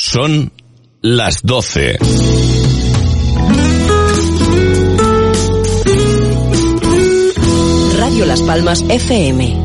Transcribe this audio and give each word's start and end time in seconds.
Son 0.00 0.52
las 1.02 1.42
12. 1.42 1.98
Radio 7.98 8.26
Las 8.26 8.40
Palmas 8.42 8.84
FM. 8.88 9.57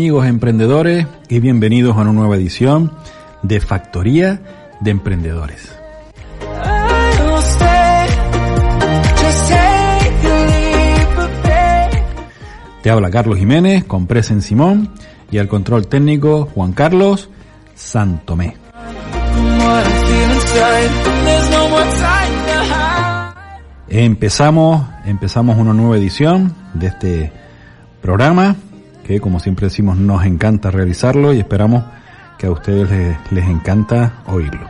Amigos 0.00 0.26
emprendedores 0.26 1.06
y 1.28 1.40
bienvenidos 1.40 1.94
a 1.94 2.00
una 2.00 2.12
nueva 2.14 2.36
edición 2.36 2.90
de 3.42 3.60
Factoría 3.60 4.40
de 4.80 4.92
Emprendedores. 4.92 5.76
Te 12.82 12.88
habla 12.90 13.10
Carlos 13.10 13.38
Jiménez 13.38 13.84
con 13.84 14.06
Presen 14.06 14.40
Simón 14.40 14.88
y 15.30 15.36
al 15.36 15.48
control 15.48 15.86
técnico 15.86 16.48
Juan 16.54 16.72
Carlos 16.72 17.28
Santomé. 17.74 18.56
Empezamos, 23.90 24.86
empezamos 25.04 25.58
una 25.58 25.74
nueva 25.74 25.98
edición 25.98 26.54
de 26.72 26.86
este 26.86 27.32
programa 28.00 28.56
como 29.18 29.40
siempre 29.40 29.66
decimos 29.66 29.96
nos 29.96 30.24
encanta 30.24 30.70
realizarlo 30.70 31.32
y 31.32 31.38
esperamos 31.40 31.84
que 32.38 32.46
a 32.46 32.50
ustedes 32.50 33.16
les, 33.30 33.48
encanta 33.48 34.22
oírlo. 34.26 34.68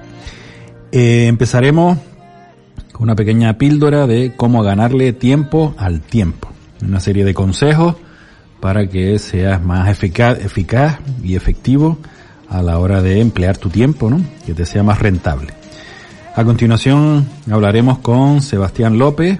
Eh, 0.92 1.26
empezaremos 1.26 1.98
con 2.92 3.02
una 3.04 3.14
pequeña 3.14 3.58
píldora 3.58 4.06
de 4.06 4.34
cómo 4.36 4.62
ganarle 4.62 5.12
tiempo 5.12 5.74
al 5.76 6.00
tiempo. 6.00 6.48
Una 6.82 7.00
serie 7.00 7.24
de 7.24 7.34
consejos 7.34 7.96
para 8.60 8.88
que 8.88 9.18
seas 9.18 9.62
más 9.62 9.88
eficaz, 9.88 10.38
eficaz 10.38 10.98
y 11.22 11.36
efectivo 11.36 11.98
a 12.48 12.62
la 12.62 12.78
hora 12.78 13.00
de 13.02 13.20
emplear 13.20 13.56
tu 13.56 13.68
tiempo, 13.68 14.10
¿no? 14.10 14.20
que 14.44 14.54
te 14.54 14.66
sea 14.66 14.82
más 14.82 14.98
rentable. 14.98 15.48
A 16.34 16.44
continuación 16.44 17.26
hablaremos 17.50 17.98
con 17.98 18.42
Sebastián 18.42 18.98
López, 18.98 19.38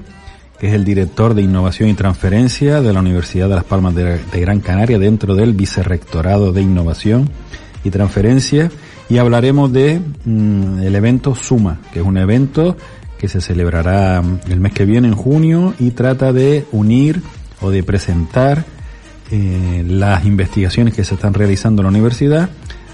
que 0.61 0.69
es 0.69 0.75
el 0.75 0.85
director 0.85 1.33
de 1.33 1.41
Innovación 1.41 1.89
y 1.89 1.95
Transferencia 1.95 2.83
de 2.83 2.93
la 2.93 3.01
Universidad 3.01 3.49
de 3.49 3.55
Las 3.55 3.65
Palmas 3.65 3.95
de, 3.95 4.21
Gran 4.41 4.61
Canaria 4.61 4.99
dentro 4.99 5.35
del 5.35 5.55
Vicerrectorado 5.55 6.53
de 6.53 6.61
Innovación 6.61 7.31
y 7.83 7.91
Transferencia. 7.91 8.71
Y 9.09 9.17
hablaremos 9.17 9.73
de 9.73 10.01
mm, 10.27 10.81
el 10.83 10.95
evento 10.95 11.35
Suma, 11.35 11.81
que 11.93 12.01
es 12.01 12.05
un 12.05 12.19
evento 12.19 12.77
que 13.19 13.27
se 13.27 13.41
celebrará 13.41 14.21
mm, 14.21 14.41
el 14.51 14.61
mes 14.61 14.75
que 14.75 14.85
viene 14.85 15.09
en 15.09 15.15
junio 15.15 15.73
y 15.79 15.93
trata 15.93 16.31
de 16.35 16.67
unir 16.73 17.23
o 17.63 17.71
de 17.71 17.83
presentar 17.83 18.67
eh, 19.31 19.83
las 19.89 20.27
investigaciones 20.27 20.93
que 20.93 21.05
se 21.05 21.15
están 21.15 21.33
realizando 21.33 21.81
en 21.81 21.85
la 21.85 21.91
universidad 21.91 22.51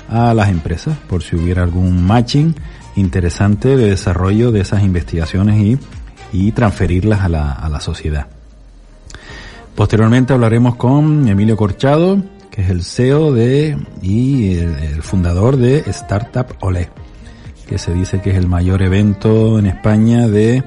a 0.09 0.35
las 0.35 0.51
empresas 0.51 0.97
por 1.09 1.25
si 1.25 1.35
hubiera 1.35 1.65
algún 1.65 2.07
matching 2.07 2.55
interesante 2.95 3.77
de 3.77 3.91
desarrollo 3.91 4.53
de 4.53 4.61
esas 4.61 4.85
investigaciones 4.85 5.61
y 5.61 5.79
y 6.33 6.53
transferirlas 6.53 7.21
a 7.21 7.29
la, 7.29 7.53
a 7.53 7.69
la 7.69 7.81
sociedad. 7.81 8.27
Posteriormente 9.75 10.33
hablaremos 10.33 10.77
con 10.77 11.29
Emilio 11.29 11.57
Corchado, 11.57 12.23
que 12.51 12.63
es 12.63 12.71
el 12.71 12.83
CEO 12.83 13.35
de 13.35 13.77
y 14.01 14.57
el, 14.57 15.03
fundador 15.03 15.59
de 15.59 15.81
Startup 15.89 16.47
Olé, 16.61 16.89
que 17.69 17.77
se 17.77 17.93
dice 17.93 18.23
que 18.23 18.31
es 18.31 18.37
el 18.37 18.49
mayor 18.49 18.81
evento 18.81 19.59
en 19.59 19.67
España 19.67 20.27
de 20.27 20.65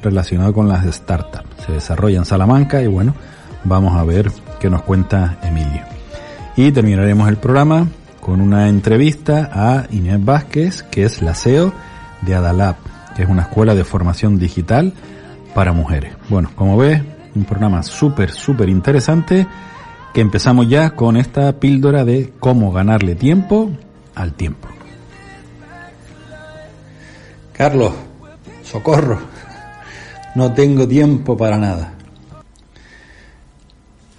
relacionado 0.00 0.52
con 0.54 0.68
las 0.68 0.86
startups. 0.94 1.64
Se 1.66 1.72
desarrolla 1.72 2.18
en 2.18 2.24
Salamanca 2.24 2.80
y 2.80 2.86
bueno, 2.86 3.16
vamos 3.64 3.96
a 3.96 4.04
ver 4.04 4.30
qué 4.60 4.70
nos 4.70 4.82
cuenta 4.82 5.38
Emilio. 5.42 5.82
Y 6.56 6.70
terminaremos 6.70 7.28
el 7.28 7.38
programa 7.38 7.88
con 8.20 8.40
una 8.40 8.68
entrevista 8.68 9.50
a 9.52 9.86
Inés 9.90 10.24
Vázquez, 10.24 10.84
que 10.84 11.02
es 11.04 11.22
la 11.22 11.34
CEO 11.34 11.72
de 12.20 12.36
Adalab, 12.36 12.76
que 13.14 13.22
es 13.22 13.28
una 13.28 13.42
escuela 13.42 13.74
de 13.74 13.84
formación 13.84 14.38
digital 14.38 14.92
para 15.54 15.72
mujeres. 15.72 16.14
Bueno, 16.28 16.50
como 16.54 16.76
ves, 16.76 17.02
un 17.34 17.44
programa 17.44 17.82
súper, 17.82 18.30
súper 18.30 18.68
interesante 18.68 19.46
que 20.12 20.20
empezamos 20.20 20.68
ya 20.68 20.90
con 20.90 21.16
esta 21.16 21.52
píldora 21.58 22.04
de 22.04 22.32
cómo 22.38 22.72
ganarle 22.72 23.14
tiempo 23.14 23.70
al 24.14 24.34
tiempo. 24.34 24.68
Carlos, 27.52 27.92
socorro, 28.62 29.20
no 30.34 30.52
tengo 30.52 30.86
tiempo 30.86 31.36
para 31.36 31.58
nada. 31.58 31.94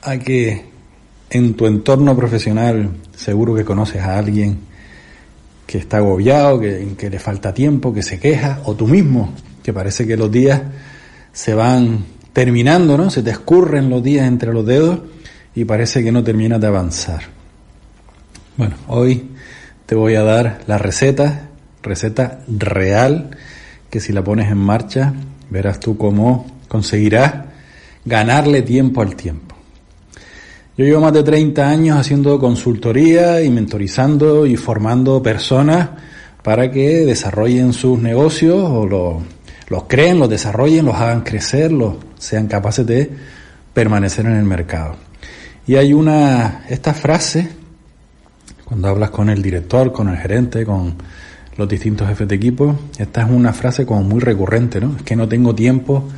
Hay 0.02 0.20
que, 0.20 0.66
en 1.30 1.54
tu 1.56 1.66
entorno 1.66 2.16
profesional, 2.16 2.90
seguro 3.16 3.56
que 3.56 3.66
conoces 3.66 4.02
a 4.02 4.18
alguien 4.18 4.73
que 5.66 5.78
está 5.78 5.98
agobiado, 5.98 6.60
que, 6.60 6.96
que 6.98 7.10
le 7.10 7.20
falta 7.20 7.54
tiempo, 7.54 7.94
que 7.94 8.04
se 8.04 8.20
queja, 8.20 8.62
o 8.66 8.76
tú 8.76 8.88
mismo, 8.88 9.34
que 9.64 9.74
parece 9.74 10.06
que 10.06 10.18
los 10.18 10.32
días 10.32 10.62
se 11.32 11.54
van 11.54 12.06
terminando, 12.34 12.98
¿no? 12.98 13.10
Se 13.10 13.24
te 13.24 13.32
escurren 13.32 13.90
los 13.90 14.04
días 14.04 14.28
entre 14.28 14.54
los 14.54 14.66
dedos 14.66 15.00
y 15.56 15.66
parece 15.66 16.04
que 16.04 16.12
no 16.12 16.24
terminas 16.24 16.60
de 16.60 16.68
avanzar. 16.68 17.22
Bueno, 18.58 18.76
hoy 18.88 19.30
te 19.86 19.96
voy 19.96 20.16
a 20.16 20.24
dar 20.24 20.62
la 20.68 20.78
receta, 20.78 21.50
receta 21.82 22.42
real, 22.48 23.32
que 23.90 24.00
si 24.00 24.14
la 24.14 24.24
pones 24.24 24.52
en 24.52 24.58
marcha, 24.58 25.14
verás 25.50 25.80
tú 25.80 25.98
cómo 25.98 26.46
conseguirás 26.68 27.34
ganarle 28.06 28.62
tiempo 28.62 29.02
al 29.02 29.16
tiempo. 29.16 29.53
Yo 30.76 30.86
llevo 30.86 31.02
más 31.02 31.14
de 31.14 31.22
30 31.22 31.70
años 31.70 32.00
haciendo 32.00 32.40
consultoría 32.40 33.44
y 33.44 33.52
mentorizando 33.52 34.48
y 34.48 34.58
formando 34.58 35.22
personas 35.22 35.90
para 36.42 36.72
que 36.72 37.06
desarrollen 37.06 37.74
sus 37.74 38.00
negocios 38.00 38.58
o 38.58 39.22
los 39.70 39.84
creen, 39.84 40.18
los 40.18 40.30
desarrollen, 40.30 40.86
los 40.86 40.96
hagan 40.96 41.22
crecer, 41.22 41.72
los 41.72 41.98
sean 42.18 42.48
capaces 42.48 42.88
de 42.88 43.08
permanecer 43.72 44.26
en 44.26 44.34
el 44.34 44.46
mercado. 44.46 44.96
Y 45.68 45.76
hay 45.76 45.94
una, 45.94 46.66
esta 46.68 46.96
frase, 46.96 47.50
cuando 48.66 48.88
hablas 48.88 49.12
con 49.12 49.30
el 49.30 49.44
director, 49.44 49.94
con 49.94 50.10
el 50.10 50.18
gerente, 50.18 50.66
con 50.66 50.96
los 51.56 51.70
distintos 51.70 52.08
jefes 52.08 52.28
de 52.28 52.34
equipo, 52.34 52.76
esta 52.98 53.22
es 53.22 53.30
una 53.30 53.54
frase 53.54 53.86
como 53.86 54.02
muy 54.02 54.22
recurrente, 54.22 54.82
¿no? 54.82 54.96
Es 54.98 55.04
que 55.04 55.16
no 55.16 55.28
tengo 55.28 55.54
tiempo 55.54 56.10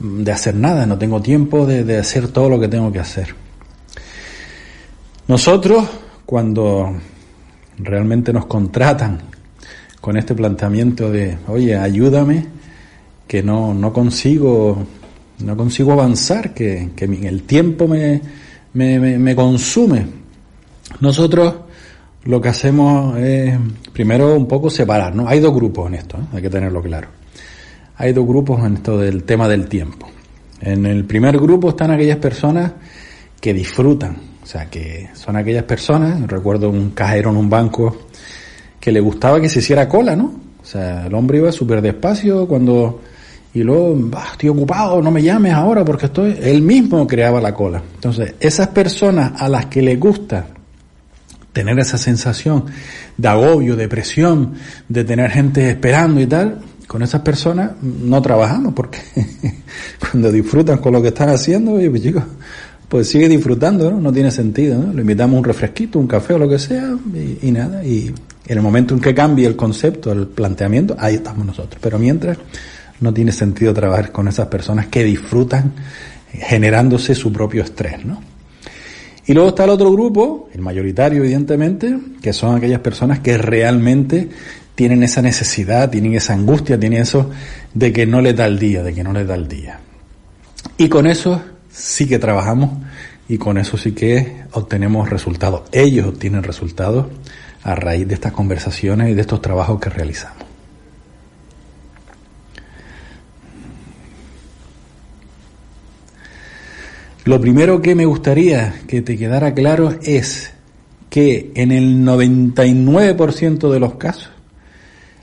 de 0.00 0.32
hacer 0.32 0.56
nada, 0.56 0.86
no 0.86 0.98
tengo 0.98 1.22
tiempo 1.22 1.66
de 1.66 1.98
hacer 1.98 2.26
todo 2.26 2.48
lo 2.48 2.58
que 2.58 2.66
tengo 2.66 2.90
que 2.90 2.98
hacer. 2.98 3.45
Nosotros, 5.28 5.84
cuando 6.24 6.94
realmente 7.78 8.32
nos 8.32 8.46
contratan 8.46 9.20
con 10.00 10.16
este 10.16 10.34
planteamiento 10.34 11.10
de, 11.10 11.38
oye, 11.48 11.76
ayúdame 11.76 12.46
que 13.26 13.42
no, 13.42 13.74
no 13.74 13.92
consigo 13.92 14.86
no 15.38 15.56
consigo 15.56 15.92
avanzar, 15.92 16.54
que, 16.54 16.90
que 16.96 17.04
el 17.04 17.42
tiempo 17.42 17.86
me, 17.86 18.20
me, 18.74 19.18
me, 19.18 19.36
consume. 19.36 20.06
Nosotros 21.00 21.54
lo 22.24 22.40
que 22.40 22.48
hacemos 22.48 23.18
es 23.18 23.58
primero 23.92 24.34
un 24.34 24.46
poco 24.46 24.70
separar, 24.70 25.14
¿no? 25.14 25.28
Hay 25.28 25.40
dos 25.40 25.54
grupos 25.54 25.88
en 25.88 25.94
esto, 25.94 26.16
¿eh? 26.16 26.26
hay 26.32 26.42
que 26.42 26.50
tenerlo 26.50 26.82
claro. 26.82 27.08
Hay 27.96 28.12
dos 28.12 28.26
grupos 28.26 28.64
en 28.64 28.74
esto 28.74 28.98
del 28.98 29.24
tema 29.24 29.48
del 29.48 29.68
tiempo. 29.68 30.08
En 30.60 30.86
el 30.86 31.04
primer 31.04 31.38
grupo 31.38 31.70
están 31.70 31.90
aquellas 31.90 32.18
personas 32.18 32.72
que 33.40 33.52
disfrutan, 33.52 34.16
o 34.46 34.48
sea, 34.48 34.66
que 34.66 35.08
son 35.12 35.34
aquellas 35.34 35.64
personas, 35.64 36.24
recuerdo 36.28 36.70
un 36.70 36.90
cajero 36.90 37.30
en 37.30 37.36
un 37.36 37.50
banco 37.50 38.06
que 38.78 38.92
le 38.92 39.00
gustaba 39.00 39.40
que 39.40 39.48
se 39.48 39.58
hiciera 39.58 39.88
cola, 39.88 40.14
¿no? 40.14 40.34
O 40.62 40.64
sea, 40.64 41.08
el 41.08 41.14
hombre 41.14 41.38
iba 41.38 41.50
súper 41.50 41.82
despacio 41.82 42.46
cuando 42.46 43.00
y 43.54 43.64
luego, 43.64 44.08
estoy 44.30 44.50
ocupado, 44.50 45.02
no 45.02 45.10
me 45.10 45.20
llames 45.20 45.52
ahora 45.52 45.84
porque 45.84 46.06
estoy, 46.06 46.38
él 46.40 46.62
mismo 46.62 47.08
creaba 47.08 47.40
la 47.40 47.52
cola. 47.52 47.82
Entonces, 47.94 48.34
esas 48.38 48.68
personas 48.68 49.32
a 49.42 49.48
las 49.48 49.66
que 49.66 49.82
les 49.82 49.98
gusta 49.98 50.46
tener 51.52 51.76
esa 51.80 51.98
sensación 51.98 52.66
de 53.16 53.26
agobio, 53.26 53.74
de 53.74 53.88
presión, 53.88 54.54
de 54.88 55.02
tener 55.02 55.28
gente 55.32 55.70
esperando 55.70 56.20
y 56.20 56.26
tal, 56.26 56.60
con 56.86 57.02
esas 57.02 57.22
personas 57.22 57.72
no 57.82 58.22
trabajamos 58.22 58.74
porque 58.74 59.00
cuando 59.98 60.30
disfrutan 60.30 60.78
con 60.78 60.92
lo 60.92 61.02
que 61.02 61.08
están 61.08 61.30
haciendo, 61.30 61.72
pues 61.90 62.00
chicos, 62.00 62.22
pues 62.88 63.08
sigue 63.08 63.28
disfrutando, 63.28 63.90
¿no? 63.90 64.00
No 64.00 64.12
tiene 64.12 64.30
sentido, 64.30 64.78
¿no? 64.80 64.92
Le 64.92 65.00
invitamos 65.00 65.38
un 65.38 65.44
refresquito, 65.44 65.98
un 65.98 66.06
café 66.06 66.34
o 66.34 66.38
lo 66.38 66.48
que 66.48 66.58
sea 66.58 66.96
y, 67.42 67.50
nada. 67.50 67.84
Y 67.84 68.12
en 68.46 68.56
el 68.56 68.62
momento 68.62 68.94
en 68.94 69.00
que 69.00 69.14
cambie 69.14 69.46
el 69.46 69.56
concepto, 69.56 70.12
el 70.12 70.28
planteamiento, 70.28 70.94
ahí 70.98 71.16
estamos 71.16 71.44
nosotros. 71.44 71.80
Pero 71.82 71.98
mientras 71.98 72.38
no 73.00 73.12
tiene 73.12 73.32
sentido 73.32 73.74
trabajar 73.74 74.12
con 74.12 74.28
esas 74.28 74.46
personas 74.46 74.86
que 74.86 75.02
disfrutan 75.02 75.72
generándose 76.32 77.14
su 77.14 77.32
propio 77.32 77.62
estrés, 77.64 78.04
¿no? 78.04 78.20
Y 79.28 79.34
luego 79.34 79.48
está 79.48 79.64
el 79.64 79.70
otro 79.70 79.90
grupo, 79.90 80.48
el 80.54 80.60
mayoritario 80.60 81.24
evidentemente, 81.24 81.98
que 82.22 82.32
son 82.32 82.54
aquellas 82.54 82.78
personas 82.78 83.18
que 83.18 83.36
realmente 83.36 84.28
tienen 84.76 85.02
esa 85.02 85.20
necesidad, 85.20 85.90
tienen 85.90 86.14
esa 86.14 86.34
angustia, 86.34 86.78
tienen 86.78 87.02
eso 87.02 87.30
de 87.74 87.92
que 87.92 88.06
no 88.06 88.20
les 88.20 88.36
da 88.36 88.46
el 88.46 88.60
día, 88.60 88.84
de 88.84 88.94
que 88.94 89.02
no 89.02 89.12
les 89.12 89.26
da 89.26 89.34
el 89.34 89.48
día. 89.48 89.80
Y 90.78 90.88
con 90.88 91.08
eso 91.08 91.42
sí 91.76 92.06
que 92.06 92.18
trabajamos 92.18 92.70
y 93.28 93.38
con 93.38 93.58
eso 93.58 93.76
sí 93.76 93.92
que 93.92 94.44
obtenemos 94.52 95.10
resultados. 95.10 95.62
Ellos 95.72 96.06
obtienen 96.06 96.42
resultados 96.42 97.06
a 97.62 97.74
raíz 97.74 98.08
de 98.08 98.14
estas 98.14 98.32
conversaciones 98.32 99.10
y 99.10 99.14
de 99.14 99.20
estos 99.20 99.42
trabajos 99.42 99.80
que 99.80 99.90
realizamos. 99.90 100.44
Lo 107.24 107.40
primero 107.40 107.82
que 107.82 107.96
me 107.96 108.06
gustaría 108.06 108.82
que 108.86 109.02
te 109.02 109.18
quedara 109.18 109.52
claro 109.52 109.96
es 110.02 110.52
que 111.10 111.50
en 111.56 111.72
el 111.72 112.04
99% 112.04 113.70
de 113.70 113.80
los 113.80 113.94
casos 113.94 114.30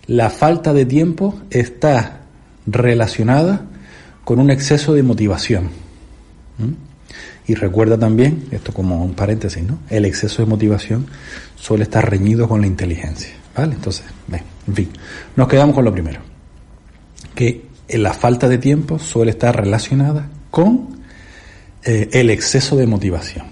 la 0.06 0.30
falta 0.30 0.74
de 0.74 0.86
tiempo 0.86 1.40
está 1.50 2.24
relacionada 2.66 3.66
con 4.26 4.40
un 4.40 4.52
exceso 4.52 4.94
de 4.94 5.04
motivación. 5.04 5.83
Y 7.48 7.56
recuerda 7.56 7.98
también, 7.98 8.46
esto 8.52 8.74
como 8.74 9.04
un 9.04 9.14
paréntesis, 9.14 9.64
¿no? 9.64 9.80
El 9.90 10.06
exceso 10.06 10.42
de 10.42 10.48
motivación 10.48 11.08
suele 11.56 11.84
estar 11.84 12.10
reñido 12.10 12.48
con 12.48 12.62
la 12.62 12.68
inteligencia. 12.68 13.34
¿Vale? 13.56 13.76
Entonces, 13.76 14.06
en 14.68 14.74
fin, 14.74 14.90
nos 15.36 15.48
quedamos 15.48 15.76
con 15.76 15.86
lo 15.86 15.92
primero. 15.92 16.22
Que 17.36 17.66
la 17.90 18.14
falta 18.14 18.50
de 18.50 18.58
tiempo 18.58 18.98
suele 18.98 19.32
estar 19.32 19.56
relacionada 19.56 20.28
con 20.50 21.02
eh, 21.84 22.10
el 22.14 22.30
exceso 22.30 22.76
de 22.76 22.88
motivación. 22.88 23.46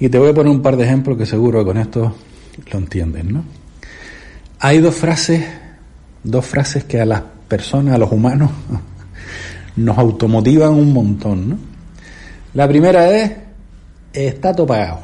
Y 0.00 0.08
te 0.08 0.18
voy 0.18 0.30
a 0.30 0.34
poner 0.34 0.50
un 0.50 0.62
par 0.62 0.76
de 0.76 0.84
ejemplos 0.84 1.18
que 1.18 1.26
seguro 1.26 1.60
que 1.60 1.64
con 1.66 1.76
esto 1.76 2.16
lo 2.72 2.78
entienden, 2.78 3.32
¿no? 3.32 3.44
Hay 4.60 4.78
dos 4.80 4.94
frases, 4.94 5.44
dos 6.24 6.44
frases 6.46 6.84
que 6.84 7.00
a 7.00 7.04
las 7.04 7.22
personas, 7.48 7.94
a 7.94 7.98
los 7.98 8.10
humanos, 8.10 8.50
nos 9.78 9.96
automotivan 9.96 10.74
un 10.74 10.92
montón, 10.92 11.50
¿no? 11.50 11.58
La 12.54 12.66
primera 12.66 13.10
es, 13.16 13.32
está 14.12 14.54
todo 14.54 14.66
pagado. 14.66 15.00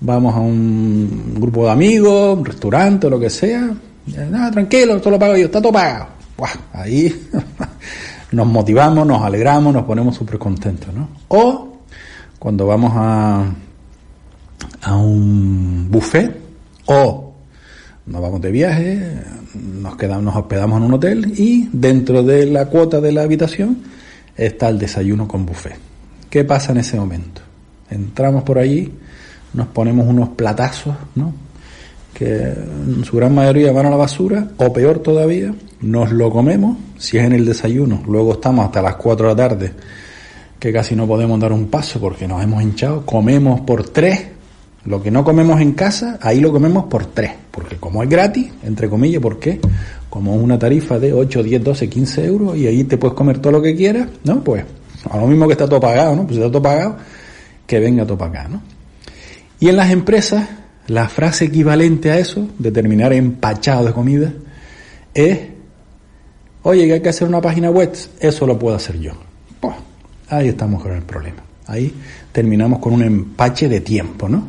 Vamos 0.00 0.34
a 0.34 0.40
un 0.40 1.34
grupo 1.38 1.64
de 1.66 1.72
amigos, 1.72 2.38
un 2.38 2.44
restaurante 2.44 3.10
lo 3.10 3.20
que 3.20 3.30
sea. 3.30 3.70
No, 4.30 4.50
tranquilo, 4.50 4.96
esto 4.96 5.10
lo 5.10 5.18
pago 5.18 5.36
yo, 5.36 5.46
está 5.46 5.60
todo 5.60 5.72
pagado. 5.72 6.06
ahí 6.72 7.28
nos 8.32 8.46
motivamos, 8.46 9.06
nos 9.06 9.22
alegramos, 9.22 9.72
nos 9.72 9.84
ponemos 9.84 10.16
súper 10.16 10.38
contentos, 10.38 10.92
¿no? 10.94 11.08
O 11.28 11.76
cuando 12.38 12.66
vamos 12.66 12.92
a, 12.94 13.44
a 14.82 14.96
un 14.96 15.88
buffet 15.90 16.40
o 16.86 17.31
nos 18.06 18.20
vamos 18.20 18.40
de 18.40 18.50
viaje, 18.50 19.00
nos 19.54 19.96
quedamos, 19.96 20.24
nos 20.24 20.36
hospedamos 20.36 20.78
en 20.78 20.84
un 20.84 20.94
hotel 20.94 21.34
y 21.36 21.68
dentro 21.72 22.22
de 22.22 22.46
la 22.46 22.66
cuota 22.66 23.00
de 23.00 23.12
la 23.12 23.22
habitación 23.22 23.78
está 24.36 24.68
el 24.68 24.78
desayuno 24.78 25.28
con 25.28 25.46
buffet. 25.46 25.76
¿Qué 26.28 26.44
pasa 26.44 26.72
en 26.72 26.78
ese 26.78 26.96
momento? 26.96 27.42
Entramos 27.90 28.42
por 28.42 28.58
allí, 28.58 28.92
nos 29.52 29.66
ponemos 29.68 30.06
unos 30.06 30.30
platazos, 30.30 30.94
¿no? 31.14 31.32
Que 32.14 32.36
en 32.36 33.04
su 33.04 33.16
gran 33.16 33.34
mayoría 33.34 33.72
van 33.72 33.86
a 33.86 33.90
la 33.90 33.96
basura, 33.96 34.48
o 34.56 34.72
peor 34.72 35.00
todavía, 35.00 35.54
nos 35.80 36.12
lo 36.12 36.30
comemos, 36.30 36.76
si 36.98 37.18
es 37.18 37.24
en 37.24 37.32
el 37.32 37.44
desayuno, 37.44 38.02
luego 38.06 38.32
estamos 38.32 38.64
hasta 38.64 38.82
las 38.82 38.96
4 38.96 39.28
de 39.28 39.32
la 39.34 39.48
tarde, 39.48 39.72
que 40.58 40.72
casi 40.72 40.94
no 40.94 41.06
podemos 41.06 41.38
dar 41.40 41.52
un 41.52 41.66
paso 41.66 42.00
porque 42.00 42.28
nos 42.28 42.42
hemos 42.42 42.62
hinchado, 42.62 43.04
comemos 43.04 43.60
por 43.62 43.88
tres, 43.88 44.26
lo 44.84 45.02
que 45.02 45.10
no 45.10 45.24
comemos 45.24 45.60
en 45.60 45.72
casa, 45.72 46.18
ahí 46.20 46.40
lo 46.40 46.52
comemos 46.52 46.84
por 46.84 47.06
tres, 47.06 47.32
porque 47.50 47.76
como 47.76 48.02
es 48.02 48.08
gratis, 48.08 48.52
entre 48.64 48.88
comillas, 48.88 49.22
¿por 49.22 49.38
qué? 49.38 49.60
Como 50.10 50.34
una 50.34 50.58
tarifa 50.58 50.98
de 50.98 51.12
8, 51.12 51.42
10, 51.42 51.64
12, 51.64 51.88
15 51.88 52.24
euros 52.24 52.56
y 52.56 52.66
ahí 52.66 52.84
te 52.84 52.98
puedes 52.98 53.16
comer 53.16 53.38
todo 53.38 53.52
lo 53.52 53.62
que 53.62 53.74
quieras, 53.74 54.08
¿no? 54.24 54.42
Pues 54.42 54.64
a 55.10 55.16
lo 55.16 55.26
mismo 55.26 55.46
que 55.46 55.52
está 55.52 55.68
todo 55.68 55.80
pagado, 55.80 56.16
¿no? 56.16 56.26
Pues 56.26 56.38
está 56.38 56.50
todo 56.50 56.62
pagado, 56.62 56.96
que 57.66 57.80
venga 57.80 58.04
todo 58.04 58.18
para 58.18 58.40
acá, 58.40 58.48
¿no? 58.48 58.62
Y 59.60 59.68
en 59.68 59.76
las 59.76 59.90
empresas, 59.90 60.48
la 60.88 61.08
frase 61.08 61.44
equivalente 61.44 62.10
a 62.10 62.18
eso, 62.18 62.48
de 62.58 62.72
terminar 62.72 63.12
empachado 63.12 63.84
de 63.86 63.92
comida, 63.92 64.32
es 65.14 65.38
Oye, 66.64 66.86
que 66.86 66.92
hay 66.94 67.00
que 67.00 67.08
hacer 67.08 67.26
una 67.26 67.40
página 67.40 67.70
web, 67.70 67.92
eso 68.20 68.46
lo 68.46 68.58
puedo 68.58 68.76
hacer 68.76 68.98
yo. 69.00 69.12
Pues, 69.60 69.74
ahí 70.28 70.48
estamos 70.48 70.80
con 70.82 70.92
el 70.92 71.02
problema. 71.02 71.42
Ahí 71.72 71.90
terminamos 72.32 72.80
con 72.80 72.92
un 72.92 73.02
empache 73.02 73.66
de 73.66 73.80
tiempo, 73.80 74.28
¿no? 74.28 74.48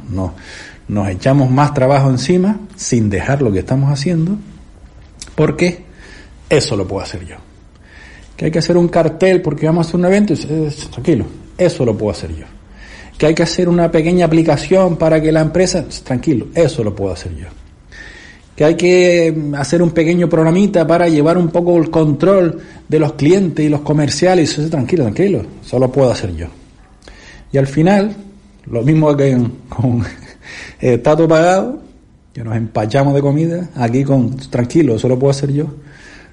Nos, 0.89 1.07
echamos 1.07 1.49
más 1.49 1.73
trabajo 1.73 2.09
encima 2.09 2.59
sin 2.75 3.09
dejar 3.09 3.41
lo 3.41 3.49
que 3.49 3.59
estamos 3.59 3.89
haciendo, 3.89 4.35
porque 5.33 5.85
eso 6.49 6.75
lo 6.75 6.85
puedo 6.85 7.01
hacer 7.01 7.25
yo. 7.25 7.37
Que 8.35 8.45
hay 8.45 8.51
que 8.51 8.59
hacer 8.59 8.75
un 8.75 8.89
cartel 8.89 9.41
porque 9.41 9.65
vamos 9.65 9.85
a 9.85 9.87
hacer 9.87 9.99
un 10.01 10.05
evento, 10.05 10.33
tranquilo, 10.91 11.25
eso 11.57 11.85
lo 11.85 11.97
puedo 11.97 12.11
hacer 12.11 12.35
yo. 12.35 12.45
Que 13.17 13.27
hay 13.27 13.33
que 13.33 13.43
hacer 13.43 13.69
una 13.69 13.89
pequeña 13.89 14.25
aplicación 14.25 14.97
para 14.97 15.21
que 15.21 15.31
la 15.31 15.39
empresa, 15.39 15.85
tranquilo, 16.03 16.47
eso 16.53 16.83
lo 16.83 16.93
puedo 16.93 17.13
hacer 17.13 17.33
yo 17.37 17.47
que 18.57 18.65
hay 18.65 18.75
que 18.75 19.35
hacer 19.57 19.81
un 19.81 19.89
pequeño 19.89 20.29
programita 20.29 20.85
para 20.85 21.07
llevar 21.07 21.39
un 21.39 21.47
poco 21.47 21.75
el 21.75 21.89
control 21.89 22.61
de 22.87 22.99
los 22.99 23.13
clientes 23.13 23.65
y 23.65 23.69
los 23.69 23.81
comerciales. 23.81 24.55
Tranquilo, 24.69 25.05
tranquilo, 25.05 25.41
solo 25.63 25.91
puedo 25.91 26.11
hacer 26.11 26.35
yo. 26.35 26.49
Y 27.53 27.57
al 27.59 27.67
final, 27.67 28.15
lo 28.65 28.81
mismo 28.81 29.15
que 29.15 29.39
con 29.69 30.03
tato 31.03 31.27
pagado, 31.27 31.79
que 32.33 32.43
nos 32.43 32.55
empachamos 32.55 33.13
de 33.13 33.21
comida, 33.21 33.69
aquí 33.75 34.03
con 34.03 34.35
tranquilo, 34.35 34.97
solo 34.97 35.19
puedo 35.19 35.29
hacer 35.29 35.53
yo, 35.53 35.67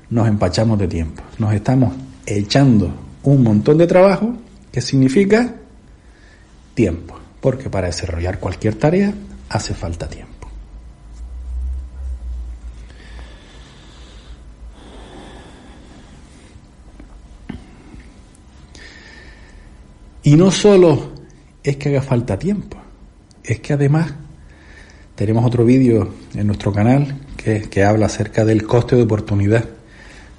nos 0.08 0.26
empachamos 0.26 0.78
de 0.78 0.88
tiempo. 0.88 1.22
Nos 1.38 1.52
estamos 1.52 1.92
echando 2.24 2.90
un 3.22 3.42
montón 3.42 3.76
de 3.76 3.86
trabajo 3.86 4.32
que 4.72 4.80
significa 4.80 5.54
tiempo, 6.72 7.14
porque 7.42 7.68
para 7.68 7.88
desarrollar 7.88 8.40
cualquier 8.40 8.76
tarea 8.76 9.12
hace 9.50 9.74
falta 9.74 10.08
tiempo. 10.08 10.30
Y 20.22 20.36
no 20.36 20.50
solo 20.50 21.09
es 21.62 21.76
que 21.76 21.90
haga 21.90 22.02
falta 22.02 22.38
tiempo, 22.38 22.76
es 23.44 23.60
que 23.60 23.74
además 23.74 24.12
tenemos 25.14 25.44
otro 25.44 25.64
vídeo 25.64 26.08
en 26.34 26.46
nuestro 26.46 26.72
canal 26.72 27.18
que, 27.36 27.62
que, 27.62 27.84
habla 27.84 28.06
acerca 28.06 28.44
del 28.44 28.66
coste 28.66 28.96
de 28.96 29.02
oportunidad, 29.02 29.64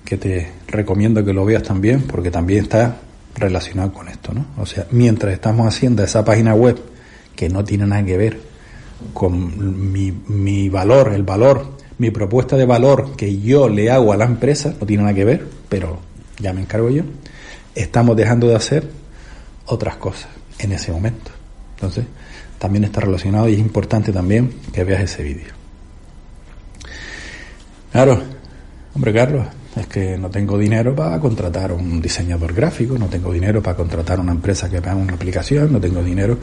que 0.03 0.17
te 0.17 0.51
recomiendo 0.67 1.23
que 1.23 1.33
lo 1.33 1.45
veas 1.45 1.63
también, 1.63 2.01
porque 2.01 2.31
también 2.31 2.63
está 2.63 2.97
relacionado 3.35 3.93
con 3.93 4.07
esto, 4.07 4.33
¿no? 4.33 4.47
O 4.57 4.65
sea, 4.65 4.87
mientras 4.91 5.33
estamos 5.33 5.67
haciendo 5.67 6.03
esa 6.03 6.25
página 6.25 6.55
web 6.55 6.79
que 7.35 7.49
no 7.49 7.63
tiene 7.63 7.85
nada 7.85 8.03
que 8.03 8.17
ver 8.17 8.39
con 9.13 9.91
mi, 9.91 10.11
mi 10.27 10.69
valor, 10.69 11.13
el 11.13 11.23
valor, 11.23 11.77
mi 11.97 12.09
propuesta 12.09 12.57
de 12.57 12.65
valor 12.65 13.15
que 13.15 13.39
yo 13.39 13.69
le 13.69 13.91
hago 13.91 14.13
a 14.13 14.17
la 14.17 14.25
empresa, 14.25 14.73
no 14.79 14.87
tiene 14.87 15.03
nada 15.03 15.15
que 15.15 15.25
ver, 15.25 15.47
pero 15.69 15.99
ya 16.39 16.53
me 16.53 16.61
encargo 16.61 16.89
yo, 16.89 17.03
estamos 17.75 18.17
dejando 18.17 18.47
de 18.47 18.55
hacer 18.55 18.89
otras 19.65 19.95
cosas 19.97 20.40
en 20.63 20.73
ese 20.73 20.91
momento. 20.91 21.31
Entonces, 21.75 22.05
también 22.59 22.83
está 22.83 23.01
relacionado 23.01 23.49
y 23.49 23.53
es 23.53 23.59
importante 23.59 24.11
también 24.11 24.53
que 24.71 24.83
veas 24.83 25.01
ese 25.01 25.23
vídeo. 25.23 25.51
Claro, 27.91 28.21
hombre 28.93 29.13
Carlos, 29.13 29.47
es 29.75 29.87
que 29.87 30.17
no 30.17 30.29
tengo 30.29 30.57
dinero 30.57 30.95
para 30.95 31.19
contratar 31.19 31.71
un 31.71 32.01
diseñador 32.01 32.53
gráfico, 32.53 32.97
no 32.97 33.07
tengo 33.07 33.33
dinero 33.33 33.61
para 33.63 33.75
contratar 33.75 34.19
una 34.19 34.31
empresa 34.31 34.69
que 34.69 34.77
haga 34.77 34.95
una 34.95 35.13
aplicación, 35.13 35.73
no 35.73 35.79
tengo 35.79 36.03
dinero. 36.03 36.37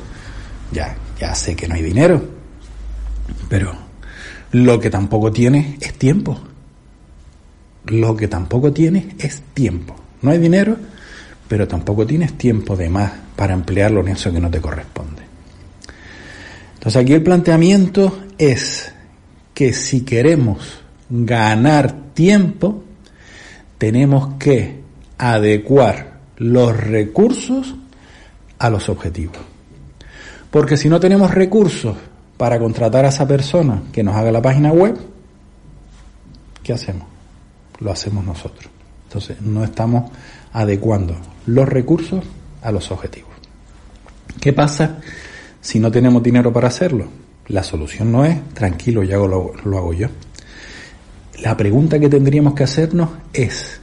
Ya, 0.72 0.96
ya 1.18 1.34
sé 1.34 1.54
que 1.54 1.68
no 1.68 1.74
hay 1.74 1.82
dinero, 1.82 2.22
pero 3.48 3.72
lo 4.52 4.80
que 4.80 4.90
tampoco 4.90 5.30
tiene 5.30 5.78
es 5.80 5.94
tiempo. 5.94 6.38
Lo 7.86 8.16
que 8.16 8.28
tampoco 8.28 8.72
tiene 8.72 9.14
es 9.18 9.40
tiempo. 9.54 9.94
No 10.20 10.30
hay 10.30 10.38
dinero, 10.38 10.76
pero 11.46 11.68
tampoco 11.68 12.06
tienes 12.06 12.36
tiempo 12.36 12.76
de 12.76 12.88
más 12.88 13.12
para 13.38 13.54
emplearlo 13.54 14.00
en 14.00 14.08
eso 14.08 14.32
que 14.32 14.40
no 14.40 14.50
te 14.50 14.60
corresponde. 14.60 15.22
Entonces 16.74 17.00
aquí 17.00 17.12
el 17.12 17.22
planteamiento 17.22 18.24
es 18.36 18.92
que 19.54 19.72
si 19.72 20.00
queremos 20.00 20.80
ganar 21.08 22.12
tiempo, 22.14 22.82
tenemos 23.78 24.34
que 24.38 24.80
adecuar 25.16 26.18
los 26.38 26.76
recursos 26.76 27.76
a 28.58 28.70
los 28.70 28.88
objetivos. 28.88 29.38
Porque 30.50 30.76
si 30.76 30.88
no 30.88 30.98
tenemos 30.98 31.30
recursos 31.30 31.96
para 32.36 32.58
contratar 32.58 33.04
a 33.04 33.08
esa 33.08 33.28
persona 33.28 33.84
que 33.92 34.02
nos 34.02 34.16
haga 34.16 34.32
la 34.32 34.42
página 34.42 34.72
web, 34.72 34.98
¿qué 36.62 36.72
hacemos? 36.72 37.06
lo 37.80 37.92
hacemos 37.92 38.24
nosotros. 38.24 38.70
Entonces, 39.04 39.40
no 39.40 39.64
estamos 39.64 40.10
adecuando 40.52 41.16
los 41.46 41.68
recursos 41.68 42.24
a 42.62 42.72
los 42.72 42.90
objetivos. 42.90 43.27
¿Qué 44.40 44.52
pasa 44.52 44.98
si 45.60 45.80
no 45.80 45.90
tenemos 45.90 46.22
dinero 46.22 46.52
para 46.52 46.68
hacerlo? 46.68 47.08
La 47.48 47.62
solución 47.62 48.12
no 48.12 48.24
es, 48.24 48.36
tranquilo, 48.54 49.02
ya 49.02 49.16
lo, 49.16 49.52
lo 49.64 49.78
hago 49.78 49.92
yo. 49.92 50.08
La 51.42 51.56
pregunta 51.56 51.98
que 51.98 52.08
tendríamos 52.08 52.54
que 52.54 52.64
hacernos 52.64 53.10
es, 53.32 53.80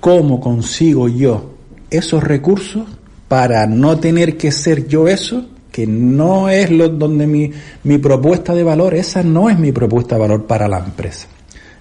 ¿cómo 0.00 0.40
consigo 0.40 1.08
yo 1.08 1.54
esos 1.90 2.22
recursos 2.24 2.86
para 3.28 3.66
no 3.66 3.98
tener 3.98 4.36
que 4.36 4.50
ser 4.50 4.88
yo 4.88 5.08
eso? 5.08 5.46
Que 5.70 5.86
no 5.86 6.48
es 6.48 6.70
lo, 6.70 6.88
donde 6.88 7.26
mi, 7.26 7.50
mi 7.84 7.98
propuesta 7.98 8.54
de 8.54 8.62
valor, 8.62 8.94
esa 8.94 9.22
no 9.22 9.50
es 9.50 9.58
mi 9.58 9.72
propuesta 9.72 10.16
de 10.16 10.22
valor 10.22 10.46
para 10.46 10.68
la 10.68 10.78
empresa. 10.78 11.28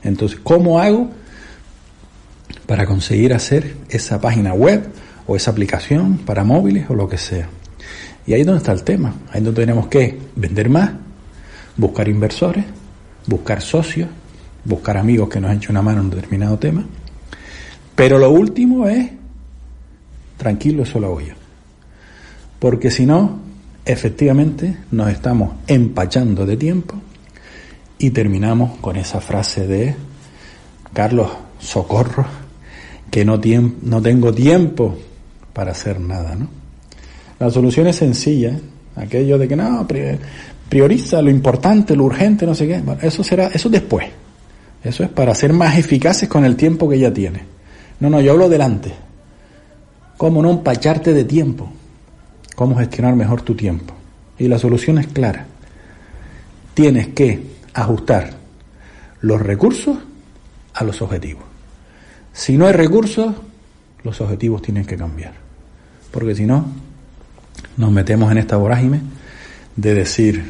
Entonces, 0.04 0.40
¿cómo 0.44 0.80
hago 0.80 1.10
para 2.66 2.86
conseguir 2.86 3.34
hacer 3.34 3.76
esa 3.90 4.20
página 4.20 4.54
web 4.54 4.84
o 5.28 5.36
esa 5.36 5.52
aplicación 5.52 6.18
para 6.18 6.44
móviles 6.44 6.90
o 6.90 6.94
lo 6.94 7.08
que 7.08 7.18
sea? 7.18 7.50
Y 8.26 8.34
ahí 8.34 8.42
es 8.42 8.46
donde 8.46 8.60
está 8.60 8.72
el 8.72 8.84
tema. 8.84 9.14
Ahí 9.32 9.40
es 9.40 9.44
donde 9.44 9.62
tenemos 9.62 9.88
que 9.88 10.18
vender 10.36 10.70
más, 10.70 10.92
buscar 11.78 12.08
inversores, 12.08 12.66
buscar 13.28 13.62
socios, 13.62 14.10
buscar 14.66 14.98
amigos 14.98 15.30
que 15.30 15.40
nos 15.40 15.54
hecho 15.54 15.72
una 15.72 15.82
mano 15.82 16.00
en 16.00 16.06
un 16.06 16.12
determinado 16.12 16.58
tema. 16.58 16.86
Pero 17.96 18.18
lo 18.18 18.32
último 18.32 18.88
es, 18.88 19.12
tranquilo, 20.38 20.84
eso 20.84 21.00
lo 21.00 21.08
hago. 21.08 21.20
Porque 22.60 22.90
si 22.90 23.06
no, 23.06 23.40
efectivamente 23.86 24.78
nos 24.92 25.10
estamos 25.10 25.56
empachando 25.68 26.46
de 26.46 26.58
tiempo 26.58 26.96
y 27.98 28.12
terminamos 28.12 28.78
con 28.80 28.96
esa 28.96 29.20
frase 29.20 29.68
de 29.68 29.96
Carlos, 30.94 31.30
socorro, 31.60 32.26
que 33.12 33.26
no, 33.26 33.40
no 33.82 34.02
tengo 34.02 34.34
tiempo 34.34 34.98
para 35.54 35.72
hacer 35.72 36.00
nada, 36.00 36.36
¿no? 36.36 36.63
La 37.44 37.50
solución 37.50 37.88
es 37.88 37.98
sencilla, 37.98 38.58
aquello 38.96 39.38
de 39.38 39.50
que 39.50 39.56
no, 39.58 39.86
prioriza 40.70 41.22
lo 41.22 41.30
importante, 41.30 41.94
lo 41.94 42.06
urgente, 42.06 42.46
no 42.46 42.56
sé 42.56 42.66
qué. 42.66 42.82
Eso 43.02 43.22
será, 43.22 43.48
eso 43.48 43.68
después. 43.68 44.06
Eso 44.82 45.04
es 45.04 45.10
para 45.10 45.36
ser 45.36 45.52
más 45.52 45.78
eficaces 45.78 46.30
con 46.30 46.46
el 46.46 46.56
tiempo 46.56 46.88
que 46.88 46.98
ya 46.98 47.14
tiene. 47.14 47.42
No, 48.00 48.10
no, 48.10 48.22
yo 48.22 48.32
hablo 48.32 48.48
delante. 48.48 48.94
¿Cómo 50.16 50.42
no 50.42 50.52
empacharte 50.52 51.14
de 51.14 51.26
tiempo? 51.26 51.70
¿Cómo 52.56 52.78
gestionar 52.78 53.14
mejor 53.18 53.42
tu 53.42 53.56
tiempo? 53.56 53.94
Y 54.40 54.48
la 54.48 54.58
solución 54.58 55.00
es 55.00 55.08
clara. 55.08 55.46
Tienes 56.74 57.10
que 57.10 57.44
ajustar 57.74 58.36
los 59.20 59.42
recursos 59.42 59.98
a 60.76 60.86
los 60.86 61.02
objetivos. 61.02 61.44
Si 62.32 62.58
no 62.58 62.68
hay 62.68 62.74
recursos, 62.74 63.36
los 64.02 64.22
objetivos 64.22 64.62
tienen 64.62 64.86
que 64.86 64.96
cambiar. 64.96 65.34
Porque 66.10 66.36
si 66.36 66.46
no, 66.46 66.93
nos 67.78 67.92
metemos 67.92 68.32
en 68.32 68.38
esta 68.38 68.58
vorágine 68.58 69.02
de 69.76 69.94
decir, 69.94 70.44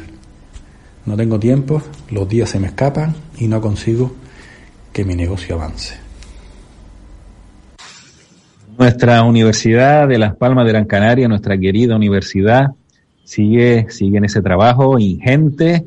no 1.06 1.16
tengo 1.16 1.38
tiempo, 1.38 1.82
los 2.10 2.28
días 2.28 2.50
se 2.50 2.60
me 2.60 2.66
escapan 2.66 3.14
y 3.38 3.48
no 3.48 3.60
consigo 3.60 4.12
que 4.92 5.04
mi 5.04 5.14
negocio 5.14 5.56
avance. 5.56 5.96
Nuestra 8.78 9.22
Universidad 9.22 10.08
de 10.08 10.18
Las 10.18 10.36
Palmas 10.36 10.64
de 10.64 10.72
Gran 10.72 10.84
Canaria, 10.86 11.28
nuestra 11.28 11.56
querida 11.56 11.94
universidad, 11.94 12.70
sigue, 13.22 13.86
sigue 13.88 14.18
en 14.18 14.24
ese 14.24 14.42
trabajo 14.42 14.98
ingente 14.98 15.84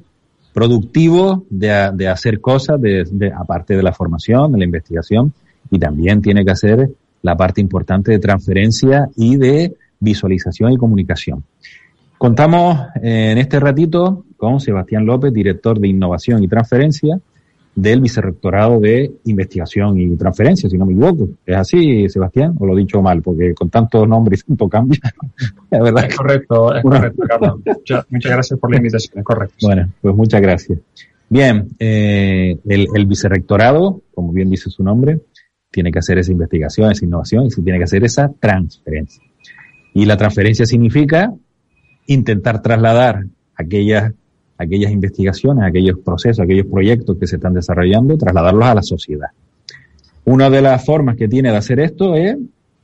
productivo 0.53 1.45
de, 1.49 1.91
de 1.93 2.07
hacer 2.07 2.41
cosas, 2.41 2.81
de, 2.81 3.31
aparte 3.37 3.75
de 3.75 3.83
la 3.83 3.93
formación, 3.93 4.51
de 4.53 4.57
la 4.57 4.65
investigación, 4.65 5.33
y 5.69 5.77
también 5.77 6.21
tiene 6.21 6.43
que 6.43 6.51
hacer 6.51 6.89
la 7.21 7.35
parte 7.35 7.61
importante 7.61 8.11
de 8.11 8.19
transferencia 8.19 9.07
y 9.15 9.35
de 9.35 9.75
visualización 9.99 10.71
y 10.71 10.77
comunicación. 10.77 11.43
Contamos 12.17 12.79
eh, 13.01 13.31
en 13.31 13.37
este 13.37 13.59
ratito 13.59 14.25
con 14.37 14.59
Sebastián 14.59 15.05
López, 15.05 15.33
director 15.33 15.79
de 15.79 15.87
innovación 15.87 16.43
y 16.43 16.47
transferencia 16.47 17.19
del 17.77 18.01
Vicerrectorado 18.01 18.79
de 18.79 19.11
Investigación 19.25 19.99
y 19.99 20.17
Transferencia, 20.17 20.67
si 20.67 20.79
no 20.79 20.87
me 20.87 20.93
equivoco. 20.93 21.29
¿Es 21.45 21.55
así, 21.55 22.09
Sebastián? 22.09 22.55
¿O 22.59 22.65
lo 22.65 22.75
he 22.75 22.81
dicho 22.81 23.03
mal? 23.03 23.21
Porque 23.21 23.53
con 23.53 23.69
tantos 23.69 24.07
nombres 24.07 24.41
y 24.41 24.47
tanto 24.47 24.67
cambio, 24.67 24.99
la 25.69 25.83
verdad. 25.83 26.05
Es 26.05 26.15
correcto, 26.15 26.75
es 26.75 26.81
correcto, 26.81 27.23
Carlos. 27.27 27.59
Muchas, 28.09 28.31
gracias 28.31 28.59
por 28.59 28.71
la 28.71 28.77
invitación, 28.77 29.19
es 29.19 29.23
correcto. 29.23 29.55
Bueno, 29.61 29.91
pues 30.01 30.15
muchas 30.15 30.41
gracias. 30.41 30.79
Bien, 31.29 31.67
eh, 31.77 32.57
el, 32.67 32.87
el, 32.95 33.05
vicerrectorado, 33.05 34.01
como 34.11 34.31
bien 34.31 34.49
dice 34.49 34.71
su 34.71 34.81
nombre, 34.81 35.19
tiene 35.69 35.91
que 35.91 35.99
hacer 35.99 36.17
esa 36.17 36.31
investigación, 36.31 36.91
esa 36.91 37.05
innovación 37.05 37.45
y 37.45 37.51
se 37.51 37.61
tiene 37.61 37.77
que 37.77 37.83
hacer 37.83 38.03
esa 38.03 38.31
transferencia. 38.39 39.21
Y 39.93 40.05
la 40.05 40.17
transferencia 40.17 40.65
significa 40.65 41.33
intentar 42.07 42.61
trasladar 42.61 43.25
aquellas 43.55 44.13
aquellas 44.57 44.91
investigaciones, 44.91 45.63
aquellos 45.63 45.99
procesos, 45.99 46.39
aquellos 46.39 46.65
proyectos 46.65 47.17
que 47.17 47.27
se 47.27 47.35
están 47.35 47.53
desarrollando, 47.53 48.17
trasladarlos 48.17 48.65
a 48.65 48.75
la 48.75 48.81
sociedad. 48.81 49.27
Una 50.25 50.49
de 50.49 50.61
las 50.61 50.83
formas 50.83 51.15
que 51.15 51.27
tiene 51.27 51.51
de 51.51 51.57
hacer 51.57 51.79
esto 51.79 52.15
es 52.15 52.37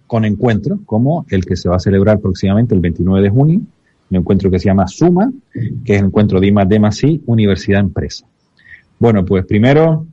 con 0.07 0.25
encuentros, 0.25 0.79
como 0.85 1.25
el 1.29 1.45
que 1.45 1.55
se 1.55 1.69
va 1.69 1.77
a 1.77 1.79
celebrar 1.79 2.19
próximamente 2.19 2.75
el 2.75 2.81
29 2.81 3.21
de 3.21 3.29
junio, 3.29 3.61
un 4.09 4.17
encuentro 4.17 4.51
que 4.51 4.59
se 4.59 4.65
llama 4.65 4.87
SUMA, 4.87 5.31
que 5.83 5.93
es 5.93 5.99
el 5.99 6.05
encuentro 6.05 6.39
de 6.39 6.47
IMA 6.47 6.65
de 6.65 7.19
Universidad 7.25 7.79
Empresa. 7.79 8.25
Bueno, 8.99 9.25
pues 9.25 9.45
primero, 9.45 10.05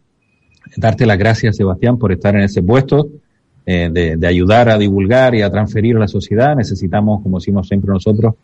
darte 0.77 1.05
las 1.05 1.19
gracias, 1.19 1.57
Sebastián, 1.57 1.99
por 1.99 2.13
estar 2.13 2.35
en 2.35 2.43
ese 2.43 2.63
puesto, 2.63 3.09
eh, 3.73 4.17
de, 4.19 4.27
ayudar 4.27 4.69
a 4.69 4.77
divulgar 4.77 5.33
y 5.37 5.43
a 5.43 5.50
transferir 5.50 5.95
a 5.95 6.00
la 6.00 6.09
sociedad. 6.09 6.57
Necesitamos, 6.57 7.23
como 7.23 7.39
decimos 7.39 7.69
siempre 7.69 7.93
nosotros, 7.93 8.35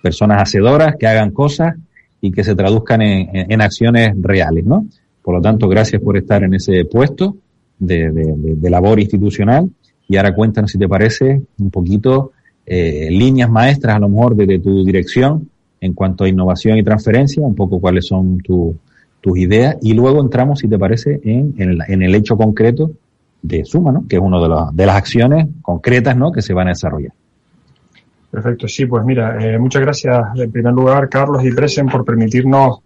personas 0.00 0.40
hacedoras 0.40 0.94
que 0.94 1.08
hagan 1.08 1.32
cosas 1.32 1.74
y 2.20 2.30
que 2.30 2.44
se 2.44 2.54
traduzcan 2.54 3.02
en, 3.02 3.50
en, 3.50 3.60
acciones 3.60 4.14
reales, 4.20 4.64
¿no? 4.64 4.86
Por 5.22 5.34
lo 5.34 5.40
tanto, 5.40 5.68
gracias 5.68 6.00
por 6.00 6.16
estar 6.16 6.44
en 6.44 6.54
ese 6.54 6.84
puesto 6.84 7.36
de, 7.80 8.12
de, 8.12 8.70
labor 8.70 9.00
institucional 9.00 9.68
y 10.08 10.18
ahora 10.18 10.32
cuéntanos 10.32 10.70
si 10.70 10.78
te 10.78 10.88
parece 10.88 11.40
un 11.58 11.70
poquito 11.72 12.30
eh, 12.64 13.08
líneas 13.10 13.50
maestras 13.50 13.96
a 13.96 13.98
lo 13.98 14.08
mejor 14.08 14.36
desde 14.36 14.60
tu 14.60 14.84
dirección 14.84 15.50
en 15.80 15.94
cuanto 15.94 16.22
a 16.22 16.28
innovación 16.28 16.78
y 16.78 16.84
transferencia, 16.84 17.42
un 17.42 17.56
poco 17.56 17.80
cuáles 17.80 18.06
son 18.06 18.38
tu, 18.38 18.76
tus 19.20 19.36
ideas 19.36 19.78
y 19.82 19.94
luego 19.94 20.20
entramos, 20.20 20.60
si 20.60 20.68
te 20.68 20.78
parece, 20.78 21.20
en, 21.24 21.54
en, 21.58 21.70
el, 21.70 21.78
en 21.88 22.02
el 22.02 22.14
hecho 22.14 22.36
concreto 22.36 22.92
de 23.42 23.64
Suma, 23.64 23.92
¿no? 23.92 24.04
que 24.08 24.16
es 24.16 24.22
una 24.22 24.40
de, 24.40 24.48
la, 24.48 24.70
de 24.72 24.86
las 24.86 24.96
acciones 24.96 25.46
concretas 25.62 26.16
¿no? 26.16 26.32
que 26.32 26.42
se 26.42 26.52
van 26.52 26.68
a 26.68 26.70
desarrollar. 26.70 27.12
Perfecto, 28.30 28.68
sí, 28.68 28.86
pues 28.86 29.04
mira, 29.04 29.38
eh, 29.40 29.58
muchas 29.58 29.82
gracias 29.82 30.18
en 30.36 30.50
primer 30.50 30.72
lugar, 30.72 31.08
Carlos 31.08 31.44
y 31.44 31.52
Presen, 31.52 31.86
por 31.86 32.04
permitirnos 32.04 32.80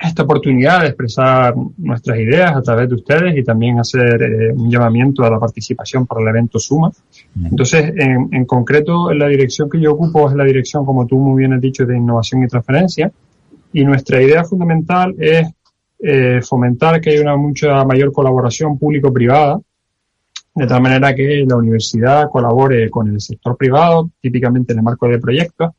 esta 0.00 0.22
oportunidad 0.24 0.80
de 0.80 0.88
expresar 0.88 1.54
nuestras 1.78 2.18
ideas 2.18 2.54
a 2.54 2.60
través 2.60 2.88
de 2.88 2.94
ustedes 2.96 3.36
y 3.38 3.44
también 3.44 3.78
hacer 3.78 4.22
eh, 4.22 4.52
un 4.52 4.70
llamamiento 4.70 5.22
a 5.24 5.30
la 5.30 5.38
participación 5.38 6.06
para 6.06 6.20
el 6.20 6.28
evento 6.28 6.58
Suma. 6.58 6.90
Entonces, 7.42 7.92
en, 7.96 8.28
en, 8.32 8.44
concreto, 8.44 9.12
la 9.14 9.28
dirección 9.28 9.70
que 9.70 9.80
yo 9.80 9.92
ocupo 9.92 10.28
es 10.28 10.36
la 10.36 10.44
dirección, 10.44 10.84
como 10.84 11.06
tú 11.06 11.16
muy 11.16 11.38
bien 11.38 11.52
has 11.52 11.60
dicho, 11.60 11.86
de 11.86 11.96
innovación 11.96 12.42
y 12.42 12.48
transferencia. 12.48 13.10
Y 13.72 13.84
nuestra 13.84 14.20
idea 14.22 14.44
fundamental 14.44 15.14
es 15.18 15.48
eh, 16.06 16.42
fomentar 16.42 17.00
que 17.00 17.10
haya 17.10 17.22
una 17.22 17.36
mucha 17.36 17.82
mayor 17.84 18.12
colaboración 18.12 18.78
público-privada 18.78 19.58
de 20.54 20.66
tal 20.66 20.82
manera 20.82 21.14
que 21.14 21.44
la 21.48 21.56
universidad 21.56 22.28
colabore 22.30 22.88
con 22.88 23.08
el 23.08 23.20
sector 23.20 23.56
privado, 23.56 24.10
típicamente 24.20 24.72
en 24.72 24.80
el 24.80 24.84
marco 24.84 25.08
de 25.08 25.18
proyectos, 25.18 25.70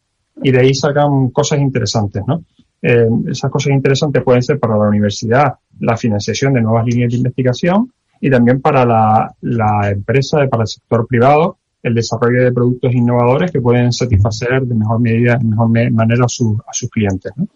y 0.41 0.51
de 0.51 0.59
ahí 0.59 0.73
salgan 0.73 1.29
cosas 1.29 1.59
interesantes, 1.59 2.23
¿no? 2.27 2.43
Eh, 2.81 3.07
esas 3.29 3.49
cosas 3.49 3.71
interesantes 3.71 4.21
pueden 4.23 4.43
ser 4.43 4.59
para 4.59 4.77
la 4.77 4.89
universidad 4.89 5.53
la 5.79 5.95
financiación 5.95 6.53
de 6.53 6.61
nuevas 6.61 6.85
líneas 6.85 7.11
de 7.11 7.17
investigación 7.17 7.91
y 8.19 8.29
también 8.29 8.61
para 8.61 8.85
la, 8.85 9.89
empresa, 9.89 10.45
para 10.49 10.63
el 10.63 10.67
sector 10.67 11.07
privado, 11.07 11.57
el 11.81 11.95
desarrollo 11.95 12.43
de 12.43 12.51
productos 12.51 12.93
innovadores 12.93 13.51
que 13.51 13.61
pueden 13.61 13.91
satisfacer 13.91 14.63
de 14.63 14.75
mejor 14.75 14.99
medida, 14.99 15.39
mejor 15.39 15.69
manera 15.69 16.23
a, 16.23 16.25
a 16.25 16.73
sus 16.73 16.89
clientes. 16.89 17.31
¿no? 17.35 17.47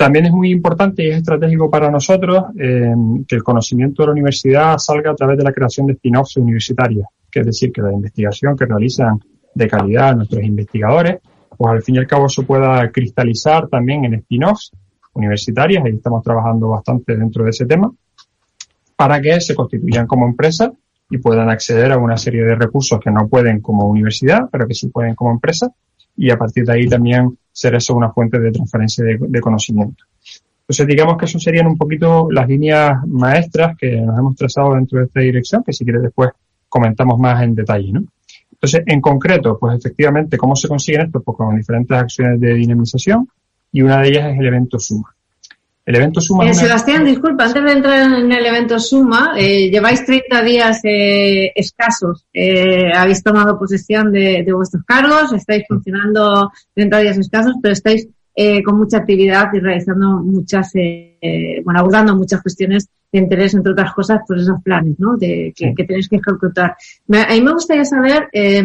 También 0.00 0.24
es 0.24 0.32
muy 0.32 0.50
importante 0.50 1.04
y 1.04 1.10
es 1.10 1.18
estratégico 1.18 1.68
para 1.68 1.90
nosotros 1.90 2.44
eh, 2.58 2.94
que 3.28 3.36
el 3.36 3.42
conocimiento 3.42 4.02
de 4.02 4.06
la 4.06 4.12
universidad 4.12 4.78
salga 4.78 5.10
a 5.10 5.14
través 5.14 5.36
de 5.36 5.44
la 5.44 5.52
creación 5.52 5.88
de 5.88 5.92
spin-offs 5.92 6.38
universitarias, 6.38 7.06
que 7.30 7.40
es 7.40 7.44
decir, 7.44 7.70
que 7.70 7.82
la 7.82 7.92
investigación 7.92 8.56
que 8.56 8.64
realizan 8.64 9.20
de 9.54 9.68
calidad 9.68 10.16
nuestros 10.16 10.42
investigadores, 10.42 11.18
pues 11.54 11.70
al 11.70 11.82
fin 11.82 11.96
y 11.96 11.98
al 11.98 12.06
cabo 12.06 12.30
se 12.30 12.44
pueda 12.44 12.90
cristalizar 12.90 13.68
también 13.68 14.06
en 14.06 14.14
spin-offs 14.14 14.72
universitarias, 15.12 15.84
y 15.84 15.96
estamos 15.96 16.24
trabajando 16.24 16.68
bastante 16.68 17.14
dentro 17.14 17.44
de 17.44 17.50
ese 17.50 17.66
tema, 17.66 17.92
para 18.96 19.20
que 19.20 19.38
se 19.42 19.54
constituyan 19.54 20.06
como 20.06 20.26
empresa 20.26 20.72
y 21.10 21.18
puedan 21.18 21.50
acceder 21.50 21.92
a 21.92 21.98
una 21.98 22.16
serie 22.16 22.42
de 22.44 22.54
recursos 22.54 22.98
que 23.00 23.10
no 23.10 23.28
pueden 23.28 23.60
como 23.60 23.84
universidad, 23.84 24.48
pero 24.50 24.66
que 24.66 24.72
sí 24.72 24.88
pueden 24.88 25.14
como 25.14 25.32
empresa, 25.32 25.70
y 26.16 26.30
a 26.30 26.38
partir 26.38 26.64
de 26.64 26.72
ahí 26.72 26.88
también 26.88 27.36
ser 27.52 27.74
eso 27.74 27.94
una 27.94 28.10
fuente 28.10 28.38
de 28.38 28.52
transferencia 28.52 29.04
de, 29.04 29.18
de 29.20 29.40
conocimiento. 29.40 30.04
Entonces, 30.62 30.86
digamos 30.86 31.16
que 31.16 31.24
eso 31.24 31.38
serían 31.38 31.66
un 31.66 31.76
poquito 31.76 32.28
las 32.30 32.46
líneas 32.46 32.92
maestras 33.06 33.76
que 33.76 34.00
nos 34.00 34.16
hemos 34.16 34.36
trazado 34.36 34.74
dentro 34.74 35.00
de 35.00 35.06
esta 35.06 35.20
dirección, 35.20 35.64
que 35.64 35.72
si 35.72 35.84
quieres 35.84 36.02
después 36.02 36.30
comentamos 36.68 37.18
más 37.18 37.42
en 37.42 37.54
detalle, 37.54 37.92
¿no? 37.92 38.04
Entonces, 38.52 38.82
en 38.86 39.00
concreto, 39.00 39.58
pues 39.58 39.78
efectivamente, 39.78 40.36
¿cómo 40.36 40.54
se 40.54 40.68
consiguen 40.68 41.06
esto? 41.06 41.22
Pues 41.22 41.36
con 41.36 41.56
diferentes 41.56 41.96
acciones 41.96 42.38
de 42.38 42.54
dinamización 42.54 43.26
y 43.72 43.82
una 43.82 44.00
de 44.00 44.08
ellas 44.08 44.32
es 44.32 44.38
el 44.38 44.46
evento 44.46 44.78
suma. 44.78 45.14
El 45.86 45.96
evento 45.96 46.20
suma. 46.20 46.48
Eh, 46.48 46.54
Sebastián, 46.54 47.04
disculpa, 47.04 47.44
antes 47.44 47.64
de 47.64 47.72
entrar 47.72 48.12
en 48.12 48.30
el 48.30 48.46
evento 48.46 48.78
suma, 48.78 49.32
eh, 49.36 49.70
lleváis 49.70 50.04
30 50.04 50.42
días 50.42 50.80
eh, 50.84 51.52
escasos. 51.54 52.26
Habéis 52.94 53.22
tomado 53.22 53.58
posesión 53.58 54.12
de, 54.12 54.42
de, 54.44 54.52
vuestros 54.52 54.84
cargos, 54.84 55.32
estáis 55.32 55.64
funcionando 55.66 56.52
30 56.74 56.98
días 56.98 57.18
escasos, 57.18 57.54
pero 57.62 57.72
estáis 57.72 58.08
eh, 58.42 58.62
con 58.62 58.78
mucha 58.78 58.98
actividad 58.98 59.48
y 59.52 59.58
realizando 59.58 60.22
muchas, 60.22 60.70
eh, 60.74 61.60
bueno, 61.64 61.80
abordando 61.80 62.16
muchas 62.16 62.40
cuestiones 62.40 62.88
de 63.12 63.18
interés, 63.18 63.54
entre 63.54 63.72
otras 63.72 63.92
cosas, 63.92 64.20
pues 64.26 64.42
esos 64.42 64.62
planes, 64.62 64.98
¿no? 64.98 65.16
De, 65.16 65.52
que, 65.54 65.74
que 65.74 65.84
tenéis 65.84 66.08
que 66.08 66.16
ejecutar. 66.16 66.76
a 67.10 67.34
mí 67.34 67.40
me 67.40 67.52
gustaría 67.52 67.84
saber, 67.84 68.28
eh, 68.32 68.64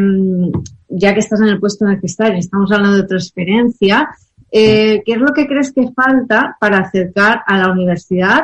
ya 0.88 1.14
que 1.14 1.20
estás 1.20 1.42
en 1.42 1.48
el 1.48 1.60
puesto 1.60 1.84
en 1.86 1.92
el 1.92 2.00
que 2.00 2.06
estás 2.06 2.32
y 2.36 2.40
estamos 2.40 2.72
hablando 2.72 2.98
de 2.98 3.08
transferencia, 3.08 4.08
eh, 4.52 5.02
¿qué 5.06 5.14
es 5.14 5.18
lo 5.18 5.34
que 5.34 5.48
crees 5.48 5.72
que 5.74 5.92
falta 5.92 6.58
para 6.60 6.80
acercar 6.80 7.42
a 7.46 7.58
la 7.58 7.72
universidad 7.72 8.44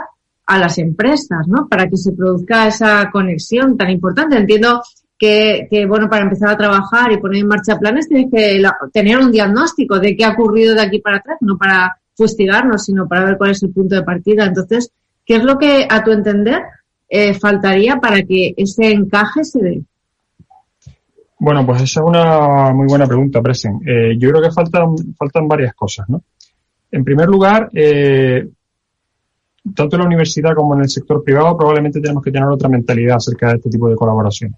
a 0.51 0.57
las 0.57 0.77
empresas, 0.79 1.47
¿no? 1.47 1.67
Para 1.69 1.87
que 1.87 1.95
se 1.95 2.11
produzca 2.11 2.67
esa 2.67 3.09
conexión 3.09 3.77
tan 3.77 3.89
importante. 3.89 4.37
Entiendo 4.37 4.81
que, 5.17 5.67
que, 5.69 5.85
bueno, 5.85 6.09
para 6.09 6.23
empezar 6.23 6.49
a 6.49 6.57
trabajar 6.57 7.11
y 7.11 7.19
poner 7.19 7.41
en 7.41 7.47
marcha 7.47 7.79
planes 7.79 8.09
tienes 8.09 8.29
que 8.29 8.59
la, 8.59 8.75
tener 8.91 9.17
un 9.17 9.31
diagnóstico 9.31 9.97
de 9.99 10.15
qué 10.15 10.25
ha 10.25 10.31
ocurrido 10.31 10.75
de 10.75 10.81
aquí 10.81 10.99
para 10.99 11.17
atrás, 11.17 11.37
no 11.39 11.57
para 11.57 11.95
fustigarnos, 12.17 12.83
sino 12.83 13.07
para 13.07 13.23
ver 13.23 13.37
cuál 13.37 13.51
es 13.51 13.63
el 13.63 13.71
punto 13.71 13.95
de 13.95 14.03
partida. 14.03 14.45
Entonces, 14.45 14.91
¿qué 15.25 15.35
es 15.35 15.43
lo 15.43 15.57
que, 15.57 15.87
a 15.89 16.03
tu 16.03 16.11
entender, 16.11 16.61
eh, 17.07 17.33
faltaría 17.33 17.97
para 17.97 18.23
que 18.23 18.53
ese 18.57 18.91
encaje 18.91 19.45
se 19.45 19.59
dé? 19.59 19.81
Bueno, 21.43 21.65
pues 21.65 21.81
esa 21.81 22.01
es 22.01 22.05
una 22.05 22.71
muy 22.71 22.85
buena 22.87 23.07
pregunta, 23.07 23.41
Presen. 23.41 23.81
Eh, 23.83 24.15
yo 24.15 24.29
creo 24.29 24.43
que 24.43 24.51
faltan, 24.51 24.95
faltan 25.17 25.47
varias 25.47 25.73
cosas, 25.73 26.07
¿no? 26.07 26.21
En 26.91 27.03
primer 27.03 27.27
lugar, 27.27 27.67
eh, 27.73 28.47
tanto 29.73 29.95
en 29.95 30.01
la 30.01 30.05
universidad 30.05 30.53
como 30.53 30.75
en 30.75 30.81
el 30.81 30.89
sector 30.89 31.23
privado 31.23 31.57
probablemente 31.57 31.99
tenemos 31.99 32.23
que 32.23 32.31
tener 32.31 32.47
otra 32.47 32.69
mentalidad 32.69 33.15
acerca 33.15 33.47
de 33.47 33.55
este 33.55 33.71
tipo 33.71 33.89
de 33.89 33.95
colaboración 33.95 34.55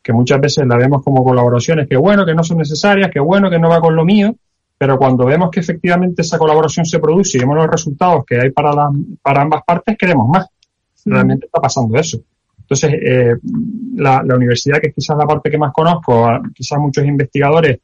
que 0.00 0.12
muchas 0.12 0.40
veces 0.40 0.64
la 0.66 0.76
vemos 0.76 1.02
como 1.02 1.24
colaboraciones 1.24 1.88
que 1.88 1.96
bueno, 1.96 2.24
que 2.24 2.34
no 2.34 2.44
son 2.44 2.58
necesarias, 2.58 3.10
que 3.12 3.20
bueno, 3.20 3.50
que 3.50 3.58
no 3.58 3.68
va 3.68 3.80
con 3.80 3.94
lo 3.94 4.04
mío, 4.04 4.34
pero 4.76 4.98
cuando 4.98 5.24
vemos 5.26 5.50
que 5.50 5.60
efectivamente 5.60 6.22
esa 6.22 6.38
colaboración 6.38 6.84
se 6.86 7.00
produce 7.00 7.36
y 7.36 7.40
vemos 7.40 7.56
los 7.56 7.68
resultados 7.68 8.24
que 8.24 8.40
hay 8.40 8.50
para, 8.50 8.72
la, 8.72 8.90
para 9.22 9.42
ambas 9.42 9.62
partes, 9.64 9.96
queremos 9.98 10.28
más. 10.28 10.46
Realmente 11.04 11.46
está 11.46 11.60
pasando 11.60 11.96
eso. 11.96 12.20
Entonces, 12.72 13.00
eh, 13.02 13.36
la, 13.96 14.22
universidad, 14.34 14.80
que 14.80 14.88
es 14.88 14.94
quizás 14.94 15.16
la 15.18 15.26
parte 15.26 15.50
que 15.50 15.58
más 15.58 15.72
conozco, 15.74 16.26
quizás 16.54 16.78
muchos 16.78 17.04
investigadores 17.04 17.80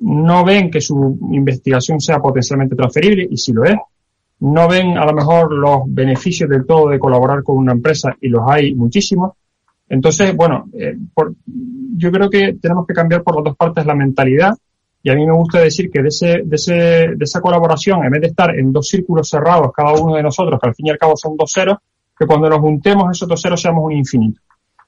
no 0.00 0.44
ven 0.44 0.70
que 0.70 0.82
su 0.82 1.18
investigación 1.32 1.98
sea 1.98 2.18
potencialmente 2.20 2.76
transferible, 2.76 3.26
y 3.30 3.38
si 3.38 3.54
lo 3.54 3.64
es, 3.64 3.76
no 4.40 4.68
ven 4.68 4.98
a 4.98 5.06
lo 5.06 5.14
mejor 5.14 5.50
los 5.52 5.80
beneficios 5.86 6.48
del 6.50 6.66
todo 6.66 6.90
de 6.90 6.98
colaborar 6.98 7.42
con 7.42 7.56
una 7.56 7.72
empresa, 7.72 8.14
y 8.20 8.28
los 8.28 8.42
hay 8.46 8.74
muchísimos, 8.74 9.32
entonces, 9.88 10.36
bueno, 10.36 10.68
eh, 10.78 10.94
por, 11.14 11.34
yo 11.96 12.12
creo 12.12 12.28
que 12.28 12.58
tenemos 12.60 12.86
que 12.86 12.92
cambiar 12.92 13.22
por 13.22 13.34
las 13.34 13.44
dos 13.44 13.56
partes 13.56 13.86
la 13.86 13.94
mentalidad 13.94 14.52
y 15.02 15.08
a 15.08 15.14
mí 15.14 15.26
me 15.26 15.32
gusta 15.32 15.60
decir 15.60 15.90
que 15.90 16.02
de, 16.02 16.08
ese, 16.08 16.42
de, 16.44 16.56
ese, 16.56 16.74
de 16.74 17.24
esa 17.24 17.40
colaboración, 17.40 18.04
en 18.04 18.10
vez 18.10 18.20
de 18.20 18.26
estar 18.26 18.54
en 18.58 18.72
dos 18.72 18.88
círculos 18.88 19.26
cerrados 19.26 19.72
cada 19.74 19.92
uno 19.92 20.16
de 20.16 20.22
nosotros, 20.22 20.60
que 20.60 20.68
al 20.68 20.74
fin 20.74 20.88
y 20.88 20.90
al 20.90 20.98
cabo 20.98 21.16
son 21.16 21.34
dos 21.34 21.50
ceros, 21.50 21.78
que 22.18 22.26
cuando 22.26 22.48
nos 22.48 22.60
juntemos 22.60 23.10
esos 23.10 23.28
dos 23.28 23.40
ceros 23.40 23.60
seamos 23.60 23.84
un 23.84 23.92
infinito 23.92 24.40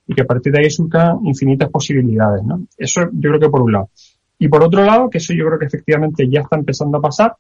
y 0.07 0.15
que 0.15 0.23
a 0.23 0.27
partir 0.27 0.53
de 0.53 0.61
ahí 0.61 0.71
surcan 0.71 1.19
infinitas 1.25 1.71
posibilidades, 1.71 2.43
¿no? 2.45 2.67
Eso 2.77 3.03
yo 3.13 3.31
creo 3.31 3.41
que 3.41 3.49
por 3.49 3.63
un 3.63 3.73
lado. 3.73 3.91
Y 4.39 4.49
por 4.49 4.63
otro 4.65 4.85
lado, 4.85 5.09
que 5.09 5.19
eso 5.19 5.33
yo 5.35 5.47
creo 5.47 5.59
que 5.59 5.67
efectivamente 5.67 6.29
ya 6.29 6.41
está 6.41 6.57
empezando 6.57 6.99
a 6.99 7.01
pasar, 7.01 7.37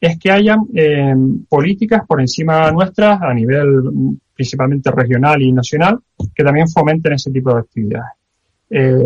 es 0.00 0.18
que 0.18 0.30
hayan 0.30 0.66
eh, 0.74 1.14
políticas 1.48 2.02
por 2.06 2.20
encima 2.20 2.70
nuestras 2.72 3.20
a 3.22 3.32
nivel 3.32 4.18
principalmente 4.34 4.90
regional 4.90 5.40
y 5.42 5.52
nacional 5.52 5.98
que 6.34 6.42
también 6.42 6.68
fomenten 6.68 7.12
ese 7.12 7.30
tipo 7.30 7.54
de 7.54 7.60
actividades. 7.60 8.12
Eh, 8.70 9.02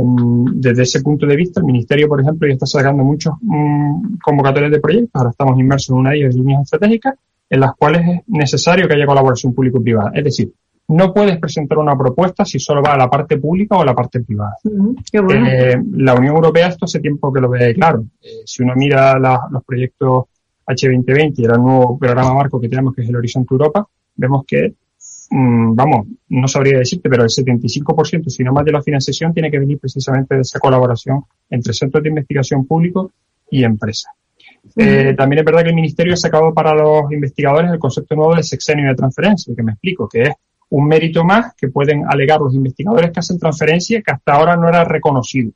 desde 0.55 0.83
ese 0.83 1.01
punto 1.01 1.27
de 1.27 1.37
vista, 1.37 1.61
el 1.61 1.67
Ministerio, 1.67 2.07
por 2.07 2.21
ejemplo, 2.21 2.47
ya 2.47 2.55
está 2.55 2.67
sacando 2.67 3.03
muchos 3.03 3.35
mm, 3.41 4.17
convocatorios 4.23 4.71
de 4.71 4.81
proyectos. 4.81 5.15
Ahora 5.15 5.31
estamos 5.31 5.59
inmersos 5.59 5.91
en 5.91 5.97
una 5.97 6.11
de 6.11 6.19
ellas, 6.19 6.35
líneas 6.35 6.63
estratégicas, 6.63 7.15
en 7.55 7.61
las 7.61 7.75
cuales 7.77 8.03
es 8.07 8.21
necesario 8.27 8.89
que 8.89 8.95
haya 8.95 9.07
colaboración 9.07 9.55
público-privada. 9.55 10.11
Es 10.15 10.25
decir, 10.25 10.53
no 10.89 11.15
puedes 11.15 11.39
presentar 11.39 11.79
una 11.79 11.97
propuesta 11.97 12.45
si 12.45 12.59
solo 12.59 12.83
va 12.83 12.95
a 12.95 12.99
la 12.99 13.09
parte 13.09 13.39
pública 13.39 13.77
o 13.77 13.83
a 13.83 13.85
la 13.85 13.95
parte 13.95 14.21
privada. 14.21 14.57
bueno. 14.65 15.47
eh, 15.49 15.81
la 15.93 16.15
Unión 16.15 16.35
Europea 16.35 16.69
esto 16.69 16.85
hace 16.85 17.01
tiempo 17.01 17.33
que 17.33 17.41
lo 17.41 17.49
ve 17.49 17.75
claro. 17.75 18.05
Eh, 18.21 18.43
si 18.45 18.63
uno 18.63 18.75
mira 18.77 19.19
la, 19.19 19.41
los 19.51 19.65
proyectos 19.65 20.25
H2020 20.67 21.35
y 21.37 21.45
el 21.45 21.53
nuevo 21.53 21.99
programa 21.99 22.35
marco 22.35 22.61
que 22.61 22.69
tenemos, 22.69 22.95
que 22.95 23.03
es 23.03 23.09
el 23.09 23.17
Horizonte 23.17 23.55
Europa, 23.55 23.87
vemos 24.17 24.45
que, 24.47 24.75
mmm, 25.31 25.75
vamos, 25.75 26.07
no 26.31 26.49
sabría 26.49 26.79
decirte, 26.79 27.09
pero 27.09 27.23
el 27.23 27.31
75%, 27.31 28.29
si 28.29 28.43
no 28.43 28.53
más 28.53 28.65
de 28.65 28.73
la 28.73 28.83
financiación, 28.83 29.33
tiene 29.33 29.51
que 29.51 29.61
venir 29.61 29.79
precisamente 29.79 30.35
de 30.35 30.41
esa 30.41 30.59
colaboración 30.59 31.23
entre 31.51 31.73
centros 31.73 32.03
de 32.03 32.09
investigación 32.09 32.67
públicos 32.67 33.13
y 33.49 33.63
empresas. 33.63 34.13
Eh, 34.77 35.15
también 35.17 35.41
es 35.41 35.45
verdad 35.45 35.63
que 35.63 35.69
el 35.69 35.75
Ministerio 35.75 36.15
ha 36.15 36.17
sacado 36.17 36.53
para 36.53 36.75
los 36.75 37.11
investigadores 37.13 37.71
el 37.71 37.79
concepto 37.79 38.17
nuevo 38.17 38.35
de 38.35 38.43
sexenio 38.43 38.89
de 38.89 38.95
transferencia, 38.95 39.55
que 39.55 39.63
me 39.63 39.73
explico, 39.73 40.09
que 40.09 40.23
es 40.23 40.31
un 40.71 40.87
mérito 40.87 41.25
más 41.25 41.55
que 41.55 41.69
pueden 41.69 42.05
alegar 42.09 42.41
los 42.41 42.55
investigadores 42.55 43.11
que 43.13 43.21
hacen 43.21 43.39
transferencia 43.39 44.03
que 44.03 44.13
hasta 44.13 44.33
ahora 44.33 44.57
no 44.57 44.69
era 44.69 44.85
reconocido. 44.85 45.53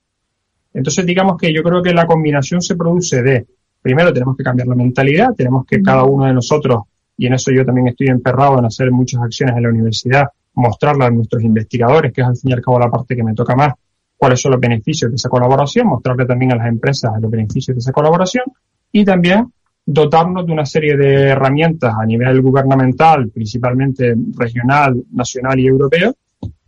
Entonces, 0.73 1.05
digamos 1.07 1.37
que 1.37 1.53
yo 1.53 1.63
creo 1.63 1.83
que 1.83 1.93
la 1.93 2.07
combinación 2.07 2.61
se 2.63 2.77
produce 2.77 3.23
de 3.23 3.47
primero 3.83 4.13
tenemos 4.13 4.37
que 4.37 4.45
cambiar 4.45 4.69
la 4.69 4.75
mentalidad, 4.75 5.35
tenemos 5.35 5.65
que 5.67 5.83
cada 5.83 6.05
uno 6.05 6.27
de 6.27 6.35
nosotros, 6.35 6.83
y 7.17 7.27
en 7.27 7.35
eso 7.35 7.51
yo 7.51 7.65
también 7.65 7.89
estoy 7.89 8.09
emperrado 8.09 8.59
en 8.59 8.67
hacer 8.67 8.91
muchas 8.91 9.23
acciones 9.23 9.57
en 9.57 9.63
la 9.63 9.71
universidad, 9.71 10.27
mostrarla 10.55 11.07
a 11.07 11.11
nuestros 11.11 11.43
investigadores, 11.43 12.13
que 12.13 12.21
es 12.21 12.27
al 12.27 12.37
fin 12.37 12.51
y 12.51 12.53
al 12.53 12.61
cabo 12.61 12.79
la 12.79 12.91
parte 12.91 13.17
que 13.17 13.25
me 13.25 13.35
toca 13.35 13.57
más, 13.57 13.73
cuáles 14.17 14.41
son 14.41 14.53
los 14.53 14.61
beneficios 14.61 15.11
de 15.11 15.17
esa 15.17 15.29
colaboración, 15.29 15.87
mostrarle 15.87 16.27
también 16.27 16.53
a 16.53 16.57
las 16.57 16.67
empresas 16.67 17.13
los 17.21 17.31
beneficios 17.31 17.77
de 17.77 17.79
esa 17.79 17.93
colaboración 17.93 18.45
y 18.93 19.05
también 19.05 19.53
dotarnos 19.91 20.47
de 20.47 20.53
una 20.53 20.67
serie 20.67 20.97
de 20.97 21.29
herramientas 21.29 21.95
a 21.99 22.05
nivel 22.05 22.43
gubernamental, 22.43 23.31
principalmente 23.31 24.15
regional, 24.37 25.03
nacional 25.13 25.59
y 25.59 25.67
europeo, 25.67 26.15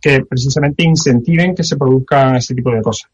que 0.01 0.25
precisamente 0.25 0.83
incentiven 0.83 1.53
que 1.53 1.63
se 1.63 1.77
produzcan 1.77 2.35
ese 2.37 2.55
tipo 2.55 2.71
de 2.71 2.81
cosas. 2.81 3.11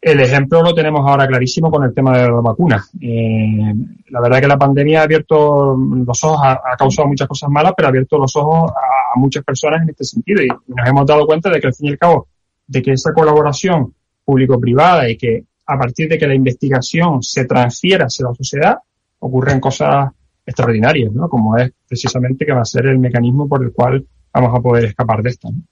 El 0.00 0.20
ejemplo 0.20 0.62
lo 0.62 0.74
tenemos 0.74 1.08
ahora 1.08 1.26
clarísimo 1.26 1.70
con 1.70 1.84
el 1.84 1.94
tema 1.94 2.18
de 2.18 2.28
la 2.28 2.40
vacuna. 2.40 2.84
Eh, 3.00 3.72
la 4.10 4.20
verdad 4.20 4.38
es 4.38 4.42
que 4.42 4.48
la 4.48 4.58
pandemia 4.58 5.00
ha 5.00 5.04
abierto 5.04 5.76
los 5.76 6.24
ojos, 6.24 6.40
ha, 6.42 6.52
ha, 6.52 6.76
causado 6.76 7.08
muchas 7.08 7.28
cosas 7.28 7.48
malas, 7.48 7.72
pero 7.76 7.86
ha 7.86 7.90
abierto 7.90 8.18
los 8.18 8.34
ojos 8.36 8.70
a, 8.72 9.14
a, 9.16 9.18
muchas 9.18 9.44
personas 9.44 9.82
en 9.82 9.90
este 9.90 10.04
sentido. 10.04 10.42
Y 10.42 10.48
nos 10.48 10.88
hemos 10.88 11.06
dado 11.06 11.24
cuenta 11.24 11.48
de 11.50 11.60
que 11.60 11.68
al 11.68 11.74
fin 11.74 11.86
y 11.86 11.90
al 11.90 11.98
cabo, 11.98 12.26
de 12.66 12.82
que 12.82 12.92
esa 12.92 13.14
colaboración 13.14 13.94
público-privada 14.24 15.08
y 15.08 15.16
que 15.16 15.44
a 15.66 15.78
partir 15.78 16.08
de 16.08 16.18
que 16.18 16.26
la 16.26 16.34
investigación 16.34 17.22
se 17.22 17.44
transfiera 17.44 18.06
hacia 18.06 18.26
la 18.26 18.34
sociedad, 18.34 18.78
ocurren 19.18 19.60
cosas 19.60 20.10
extraordinarias, 20.44 21.12
¿no? 21.12 21.28
Como 21.28 21.56
es 21.56 21.72
precisamente 21.88 22.44
que 22.44 22.52
va 22.52 22.60
a 22.60 22.66
ser 22.66 22.86
el 22.86 22.98
mecanismo 22.98 23.48
por 23.48 23.64
el 23.64 23.72
cual 23.72 24.04
vamos 24.32 24.58
a 24.58 24.60
poder 24.60 24.84
escapar 24.86 25.22
de 25.22 25.30
esto. 25.30 25.48
¿no? 25.50 25.62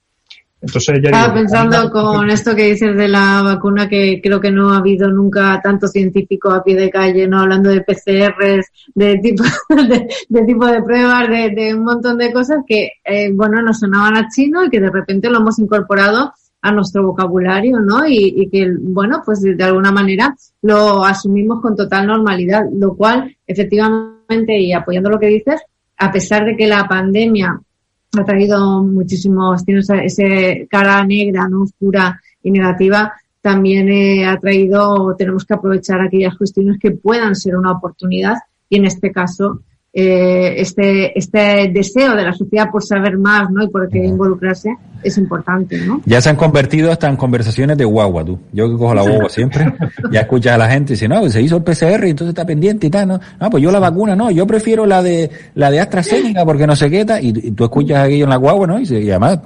Entonces 0.62 1.00
ya 1.02 1.11
Estaba 1.11 1.24
digo, 1.24 1.35
pensando 1.35 1.90
con 1.90 2.31
esto 2.31 2.55
que 2.55 2.66
dices 2.66 2.96
de 2.96 3.09
la 3.09 3.42
vacuna 3.42 3.88
que 3.88 4.20
creo 4.22 4.40
que 4.40 4.52
no 4.52 4.70
ha 4.70 4.76
habido 4.76 5.11
nunca 5.11 5.61
tanto 5.61 5.88
científico 5.88 6.52
a 6.52 6.62
pie 6.62 6.76
de 6.76 6.88
calle, 6.88 7.26
no 7.26 7.40
hablando 7.40 7.68
de 7.68 7.81
PCRs, 7.81 8.66
de 8.94 9.18
tipo 9.18 9.42
de, 9.88 10.09
de 10.28 10.42
tipo 10.44 10.66
de 10.66 10.83
pruebas, 10.83 11.28
de, 11.28 11.50
de, 11.50 11.74
un 11.74 11.83
montón 11.83 12.16
de 12.16 12.33
cosas 12.33 12.59
que 12.64 12.92
eh, 13.05 13.33
bueno 13.33 13.61
nos 13.61 13.81
sonaban 13.81 14.16
a 14.16 14.28
chino 14.28 14.64
y 14.64 14.70
que 14.70 14.81
de 14.81 14.90
repente 14.90 15.28
lo 15.28 15.38
hemos 15.38 15.59
incorporado 15.59 16.33
a 16.62 16.72
nuestro 16.72 17.05
vocabulario, 17.05 17.81
¿no? 17.81 18.07
Y, 18.07 18.35
y 18.37 18.48
que 18.48 18.72
bueno 18.81 19.22
pues 19.25 19.42
de, 19.42 19.62
alguna 19.62 19.90
manera 19.90 20.35
lo 20.62 21.05
asumimos 21.05 21.61
con 21.61 21.77
total 21.77 22.07
normalidad, 22.07 22.64
lo 22.72 22.94
cual 22.96 23.37
efectivamente 23.46 24.59
y 24.59 24.72
apoyando 24.72 25.11
lo 25.11 25.18
que 25.18 25.27
dices, 25.27 25.61
a 25.98 26.11
pesar 26.11 26.44
de 26.44 26.57
que 26.57 26.66
la 26.66 26.87
pandemia 26.88 27.61
ha 28.18 28.25
traído 28.25 28.83
muchísimos, 28.83 29.64
tiene 29.64 29.81
esa, 29.81 30.03
ese 30.03 30.66
cara 30.70 31.05
negra, 31.05 31.48
no 31.48 31.62
oscura 31.62 32.20
y 32.42 32.51
negativa, 32.51 33.12
también 33.40 33.88
eh, 33.88 34.25
ha 34.25 34.38
traído, 34.38 35.16
tenemos 35.16 35.44
que 35.44 35.55
aprovechar 35.55 36.01
aquellas 36.01 36.37
cuestiones 36.37 36.79
que 36.79 36.92
puedan 36.92 37.35
ser 37.35 37.57
una 37.57 37.72
oportunidad 37.72 38.37
y 38.68 38.77
en 38.77 38.87
este 38.87 39.11
caso 39.11 39.62
eh, 39.94 40.55
este, 40.57 41.18
este 41.18 41.70
deseo 41.72 42.16
de 42.16 42.24
la 42.24 42.33
sociedad 42.33 42.70
por 42.70 42.83
saber 42.83 43.18
más 43.18 43.50
¿no? 43.50 43.64
y 43.64 43.68
por 43.68 43.88
qué 43.90 43.98
involucrarse 43.98 44.70
es 45.02 45.18
importante, 45.18 45.78
¿no? 45.85 46.00
Ya 46.07 46.20
se 46.20 46.31
han 46.31 46.37
convertido 46.37 46.92
hasta 46.92 47.09
en 47.09 47.16
conversaciones 47.16 47.76
de 47.76 47.85
guagua, 47.85 48.24
tú. 48.24 48.38
Yo 48.52 48.70
que 48.70 48.76
cojo 48.76 48.94
la 48.94 49.02
guagua 49.02 49.28
siempre, 49.28 49.72
ya 50.11 50.20
escuchas 50.20 50.55
a 50.55 50.59
la 50.59 50.70
gente 50.70 50.92
y 50.92 50.94
dice, 50.94 51.09
no, 51.09 51.20
pues 51.20 51.33
se 51.33 51.42
hizo 51.42 51.57
el 51.57 51.64
PCR 51.64 52.07
y 52.07 52.11
entonces 52.11 52.28
está 52.28 52.46
pendiente 52.46 52.87
y 52.87 52.90
tal, 52.90 53.09
¿no? 53.09 53.20
Ah, 53.38 53.50
pues 53.50 53.62
yo 53.62 53.70
la 53.70 53.81
vacuna 53.81 54.14
no, 54.14 54.31
yo 54.31 54.46
prefiero 54.46 54.87
la 54.87 55.02
de, 55.02 55.31
la 55.55 55.70
de 55.70 55.81
AstraZeneca 55.81 56.44
porque 56.44 56.66
no 56.66 56.76
sé 56.76 56.90
qué 56.90 57.05
tal, 57.05 57.24
y, 57.24 57.33
tú 57.52 57.64
escuchas 57.64 58.05
aquello 58.05 58.24
en 58.24 58.31
la 58.31 58.37
guagua, 58.37 58.66
¿no? 58.66 58.81
Y, 58.81 59.11
además, 59.11 59.40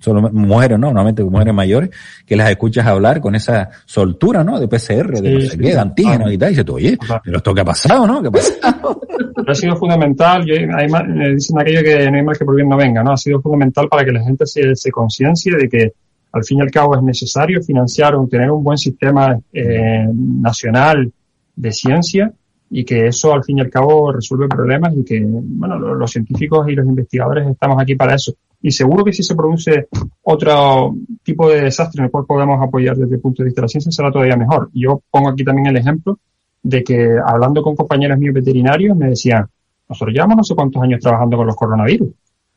solo 0.00 0.30
mujeres, 0.32 0.78
¿no? 0.78 0.86
Normalmente 0.88 1.22
mujeres 1.22 1.54
mayores, 1.54 1.90
que 2.26 2.36
las 2.36 2.50
escuchas 2.50 2.86
hablar 2.86 3.20
con 3.20 3.34
esa 3.34 3.68
soltura, 3.84 4.42
¿no? 4.42 4.58
De 4.58 4.68
PCR, 4.68 5.20
de 5.20 5.34
no 5.34 5.40
sé 5.40 5.58
qué, 5.58 5.72
de 5.72 5.78
antígenos 5.78 6.32
y 6.32 6.38
tal, 6.38 6.48
y 6.48 6.50
dices 6.52 6.64
tú, 6.64 6.74
oye, 6.74 6.98
pero 7.22 7.36
esto 7.36 7.54
qué 7.54 7.60
ha 7.60 7.64
pasado, 7.64 8.06
¿no? 8.06 8.22
¿Qué 8.22 8.28
ha 8.28 8.32
pasado? 8.32 9.00
ha 9.46 9.54
sido 9.54 9.76
fundamental, 9.92 10.44
hay, 10.76 11.34
dicen 11.34 11.60
aquello 11.60 11.82
que 11.82 12.10
no 12.10 12.16
hay 12.16 12.22
mal 12.22 12.38
que 12.38 12.44
por 12.44 12.56
bien 12.56 12.68
no 12.68 12.76
venga, 12.76 13.02
¿no? 13.02 13.12
Ha 13.12 13.16
sido 13.16 13.40
fundamental 13.40 13.88
para 13.88 14.04
que 14.04 14.12
la 14.12 14.22
gente 14.22 14.46
se, 14.46 14.74
se 14.74 14.90
conciencie 14.90 15.56
de 15.56 15.68
que 15.68 15.92
al 16.32 16.44
fin 16.44 16.58
y 16.58 16.62
al 16.62 16.70
cabo 16.70 16.96
es 16.96 17.02
necesario 17.02 17.62
financiar 17.62 18.14
o 18.14 18.26
tener 18.26 18.50
un 18.50 18.64
buen 18.64 18.78
sistema 18.78 19.38
eh, 19.52 20.06
nacional 20.12 21.12
de 21.54 21.72
ciencia 21.72 22.32
y 22.70 22.84
que 22.84 23.06
eso 23.06 23.34
al 23.34 23.44
fin 23.44 23.58
y 23.58 23.60
al 23.60 23.68
cabo 23.68 24.12
resuelve 24.12 24.48
problemas 24.48 24.94
y 24.96 25.04
que, 25.04 25.22
bueno, 25.22 25.78
los, 25.78 26.10
científicos 26.10 26.66
y 26.68 26.72
los 26.72 26.86
investigadores 26.86 27.46
estamos 27.46 27.76
aquí 27.80 27.94
para 27.94 28.14
eso. 28.14 28.32
Y 28.62 28.70
seguro 28.70 29.04
que 29.04 29.12
si 29.12 29.22
se 29.22 29.34
produce 29.34 29.88
otro 30.22 30.94
tipo 31.22 31.50
de 31.50 31.62
desastre 31.62 32.00
en 32.00 32.06
el 32.06 32.10
cual 32.10 32.24
podemos 32.26 32.58
apoyar 32.62 32.96
desde 32.96 33.16
el 33.16 33.20
punto 33.20 33.42
de 33.42 33.48
vista 33.48 33.60
de 33.60 33.64
la 33.64 33.68
ciencia 33.68 33.92
será 33.92 34.10
todavía 34.10 34.36
mejor. 34.36 34.70
Yo 34.72 35.02
pongo 35.10 35.28
aquí 35.28 35.44
también 35.44 35.66
el 35.66 35.76
ejemplo 35.76 36.18
de 36.62 36.82
que 36.82 37.16
hablando 37.22 37.62
con 37.62 37.76
compañeros 37.76 38.18
míos 38.18 38.34
veterinarios 38.34 38.96
me 38.96 39.08
decían, 39.08 39.46
nosotros 39.92 40.14
llevamos 40.14 40.36
no 40.36 40.44
sé 40.44 40.54
cuántos 40.54 40.82
años 40.82 41.00
trabajando 41.00 41.36
con 41.36 41.46
los 41.46 41.56
coronavirus 41.56 42.08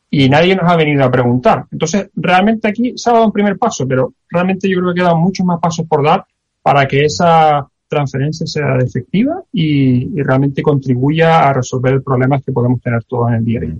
y 0.09 0.29
nadie 0.29 0.55
nos 0.55 0.71
ha 0.71 0.75
venido 0.75 1.03
a 1.03 1.11
preguntar. 1.11 1.65
Entonces, 1.71 2.09
realmente 2.15 2.67
aquí 2.67 2.93
se 2.95 3.09
ha 3.09 3.13
dado 3.13 3.25
un 3.25 3.31
primer 3.31 3.57
paso, 3.57 3.87
pero 3.87 4.13
realmente 4.29 4.69
yo 4.69 4.79
creo 4.79 4.93
que 4.93 5.01
quedan 5.01 5.19
muchos 5.19 5.45
más 5.45 5.59
pasos 5.59 5.85
por 5.87 6.03
dar 6.03 6.25
para 6.61 6.87
que 6.87 7.05
esa 7.05 7.67
transferencia 7.87 8.47
sea 8.47 8.77
efectiva 8.77 9.43
y, 9.51 10.21
realmente 10.21 10.61
contribuya 10.61 11.47
a 11.47 11.53
resolver 11.53 12.01
problemas 12.01 12.43
que 12.43 12.51
podemos 12.51 12.81
tener 12.81 13.03
todos 13.03 13.29
en 13.29 13.35
el 13.35 13.45
día 13.45 13.59
a 13.59 13.61
día. 13.63 13.75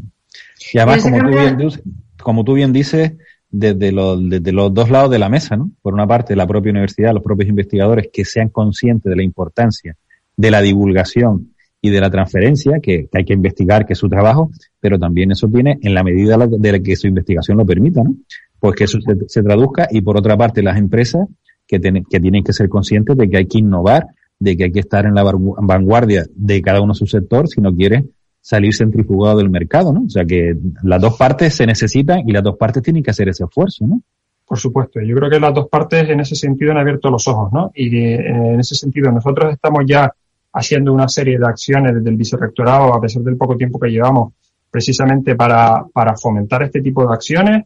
Y 0.73 0.77
además, 0.77 1.03
como 1.03 1.19
tú 1.19 1.29
bien, 1.29 1.57
dices, 1.57 1.83
como 2.21 2.43
tú 2.43 2.53
bien 2.53 2.73
dices, 2.73 3.13
desde 3.49 3.91
los, 3.91 4.29
desde 4.29 4.51
los 4.51 4.73
dos 4.73 4.89
lados 4.89 5.11
de 5.11 5.19
la 5.19 5.29
mesa, 5.29 5.55
¿no? 5.55 5.71
Por 5.81 5.93
una 5.93 6.05
parte, 6.05 6.35
la 6.35 6.47
propia 6.47 6.71
universidad, 6.71 7.13
los 7.13 7.23
propios 7.23 7.47
investigadores 7.47 8.09
que 8.11 8.25
sean 8.25 8.49
conscientes 8.49 9.09
de 9.09 9.15
la 9.15 9.23
importancia 9.23 9.95
de 10.35 10.51
la 10.51 10.61
divulgación 10.61 11.54
y 11.85 11.91
de 11.91 12.01
la 12.01 12.09
transferencia, 12.09 12.79
que, 12.81 13.07
hay 13.13 13.25
que 13.25 13.33
investigar, 13.33 13.85
que 13.85 13.93
es 13.93 13.99
su 13.99 14.09
trabajo, 14.09 14.49
pero 14.79 14.97
también 14.97 15.31
eso 15.31 15.47
viene 15.47 15.77
en 15.81 15.93
la 15.93 16.03
medida 16.03 16.35
de 16.37 16.81
que 16.81 16.95
su 16.95 17.07
investigación 17.07 17.57
lo 17.57 17.65
permita, 17.65 18.03
¿no? 18.03 18.15
Pues 18.59 18.75
que 18.75 18.85
eso 18.85 18.97
se, 19.27 19.43
traduzca 19.43 19.87
y 19.91 20.01
por 20.01 20.17
otra 20.17 20.35
parte 20.35 20.63
las 20.63 20.77
empresas 20.77 21.27
que, 21.67 21.79
que 21.79 22.19
tienen 22.19 22.43
que 22.43 22.53
ser 22.53 22.69
conscientes 22.69 23.15
de 23.15 23.29
que 23.29 23.37
hay 23.37 23.45
que 23.45 23.59
innovar, 23.59 24.07
de 24.39 24.57
que 24.57 24.63
hay 24.63 24.71
que 24.71 24.79
estar 24.79 25.05
en 25.05 25.13
la 25.13 25.23
vanguardia 25.23 26.25
de 26.33 26.61
cada 26.61 26.81
uno 26.81 26.93
de 26.93 26.97
sus 26.97 27.11
sectores 27.11 27.51
si 27.51 27.61
no 27.61 27.75
quiere 27.75 28.05
salir 28.41 28.73
centrifugado 28.73 29.37
del 29.37 29.49
mercado, 29.49 29.93
¿no? 29.93 30.05
O 30.05 30.09
sea 30.09 30.25
que 30.25 30.55
las 30.81 30.99
dos 30.99 31.17
partes 31.17 31.53
se 31.53 31.67
necesitan 31.67 32.27
y 32.27 32.31
las 32.31 32.43
dos 32.43 32.57
partes 32.57 32.81
tienen 32.81 33.03
que 33.03 33.11
hacer 33.11 33.29
ese 33.29 33.43
esfuerzo, 33.43 33.85
¿no? 33.85 34.01
Por 34.47 34.57
supuesto, 34.57 34.99
yo 35.01 35.15
creo 35.15 35.29
que 35.29 35.39
las 35.39 35.53
dos 35.53 35.67
partes 35.67 36.09
en 36.09 36.19
ese 36.19 36.35
sentido 36.35 36.71
han 36.71 36.77
abierto 36.77 37.11
los 37.11 37.27
ojos, 37.27 37.51
¿no? 37.51 37.71
Y 37.75 37.95
eh, 37.97 38.27
en 38.27 38.59
ese 38.59 38.75
sentido 38.75 39.11
nosotros 39.11 39.53
estamos 39.53 39.83
ya 39.85 40.11
haciendo 40.55 40.93
una 40.93 41.07
serie 41.07 41.37
de 41.37 41.45
acciones 41.45 41.93
desde 41.93 42.09
el 42.09 42.15
vicerrectorado, 42.15 42.93
a 42.93 43.01
pesar 43.01 43.21
del 43.23 43.35
poco 43.35 43.57
tiempo 43.57 43.77
que 43.77 43.89
llevamos, 43.89 44.33
precisamente 44.71 45.35
para, 45.35 45.85
para 45.93 46.15
fomentar 46.15 46.63
este 46.63 46.81
tipo 46.81 47.05
de 47.05 47.13
acciones. 47.13 47.65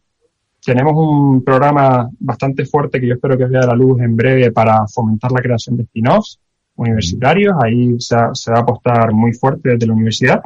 Tenemos 0.63 0.93
un 0.95 1.43
programa 1.43 2.09
bastante 2.19 2.65
fuerte 2.65 2.99
que 2.99 3.07
yo 3.07 3.13
espero 3.13 3.37
que 3.37 3.45
vea 3.45 3.61
la 3.61 3.75
luz 3.75 4.01
en 4.01 4.15
breve 4.15 4.51
para 4.51 4.87
fomentar 4.87 5.31
la 5.31 5.41
creación 5.41 5.77
de 5.77 5.83
spin-offs 5.83 6.39
universitarios. 6.75 7.55
Ahí 7.63 7.95
se, 7.99 8.15
va 8.15 8.57
a 8.57 8.61
apostar 8.61 9.13
muy 9.13 9.33
fuerte 9.33 9.69
desde 9.69 9.87
la 9.87 9.93
universidad. 9.93 10.41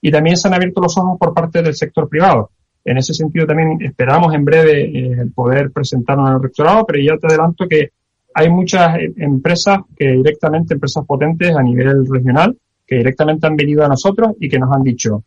Y 0.00 0.10
también 0.10 0.36
se 0.36 0.46
han 0.46 0.54
abierto 0.54 0.80
los 0.80 0.96
ojos 0.96 1.18
por 1.18 1.34
parte 1.34 1.62
del 1.62 1.74
sector 1.74 2.08
privado. 2.08 2.50
En 2.84 2.96
ese 2.96 3.12
sentido 3.12 3.44
también 3.44 3.76
esperamos 3.80 4.32
en 4.34 4.44
breve 4.44 4.82
eh, 4.82 5.26
poder 5.34 5.72
presentarnos 5.72 6.30
al 6.30 6.42
rectorado, 6.42 6.86
pero 6.86 7.02
ya 7.02 7.18
te 7.18 7.26
adelanto 7.26 7.68
que 7.68 7.90
hay 8.38 8.50
muchas 8.50 8.96
eh, 8.98 9.12
empresas 9.16 9.80
que 9.96 10.12
directamente, 10.12 10.74
empresas 10.74 11.04
potentes 11.04 11.56
a 11.56 11.60
nivel 11.60 12.06
regional, 12.08 12.56
que 12.86 12.94
directamente 12.94 13.48
han 13.48 13.56
venido 13.56 13.84
a 13.84 13.88
nosotros 13.88 14.36
y 14.38 14.48
que 14.48 14.60
nos 14.60 14.72
han 14.72 14.84
dicho, 14.84 15.24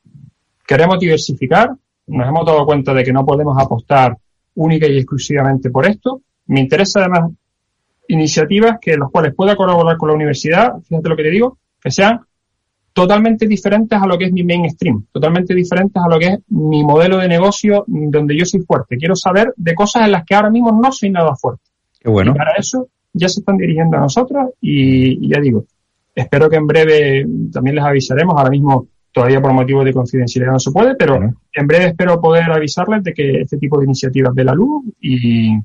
queremos 0.66 0.98
diversificar, 0.98 1.72
nos 2.08 2.28
hemos 2.28 2.46
dado 2.46 2.66
cuenta 2.66 2.94
de 2.94 3.04
que 3.04 3.12
no 3.12 3.26
podemos 3.26 3.62
apostar 3.62 4.18
única 4.56 4.88
y 4.88 4.98
exclusivamente 4.98 5.70
por 5.70 5.86
esto. 5.86 6.22
Me 6.48 6.62
interesa 6.62 7.02
además 7.02 7.32
iniciativas 8.08 8.78
que 8.80 8.96
los 8.96 9.12
cuales 9.12 9.36
pueda 9.36 9.58
colaborar 9.58 9.98
con 9.98 10.08
la 10.08 10.16
universidad, 10.16 10.82
fíjate 10.88 11.10
lo 11.10 11.18
que 11.18 11.24
te 11.24 11.32
digo, 11.32 11.58
que 11.82 11.92
sean 11.92 12.22
totalmente 12.94 13.46
diferentes 13.46 14.02
a 14.02 14.08
lo 14.08 14.18
que 14.18 14.26
es 14.26 14.32
mi 14.32 14.44
mainstream, 14.44 15.06
totalmente 15.12 15.54
diferentes 15.54 16.02
a 16.02 16.08
lo 16.08 16.18
que 16.18 16.28
es 16.28 16.40
mi 16.48 16.82
modelo 16.86 17.18
de 17.18 17.28
negocio 17.28 17.84
donde 17.88 18.38
yo 18.38 18.46
soy 18.46 18.62
fuerte. 18.62 18.96
Quiero 18.96 19.18
saber 19.18 19.54
de 19.58 19.76
cosas 19.76 20.06
en 20.06 20.14
las 20.14 20.24
que 20.24 20.34
ahora 20.34 20.50
mismo 20.50 20.72
no 20.72 20.94
soy 20.94 21.10
nada 21.10 21.36
fuerte. 21.36 21.64
Qué 22.00 22.10
bueno. 22.10 22.32
Y 22.32 22.38
para 22.38 22.54
eso 22.58 22.88
ya 23.14 23.28
se 23.28 23.42
están 23.42 23.58
dirigiendo 23.58 23.98
a 23.98 24.02
nosotros 24.02 24.52
y, 24.62 25.30
ya 25.30 25.40
digo, 25.42 25.66
espero 26.16 26.50
que 26.50 26.58
en 26.58 26.68
breve 26.68 27.26
también 27.52 27.76
les 27.76 27.86
avisaremos. 27.86 28.36
Ahora 28.38 28.50
mismo 28.50 28.88
todavía 29.12 29.42
por 29.42 29.54
motivos 29.54 29.86
de 29.86 29.94
confidencialidad 29.94 30.54
no 30.54 30.60
se 30.60 30.72
puede, 30.72 30.96
pero 30.96 31.18
en 31.18 31.68
breve 31.68 31.88
espero 31.88 32.20
poder 32.22 32.50
avisarles 32.52 33.04
de 33.04 33.14
que 33.14 33.42
este 33.42 33.58
tipo 33.58 33.78
de 33.78 33.86
iniciativas 33.86 34.34
de 34.34 34.44
la 34.44 34.54
luz 34.54 34.86
y, 35.02 35.58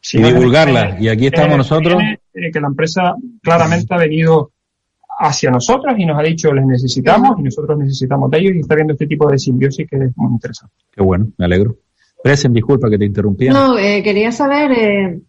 si 0.00 0.22
divulgarlas. 0.22 1.00
y 1.00 1.08
aquí 1.08 1.26
estamos 1.26 1.56
nosotros. 1.56 2.00
Eh, 2.32 2.50
que 2.52 2.60
la 2.60 2.68
empresa 2.68 3.16
claramente 3.42 3.92
ha 3.94 3.98
venido 3.98 4.52
hacia 5.18 5.50
nosotros 5.50 5.94
y 5.98 6.04
nos 6.04 6.18
ha 6.18 6.22
dicho 6.22 6.52
les 6.52 6.66
necesitamos 6.66 7.38
y 7.38 7.42
nosotros 7.42 7.78
necesitamos 7.78 8.30
de 8.30 8.38
ellos 8.38 8.54
y 8.54 8.58
está 8.60 8.74
viendo 8.74 8.92
este 8.92 9.06
tipo 9.06 9.30
de 9.30 9.38
simbiosis 9.38 9.88
que 9.88 9.96
es 9.96 10.16
muy 10.16 10.32
interesante. 10.32 10.74
Qué 10.92 11.02
bueno, 11.02 11.28
me 11.38 11.46
alegro. 11.46 11.76
Presen, 12.22 12.52
disculpa 12.52 12.90
que 12.90 12.98
te 12.98 13.04
interrumpía. 13.04 13.52
No, 13.52 13.78
eh, 13.78 14.02
quería 14.02 14.32
saber, 14.32 14.72
eh, 14.72 15.20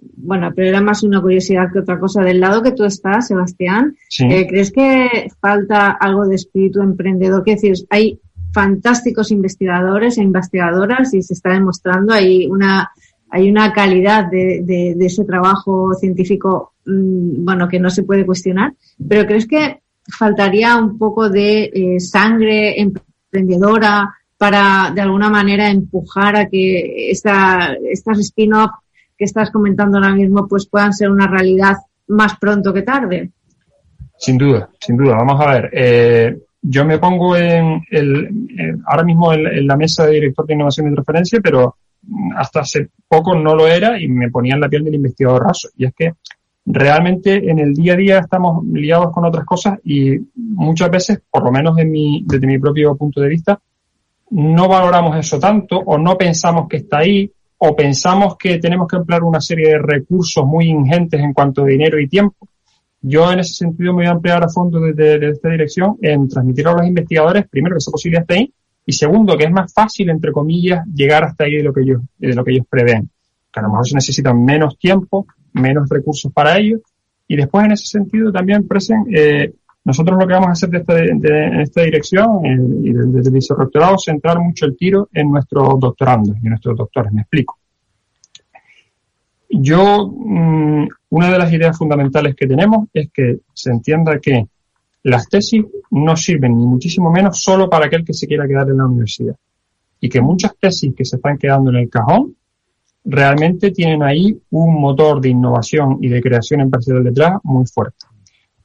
bueno, 0.00 0.52
pero 0.54 0.68
era 0.68 0.80
más 0.80 1.02
una 1.02 1.20
curiosidad 1.20 1.72
que 1.72 1.80
otra 1.80 1.98
cosa. 1.98 2.22
Del 2.22 2.40
lado 2.40 2.62
que 2.62 2.72
tú 2.72 2.84
estás, 2.84 3.28
Sebastián, 3.28 3.96
eh, 4.20 4.46
¿crees 4.46 4.72
que 4.72 5.28
falta 5.40 5.90
algo 5.90 6.26
de 6.26 6.36
espíritu 6.36 6.80
emprendedor? 6.80 7.42
¿Qué 7.44 7.52
decir? 7.52 7.74
Hay 7.90 8.20
fantásticos 8.52 9.30
investigadores 9.30 10.18
e 10.18 10.22
investigadoras 10.22 11.12
y 11.14 11.22
se 11.22 11.34
está 11.34 11.50
demostrando 11.50 12.12
hay 12.12 12.46
una 12.46 12.90
hay 13.30 13.50
una 13.50 13.74
calidad 13.74 14.30
de, 14.30 14.62
de, 14.64 15.04
ese 15.04 15.24
trabajo 15.26 15.92
científico 15.94 16.72
mm, 16.86 17.44
bueno 17.44 17.68
que 17.68 17.78
no 17.78 17.90
se 17.90 18.04
puede 18.04 18.24
cuestionar 18.24 18.72
pero 19.06 19.26
crees 19.26 19.46
que 19.46 19.82
faltaría 20.08 20.76
un 20.76 20.96
poco 20.96 21.28
de 21.28 21.64
eh, 21.64 22.00
sangre 22.00 22.80
emprendedora 22.80 24.14
para 24.38 24.92
de 24.94 25.00
alguna 25.00 25.28
manera 25.28 25.68
empujar 25.68 26.36
a 26.36 26.48
que 26.48 27.10
esta, 27.10 27.74
estas 27.90 28.20
spin-off 28.20 28.70
que 29.18 29.24
estás 29.24 29.50
comentando 29.50 29.98
ahora 29.98 30.14
mismo 30.14 30.46
pues 30.46 30.68
puedan 30.68 30.92
ser 30.92 31.10
una 31.10 31.26
realidad 31.26 31.76
más 32.06 32.38
pronto 32.38 32.72
que 32.72 32.82
tarde. 32.82 33.30
Sin 34.16 34.38
duda, 34.38 34.70
sin 34.80 34.96
duda. 34.96 35.16
Vamos 35.16 35.40
a 35.40 35.52
ver. 35.52 35.70
Eh, 35.72 36.38
yo 36.62 36.84
me 36.84 36.98
pongo 36.98 37.36
en 37.36 37.82
el, 37.90 38.78
ahora 38.86 39.04
mismo 39.04 39.32
en, 39.32 39.66
la 39.66 39.76
mesa 39.76 40.06
de 40.06 40.14
director 40.14 40.46
de 40.46 40.54
innovación 40.54 40.88
y 40.88 40.92
transferencia, 40.94 41.40
pero 41.42 41.76
hasta 42.36 42.60
hace 42.60 42.88
poco 43.06 43.34
no 43.34 43.54
lo 43.54 43.66
era 43.66 44.00
y 44.00 44.08
me 44.08 44.30
ponía 44.30 44.54
en 44.54 44.60
la 44.60 44.68
piel 44.68 44.84
del 44.84 44.94
investigador 44.94 45.44
raso. 45.44 45.68
Y 45.76 45.84
es 45.84 45.94
que 45.94 46.14
realmente 46.64 47.50
en 47.50 47.58
el 47.58 47.74
día 47.74 47.94
a 47.94 47.96
día 47.96 48.18
estamos 48.18 48.64
liados 48.66 49.12
con 49.12 49.24
otras 49.24 49.44
cosas 49.44 49.78
y 49.84 50.18
muchas 50.34 50.90
veces, 50.90 51.20
por 51.30 51.44
lo 51.44 51.50
menos 51.50 51.78
en 51.78 51.90
mi, 51.90 52.24
desde 52.26 52.46
mi 52.46 52.58
propio 52.58 52.96
punto 52.96 53.20
de 53.20 53.28
vista, 53.28 53.60
no 54.30 54.68
valoramos 54.68 55.16
eso 55.16 55.38
tanto 55.38 55.78
o 55.78 55.96
no 55.96 56.16
pensamos 56.16 56.68
que 56.68 56.78
está 56.78 56.98
ahí 56.98 57.30
o 57.58 57.74
pensamos 57.74 58.36
que 58.38 58.58
tenemos 58.58 58.86
que 58.88 58.96
emplear 58.96 59.22
una 59.22 59.40
serie 59.40 59.70
de 59.70 59.78
recursos 59.78 60.44
muy 60.46 60.68
ingentes 60.68 61.20
en 61.20 61.32
cuanto 61.32 61.62
a 61.62 61.66
dinero 61.66 61.98
y 61.98 62.08
tiempo. 62.08 62.48
Yo 63.00 63.30
en 63.32 63.40
ese 63.40 63.54
sentido 63.54 63.92
me 63.92 64.02
voy 64.02 64.06
a 64.06 64.12
emplear 64.12 64.42
a 64.42 64.48
fondo 64.48 64.80
desde, 64.80 65.30
esta 65.30 65.50
dirección 65.50 65.96
en 66.02 66.28
transmitir 66.28 66.66
a 66.68 66.72
los 66.72 66.86
investigadores, 66.86 67.48
primero, 67.48 67.74
que 67.74 67.78
esa 67.78 67.90
posibilidad 67.90 68.22
está 68.22 68.34
ahí, 68.34 68.52
y 68.86 68.92
segundo, 68.92 69.36
que 69.36 69.44
es 69.44 69.50
más 69.50 69.72
fácil, 69.72 70.08
entre 70.10 70.32
comillas, 70.32 70.86
llegar 70.94 71.24
hasta 71.24 71.44
ahí 71.44 71.56
de 71.56 71.62
lo 71.62 71.72
que 71.72 71.82
ellos, 71.82 72.02
de 72.16 72.34
lo 72.34 72.44
que 72.44 72.52
ellos 72.52 72.66
prevén. 72.68 73.08
Que 73.52 73.60
a 73.60 73.62
lo 73.62 73.68
mejor 73.70 73.86
se 73.86 73.94
necesitan 73.94 74.42
menos 74.44 74.78
tiempo, 74.78 75.26
menos 75.52 75.88
recursos 75.88 76.32
para 76.32 76.58
ellos, 76.58 76.80
y 77.26 77.36
después 77.36 77.66
en 77.66 77.72
ese 77.72 77.86
sentido 77.86 78.32
también 78.32 78.66
presen, 78.66 79.04
eh, 79.12 79.52
nosotros 79.88 80.18
lo 80.20 80.26
que 80.26 80.34
vamos 80.34 80.48
a 80.48 80.52
hacer 80.52 80.68
de 80.68 80.78
esta, 80.80 81.02
en 81.02 81.60
esta 81.60 81.80
dirección 81.80 82.44
y 82.44 82.92
desde 82.92 83.30
el 83.30 83.34
vicerrectorado 83.34 83.94
es 83.94 84.02
centrar 84.04 84.38
mucho 84.38 84.66
el 84.66 84.76
tiro 84.76 85.08
en 85.14 85.30
nuestros 85.30 85.80
doctorandos 85.80 86.36
y 86.36 86.40
en 86.40 86.50
nuestros 86.50 86.76
doctores. 86.76 87.10
Me 87.10 87.22
explico. 87.22 87.56
Yo, 89.48 90.12
mm, 90.14 90.88
una 91.08 91.32
de 91.32 91.38
las 91.38 91.50
ideas 91.50 91.78
fundamentales 91.78 92.34
que 92.36 92.46
tenemos 92.46 92.88
es 92.92 93.08
que 93.10 93.38
se 93.54 93.70
entienda 93.70 94.18
que 94.18 94.46
las 95.04 95.26
tesis 95.26 95.64
no 95.90 96.14
sirven 96.16 96.58
ni 96.58 96.66
muchísimo 96.66 97.10
menos 97.10 97.40
solo 97.40 97.70
para 97.70 97.86
aquel 97.86 98.04
que 98.04 98.12
se 98.12 98.26
quiera 98.26 98.46
quedar 98.46 98.68
en 98.68 98.76
la 98.76 98.84
universidad. 98.84 99.36
Y 100.02 100.10
que 100.10 100.20
muchas 100.20 100.54
tesis 100.60 100.92
que 100.94 101.06
se 101.06 101.16
están 101.16 101.38
quedando 101.38 101.70
en 101.70 101.76
el 101.76 101.88
cajón 101.88 102.36
realmente 103.06 103.70
tienen 103.70 104.02
ahí 104.02 104.38
un 104.50 104.78
motor 104.78 105.18
de 105.22 105.30
innovación 105.30 105.96
y 106.02 106.08
de 106.08 106.20
creación 106.20 106.60
empresarial 106.60 107.04
detrás 107.04 107.38
muy 107.42 107.64
fuerte. 107.66 108.07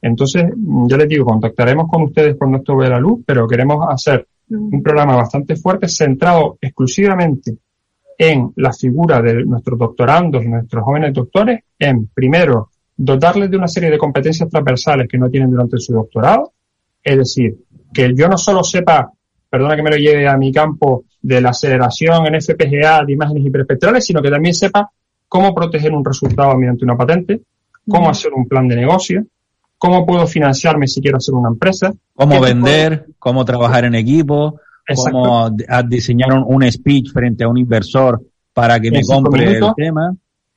Entonces, 0.03 0.43
ya 0.87 0.97
les 0.97 1.07
digo, 1.07 1.23
contactaremos 1.23 1.87
con 1.89 2.03
ustedes 2.03 2.35
cuando 2.37 2.57
esto 2.57 2.75
vea 2.75 2.89
la 2.89 2.99
luz, 2.99 3.21
pero 3.25 3.47
queremos 3.47 3.87
hacer 3.89 4.27
un 4.49 4.83
programa 4.83 5.15
bastante 5.15 5.55
fuerte 5.55 5.87
centrado 5.87 6.57
exclusivamente 6.59 7.57
en 8.17 8.51
la 8.57 8.73
figura 8.73 9.21
de 9.21 9.45
nuestros 9.45 9.79
doctorandos 9.79 10.43
y 10.43 10.49
nuestros 10.49 10.83
jóvenes 10.83 11.13
doctores, 11.13 11.61
en 11.79 12.07
primero, 12.07 12.69
dotarles 12.97 13.49
de 13.49 13.55
una 13.55 13.69
serie 13.69 13.89
de 13.89 13.97
competencias 13.97 14.49
transversales 14.49 15.07
que 15.07 15.17
no 15.17 15.29
tienen 15.29 15.49
durante 15.49 15.77
su 15.79 15.93
doctorado, 15.93 16.51
es 17.01 17.17
decir, 17.17 17.55
que 17.93 18.13
yo 18.13 18.27
no 18.27 18.37
solo 18.37 18.61
sepa, 18.61 19.09
perdona 19.49 19.77
que 19.77 19.83
me 19.83 19.89
lo 19.89 19.97
lleve 19.97 20.27
a 20.27 20.35
mi 20.35 20.51
campo 20.51 21.05
de 21.21 21.39
la 21.39 21.51
aceleración 21.51 22.27
en 22.27 22.41
FPGA 22.41 23.05
de 23.05 23.13
imágenes 23.13 23.45
hiperespectrales, 23.45 24.05
sino 24.05 24.21
que 24.21 24.29
también 24.29 24.53
sepa 24.53 24.91
cómo 25.29 25.55
proteger 25.55 25.93
un 25.93 26.03
resultado 26.03 26.57
mediante 26.57 26.83
una 26.83 26.97
patente, 26.97 27.41
cómo 27.87 28.09
hacer 28.09 28.33
un 28.33 28.47
plan 28.47 28.67
de 28.67 28.75
negocio, 28.75 29.25
cómo 29.83 30.05
puedo 30.05 30.25
financiarme 30.25 30.87
si 30.87 31.01
quiero 31.01 31.17
hacer 31.17 31.35
una 31.35 31.49
empresa. 31.49 31.93
Cómo 32.13 32.39
vender, 32.39 33.05
cómo 33.19 33.43
trabajar 33.43 33.83
en 33.83 33.95
equipo, 33.95 34.61
cómo 34.95 35.49
diseñar 35.89 36.31
un, 36.31 36.71
speech 36.71 37.11
frente 37.11 37.43
a 37.43 37.49
un 37.49 37.57
inversor 37.57 38.21
para 38.53 38.79
que 38.79 38.89
me 38.89 39.01
compre 39.03 39.57
el 39.57 39.65
tema. 39.75 40.15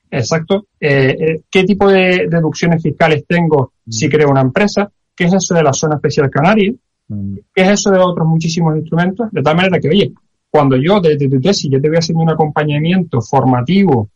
Exacto. 0.09 0.67
Eh, 0.79 1.17
eh, 1.19 1.41
¿Qué 1.51 1.65
tipo 1.65 1.89
de 1.89 2.27
deducciones 2.29 2.81
fiscales 2.81 3.25
tengo 3.27 3.73
si 3.89 4.07
mm. 4.07 4.11
creo 4.11 4.31
una 4.31 4.39
empresa? 4.39 4.89
¿Qué 5.13 5.25
es 5.25 5.33
eso 5.33 5.53
de 5.55 5.63
la 5.63 5.73
zona 5.73 5.95
especial 5.95 6.29
canaria? 6.29 6.71
Mm. 7.09 7.35
¿Qué 7.53 7.63
es 7.63 7.69
eso 7.71 7.91
de 7.91 7.99
otros 7.99 8.25
muchísimos 8.25 8.77
instrumentos? 8.77 9.27
De 9.29 9.41
tal 9.41 9.57
manera 9.57 9.77
que, 9.77 9.89
oye, 9.89 10.13
cuando 10.49 10.77
yo 10.77 11.01
desde 11.01 11.27
tu 11.27 11.41
tesis 11.41 11.69
yo 11.69 11.81
te 11.81 11.89
voy 11.89 11.97
haciendo 11.97 12.23
un 12.23 12.29
acompañamiento 12.29 13.19
formativo 13.19 14.09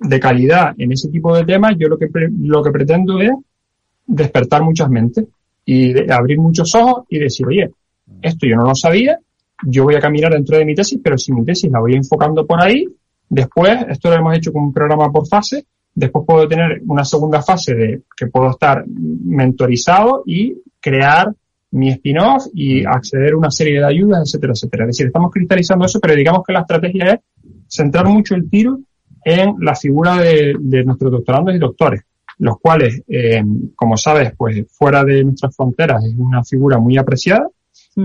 de 0.00 0.18
calidad 0.18 0.74
en 0.76 0.90
ese 0.90 1.08
tipo 1.08 1.36
de 1.36 1.44
temas, 1.44 1.76
yo 1.78 1.86
lo 1.86 1.96
que, 1.96 2.08
lo 2.40 2.64
que 2.64 2.72
pretendo 2.72 3.20
es 3.20 3.30
despertar 4.06 4.62
muchas 4.62 4.88
mentes 4.88 5.24
y 5.64 6.10
abrir 6.10 6.38
muchos 6.38 6.74
ojos 6.74 7.04
y 7.08 7.18
decir, 7.18 7.46
oye, 7.46 7.70
esto 8.22 8.46
yo 8.46 8.56
no 8.56 8.64
lo 8.64 8.74
sabía, 8.74 9.18
yo 9.64 9.84
voy 9.84 9.96
a 9.96 10.00
caminar 10.00 10.32
dentro 10.32 10.56
de 10.58 10.64
mi 10.64 10.74
tesis, 10.74 11.00
pero 11.02 11.18
si 11.18 11.32
mi 11.32 11.44
tesis 11.44 11.70
la 11.70 11.80
voy 11.80 11.94
enfocando 11.94 12.46
por 12.46 12.62
ahí, 12.62 12.86
después, 13.28 13.78
esto 13.88 14.10
lo 14.10 14.16
hemos 14.16 14.36
hecho 14.36 14.52
con 14.52 14.64
un 14.64 14.72
programa 14.72 15.10
por 15.10 15.26
fase, 15.26 15.66
después 15.94 16.24
puedo 16.26 16.46
tener 16.46 16.82
una 16.86 17.04
segunda 17.04 17.42
fase 17.42 17.74
de 17.74 18.02
que 18.16 18.26
puedo 18.26 18.50
estar 18.50 18.84
mentorizado 18.86 20.22
y 20.26 20.54
crear 20.80 21.34
mi 21.72 21.90
spin-off 21.90 22.46
y 22.54 22.84
acceder 22.84 23.32
a 23.32 23.38
una 23.38 23.50
serie 23.50 23.80
de 23.80 23.86
ayudas, 23.86 24.22
etcétera, 24.22 24.52
etcétera. 24.52 24.84
Es 24.84 24.88
decir, 24.88 25.06
estamos 25.06 25.30
cristalizando 25.32 25.84
eso, 25.84 25.98
pero 26.00 26.14
digamos 26.14 26.42
que 26.46 26.52
la 26.52 26.60
estrategia 26.60 27.14
es 27.14 27.20
centrar 27.68 28.06
mucho 28.06 28.34
el 28.34 28.48
tiro 28.48 28.78
en 29.24 29.56
la 29.60 29.74
figura 29.74 30.18
de, 30.18 30.54
nuestros 30.84 31.10
doctorandos 31.10 31.54
y 31.54 31.58
doctores, 31.58 32.02
los 32.38 32.58
cuales, 32.58 33.02
eh, 33.08 33.42
como 33.74 33.96
sabes, 33.96 34.32
pues 34.36 34.66
fuera 34.70 35.04
de 35.04 35.24
nuestras 35.24 35.54
fronteras 35.56 36.04
es 36.04 36.14
una 36.16 36.44
figura 36.44 36.78
muy 36.78 36.98
apreciada, 36.98 37.48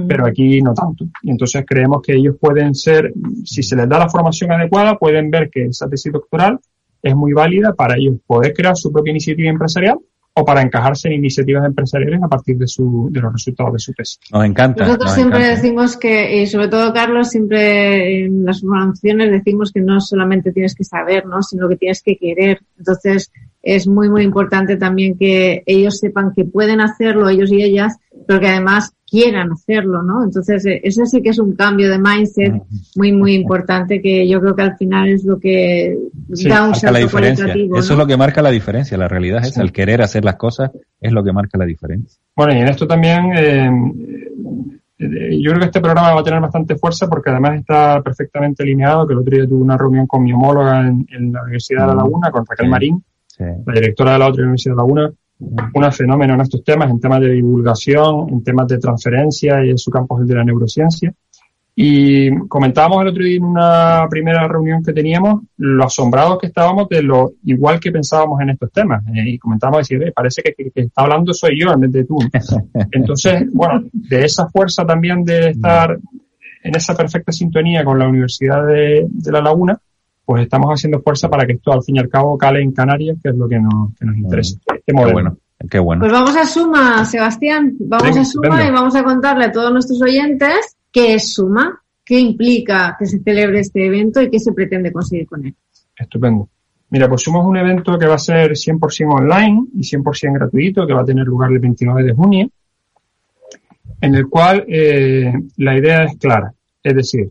pero 0.08 0.26
aquí 0.26 0.62
no 0.62 0.74
tanto. 0.74 1.06
Y 1.22 1.32
entonces 1.32 1.66
creemos 1.68 2.02
que 2.02 2.14
ellos 2.14 2.38
pueden 2.40 2.74
ser, 2.74 3.14
si 3.44 3.62
se 3.62 3.76
les 3.76 3.90
da 3.90 4.00
la 4.00 4.10
formación 4.10 4.52
adecuada, 4.52 4.98
pueden 4.98 5.30
ver 5.30 5.50
que 5.50 5.66
esa 5.66 5.90
tesis 5.90 6.14
doctoral 6.14 6.60
es 7.02 7.16
muy 7.16 7.34
válida 7.34 7.74
para 7.74 7.98
ellos 7.98 8.16
poder 8.26 8.54
crear 8.54 8.76
su 8.78 8.92
propia 8.92 9.12
iniciativa 9.12 9.50
empresarial 9.50 10.00
o 10.34 10.46
para 10.46 10.62
encajarse 10.62 11.10
en 11.10 11.16
iniciativas 11.16 11.66
empresariales 11.66 12.24
a 12.24 12.28
partir 12.28 12.58
de, 12.58 12.68
su, 12.68 13.10
de 13.12 13.20
los 13.20 13.34
resultados 13.34 13.74
de 13.74 13.80
su 13.80 13.94
tesis. 13.94 14.20
Nos 14.32 14.46
encanta. 14.46 14.86
Nosotros 14.86 15.14
siempre 15.14 15.46
decimos 15.46 15.98
que, 15.98 16.42
y 16.42 16.48
sobre 16.48 16.70
todo 16.70 16.94
Carlos, 16.94 17.30
siempre 17.30 18.26
en 18.26 18.46
las 18.46 18.62
formaciones 18.62 19.30
decimos 19.32 19.72
que 19.72 19.82
no 19.82 20.00
solamente 20.00 20.52
tienes 20.52 20.74
que 20.74 20.86
saber, 20.86 21.26
¿no? 21.26 21.42
sino 21.42 21.68
que 21.68 21.76
tienes 21.76 22.02
que 22.02 22.16
querer. 22.16 22.62
Entonces, 22.78 23.32
es 23.62 23.88
muy, 23.88 24.10
muy 24.10 24.24
importante 24.24 24.78
también 24.78 25.18
que 25.18 25.64
ellos 25.66 26.00
sepan 26.00 26.34
que 26.34 26.46
pueden 26.46 26.80
hacerlo, 26.80 27.30
ellos 27.30 27.52
y 27.52 27.62
ellas, 27.62 27.98
pero 28.26 28.40
que 28.40 28.48
además 28.48 28.94
quieran 29.12 29.52
hacerlo, 29.52 30.02
¿no? 30.02 30.24
Entonces, 30.24 30.66
eh, 30.66 30.80
eso 30.84 31.06
sí 31.06 31.22
que 31.22 31.30
es 31.30 31.40
un 31.40 31.54
cambio 31.54 31.90
de 31.90 32.00
mindset 32.00 32.64
muy, 32.96 33.12
muy 33.12 33.34
importante 33.34 34.02
que 34.02 34.26
yo 34.26 34.40
creo 34.40 34.56
que 34.56 34.62
al 34.62 34.78
final 34.78 35.10
es 35.10 35.26
lo 35.26 35.38
que 35.38 35.98
da 36.48 36.66
un 36.66 36.74
salto 36.74 37.12
cualitativo. 37.12 37.78
Eso 37.78 37.94
es 37.94 38.00
lo 38.00 38.08
que 38.08 38.16
marca 38.16 38.42
la 38.42 38.52
diferencia, 38.52 38.98
la 38.98 39.10
realidad 39.10 39.46
es 39.46 39.58
el 39.58 39.74
querer 39.74 40.02
hacer 40.02 40.24
las 40.24 40.36
cosas 40.36 40.72
es 41.02 41.12
lo 41.12 41.24
que 41.24 41.34
marca 41.34 41.58
la 41.58 41.66
diferencia. 41.66 42.22
Bueno, 42.36 42.54
y 42.54 42.60
en 42.60 42.70
esto 42.70 42.88
también, 42.88 43.34
eh, 43.36 43.70
eh, 45.00 45.42
yo 45.42 45.50
creo 45.50 45.60
que 45.60 45.66
este 45.66 45.82
programa 45.82 46.14
va 46.14 46.22
a 46.22 46.24
tener 46.24 46.40
bastante 46.40 46.78
fuerza 46.78 47.10
porque 47.10 47.32
además 47.32 47.60
está 47.60 48.02
perfectamente 48.02 48.64
alineado, 48.64 49.06
que 49.06 49.14
el 49.14 49.20
otro 49.20 49.36
día 49.36 49.46
tuve 49.46 49.62
una 49.62 49.78
reunión 49.78 50.08
con 50.08 50.24
mi 50.24 50.32
homóloga 50.32 50.88
en, 50.88 51.34
la 51.34 51.42
Universidad 51.42 51.82
de 51.82 51.88
La 51.88 51.96
Laguna, 51.96 52.32
con 52.32 52.46
Raquel 52.46 52.70
Marín, 52.70 53.04
la 53.40 53.74
directora 53.74 54.14
de 54.14 54.20
la 54.20 54.28
otra 54.28 54.44
Universidad 54.44 54.74
de 54.74 54.78
La 54.78 54.84
Laguna, 54.84 55.12
un 55.42 55.92
fenómeno 55.92 56.36
en 56.36 56.42
estos 56.42 56.64
temas, 56.64 56.90
en 56.90 57.00
temas 57.00 57.22
de 57.22 57.32
divulgación, 57.32 58.30
en 58.30 58.44
temas 58.44 58.68
de 58.68 58.78
transferencia 58.78 59.66
y 59.66 59.72
en 59.72 59.78
su 59.78 59.90
campo 59.90 60.18
es 60.18 60.22
el 60.22 60.28
de 60.28 60.36
la 60.36 60.44
neurociencia. 60.44 61.14
Y 61.74 62.36
comentábamos 62.48 63.02
el 63.02 63.08
otro 63.08 63.24
día 63.24 63.38
en 63.38 63.44
una 63.44 64.06
primera 64.10 64.48
reunión 64.48 64.84
que 64.84 64.92
teníamos 64.92 65.42
lo 65.58 65.86
asombrados 65.86 66.38
que 66.38 66.48
estábamos 66.48 66.90
de 66.90 67.02
lo 67.02 67.32
igual 67.46 67.80
que 67.80 67.92
pensábamos 67.92 68.42
en 68.42 68.52
estos 68.52 68.72
temas. 68.72 69.04
Eh, 69.08 69.24
y 69.26 69.40
comentábamos 69.40 69.88
decir, 69.88 70.12
parece 70.14 70.44
que, 70.44 70.54
que, 70.54 70.82
está 70.82 71.02
hablando 71.02 71.34
soy 71.34 71.60
yo 71.60 71.72
en 71.72 71.80
vez 71.80 71.92
de 71.92 72.06
tú. 72.06 72.20
Entonces, 72.92 73.46
bueno, 73.54 73.84
de 73.94 74.26
esa 74.26 74.50
fuerza 74.50 74.86
también 74.86 75.24
de 75.24 75.52
estar 75.52 75.98
en 76.64 76.76
esa 76.76 76.96
perfecta 76.96 77.32
sintonía 77.32 77.84
con 77.84 77.98
la 77.98 78.08
Universidad 78.08 78.66
de, 78.68 79.08
de 79.10 79.32
La 79.32 79.42
Laguna, 79.42 79.80
pues 80.26 80.44
estamos 80.44 80.70
haciendo 80.70 81.02
fuerza 81.02 81.30
para 81.30 81.46
que 81.46 81.54
esto 81.54 81.72
al 81.72 81.84
fin 81.84 81.98
y 81.98 82.00
al 82.00 82.10
cabo 82.10 82.38
cale 82.38 82.62
en 82.62 82.72
Canarias, 82.72 83.18
que 83.22 83.30
es 83.30 83.36
lo 83.36 83.48
que 83.48 83.60
nos, 83.60 83.94
que 83.98 84.06
nos 84.06 84.18
interesa. 84.18 84.58
Qué 84.86 84.94
bueno. 84.94 85.38
Qué 85.70 85.80
bueno. 85.80 86.02
Pues 86.02 86.12
vamos 86.12 86.36
a 86.36 86.46
Suma, 86.46 87.06
Sebastián. 87.06 87.76
Vamos 87.80 88.18
a 88.18 88.26
Suma 88.26 88.66
y 88.66 88.72
vamos 88.72 88.96
a 88.96 89.04
contarle 89.04 89.46
a 89.46 89.52
todos 89.52 89.72
nuestros 89.72 90.02
oyentes 90.02 90.78
qué 90.92 91.16
es 91.16 91.34
Suma, 91.34 91.82
qué 92.04 92.20
implica 92.20 92.96
que 92.98 93.06
se 93.06 93.20
celebre 93.20 93.60
este 93.60 93.86
evento 93.86 94.22
y 94.22 94.30
qué 94.30 94.40
se 94.40 94.54
pretende 94.54 94.92
conseguir 94.92 95.28
con 95.28 95.46
él. 95.46 95.56
Estupendo. 95.96 96.50
Mira, 96.90 97.08
pues 97.08 97.22
Suma 97.22 97.40
es 97.40 97.46
un 97.46 97.58
evento 97.58 97.98
que 97.98 98.06
va 98.06 98.16
a 98.16 98.20
ser 98.20 98.52
100% 98.52 99.14
online 99.14 99.68
y 99.76 99.82
100% 99.82 100.34
gratuito, 100.34 100.86
que 100.86 100.94
va 100.94 101.02
a 101.02 101.06
tener 101.06 101.26
lugar 101.26 101.52
el 101.52 101.60
29 101.60 102.04
de 102.04 102.14
junio, 102.14 102.50
en 104.02 104.16
el 104.16 104.28
cual 104.28 104.66
eh, 104.68 105.34
la 105.58 105.78
idea 105.78 106.04
es 106.04 106.18
clara. 106.18 106.54
Es 106.84 106.96
decir, 106.96 107.30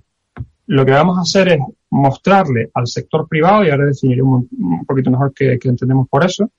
lo 0.67 0.87
que 0.87 0.93
vamos 0.93 1.19
a 1.19 1.23
hacer 1.23 1.49
es 1.49 1.59
mostrarle 1.91 2.71
al 2.75 2.87
sector 2.87 3.27
privado, 3.29 3.65
y 3.65 3.71
ahora 3.71 3.87
definiré 3.87 4.23
un, 4.23 4.49
poquito 4.87 5.11
mejor 5.11 5.33
qué, 5.35 5.59
entendemos 5.63 6.09
por 6.09 6.25
eso, 6.25 6.51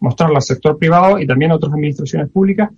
mostrarle 0.00 0.36
al 0.36 0.42
sector 0.42 0.78
privado 0.78 1.18
y 1.18 1.26
también 1.26 1.50
a 1.50 1.56
otras 1.56 1.72
administraciones 1.72 2.30
públicas 2.30 2.70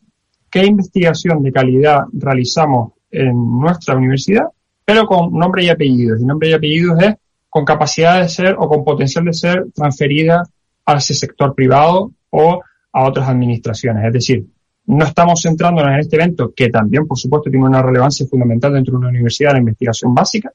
qué 0.50 0.66
investigación 0.66 1.42
de 1.42 1.52
calidad 1.52 2.00
realizamos 2.12 2.92
en 3.10 3.60
nuestra 3.60 3.96
universidad, 3.96 4.46
pero 4.84 5.06
con 5.06 5.32
nombre 5.32 5.64
y 5.64 5.68
apellidos. 5.68 6.20
Y 6.20 6.24
nombre 6.24 6.50
y 6.50 6.52
apellidos 6.52 7.00
es 7.02 7.14
con 7.48 7.64
capacidad 7.64 8.20
de 8.20 8.28
ser 8.28 8.56
o 8.58 8.68
con 8.68 8.84
potencial 8.84 9.24
de 9.24 9.32
ser 9.32 9.66
transferida 9.74 10.42
a 10.84 10.94
ese 10.94 11.14
sector 11.14 11.54
privado 11.54 12.12
o 12.30 12.60
a 12.92 13.04
otras 13.04 13.28
administraciones. 13.28 14.04
Es 14.04 14.12
decir, 14.12 14.46
no 14.86 15.04
estamos 15.04 15.40
centrándonos 15.42 15.92
en 15.92 16.00
este 16.00 16.16
evento, 16.16 16.52
que 16.54 16.68
también, 16.68 17.06
por 17.06 17.16
supuesto, 17.16 17.50
tiene 17.50 17.66
una 17.66 17.82
relevancia 17.82 18.26
fundamental 18.26 18.72
dentro 18.72 18.92
de 18.92 18.98
una 18.98 19.08
universidad 19.08 19.52
de 19.52 19.58
investigación 19.58 20.14
básica, 20.14 20.52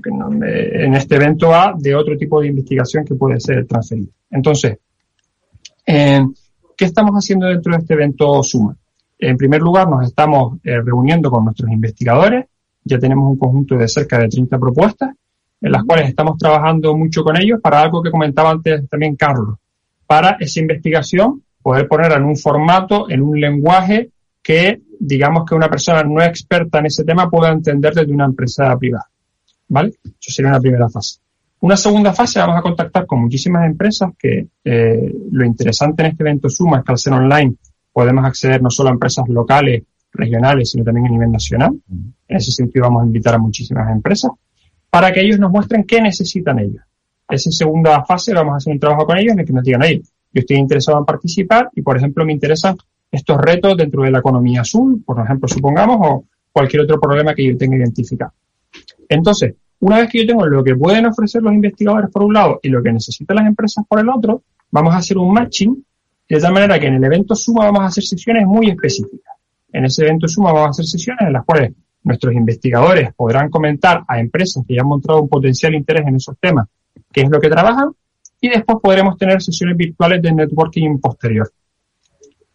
que, 0.00 0.10
en 0.84 0.94
este 0.94 1.16
evento 1.16 1.48
va 1.48 1.74
de 1.76 1.94
otro 1.94 2.16
tipo 2.16 2.40
de 2.40 2.48
investigación 2.48 3.04
que 3.04 3.14
puede 3.14 3.40
ser 3.40 3.66
transferida. 3.66 4.10
Entonces, 4.30 4.78
eh, 5.86 6.24
¿qué 6.76 6.84
estamos 6.84 7.12
haciendo 7.12 7.46
dentro 7.46 7.72
de 7.72 7.78
este 7.78 7.94
evento 7.94 8.42
Suma? 8.42 8.76
En 9.18 9.36
primer 9.36 9.60
lugar, 9.60 9.88
nos 9.88 10.06
estamos 10.06 10.58
eh, 10.64 10.80
reuniendo 10.80 11.30
con 11.30 11.44
nuestros 11.44 11.70
investigadores. 11.70 12.46
Ya 12.84 12.98
tenemos 12.98 13.30
un 13.30 13.38
conjunto 13.38 13.76
de 13.76 13.86
cerca 13.86 14.18
de 14.18 14.28
30 14.28 14.58
propuestas, 14.58 15.10
en 15.60 15.72
las 15.72 15.84
cuales 15.84 16.08
estamos 16.08 16.36
trabajando 16.38 16.96
mucho 16.96 17.22
con 17.22 17.40
ellos 17.40 17.60
para 17.62 17.80
algo 17.80 18.02
que 18.02 18.10
comentaba 18.10 18.50
antes 18.50 18.88
también 18.88 19.14
Carlos, 19.14 19.56
para 20.06 20.36
esa 20.40 20.60
investigación 20.60 21.42
poder 21.62 21.86
poner 21.86 22.10
en 22.12 22.24
un 22.24 22.36
formato, 22.36 23.08
en 23.08 23.22
un 23.22 23.40
lenguaje 23.40 24.10
que 24.42 24.80
digamos 24.98 25.44
que 25.48 25.54
una 25.54 25.68
persona 25.68 26.02
no 26.02 26.20
experta 26.22 26.80
en 26.80 26.86
ese 26.86 27.04
tema 27.04 27.30
pueda 27.30 27.50
entender 27.50 27.94
desde 27.94 28.12
una 28.12 28.24
empresa 28.24 28.76
privada. 28.76 29.08
¿Vale? 29.72 29.92
Eso 30.04 30.30
sería 30.30 30.50
una 30.50 30.60
primera 30.60 30.88
fase. 30.88 31.18
Una 31.60 31.76
segunda 31.76 32.12
fase, 32.12 32.40
vamos 32.40 32.58
a 32.58 32.62
contactar 32.62 33.06
con 33.06 33.22
muchísimas 33.22 33.64
empresas 33.64 34.10
que 34.18 34.48
eh, 34.64 35.14
lo 35.30 35.44
interesante 35.44 36.02
en 36.02 36.10
este 36.10 36.22
evento 36.22 36.48
Suma 36.50 36.78
es 36.78 36.84
que 36.84 36.92
al 36.92 36.98
ser 36.98 37.12
online 37.14 37.54
podemos 37.92 38.24
acceder 38.24 38.60
no 38.60 38.68
solo 38.68 38.90
a 38.90 38.92
empresas 38.92 39.26
locales, 39.28 39.84
regionales, 40.12 40.70
sino 40.70 40.84
también 40.84 41.06
a 41.06 41.10
nivel 41.10 41.32
nacional. 41.32 41.72
En 41.90 42.36
ese 42.36 42.52
sentido 42.52 42.84
vamos 42.84 43.02
a 43.02 43.06
invitar 43.06 43.34
a 43.34 43.38
muchísimas 43.38 43.90
empresas 43.90 44.32
para 44.90 45.10
que 45.10 45.20
ellos 45.22 45.38
nos 45.38 45.50
muestren 45.50 45.84
qué 45.84 46.02
necesitan 46.02 46.58
ellos. 46.58 46.82
Esa 47.28 47.50
segunda 47.50 48.04
fase 48.04 48.34
vamos 48.34 48.54
a 48.54 48.56
hacer 48.58 48.72
un 48.72 48.80
trabajo 48.80 49.06
con 49.06 49.16
ellos 49.16 49.32
en 49.32 49.40
el 49.40 49.46
que 49.46 49.52
nos 49.54 49.64
digan, 49.64 49.82
oye, 49.82 50.02
yo 50.34 50.40
estoy 50.40 50.56
interesado 50.56 50.98
en 50.98 51.06
participar 51.06 51.70
y, 51.74 51.80
por 51.80 51.96
ejemplo, 51.96 52.26
me 52.26 52.32
interesan 52.32 52.76
estos 53.10 53.38
retos 53.38 53.76
dentro 53.76 54.02
de 54.02 54.10
la 54.10 54.18
economía 54.18 54.62
azul, 54.62 55.02
por 55.04 55.18
ejemplo, 55.24 55.48
supongamos, 55.48 55.98
o 56.00 56.24
cualquier 56.52 56.82
otro 56.82 57.00
problema 57.00 57.34
que 57.34 57.46
yo 57.46 57.56
tenga 57.56 57.76
identificado. 57.76 58.32
Entonces, 59.08 59.54
una 59.82 59.98
vez 59.98 60.10
que 60.10 60.20
yo 60.20 60.26
tengo 60.26 60.46
lo 60.46 60.62
que 60.62 60.76
pueden 60.76 61.06
ofrecer 61.06 61.42
los 61.42 61.52
investigadores 61.52 62.08
por 62.10 62.22
un 62.22 62.34
lado 62.34 62.60
y 62.62 62.68
lo 62.68 62.80
que 62.82 62.92
necesitan 62.92 63.36
las 63.36 63.46
empresas 63.46 63.84
por 63.88 63.98
el 63.98 64.08
otro, 64.08 64.42
vamos 64.70 64.94
a 64.94 64.98
hacer 64.98 65.18
un 65.18 65.32
matching 65.32 65.84
de 66.28 66.40
tal 66.40 66.52
manera 66.52 66.78
que 66.78 66.86
en 66.86 66.94
el 66.94 67.04
evento 67.04 67.34
Suma 67.34 67.64
vamos 67.64 67.82
a 67.82 67.86
hacer 67.86 68.04
sesiones 68.04 68.46
muy 68.46 68.70
específicas. 68.70 69.34
En 69.72 69.84
ese 69.84 70.04
evento 70.04 70.28
Suma 70.28 70.52
vamos 70.52 70.68
a 70.68 70.70
hacer 70.70 70.84
sesiones 70.84 71.26
en 71.26 71.32
las 71.32 71.44
cuales 71.44 71.72
nuestros 72.04 72.32
investigadores 72.32 73.12
podrán 73.14 73.50
comentar 73.50 74.04
a 74.06 74.20
empresas 74.20 74.64
que 74.66 74.76
ya 74.76 74.82
han 74.82 74.86
mostrado 74.86 75.22
un 75.22 75.28
potencial 75.28 75.74
interés 75.74 76.06
en 76.06 76.14
esos 76.14 76.36
temas 76.38 76.68
qué 77.12 77.22
es 77.22 77.28
lo 77.28 77.40
que 77.40 77.48
trabajan 77.48 77.90
y 78.40 78.50
después 78.50 78.78
podremos 78.80 79.18
tener 79.18 79.42
sesiones 79.42 79.76
virtuales 79.76 80.22
de 80.22 80.32
networking 80.32 81.00
posterior. 81.00 81.50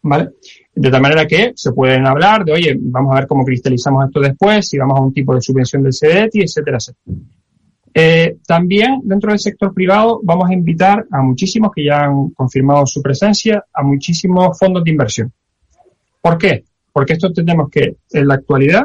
¿Vale? 0.10 0.30
De 0.74 0.90
tal 0.90 1.02
manera 1.02 1.26
que 1.26 1.52
se 1.56 1.72
pueden 1.72 2.06
hablar 2.08 2.46
de, 2.46 2.54
oye, 2.54 2.78
vamos 2.80 3.14
a 3.14 3.20
ver 3.20 3.28
cómo 3.28 3.44
cristalizamos 3.44 4.06
esto 4.06 4.22
después, 4.22 4.68
si 4.68 4.78
vamos 4.78 4.98
a 4.98 5.02
un 5.02 5.14
tipo 5.14 5.34
de 5.34 5.42
subvención 5.42 5.84
del 5.84 5.92
CDETI, 5.92 6.42
etcétera, 6.42 6.78
etcétera. 6.78 7.18
Eh, 7.94 8.38
también 8.46 9.02
dentro 9.04 9.32
del 9.32 9.40
sector 9.40 9.74
privado 9.74 10.20
vamos 10.24 10.50
a 10.50 10.54
invitar 10.54 11.06
a 11.10 11.22
muchísimos 11.24 11.72
que 11.76 11.84
ya 11.84 12.06
han 12.06 12.30
confirmado 12.30 12.86
su 12.86 13.02
presencia, 13.02 13.66
a 13.74 13.82
muchísimos 13.82 14.58
fondos 14.58 14.84
de 14.84 14.92
inversión. 14.92 15.34
¿Por 16.22 16.38
qué? 16.38 16.64
Porque 16.94 17.14
esto 17.14 17.28
entendemos 17.28 17.70
que 17.72 17.96
en 18.12 18.28
la 18.28 18.36
actualidad, 18.36 18.84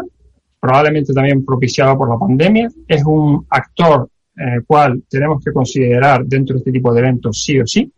probablemente 0.58 1.12
también 1.12 1.44
propiciado 1.44 1.98
por 1.98 2.08
la 2.08 2.18
pandemia, 2.18 2.68
es 2.88 3.04
un 3.04 3.46
actor 3.50 4.08
el 4.34 4.64
cual 4.64 5.02
tenemos 5.10 5.44
que 5.44 5.52
considerar 5.52 6.24
dentro 6.24 6.54
de 6.54 6.60
este 6.60 6.72
tipo 6.72 6.92
de 6.92 7.00
eventos 7.00 7.42
sí 7.42 7.60
o 7.60 7.66
sí. 7.66 7.92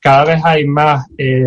Cada 0.00 0.24
vez 0.24 0.44
hay 0.44 0.66
más 0.66 1.06
eh, 1.16 1.44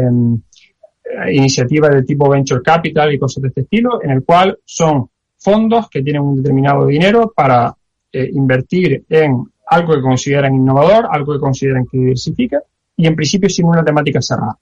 iniciativas 1.31 1.91
de 1.91 2.03
tipo 2.03 2.29
venture 2.29 2.61
capital 2.61 3.13
y 3.13 3.19
cosas 3.19 3.41
de 3.41 3.47
este 3.49 3.61
estilo, 3.61 4.01
en 4.03 4.11
el 4.11 4.23
cual 4.23 4.57
son 4.65 5.09
fondos 5.37 5.89
que 5.89 6.01
tienen 6.01 6.21
un 6.21 6.35
determinado 6.37 6.85
dinero 6.85 7.31
para 7.35 7.75
eh, 8.11 8.29
invertir 8.33 9.05
en 9.09 9.43
algo 9.67 9.93
que 9.93 10.01
consideran 10.01 10.55
innovador, 10.55 11.07
algo 11.11 11.33
que 11.33 11.39
consideran 11.39 11.85
que 11.85 11.97
diversifica 11.97 12.61
y 12.97 13.07
en 13.07 13.15
principio 13.15 13.49
sin 13.49 13.65
una 13.65 13.83
temática 13.83 14.21
cerrada. 14.21 14.57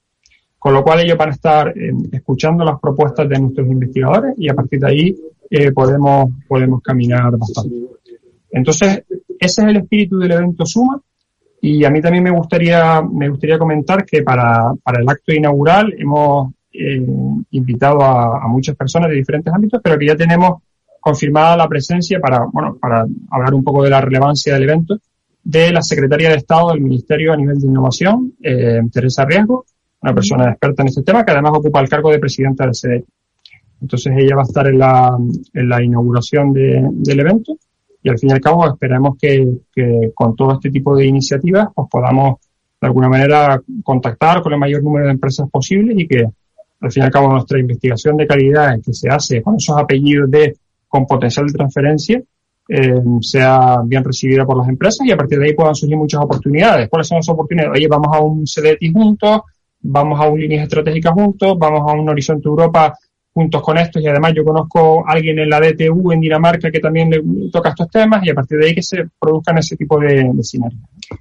Con 0.58 0.74
lo 0.74 0.82
cual 0.82 1.00
ellos 1.00 1.16
van 1.16 1.30
a 1.30 1.32
estar 1.32 1.68
eh, 1.68 1.92
escuchando 2.12 2.64
las 2.64 2.80
propuestas 2.80 3.28
de 3.28 3.38
nuestros 3.38 3.68
investigadores 3.68 4.34
y 4.36 4.48
a 4.48 4.54
partir 4.54 4.80
de 4.80 4.88
ahí 4.88 5.16
eh, 5.50 5.72
podemos, 5.72 6.30
podemos 6.46 6.82
caminar 6.82 7.36
bastante. 7.36 7.74
Entonces, 8.50 9.04
ese 9.38 9.62
es 9.62 9.68
el 9.68 9.76
espíritu 9.76 10.18
del 10.18 10.32
evento 10.32 10.66
Suma 10.66 11.00
y 11.60 11.84
a 11.84 11.90
mí 11.90 12.00
también 12.00 12.24
me 12.24 12.30
gustaría, 12.30 13.02
me 13.02 13.28
gustaría 13.28 13.58
comentar 13.58 14.04
que 14.04 14.22
para, 14.22 14.72
para 14.82 15.00
el 15.00 15.08
acto 15.08 15.32
inaugural 15.32 15.94
hemos 15.98 16.52
eh, 16.72 17.04
invitado 17.50 18.02
a, 18.02 18.44
a, 18.44 18.48
muchas 18.48 18.76
personas 18.76 19.10
de 19.10 19.16
diferentes 19.16 19.52
ámbitos, 19.52 19.80
pero 19.82 19.98
que 19.98 20.06
ya 20.06 20.16
tenemos 20.16 20.62
confirmada 21.00 21.56
la 21.56 21.68
presencia 21.68 22.20
para, 22.20 22.44
bueno, 22.52 22.76
para 22.80 23.06
hablar 23.30 23.54
un 23.54 23.64
poco 23.64 23.82
de 23.82 23.90
la 23.90 24.00
relevancia 24.00 24.54
del 24.54 24.64
evento 24.64 24.98
de 25.42 25.72
la 25.72 25.82
Secretaria 25.82 26.28
de 26.28 26.36
Estado 26.36 26.70
del 26.70 26.82
Ministerio 26.82 27.32
a 27.32 27.36
nivel 27.36 27.58
de 27.58 27.66
Innovación, 27.66 28.34
eh, 28.42 28.82
Teresa 28.92 29.24
Riesgo, 29.24 29.64
una 30.02 30.14
persona 30.14 30.50
experta 30.50 30.82
en 30.82 30.88
este 30.88 31.02
tema 31.02 31.24
que 31.24 31.32
además 31.32 31.52
ocupa 31.54 31.80
el 31.80 31.88
cargo 31.88 32.10
de 32.10 32.18
presidenta 32.18 32.64
del 32.64 32.74
CDE. 32.74 33.04
Entonces 33.80 34.12
ella 34.16 34.36
va 34.36 34.42
a 34.42 34.44
estar 34.44 34.66
en 34.66 34.78
la, 34.78 35.16
en 35.54 35.68
la 35.68 35.82
inauguración 35.82 36.52
de, 36.52 36.86
del 36.90 37.20
evento 37.20 37.56
y 38.02 38.08
al 38.08 38.18
fin 38.18 38.30
y 38.30 38.32
al 38.32 38.40
cabo 38.40 38.66
esperemos 38.66 39.16
que, 39.20 39.46
que 39.74 40.12
con 40.14 40.36
todo 40.36 40.54
este 40.54 40.70
tipo 40.70 40.96
de 40.96 41.06
iniciativas 41.06 41.68
pues 41.74 41.88
podamos 41.90 42.36
de 42.80 42.86
alguna 42.86 43.08
manera 43.08 43.60
contactar 43.82 44.42
con 44.42 44.52
el 44.52 44.58
mayor 44.58 44.82
número 44.82 45.06
de 45.06 45.12
empresas 45.12 45.48
posible 45.50 45.94
y 45.96 46.06
que 46.06 46.24
al 46.80 46.92
fin 46.92 47.02
y 47.02 47.06
al 47.06 47.12
cabo 47.12 47.28
nuestra 47.32 47.58
investigación 47.58 48.16
de 48.16 48.26
calidad 48.26 48.78
que 48.84 48.92
se 48.92 49.08
hace 49.08 49.42
con 49.42 49.56
esos 49.56 49.76
apellidos 49.76 50.30
de 50.30 50.56
con 50.86 51.06
potencial 51.06 51.46
de 51.46 51.52
transferencia 51.52 52.22
eh, 52.70 53.00
sea 53.20 53.78
bien 53.84 54.04
recibida 54.04 54.44
por 54.44 54.58
las 54.58 54.68
empresas 54.68 55.06
y 55.06 55.10
a 55.10 55.16
partir 55.16 55.38
de 55.38 55.46
ahí 55.46 55.54
puedan 55.54 55.74
surgir 55.74 55.96
muchas 55.96 56.20
oportunidades. 56.20 56.88
¿Cuáles 56.90 57.08
son 57.08 57.18
esas 57.18 57.32
oportunidades? 57.32 57.72
Oye, 57.74 57.88
vamos 57.88 58.14
a 58.14 58.20
un 58.20 58.44
CDT 58.44 58.92
juntos, 58.92 59.40
vamos 59.80 60.20
a 60.20 60.28
un 60.28 60.38
líneas 60.38 60.64
estratégicas 60.64 61.12
juntos, 61.12 61.56
vamos 61.58 61.80
a 61.80 61.94
un 61.94 62.08
Horizonte 62.08 62.46
Europa 62.46 62.94
juntos 63.38 63.62
con 63.62 63.78
estos 63.78 64.02
y 64.02 64.08
además 64.08 64.32
yo 64.34 64.44
conozco 64.44 65.06
a 65.06 65.12
alguien 65.12 65.38
en 65.38 65.48
la 65.48 65.60
DTU 65.60 66.10
en 66.10 66.20
Dinamarca 66.20 66.72
que 66.72 66.80
también 66.80 67.08
le 67.08 67.22
toca 67.52 67.68
estos 67.68 67.88
temas 67.88 68.26
y 68.26 68.30
a 68.30 68.34
partir 68.34 68.58
de 68.58 68.66
ahí 68.66 68.74
que 68.74 68.82
se 68.82 69.04
produzcan 69.16 69.58
ese 69.58 69.76
tipo 69.76 70.00
de, 70.00 70.24
de. 70.24 70.42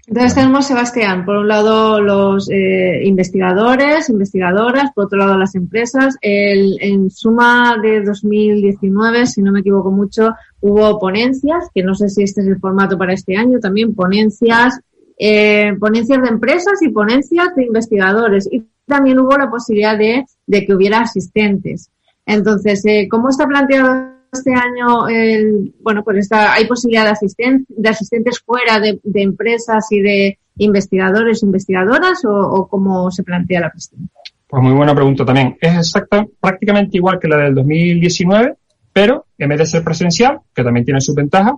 Entonces 0.07 0.33
tenemos, 0.33 0.65
Sebastián, 0.65 1.25
por 1.25 1.37
un 1.37 1.47
lado 1.47 2.01
los 2.01 2.49
eh, 2.49 3.01
investigadores, 3.03 4.09
investigadoras, 4.09 4.91
por 4.95 5.05
otro 5.05 5.19
lado 5.19 5.37
las 5.37 5.53
empresas. 5.53 6.15
El, 6.21 6.77
en 6.81 7.11
suma 7.11 7.77
de 7.83 8.01
2019, 8.01 9.27
si 9.27 9.43
no 9.43 9.51
me 9.51 9.59
equivoco 9.59 9.91
mucho, 9.91 10.33
hubo 10.61 10.99
ponencias, 10.99 11.69
que 11.71 11.83
no 11.83 11.93
sé 11.93 12.09
si 12.09 12.23
este 12.23 12.41
es 12.41 12.47
el 12.47 12.59
formato 12.59 12.97
para 12.97 13.13
este 13.13 13.37
año, 13.37 13.59
también 13.59 13.93
ponencias, 13.93 14.79
eh, 15.19 15.73
ponencias 15.79 16.19
de 16.23 16.29
empresas 16.29 16.81
y 16.81 16.89
ponencias 16.89 17.55
de 17.55 17.65
investigadores. 17.65 18.49
Y 18.51 18.63
también 18.87 19.19
hubo 19.19 19.37
la 19.37 19.51
posibilidad 19.51 19.95
de 19.97 20.25
que 20.65 20.73
hubiera 20.73 21.01
asistentes. 21.01 21.91
Entonces, 22.27 22.85
eh, 22.85 23.07
¿cómo 23.09 23.29
está 23.29 23.47
planteado 23.47 24.17
este 24.33 24.53
año, 24.53 25.07
el, 25.07 25.73
bueno, 25.81 26.03
pues 26.03 26.17
está, 26.17 26.53
hay 26.53 26.67
posibilidad 26.67 27.05
de, 27.05 27.11
asisten 27.11 27.65
de 27.69 27.89
asistentes 27.89 28.41
fuera 28.45 28.79
de, 28.79 28.99
de, 29.01 29.21
empresas 29.21 29.87
y 29.91 30.01
de 30.01 30.37
investigadores, 30.57 31.41
investigadoras 31.41 32.25
o, 32.25 32.35
o, 32.35 32.67
cómo 32.67 33.09
se 33.09 33.23
plantea 33.23 33.61
la 33.61 33.71
cuestión? 33.71 34.09
Pues 34.45 34.61
muy 34.61 34.73
buena 34.73 34.93
pregunta 34.93 35.23
también. 35.23 35.57
Es 35.61 35.75
exacta, 35.75 36.27
prácticamente 36.41 36.97
igual 36.97 37.17
que 37.19 37.29
la 37.29 37.37
del 37.37 37.55
2019, 37.55 38.55
pero 38.91 39.25
en 39.37 39.49
vez 39.49 39.59
de 39.59 39.65
ser 39.65 39.83
presencial, 39.83 40.39
que 40.53 40.63
también 40.63 40.85
tiene 40.85 40.99
su 40.99 41.13
ventaja, 41.13 41.55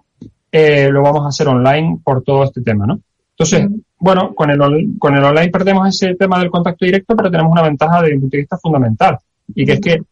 eh, 0.52 0.90
lo 0.92 1.02
vamos 1.02 1.26
a 1.26 1.30
hacer 1.30 1.48
online 1.48 2.00
por 2.04 2.22
todo 2.24 2.44
este 2.44 2.62
tema, 2.62 2.86
¿no? 2.86 3.00
Entonces, 3.32 3.66
uh 3.66 3.70
-huh. 3.70 3.84
bueno, 3.98 4.36
con 4.36 4.52
el, 4.52 4.60
con 5.00 5.16
el 5.16 5.24
online 5.24 5.50
perdemos 5.50 5.88
ese 5.88 6.14
tema 6.16 6.40
del 6.40 6.52
contacto 6.52 6.86
directo, 6.86 7.16
pero 7.16 7.32
tenemos 7.32 7.52
una 7.52 7.64
ventaja 7.64 8.02
desde 8.02 8.16
un 8.16 8.22
punto 8.22 8.38
de 8.38 8.42
vista 8.42 8.58
fundamental, 8.58 9.18
y 9.56 9.66
que 9.66 9.72
uh 9.72 9.76
-huh. 9.76 9.80
es 9.80 9.82
que 9.82 10.04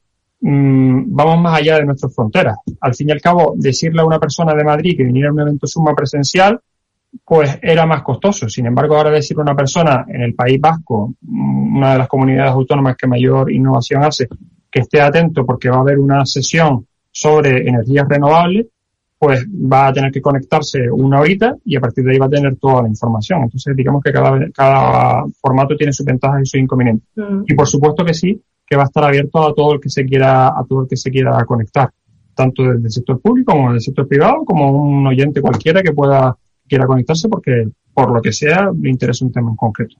vamos 0.49 1.41
más 1.41 1.59
allá 1.59 1.77
de 1.77 1.85
nuestras 1.85 2.13
fronteras. 2.15 2.57
Al 2.79 2.95
fin 2.95 3.09
y 3.09 3.11
al 3.11 3.21
cabo, 3.21 3.53
decirle 3.57 4.01
a 4.01 4.05
una 4.05 4.19
persona 4.19 4.53
de 4.53 4.63
Madrid 4.63 4.95
que 4.95 5.03
viniera 5.03 5.29
a 5.29 5.33
un 5.33 5.41
evento 5.41 5.67
suma 5.67 5.93
presencial, 5.93 6.59
pues 7.25 7.59
era 7.61 7.85
más 7.85 8.01
costoso. 8.01 8.47
Sin 8.47 8.65
embargo, 8.65 8.95
ahora 8.95 9.11
decirle 9.11 9.41
a 9.41 9.43
una 9.43 9.55
persona 9.55 10.05
en 10.07 10.21
el 10.21 10.35
País 10.35 10.59
Vasco, 10.61 11.15
una 11.27 11.93
de 11.93 11.97
las 11.97 12.07
comunidades 12.07 12.51
autónomas 12.51 12.95
que 12.95 13.07
mayor 13.07 13.51
innovación 13.51 14.03
hace, 14.03 14.27
que 14.71 14.79
esté 14.81 15.01
atento 15.01 15.45
porque 15.45 15.69
va 15.69 15.77
a 15.77 15.81
haber 15.81 15.99
una 15.99 16.25
sesión 16.25 16.87
sobre 17.11 17.67
energías 17.67 18.07
renovables, 18.07 18.67
pues 19.19 19.45
va 19.49 19.87
a 19.87 19.93
tener 19.93 20.11
que 20.11 20.21
conectarse 20.21 20.89
una 20.91 21.19
horita 21.19 21.55
y 21.65 21.75
a 21.75 21.81
partir 21.81 22.05
de 22.05 22.13
ahí 22.13 22.19
va 22.19 22.27
a 22.27 22.29
tener 22.29 22.55
toda 22.57 22.83
la 22.83 22.87
información. 22.87 23.43
Entonces, 23.43 23.75
digamos 23.75 24.03
que 24.03 24.13
cada, 24.13 24.39
cada 24.51 25.25
formato 25.41 25.75
tiene 25.75 25.91
sus 25.91 26.05
ventajas 26.05 26.41
y 26.43 26.45
sus 26.45 26.61
inconvenientes. 26.61 27.09
Mm. 27.15 27.43
Y 27.47 27.55
por 27.55 27.67
supuesto 27.67 28.05
que 28.05 28.13
sí, 28.13 28.39
que 28.67 28.75
va 28.75 28.83
a 28.83 28.85
estar 28.85 29.03
abierto 29.03 29.47
a 29.47 29.53
todo 29.55 29.73
el 29.73 29.79
que 29.79 29.89
se 29.89 30.05
quiera, 30.05 30.49
a 30.49 30.65
todo 30.67 30.81
el 30.81 30.87
que 30.87 30.97
se 30.97 31.09
quiera 31.09 31.43
conectar, 31.45 31.89
tanto 32.35 32.63
desde 32.63 32.85
el 32.85 32.91
sector 32.91 33.21
público 33.21 33.53
como 33.53 33.69
desde 33.69 33.77
el 33.77 33.81
sector 33.81 34.07
privado, 34.07 34.43
como 34.45 34.69
un 34.71 35.07
oyente 35.07 35.41
cualquiera 35.41 35.81
que 35.81 35.93
pueda, 35.93 36.35
quiera 36.67 36.85
conectarse 36.85 37.29
porque 37.29 37.69
por 37.93 38.11
lo 38.11 38.21
que 38.21 38.33
sea 38.33 38.69
le 38.77 38.89
interesa 38.89 39.25
un 39.25 39.31
tema 39.31 39.49
en 39.49 39.55
concreto. 39.55 39.95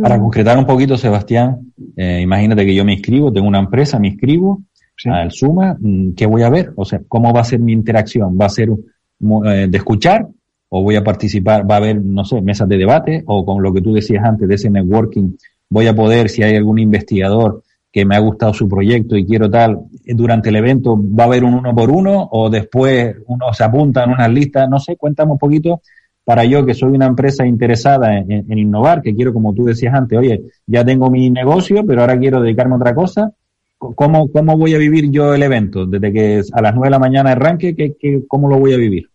Para 0.00 0.18
concretar 0.20 0.56
un 0.56 0.66
poquito, 0.66 0.96
Sebastián, 0.96 1.72
eh, 1.96 2.20
imagínate 2.22 2.64
que 2.64 2.74
yo 2.74 2.84
me 2.84 2.92
inscribo, 2.92 3.32
tengo 3.32 3.48
una 3.48 3.58
empresa, 3.58 3.98
me 3.98 4.08
inscribo 4.08 4.62
sí. 4.96 5.08
al 5.08 5.32
Suma, 5.32 5.76
mm, 5.80 6.12
¿qué 6.12 6.26
voy 6.26 6.42
a 6.42 6.50
ver? 6.50 6.72
O 6.76 6.84
sea, 6.84 7.00
¿cómo 7.08 7.32
va 7.32 7.40
a 7.40 7.44
ser 7.44 7.58
mi 7.58 7.72
interacción? 7.72 8.38
¿Va 8.40 8.46
a 8.46 8.50
ser 8.50 8.68
eh, 8.68 9.66
de 9.68 9.78
escuchar 9.78 10.28
o 10.68 10.82
voy 10.82 10.94
a 10.94 11.02
participar? 11.02 11.68
¿Va 11.68 11.76
a 11.76 11.78
haber, 11.78 12.04
no 12.04 12.24
sé, 12.24 12.40
mesas 12.42 12.68
de 12.68 12.76
debate 12.76 13.24
o 13.26 13.44
con 13.44 13.60
lo 13.60 13.72
que 13.72 13.80
tú 13.80 13.92
decías 13.92 14.24
antes 14.24 14.46
de 14.46 14.54
ese 14.54 14.70
networking? 14.70 15.32
Voy 15.68 15.88
a 15.88 15.96
poder, 15.96 16.28
si 16.28 16.44
hay 16.44 16.54
algún 16.54 16.78
investigador 16.78 17.64
que 17.98 18.04
me 18.04 18.14
ha 18.14 18.20
gustado 18.20 18.54
su 18.54 18.68
proyecto 18.68 19.16
y 19.16 19.26
quiero 19.26 19.50
tal, 19.50 19.80
durante 20.06 20.50
el 20.50 20.56
evento 20.56 20.96
va 20.96 21.24
a 21.24 21.26
haber 21.26 21.42
un 21.42 21.54
uno 21.54 21.74
por 21.74 21.90
uno 21.90 22.28
o 22.30 22.48
después 22.48 23.16
uno 23.26 23.52
se 23.52 23.64
apunta 23.64 24.04
en 24.04 24.10
unas 24.10 24.30
listas, 24.30 24.68
no 24.68 24.78
sé, 24.78 24.96
cuéntame 24.96 25.32
un 25.32 25.38
poquito 25.38 25.80
para 26.24 26.44
yo 26.44 26.64
que 26.64 26.74
soy 26.74 26.92
una 26.92 27.06
empresa 27.06 27.44
interesada 27.44 28.16
en, 28.16 28.56
innovar, 28.56 29.02
que 29.02 29.16
quiero, 29.16 29.32
como 29.32 29.52
tú 29.52 29.64
decías 29.64 29.94
antes, 29.94 30.16
oye, 30.16 30.42
ya 30.64 30.84
tengo 30.84 31.10
mi 31.10 31.28
negocio, 31.28 31.84
pero 31.84 32.02
ahora 32.02 32.16
quiero 32.20 32.40
dedicarme 32.40 32.74
a 32.74 32.76
otra 32.76 32.94
cosa, 32.94 33.32
¿cómo, 33.78 34.30
cómo 34.30 34.56
voy 34.56 34.74
a 34.76 34.78
vivir 34.78 35.10
yo 35.10 35.34
el 35.34 35.42
evento? 35.42 35.86
Desde 35.86 36.12
que 36.12 36.42
a 36.52 36.62
las 36.62 36.74
nueve 36.74 36.86
de 36.86 36.90
la 36.90 36.98
mañana 37.00 37.32
arranque, 37.32 37.74
¿qué, 37.74 37.96
qué, 37.98 38.22
¿cómo 38.28 38.48
lo 38.48 38.60
voy 38.60 38.74
a 38.74 38.76
vivir? 38.76 39.08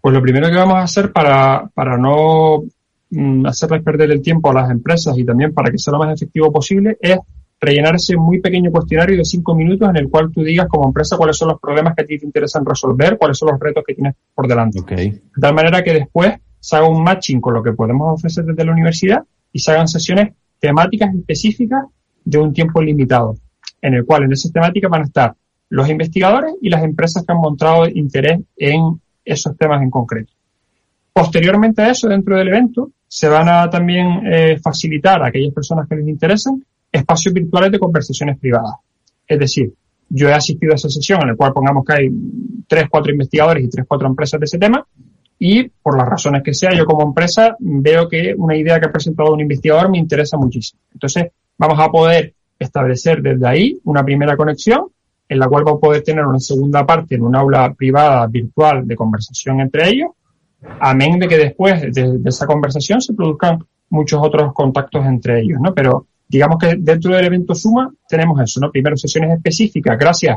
Pues 0.00 0.12
lo 0.12 0.20
primero 0.20 0.48
que 0.48 0.56
vamos 0.56 0.78
a 0.78 0.82
hacer 0.82 1.12
para, 1.12 1.70
para 1.72 1.96
no 1.96 2.64
mm, 3.10 3.46
hacerles 3.46 3.84
perder 3.84 4.10
el 4.10 4.20
tiempo 4.20 4.50
a 4.50 4.54
las 4.54 4.70
empresas 4.72 5.16
y 5.16 5.24
también 5.24 5.54
para 5.54 5.70
que 5.70 5.78
sea 5.78 5.92
lo 5.92 6.00
más 6.00 6.12
efectivo 6.12 6.50
posible 6.50 6.96
es 7.00 7.18
rellenar 7.60 7.96
ese 7.96 8.16
muy 8.16 8.40
pequeño 8.40 8.70
cuestionario 8.70 9.16
de 9.16 9.24
cinco 9.24 9.54
minutos 9.54 9.88
en 9.88 9.96
el 9.96 10.08
cual 10.08 10.30
tú 10.32 10.42
digas 10.42 10.68
como 10.68 10.86
empresa 10.86 11.16
cuáles 11.16 11.36
son 11.36 11.48
los 11.48 11.60
problemas 11.60 11.94
que 11.94 12.02
a 12.02 12.06
ti 12.06 12.18
te 12.18 12.26
interesan 12.26 12.64
resolver, 12.64 13.18
cuáles 13.18 13.38
son 13.38 13.50
los 13.50 13.60
retos 13.60 13.82
que 13.86 13.94
tienes 13.94 14.14
por 14.34 14.46
delante. 14.46 14.80
Okay. 14.80 15.10
De 15.10 15.40
tal 15.40 15.54
manera 15.54 15.82
que 15.82 15.92
después 15.92 16.34
se 16.60 16.76
haga 16.76 16.88
un 16.88 17.02
matching 17.02 17.40
con 17.40 17.54
lo 17.54 17.62
que 17.62 17.72
podemos 17.72 18.14
ofrecer 18.14 18.44
desde 18.44 18.64
la 18.64 18.72
universidad 18.72 19.24
y 19.52 19.58
se 19.58 19.72
hagan 19.72 19.88
sesiones 19.88 20.34
temáticas 20.60 21.14
específicas 21.14 21.84
de 22.24 22.38
un 22.38 22.52
tiempo 22.52 22.82
limitado, 22.82 23.36
en 23.80 23.94
el 23.94 24.04
cual 24.04 24.24
en 24.24 24.32
esas 24.32 24.52
temáticas 24.52 24.90
van 24.90 25.02
a 25.02 25.04
estar 25.04 25.34
los 25.70 25.88
investigadores 25.88 26.54
y 26.62 26.68
las 26.68 26.82
empresas 26.82 27.24
que 27.24 27.32
han 27.32 27.38
mostrado 27.38 27.88
interés 27.88 28.40
en 28.56 29.00
esos 29.24 29.56
temas 29.56 29.82
en 29.82 29.90
concreto. 29.90 30.32
Posteriormente 31.12 31.82
a 31.82 31.90
eso, 31.90 32.08
dentro 32.08 32.36
del 32.36 32.48
evento, 32.48 32.90
se 33.06 33.28
van 33.28 33.48
a 33.48 33.68
también 33.68 34.22
eh, 34.26 34.58
facilitar 34.62 35.22
a 35.22 35.26
aquellas 35.26 35.52
personas 35.52 35.88
que 35.88 35.96
les 35.96 36.08
interesan 36.08 36.62
espacios 36.98 37.34
virtuales 37.34 37.72
de 37.72 37.78
conversaciones 37.78 38.38
privadas. 38.38 38.74
Es 39.26 39.38
decir, 39.38 39.72
yo 40.08 40.28
he 40.28 40.32
asistido 40.32 40.72
a 40.72 40.76
esa 40.76 40.88
sesión 40.88 41.20
en 41.22 41.28
la 41.28 41.36
cual 41.36 41.52
pongamos 41.52 41.84
que 41.84 41.92
hay 41.92 42.08
tres, 42.66 42.84
cuatro 42.90 43.12
investigadores 43.12 43.64
y 43.64 43.68
tres, 43.68 43.84
cuatro 43.86 44.08
empresas 44.08 44.40
de 44.40 44.44
ese 44.44 44.58
tema 44.58 44.84
y 45.38 45.68
por 45.68 45.96
las 45.96 46.08
razones 46.08 46.42
que 46.42 46.52
sea, 46.52 46.74
yo 46.74 46.84
como 46.84 47.02
empresa 47.02 47.54
veo 47.60 48.08
que 48.08 48.34
una 48.36 48.56
idea 48.56 48.80
que 48.80 48.86
ha 48.86 48.92
presentado 48.92 49.32
un 49.32 49.40
investigador 49.40 49.90
me 49.90 49.98
interesa 49.98 50.36
muchísimo. 50.36 50.80
Entonces, 50.92 51.26
vamos 51.56 51.78
a 51.78 51.88
poder 51.88 52.34
establecer 52.58 53.22
desde 53.22 53.46
ahí 53.46 53.78
una 53.84 54.04
primera 54.04 54.36
conexión 54.36 54.86
en 55.28 55.38
la 55.38 55.46
cual 55.46 55.64
vamos 55.64 55.78
a 55.78 55.86
poder 55.86 56.02
tener 56.02 56.24
una 56.24 56.40
segunda 56.40 56.84
parte 56.84 57.14
en 57.14 57.22
un 57.22 57.36
aula 57.36 57.72
privada 57.74 58.26
virtual 58.26 58.86
de 58.86 58.96
conversación 58.96 59.60
entre 59.60 59.88
ellos, 59.88 60.10
amén 60.80 61.18
de 61.18 61.28
que 61.28 61.36
después 61.36 61.82
de, 61.94 62.20
esa 62.24 62.46
conversación 62.46 63.00
se 63.00 63.14
produzcan 63.14 63.64
muchos 63.90 64.20
otros 64.22 64.52
contactos 64.52 65.06
entre 65.06 65.40
ellos, 65.40 65.60
¿no? 65.62 65.74
Pero 65.74 66.06
digamos 66.28 66.58
que 66.58 66.76
dentro 66.78 67.14
del 67.14 67.24
evento 67.24 67.54
Suma 67.54 67.90
tenemos 68.08 68.40
eso, 68.40 68.60
¿no? 68.60 68.70
Primero 68.70 68.96
sesiones 68.96 69.34
específicas 69.34 69.98
gracias 69.98 70.36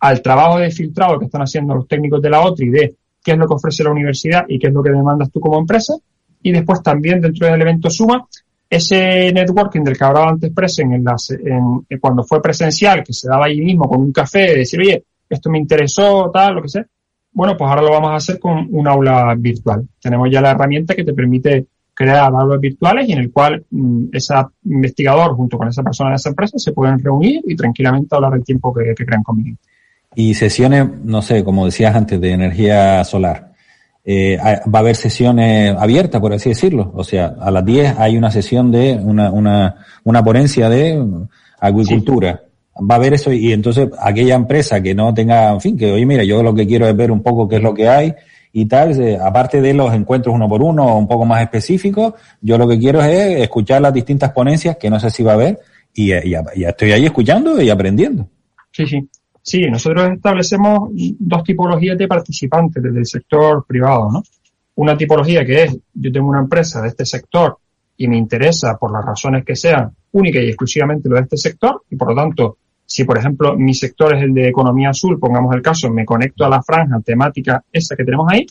al 0.00 0.22
trabajo 0.22 0.58
de 0.58 0.70
filtrado 0.70 1.18
que 1.18 1.26
están 1.26 1.42
haciendo 1.42 1.74
los 1.74 1.88
técnicos 1.88 2.20
de 2.20 2.30
la 2.30 2.40
OTRI 2.40 2.70
de 2.70 2.96
qué 3.22 3.32
es 3.32 3.38
lo 3.38 3.46
que 3.46 3.54
ofrece 3.54 3.84
la 3.84 3.90
universidad 3.90 4.44
y 4.48 4.58
qué 4.58 4.68
es 4.68 4.72
lo 4.72 4.82
que 4.82 4.90
demandas 4.90 5.30
tú 5.30 5.40
como 5.40 5.58
empresa. 5.58 5.94
Y 6.42 6.52
después 6.52 6.82
también 6.82 7.20
dentro 7.20 7.46
del 7.46 7.60
evento 7.60 7.90
Suma, 7.90 8.26
ese 8.70 9.32
networking 9.32 9.82
del 9.82 9.96
que 9.96 10.04
hablaba 10.04 10.30
antes 10.30 10.52
Presen 10.52 10.92
en 10.92 11.04
las, 11.04 11.30
en, 11.30 11.84
cuando 12.00 12.22
fue 12.24 12.40
presencial, 12.40 13.02
que 13.02 13.12
se 13.12 13.28
daba 13.28 13.46
ahí 13.46 13.60
mismo 13.60 13.88
con 13.88 14.00
un 14.00 14.12
café, 14.12 14.40
de 14.40 14.58
decir, 14.58 14.80
oye, 14.80 15.04
esto 15.28 15.50
me 15.50 15.58
interesó, 15.58 16.30
tal, 16.32 16.54
lo 16.54 16.62
que 16.62 16.68
sea. 16.68 16.86
Bueno, 17.32 17.56
pues 17.56 17.68
ahora 17.68 17.82
lo 17.82 17.90
vamos 17.90 18.10
a 18.10 18.16
hacer 18.16 18.38
con 18.38 18.68
un 18.70 18.88
aula 18.88 19.34
virtual. 19.36 19.86
Tenemos 20.00 20.28
ya 20.30 20.40
la 20.40 20.52
herramienta 20.52 20.94
que 20.94 21.04
te 21.04 21.12
permite 21.12 21.66
crear 21.98 22.32
aulas 22.32 22.60
virtuales 22.60 23.08
y 23.08 23.12
en 23.12 23.18
el 23.18 23.32
cual 23.32 23.64
mm, 23.70 24.04
ese 24.12 24.32
investigador 24.64 25.34
junto 25.34 25.58
con 25.58 25.66
esa 25.66 25.82
persona 25.82 26.10
de 26.10 26.16
esa 26.16 26.28
empresa 26.28 26.56
se 26.56 26.70
pueden 26.70 27.00
reunir 27.00 27.42
y 27.44 27.56
tranquilamente 27.56 28.14
hablar 28.14 28.34
del 28.34 28.44
tiempo 28.44 28.72
que, 28.72 28.94
que 28.96 29.04
crean 29.04 29.24
conveniente. 29.24 29.60
Y 30.14 30.32
sesiones, 30.34 30.86
no 31.02 31.22
sé, 31.22 31.42
como 31.42 31.64
decías 31.64 31.96
antes, 31.96 32.20
de 32.20 32.30
energía 32.30 33.02
solar. 33.02 33.52
Eh, 34.04 34.38
va 34.40 34.78
a 34.78 34.82
haber 34.82 34.94
sesiones 34.94 35.76
abiertas, 35.76 36.20
por 36.20 36.32
así 36.32 36.50
decirlo. 36.50 36.92
O 36.94 37.02
sea, 37.02 37.34
a 37.40 37.50
las 37.50 37.64
10 37.64 37.98
hay 37.98 38.16
una 38.16 38.30
sesión 38.30 38.70
de 38.70 38.94
una, 38.94 39.32
una, 39.32 39.84
una 40.04 40.22
ponencia 40.22 40.68
de 40.68 41.04
agricultura. 41.58 42.42
Va 42.76 42.94
a 42.94 42.98
haber 42.98 43.14
eso 43.14 43.32
y 43.32 43.52
entonces 43.52 43.88
aquella 43.98 44.36
empresa 44.36 44.80
que 44.80 44.94
no 44.94 45.12
tenga, 45.12 45.50
en 45.50 45.60
fin, 45.60 45.76
que 45.76 45.90
oye, 45.90 46.06
mira, 46.06 46.22
yo 46.22 46.44
lo 46.44 46.54
que 46.54 46.64
quiero 46.64 46.86
es 46.86 46.96
ver 46.96 47.10
un 47.10 47.24
poco 47.24 47.48
qué 47.48 47.56
es 47.56 47.62
lo 47.62 47.74
que 47.74 47.88
hay 47.88 48.14
y 48.52 48.66
tal, 48.66 49.00
eh, 49.00 49.18
aparte 49.20 49.60
de 49.60 49.74
los 49.74 49.92
encuentros 49.92 50.34
uno 50.34 50.48
por 50.48 50.62
uno 50.62 50.96
un 50.96 51.06
poco 51.06 51.24
más 51.24 51.42
específicos, 51.42 52.14
yo 52.40 52.58
lo 52.58 52.66
que 52.68 52.78
quiero 52.78 53.02
es 53.02 53.40
escuchar 53.40 53.82
las 53.82 53.92
distintas 53.92 54.32
ponencias, 54.32 54.76
que 54.76 54.90
no 54.90 54.98
sé 54.98 55.10
si 55.10 55.22
va 55.22 55.32
a 55.32 55.34
haber, 55.34 55.58
y, 55.94 56.12
y, 56.12 56.34
y 56.54 56.64
estoy 56.64 56.92
ahí 56.92 57.04
escuchando 57.06 57.60
y 57.60 57.70
aprendiendo. 57.70 58.28
Sí, 58.70 58.86
sí. 58.86 59.08
Sí, 59.40 59.62
nosotros 59.62 60.10
establecemos 60.12 60.90
dos 60.92 61.42
tipologías 61.42 61.96
de 61.96 62.06
participantes 62.06 62.82
desde 62.82 62.98
el 62.98 63.06
sector 63.06 63.64
privado, 63.66 64.10
¿no? 64.12 64.22
Una 64.74 64.94
tipología 64.94 65.42
que 65.44 65.62
es, 65.62 65.78
yo 65.94 66.12
tengo 66.12 66.28
una 66.28 66.40
empresa 66.40 66.82
de 66.82 66.88
este 66.88 67.06
sector 67.06 67.56
y 67.96 68.08
me 68.08 68.18
interesa 68.18 68.76
por 68.76 68.92
las 68.92 69.04
razones 69.04 69.46
que 69.46 69.56
sean 69.56 69.90
única 70.12 70.38
y 70.38 70.48
exclusivamente 70.48 71.08
lo 71.08 71.16
de 71.16 71.22
este 71.22 71.38
sector 71.38 71.82
y 71.88 71.96
por 71.96 72.08
lo 72.08 72.14
tanto, 72.14 72.58
si 72.88 73.04
por 73.04 73.18
ejemplo 73.18 73.54
mi 73.54 73.74
sector 73.74 74.16
es 74.16 74.22
el 74.22 74.32
de 74.32 74.48
economía 74.48 74.90
azul, 74.90 75.18
pongamos 75.18 75.54
el 75.54 75.60
caso, 75.60 75.90
me 75.90 76.06
conecto 76.06 76.46
a 76.46 76.48
la 76.48 76.62
franja 76.62 76.98
temática 77.00 77.62
esa 77.70 77.94
que 77.94 78.02
tenemos 78.02 78.26
ahí 78.32 78.46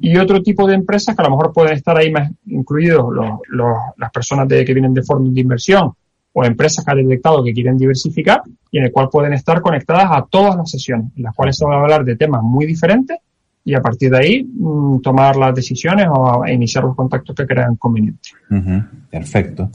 y 0.00 0.16
otro 0.16 0.40
tipo 0.42 0.66
de 0.68 0.74
empresas 0.74 1.16
que 1.16 1.22
a 1.22 1.24
lo 1.24 1.32
mejor 1.32 1.52
pueden 1.52 1.72
estar 1.72 1.96
ahí 1.96 2.12
más 2.12 2.30
incluidos 2.46 3.04
los, 3.48 3.76
las 3.96 4.10
personas 4.12 4.46
de, 4.46 4.64
que 4.64 4.72
vienen 4.74 4.94
de 4.94 5.02
fondos 5.02 5.34
de 5.34 5.40
inversión 5.40 5.92
o 6.32 6.44
empresas 6.44 6.84
que 6.84 6.90
han 6.92 6.98
detectado 6.98 7.42
que 7.42 7.52
quieren 7.52 7.76
diversificar 7.76 8.42
y 8.70 8.78
en 8.78 8.84
el 8.84 8.92
cual 8.92 9.08
pueden 9.10 9.32
estar 9.32 9.60
conectadas 9.60 10.06
a 10.08 10.24
todas 10.30 10.54
las 10.54 10.70
sesiones, 10.70 11.08
en 11.16 11.24
las 11.24 11.34
cuales 11.34 11.56
se 11.56 11.66
va 11.66 11.74
a 11.74 11.80
hablar 11.80 12.04
de 12.04 12.14
temas 12.14 12.42
muy 12.44 12.66
diferentes 12.66 13.18
y 13.64 13.74
a 13.74 13.82
partir 13.82 14.10
de 14.12 14.18
ahí 14.18 14.44
mm, 14.44 15.00
tomar 15.00 15.34
las 15.34 15.52
decisiones 15.52 16.06
o 16.08 16.46
iniciar 16.46 16.84
los 16.84 16.94
contactos 16.94 17.34
que 17.34 17.44
crean 17.44 17.74
convenientes. 17.74 18.34
Perfecto. 19.10 19.68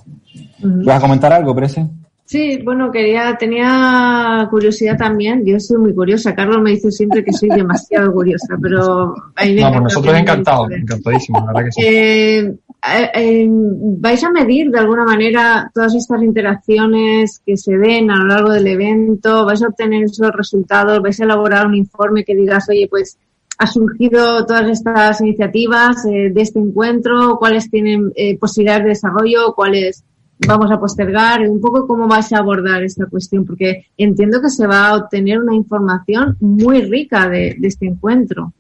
¿Vas 0.62 0.97
a 0.97 1.02
comentar 1.02 1.34
algo, 1.34 1.54
Prese? 1.54 1.86
Sí, 2.30 2.61
bueno, 2.63 2.91
quería, 2.91 3.36
tenía 3.39 4.47
curiosidad 4.51 4.95
también. 4.95 5.43
Yo 5.43 5.59
soy 5.59 5.80
muy 5.80 5.95
curiosa. 5.95 6.36
Carlos 6.36 6.61
me 6.61 6.69
dice 6.69 6.91
siempre 6.91 7.23
que 7.23 7.34
soy 7.34 7.49
demasiado 7.49 8.13
curiosa, 8.13 8.55
pero 8.61 9.15
ahí 9.36 9.55
No, 9.55 9.69
pues 9.69 9.82
nosotros 9.82 10.15
encantados, 10.15 10.69
encantadísimos, 10.69 11.41
la 11.41 11.47
verdad 11.47 11.65
que 11.65 11.71
sí. 11.71 11.82
Eh, 11.84 12.38
eh, 12.39 13.09
eh, 13.15 13.47
¿Vais 13.49 14.23
a 14.23 14.30
medir 14.30 14.69
de 14.69 14.77
alguna 14.77 15.05
manera 15.05 15.71
todas 15.73 15.95
estas 15.95 16.21
interacciones 16.21 17.41
que 17.43 17.57
se 17.57 17.75
den 17.75 18.11
a 18.11 18.17
lo 18.17 18.25
largo 18.25 18.51
del 18.51 18.67
evento? 18.67 19.43
¿Vais 19.43 19.63
a 19.63 19.69
obtener 19.69 20.03
esos 20.03 20.30
resultados? 20.32 21.01
¿Vais 21.01 21.19
a 21.19 21.23
elaborar 21.23 21.65
un 21.65 21.73
informe 21.73 22.23
que 22.23 22.36
digas, 22.36 22.69
oye, 22.69 22.88
pues 22.88 23.17
ha 23.57 23.65
surgido 23.65 24.45
todas 24.45 24.69
estas 24.69 25.19
iniciativas 25.21 26.05
eh, 26.05 26.30
de 26.32 26.41
este 26.43 26.59
encuentro? 26.59 27.38
¿Cuáles 27.39 27.71
tienen 27.71 28.13
posibilidades 28.39 28.84
de 28.84 28.89
desarrollo? 28.89 29.55
¿Cuáles 29.55 30.03
vamos 30.47 30.71
a 30.71 30.79
postergar? 30.79 31.41
Un 31.47 31.61
poco 31.61 31.85
cómo 31.87 32.07
vais 32.07 32.31
a 32.33 32.39
abordar 32.39 32.83
esta 32.83 33.05
cuestión, 33.05 33.45
porque 33.45 33.87
entiendo 33.97 34.41
que 34.41 34.49
se 34.49 34.67
va 34.67 34.87
a 34.87 34.95
obtener 34.95 35.39
una 35.39 35.55
información 35.55 36.37
muy 36.39 36.81
rica 36.81 37.29
de 37.29 37.57
este 37.61 37.87
encuentro. 37.87 38.53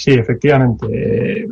Sí, 0.00 0.12
efectivamente. 0.12 1.46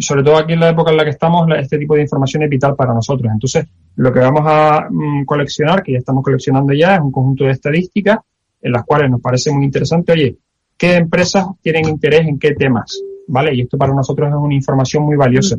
Sobre 0.00 0.24
todo 0.24 0.38
aquí 0.38 0.54
en 0.54 0.58
la 0.58 0.70
época 0.70 0.90
en 0.90 0.96
la 0.96 1.04
que 1.04 1.10
estamos, 1.10 1.46
este 1.56 1.78
tipo 1.78 1.94
de 1.94 2.02
información 2.02 2.42
es 2.42 2.50
vital 2.50 2.74
para 2.74 2.92
nosotros. 2.92 3.30
Entonces, 3.32 3.66
lo 3.94 4.12
que 4.12 4.18
vamos 4.18 4.42
a 4.44 4.88
mm, 4.90 5.24
coleccionar, 5.24 5.80
que 5.80 5.92
ya 5.92 5.98
estamos 5.98 6.24
coleccionando 6.24 6.72
ya, 6.72 6.96
es 6.96 7.00
un 7.00 7.12
conjunto 7.12 7.44
de 7.44 7.52
estadísticas 7.52 8.18
en 8.60 8.72
las 8.72 8.84
cuales 8.84 9.10
nos 9.12 9.20
parece 9.20 9.52
muy 9.52 9.64
interesante, 9.64 10.10
oye, 10.10 10.36
¿qué 10.76 10.96
empresas 10.96 11.46
tienen 11.62 11.88
interés 11.88 12.26
en 12.26 12.36
qué 12.36 12.54
temas? 12.54 13.00
¿Vale? 13.28 13.54
Y 13.54 13.60
esto 13.60 13.78
para 13.78 13.94
nosotros 13.94 14.28
es 14.28 14.34
una 14.34 14.54
información 14.54 15.04
muy 15.04 15.16
valiosa. 15.16 15.56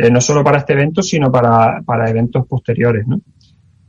Eh, 0.00 0.10
no 0.10 0.20
solo 0.20 0.44
para 0.44 0.58
este 0.58 0.74
evento, 0.74 1.02
sino 1.02 1.30
para, 1.32 1.82
para 1.82 2.08
eventos 2.08 2.46
posteriores, 2.46 3.06
¿no? 3.06 3.20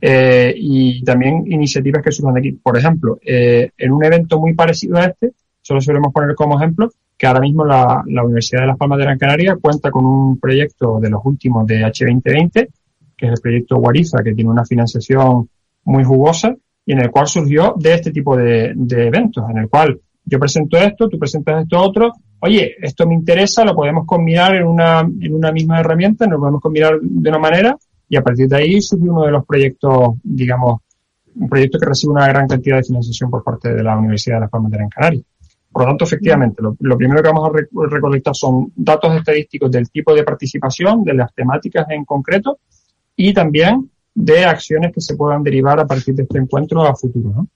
Eh, 0.00 0.52
y 0.56 1.04
también 1.04 1.44
iniciativas 1.46 2.02
que 2.02 2.10
surjan 2.10 2.34
de 2.34 2.40
aquí. 2.40 2.52
Por 2.52 2.76
ejemplo, 2.76 3.18
en 3.22 3.92
un 3.92 4.04
evento 4.04 4.40
muy 4.40 4.54
parecido 4.54 4.96
a 4.96 5.04
este, 5.04 5.32
solo 5.60 5.80
solemos 5.80 6.12
poner 6.12 6.34
como 6.34 6.58
ejemplo, 6.58 6.90
que 7.20 7.26
ahora 7.26 7.40
mismo 7.40 7.66
la, 7.66 8.02
Universidad 8.24 8.62
de 8.62 8.68
Las 8.68 8.78
Palmas 8.78 8.98
de 8.98 9.04
Gran 9.04 9.18
Canaria 9.18 9.58
cuenta 9.60 9.90
con 9.90 10.06
un 10.06 10.40
proyecto 10.40 10.98
de 11.00 11.10
los 11.10 11.20
últimos 11.22 11.66
de 11.66 11.82
H2020, 11.82 12.68
que 13.14 13.26
es 13.26 13.32
el 13.32 13.40
proyecto 13.42 13.76
Guariza, 13.76 14.22
que 14.24 14.32
tiene 14.32 14.50
una 14.50 14.64
financiación 14.64 15.48
muy 15.84 16.02
jugosa 16.02 16.56
y 16.86 16.92
en 16.92 17.00
el 17.00 17.10
cual 17.10 17.26
surgió 17.26 17.74
de 17.78 17.92
este 17.92 18.10
tipo 18.10 18.36
de, 18.36 18.74
eventos, 18.88 19.44
en 19.50 19.58
el 19.58 19.68
cual 19.68 20.00
yo 20.24 20.38
presento 20.38 20.78
esto, 20.78 21.10
tú 21.10 21.18
presentas 21.18 21.62
esto 21.62 21.78
otro, 21.78 22.12
oye, 22.40 22.76
esto 22.80 23.06
me 23.06 23.14
interesa, 23.14 23.64
lo 23.64 23.74
podemos 23.74 24.06
combinar 24.06 24.54
en 24.54 24.66
una, 24.66 25.00
en 25.00 25.34
una 25.34 25.52
misma 25.52 25.80
herramienta, 25.80 26.26
nos 26.26 26.38
podemos 26.38 26.60
combinar 26.60 26.98
de 27.00 27.28
una 27.28 27.38
manera 27.38 27.76
y 28.08 28.16
a 28.16 28.22
partir 28.22 28.48
de 28.48 28.56
ahí 28.56 28.80
surgió 28.80 29.12
uno 29.12 29.24
de 29.24 29.32
los 29.32 29.46
proyectos, 29.46 30.14
digamos, 30.22 30.80
un 31.36 31.48
proyecto 31.48 31.78
que 31.78 31.86
recibe 31.86 32.12
una 32.12 32.26
gran 32.26 32.48
cantidad 32.48 32.76
de 32.76 32.84
financiación 32.84 33.30
por 33.30 33.44
parte 33.44 33.72
de 33.72 33.82
la 33.82 33.96
Universidad 33.96 34.36
de 34.36 34.40
Las 34.40 34.50
Palmas 34.50 34.72
de 34.72 34.78
Gran 34.78 34.88
Canaria. 34.88 35.22
Por 35.70 35.82
lo 35.82 35.88
tanto, 35.88 36.04
efectivamente, 36.04 36.60
lo, 36.60 36.96
primero 36.96 37.22
que 37.22 37.28
vamos 37.28 37.48
a 37.48 37.86
recolectar 37.88 38.34
son 38.34 38.72
datos 38.74 39.14
estadísticos 39.14 39.70
del 39.70 39.88
tipo 39.88 40.12
de 40.14 40.24
participación, 40.24 41.04
de 41.04 41.14
las 41.14 41.32
temáticas 41.32 41.86
en 41.90 42.04
concreto 42.04 42.58
y 43.14 43.32
también 43.32 43.88
de 44.12 44.44
acciones 44.44 44.92
que 44.92 45.00
se 45.00 45.14
puedan 45.14 45.44
derivar 45.44 45.78
a 45.78 45.86
partir 45.86 46.14
de 46.16 46.24
este 46.24 46.38
encuentro 46.38 46.82
a 46.82 46.96
futuro. 46.96 47.46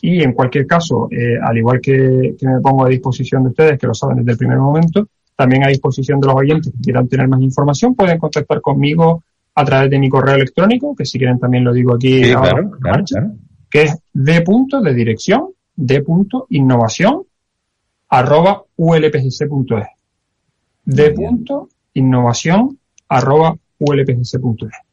y 0.00 0.22
en 0.22 0.32
cualquier 0.32 0.66
caso, 0.66 1.08
eh, 1.10 1.36
al 1.42 1.58
igual 1.58 1.80
que, 1.80 2.36
que, 2.38 2.46
me 2.46 2.60
pongo 2.60 2.84
a 2.84 2.88
disposición 2.88 3.42
de 3.42 3.48
ustedes, 3.48 3.78
que 3.78 3.86
lo 3.88 3.94
saben 3.94 4.18
desde 4.18 4.32
el 4.32 4.38
primer 4.38 4.58
momento, 4.58 5.08
también 5.34 5.64
a 5.64 5.68
disposición 5.68 6.20
de 6.20 6.28
los 6.28 6.36
oyentes 6.36 6.72
que 6.72 6.80
quieran 6.80 7.08
tener 7.08 7.26
más 7.26 7.40
información, 7.40 7.94
pueden 7.94 8.18
contactar 8.18 8.60
conmigo 8.60 9.24
a 9.54 9.64
través 9.64 9.90
de 9.90 9.98
mi 9.98 10.08
correo 10.08 10.36
electrónico, 10.36 10.94
que 10.94 11.04
si 11.04 11.18
quieren 11.18 11.38
también 11.40 11.64
lo 11.64 11.72
digo 11.72 11.94
aquí, 11.94 12.22
sí, 12.22 12.30
claro, 12.30 12.70
claro, 12.80 13.04
claro. 13.04 13.32
que 13.68 13.82
es 13.82 13.98
d 14.12 14.40
punto 14.42 14.80
de 14.80 14.94
dirección, 14.94 15.48
d 15.74 16.02
punto 16.02 16.46
innovación, 16.50 17.22
arroba 18.08 18.62
ulpgc.es. 18.76 19.86
d 20.84 21.10
punto 21.12 21.68
innovación, 21.94 22.78
arroba 23.08 23.56
ulpgc.es. 23.78 24.88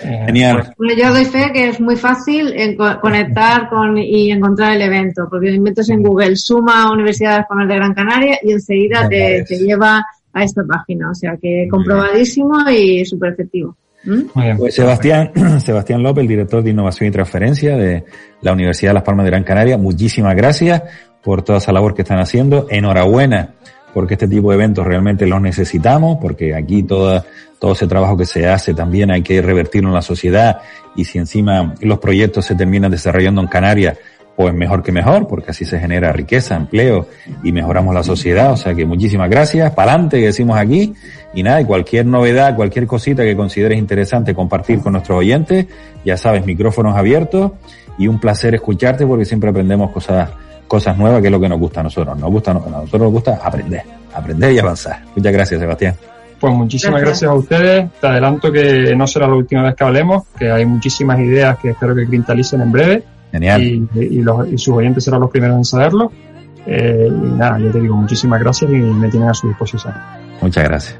Genial. 0.00 0.72
Bueno, 0.78 0.94
yo 0.94 1.12
doy 1.12 1.26
fe 1.26 1.50
que 1.52 1.68
es 1.68 1.80
muy 1.80 1.96
fácil 1.96 2.54
conectar 3.02 3.68
con 3.68 3.98
y 3.98 4.30
encontrar 4.30 4.76
el 4.76 4.82
evento, 4.82 5.26
porque 5.28 5.50
inventas 5.50 5.90
en 5.90 6.02
Google 6.02 6.36
suma 6.36 6.90
Universidad 6.90 7.40
Española 7.40 7.74
de 7.74 7.78
Gran 7.78 7.94
Canaria 7.94 8.38
y 8.42 8.52
enseguida 8.52 9.08
te, 9.08 9.44
te, 9.46 9.58
lleva 9.58 10.02
a 10.32 10.42
esta 10.42 10.62
página. 10.64 11.10
O 11.10 11.14
sea 11.14 11.36
que 11.36 11.68
comprobadísimo 11.70 12.70
y 12.70 13.04
súper 13.04 13.34
efectivo. 13.34 13.76
¿Mm? 14.04 14.56
Pues 14.56 14.74
Sebastián, 14.74 15.32
Sebastián 15.60 16.02
López, 16.02 16.22
el 16.22 16.28
director 16.28 16.62
de 16.62 16.70
Innovación 16.70 17.08
y 17.08 17.12
Transferencia 17.12 17.76
de 17.76 18.04
la 18.40 18.52
Universidad 18.52 18.90
de 18.90 18.94
Las 18.94 19.02
Palmas 19.02 19.24
de 19.24 19.30
Gran 19.30 19.44
Canaria, 19.44 19.76
muchísimas 19.76 20.34
gracias 20.34 20.82
por 21.22 21.42
toda 21.42 21.58
esa 21.58 21.72
labor 21.72 21.94
que 21.94 22.02
están 22.02 22.18
haciendo. 22.18 22.66
Enhorabuena 22.70 23.54
porque 23.92 24.14
este 24.14 24.28
tipo 24.28 24.50
de 24.50 24.56
eventos 24.56 24.86
realmente 24.86 25.26
los 25.26 25.40
necesitamos, 25.40 26.18
porque 26.20 26.54
aquí 26.54 26.82
toda, 26.82 27.24
todo 27.58 27.72
ese 27.72 27.86
trabajo 27.86 28.16
que 28.16 28.26
se 28.26 28.46
hace 28.46 28.74
también 28.74 29.10
hay 29.10 29.22
que 29.22 29.40
revertirlo 29.42 29.88
en 29.88 29.94
la 29.94 30.02
sociedad 30.02 30.58
y 30.94 31.04
si 31.04 31.18
encima 31.18 31.74
los 31.80 31.98
proyectos 31.98 32.44
se 32.44 32.54
terminan 32.54 32.90
desarrollando 32.90 33.40
en 33.40 33.48
Canarias, 33.48 33.98
pues 34.36 34.54
mejor 34.54 34.84
que 34.84 34.92
mejor, 34.92 35.26
porque 35.26 35.50
así 35.50 35.64
se 35.64 35.80
genera 35.80 36.12
riqueza, 36.12 36.54
empleo 36.54 37.08
y 37.42 37.50
mejoramos 37.50 37.92
la 37.92 38.04
sociedad. 38.04 38.52
O 38.52 38.56
sea 38.56 38.72
que 38.72 38.86
muchísimas 38.86 39.28
gracias, 39.28 39.72
para 39.72 39.94
adelante 39.94 40.20
que 40.20 40.26
decimos 40.26 40.56
aquí. 40.56 40.94
Y 41.34 41.42
nada, 41.42 41.60
y 41.60 41.64
cualquier 41.64 42.06
novedad, 42.06 42.54
cualquier 42.54 42.86
cosita 42.86 43.24
que 43.24 43.34
consideres 43.34 43.78
interesante 43.78 44.34
compartir 44.36 44.78
con 44.78 44.92
nuestros 44.92 45.18
oyentes, 45.18 45.66
ya 46.04 46.16
sabes, 46.16 46.46
micrófonos 46.46 46.96
abiertos 46.96 47.50
y 47.98 48.06
un 48.06 48.20
placer 48.20 48.54
escucharte 48.54 49.04
porque 49.04 49.24
siempre 49.24 49.50
aprendemos 49.50 49.90
cosas 49.90 50.30
cosas 50.68 50.96
nuevas, 50.96 51.20
que 51.20 51.26
es 51.26 51.32
lo 51.32 51.40
que 51.40 51.48
nos 51.48 51.58
gusta 51.58 51.80
a 51.80 51.82
nosotros. 51.82 52.16
Nos 52.16 52.30
gusta, 52.30 52.52
a 52.52 52.54
nosotros 52.54 53.02
nos 53.02 53.12
gusta 53.12 53.40
aprender, 53.42 53.82
aprender 54.14 54.52
y 54.52 54.58
avanzar. 54.58 55.02
Muchas 55.16 55.32
gracias, 55.32 55.60
Sebastián. 55.60 55.94
Pues 56.38 56.54
muchísimas 56.54 57.00
gracias. 57.00 57.22
gracias. 57.22 57.30
a 57.30 57.34
ustedes. 57.34 57.90
Te 58.00 58.06
adelanto 58.06 58.52
que 58.52 58.94
no 58.94 59.06
será 59.06 59.26
la 59.26 59.34
última 59.34 59.64
vez 59.64 59.74
que 59.74 59.84
hablemos, 59.84 60.24
que 60.38 60.50
hay 60.50 60.64
muchísimas 60.64 61.18
ideas 61.18 61.58
que 61.58 61.70
espero 61.70 61.94
que 61.96 62.06
cristalicen 62.06 62.60
en 62.60 62.70
breve. 62.70 63.02
Genial. 63.32 63.62
Y, 63.62 63.88
y, 63.94 64.22
los, 64.22 64.46
y 64.46 64.56
sus 64.56 64.74
oyentes 64.74 65.02
serán 65.02 65.20
los 65.20 65.30
primeros 65.30 65.56
en 65.56 65.64
saberlo. 65.64 66.12
Eh, 66.66 67.08
y 67.10 67.26
nada, 67.36 67.58
yo 67.58 67.70
te 67.70 67.80
digo 67.80 67.96
muchísimas 67.96 68.40
gracias 68.40 68.70
y 68.70 68.74
me 68.74 69.08
tienen 69.08 69.30
a 69.30 69.34
su 69.34 69.48
disposición. 69.48 69.94
Muchas 70.40 70.64
gracias. 70.64 70.98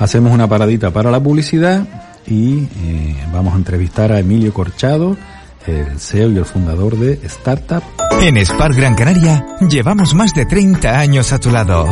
Hacemos 0.00 0.32
una 0.32 0.48
paradita 0.48 0.90
para 0.90 1.10
la 1.10 1.20
publicidad 1.20 1.86
y 2.26 2.58
eh, 2.60 3.16
vamos 3.32 3.54
a 3.54 3.56
entrevistar 3.56 4.12
a 4.12 4.20
Emilio 4.20 4.52
Corchado, 4.52 5.16
el 5.66 5.98
CEO 5.98 6.30
y 6.30 6.36
el 6.36 6.44
fundador 6.44 6.96
de 6.96 7.20
Startup. 7.24 7.82
En 8.20 8.36
Spark 8.44 8.74
Gran 8.76 8.94
Canaria 8.94 9.44
llevamos 9.68 10.14
más 10.14 10.34
de 10.34 10.46
30 10.46 10.98
años 10.98 11.32
a 11.32 11.38
tu 11.38 11.50
lado. 11.50 11.86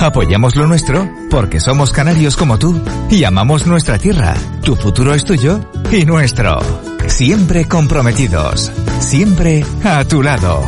Apoyamos 0.00 0.54
lo 0.54 0.66
nuestro 0.66 1.08
porque 1.30 1.58
somos 1.58 1.92
canarios 1.92 2.36
como 2.36 2.58
tú 2.58 2.80
y 3.10 3.24
amamos 3.24 3.66
nuestra 3.66 3.98
tierra. 3.98 4.34
Tu 4.62 4.76
futuro 4.76 5.14
es 5.14 5.24
tuyo 5.24 5.60
y 5.90 6.04
nuestro. 6.04 6.58
Siempre 7.06 7.66
comprometidos. 7.66 8.70
Siempre 9.00 9.64
a 9.82 10.04
tu 10.04 10.22
lado. 10.22 10.62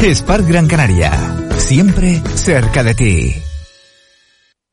Spark 0.00 0.46
Gran 0.46 0.68
Canaria. 0.68 1.10
Siempre 1.58 2.22
cerca 2.34 2.84
de 2.84 2.94
ti. 2.94 3.42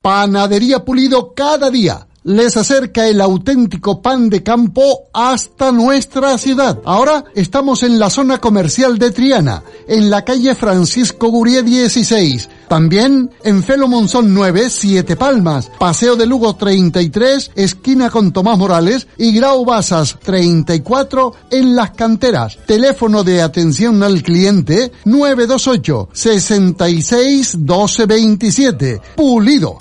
Panadería 0.03 0.83
Pulido 0.83 1.33
cada 1.33 1.71
día 1.71 2.05
les 2.25 2.57
acerca 2.57 3.07
el 3.07 3.21
auténtico 3.21 4.01
pan 4.01 4.29
de 4.29 4.43
campo 4.43 5.03
hasta 5.13 5.71
nuestra 5.71 6.37
ciudad. 6.37 6.81
Ahora 6.83 7.23
estamos 7.35 7.83
en 7.83 7.99
la 7.99 8.09
zona 8.09 8.39
comercial 8.39 8.97
de 8.97 9.11
Triana, 9.11 9.63
en 9.87 10.09
la 10.09 10.25
calle 10.25 10.55
Francisco 10.55 11.29
Gurie 11.29 11.63
16. 11.63 12.49
También 12.73 13.29
en 13.43 13.63
Felo 13.63 13.87
Monzón 13.87 14.33
9, 14.33 14.67
Siete 14.71 15.15
Palmas, 15.15 15.69
Paseo 15.77 16.15
de 16.15 16.25
Lugo 16.25 16.55
33, 16.55 17.51
esquina 17.53 18.09
con 18.09 18.33
Tomás 18.33 18.57
Morales 18.57 19.05
y 19.15 19.31
Grau 19.35 19.63
Basas 19.63 20.17
34 20.23 21.35
en 21.51 21.75
Las 21.75 21.91
Canteras. 21.91 22.57
Teléfono 22.65 23.23
de 23.23 23.43
atención 23.43 24.01
al 24.01 24.23
cliente 24.23 24.91
928 25.05 26.09
66 26.13 27.57
12 27.59 28.05
27. 28.07 29.01
Pulido. 29.17 29.77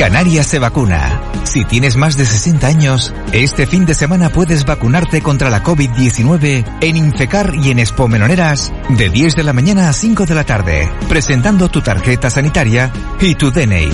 Canarias 0.00 0.46
se 0.46 0.58
vacuna. 0.58 1.20
Si 1.44 1.66
tienes 1.66 1.96
más 1.96 2.16
de 2.16 2.24
60 2.24 2.66
años, 2.66 3.12
este 3.32 3.66
fin 3.66 3.84
de 3.84 3.92
semana 3.92 4.30
puedes 4.30 4.64
vacunarte 4.64 5.20
contra 5.20 5.50
la 5.50 5.62
COVID-19 5.62 6.64
en 6.80 6.96
Infecar 6.96 7.52
y 7.54 7.70
en 7.70 7.80
Expo 7.80 8.08
Menoneras 8.08 8.72
de 8.88 9.10
10 9.10 9.36
de 9.36 9.44
la 9.44 9.52
mañana 9.52 9.90
a 9.90 9.92
5 9.92 10.24
de 10.24 10.34
la 10.34 10.44
tarde, 10.44 10.88
presentando 11.06 11.68
tu 11.68 11.82
tarjeta 11.82 12.30
sanitaria 12.30 12.90
y 13.20 13.34
tu 13.34 13.50
DNI. 13.50 13.90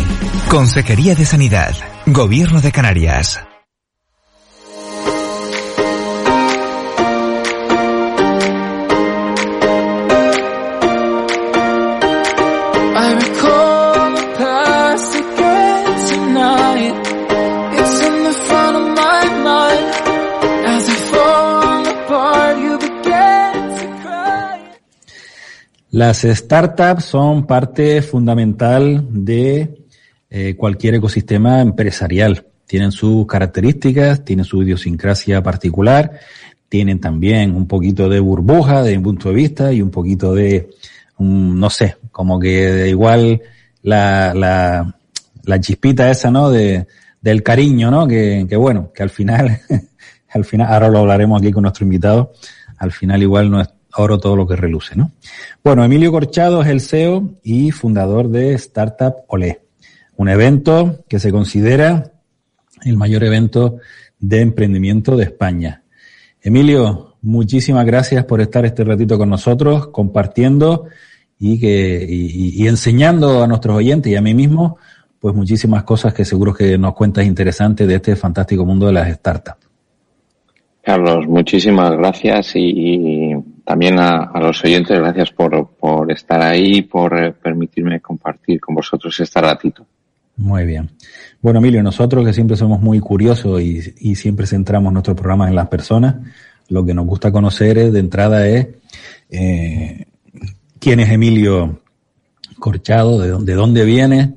Consejería 0.48 1.16
de 1.16 1.26
Sanidad, 1.26 1.74
Gobierno 2.06 2.60
de 2.60 2.70
Canarias. 2.70 3.40
Las 25.96 26.24
startups 26.24 27.04
son 27.04 27.46
parte 27.46 28.02
fundamental 28.02 29.06
de 29.08 29.86
eh, 30.28 30.54
cualquier 30.54 30.96
ecosistema 30.96 31.62
empresarial. 31.62 32.44
Tienen 32.66 32.92
sus 32.92 33.26
características, 33.26 34.22
tienen 34.22 34.44
su 34.44 34.62
idiosincrasia 34.62 35.42
particular, 35.42 36.20
tienen 36.68 37.00
también 37.00 37.56
un 37.56 37.66
poquito 37.66 38.10
de 38.10 38.20
burbuja 38.20 38.82
de 38.82 38.98
mi 38.98 39.04
punto 39.04 39.30
de 39.30 39.34
vista 39.36 39.72
y 39.72 39.80
un 39.80 39.90
poquito 39.90 40.34
de, 40.34 40.68
no 41.18 41.70
sé, 41.70 41.96
como 42.12 42.38
que 42.38 42.90
igual 42.90 43.40
la, 43.80 44.34
la, 44.34 44.98
la 45.44 45.60
chispita 45.60 46.10
esa, 46.10 46.30
¿no? 46.30 46.50
De, 46.50 46.86
del 47.22 47.42
cariño, 47.42 47.90
¿no? 47.90 48.06
Que, 48.06 48.44
que 48.46 48.56
bueno, 48.56 48.92
que 48.94 49.02
al 49.02 49.08
final, 49.08 49.62
al 50.28 50.44
final, 50.44 50.70
ahora 50.70 50.90
lo 50.90 50.98
hablaremos 50.98 51.40
aquí 51.40 51.52
con 51.52 51.62
nuestro 51.62 51.84
invitado, 51.86 52.34
al 52.76 52.92
final 52.92 53.22
igual 53.22 53.50
no 53.50 53.62
es 53.62 53.70
oro 54.02 54.18
todo 54.18 54.36
lo 54.36 54.46
que 54.46 54.56
reluce, 54.56 54.96
¿no? 54.96 55.12
Bueno, 55.62 55.84
Emilio 55.84 56.12
Corchado 56.12 56.62
es 56.62 56.68
el 56.68 56.80
CEO 56.80 57.34
y 57.42 57.70
fundador 57.70 58.28
de 58.28 58.54
Startup 58.54 59.14
Olé, 59.28 59.62
un 60.16 60.28
evento 60.28 61.04
que 61.08 61.18
se 61.18 61.30
considera 61.32 62.12
el 62.84 62.96
mayor 62.96 63.24
evento 63.24 63.78
de 64.18 64.40
emprendimiento 64.40 65.16
de 65.16 65.24
España. 65.24 65.82
Emilio, 66.40 67.16
muchísimas 67.22 67.84
gracias 67.84 68.24
por 68.24 68.40
estar 68.40 68.64
este 68.64 68.84
ratito 68.84 69.18
con 69.18 69.28
nosotros, 69.28 69.88
compartiendo 69.88 70.84
y, 71.38 71.58
que, 71.58 72.06
y, 72.08 72.66
enseñando 72.66 73.42
a 73.42 73.46
nuestros 73.46 73.76
oyentes 73.76 74.12
y 74.12 74.16
a 74.16 74.22
mí 74.22 74.34
mismo, 74.34 74.78
pues 75.18 75.34
muchísimas 75.34 75.82
cosas 75.84 76.14
que 76.14 76.24
seguro 76.24 76.54
que 76.54 76.78
nos 76.78 76.94
cuentas 76.94 77.26
interesantes 77.26 77.86
de 77.86 77.96
este 77.96 78.16
fantástico 78.16 78.64
mundo 78.64 78.86
de 78.86 78.92
las 78.92 79.12
startups. 79.12 79.66
Carlos, 80.82 81.26
muchísimas 81.26 81.96
gracias 81.96 82.52
y, 82.54 83.34
también 83.66 83.98
a, 83.98 84.30
los 84.38 84.64
oyentes, 84.64 84.96
gracias 84.96 85.32
por, 85.32 85.70
por 85.70 86.12
estar 86.12 86.40
ahí 86.40 86.82
por 86.82 87.18
eh, 87.18 87.32
permitirme 87.32 88.00
compartir 88.00 88.60
con 88.60 88.76
vosotros 88.76 89.18
este 89.18 89.40
ratito. 89.40 89.84
Muy 90.36 90.64
bien. 90.64 90.90
Bueno, 91.42 91.58
Emilio, 91.58 91.82
nosotros 91.82 92.24
que 92.24 92.32
siempre 92.32 92.56
somos 92.56 92.80
muy 92.80 93.00
curiosos 93.00 93.60
y, 93.60 94.14
siempre 94.14 94.46
centramos 94.46 94.92
nuestros 94.92 95.16
programas 95.16 95.48
en 95.48 95.56
las 95.56 95.66
personas, 95.66 96.14
lo 96.68 96.84
que 96.84 96.94
nos 96.94 97.06
gusta 97.06 97.32
conocer 97.32 97.76
es, 97.78 97.92
de 97.92 97.98
entrada 97.98 98.46
es 98.46 98.68
eh, 99.30 100.04
quién 100.78 101.00
es 101.00 101.10
Emilio 101.10 101.80
Corchado, 102.60 103.18
de 103.18 103.54
dónde 103.54 103.84
viene, 103.84 104.34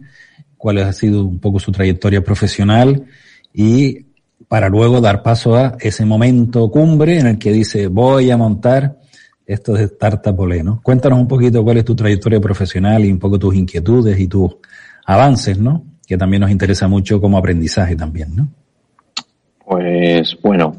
cuál 0.58 0.80
ha 0.80 0.92
sido 0.92 1.24
un 1.24 1.40
poco 1.40 1.60
su 1.60 1.72
trayectoria 1.72 2.24
profesional 2.24 3.06
y 3.54 4.08
para 4.48 4.70
luego 4.70 5.02
dar 5.02 5.22
paso 5.22 5.56
a 5.56 5.78
ese 5.80 6.04
momento 6.04 6.72
cumbre 6.72 7.20
en 7.20 7.28
el 7.28 7.38
que 7.38 7.52
dice 7.52 7.88
voy 7.88 8.32
a 8.32 8.38
montar 8.38 9.00
esto 9.50 9.74
de 9.74 9.86
Startup 9.86 10.39
Olé, 10.39 10.64
¿no? 10.64 10.80
Cuéntanos 10.84 11.18
un 11.18 11.28
poquito 11.28 11.64
cuál 11.64 11.78
es 11.78 11.86
tu 11.86 11.95
trayectoria 11.95 12.39
profesional 12.39 13.04
y 13.04 13.12
un 13.12 13.18
poco 13.18 13.39
tus 13.39 13.56
inquietudes 13.56 14.20
y 14.20 14.28
tus 14.28 14.58
avances, 15.08 15.58
¿no? 15.58 15.84
Que 16.06 16.18
también 16.18 16.41
nos 16.41 16.52
interesa 16.52 16.88
mucho 16.88 17.20
como 17.20 17.36
aprendizaje 17.36 17.95
también, 17.95 18.36
¿no? 18.36 18.47
Pues 19.66 20.38
bueno, 20.43 20.76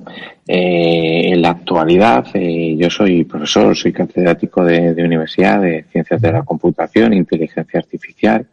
eh, 0.47 1.33
en 1.33 1.43
la 1.43 1.51
actualidad 1.51 2.27
eh, 2.35 2.77
yo 2.79 2.89
soy 2.89 3.25
profesor, 3.25 3.75
soy 3.77 3.93
catedrático 3.93 4.65
de, 4.65 4.95
de, 4.95 5.05
Universidad 5.05 5.61
de 5.61 5.87
Ciencias 5.91 6.21
de 6.21 6.33
la 6.33 6.45
Computación, 6.45 7.13
Inteligencia 7.13 7.81
Artificial, 7.81 8.47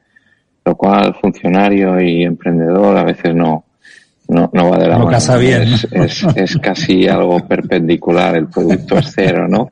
lo 0.65 0.75
cual 0.75 1.15
funcionario 1.21 2.01
y 2.01 2.23
emprendedor 2.23 2.97
a 2.97 3.03
veces 3.03 3.35
no, 3.35 3.65
no, 4.27 4.49
no 4.53 4.69
va 4.69 4.77
de 4.77 4.87
la 4.87 4.97
mano. 4.99 5.39
bien. 5.39 5.63
Es, 5.91 6.23
es, 6.35 6.57
casi 6.57 7.07
algo 7.07 7.39
perpendicular, 7.47 8.35
el 8.35 8.47
producto 8.47 8.97
es 8.97 9.11
cero, 9.15 9.47
¿no? 9.47 9.69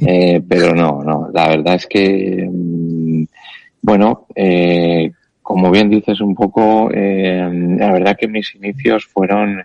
Eh, 0.00 0.40
pero 0.46 0.74
no, 0.74 1.02
no, 1.02 1.28
la 1.32 1.48
verdad 1.48 1.74
es 1.74 1.86
que, 1.86 2.48
mm, 2.50 3.24
bueno, 3.82 4.26
eh, 4.34 5.10
como 5.42 5.70
bien 5.70 5.90
dices 5.90 6.20
un 6.20 6.34
poco, 6.34 6.90
eh, 6.92 7.48
la 7.78 7.92
verdad 7.92 8.16
que 8.16 8.28
mis 8.28 8.54
inicios 8.54 9.06
fueron 9.06 9.64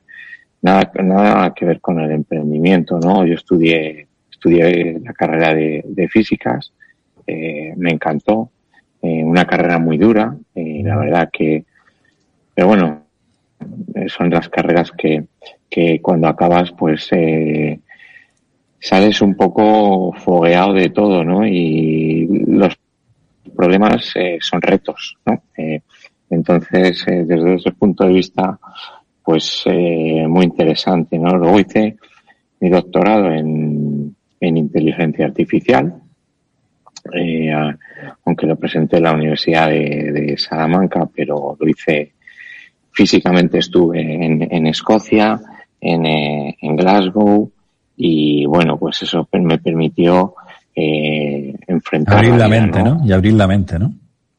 nada, 0.62 0.92
nada 1.04 1.54
que 1.54 1.66
ver 1.66 1.80
con 1.80 2.00
el 2.00 2.12
emprendimiento, 2.12 3.00
¿no? 3.00 3.26
Yo 3.26 3.36
estudié, 3.36 4.08
estudié 4.32 5.00
la 5.04 5.14
carrera 5.14 5.54
de, 5.54 5.84
de 5.86 6.08
físicas, 6.08 6.74
eh, 7.28 7.74
me 7.78 7.92
encantó, 7.92 8.50
eh, 9.02 9.24
una 9.24 9.46
carrera 9.46 9.78
muy 9.78 9.98
dura, 9.98 10.36
la 10.56 10.98
verdad 10.98 11.30
que, 11.32 11.66
pero 12.56 12.68
bueno, 12.68 12.86
eh, 12.88 13.03
son 14.08 14.30
las 14.30 14.50
carreras 14.50 14.92
que, 14.92 15.26
que 15.70 16.00
cuando 16.02 16.28
acabas 16.28 16.72
pues 16.72 17.08
eh, 17.12 17.80
sales 18.84 19.22
un 19.22 19.36
poco 19.36 20.12
fogueado 20.12 20.74
de 20.74 20.90
todo, 20.90 21.24
¿no? 21.24 21.48
Y 21.48 22.28
los 22.48 22.78
problemas 23.56 24.12
eh, 24.16 24.40
son 24.42 24.62
retos, 24.62 25.18
¿no? 25.26 25.42
Eh, 25.58 25.82
entonces, 26.30 27.06
eh, 27.08 27.24
desde 27.26 27.56
ese 27.56 27.72
punto 27.72 28.04
de 28.04 28.14
vista, 28.14 28.60
pues 29.24 29.64
muy 30.28 30.44
interesante, 30.44 31.18
¿no? 31.18 31.38
Luego 31.38 31.60
hice 31.62 31.96
mi 32.60 32.70
doctorado 32.70 33.32
en, 33.32 34.14
en 34.42 34.58
inteligencia 34.58 35.28
artificial, 35.28 36.02
aunque 38.26 38.48
lo 38.48 38.58
presenté 38.58 38.98
en 38.98 39.04
la 39.04 39.14
Universidad 39.14 39.70
de 39.70 40.36
Salamanca, 40.38 41.08
pero 41.16 41.56
lo 41.58 41.70
hice 41.70 42.16
Físicamente 42.94 43.58
estuve 43.58 44.00
en, 44.02 44.48
en 44.50 44.68
Escocia, 44.68 45.42
en, 45.82 46.06
eh, 46.06 46.56
en, 46.62 46.76
Glasgow 46.76 47.52
y 47.98 48.46
bueno, 48.46 48.78
pues 48.78 49.02
eso 49.02 49.28
me 49.34 49.58
permitió 49.58 50.36
eh, 50.76 51.56
enfrentar. 51.68 52.18
Abrir 52.18 52.36
la, 52.36 52.48
mente, 52.48 52.84
¿no? 52.84 53.02
Y 53.04 53.12
abrir 53.12 53.34
la 53.34 53.48
mente, 53.48 53.80
¿no? 53.80 53.94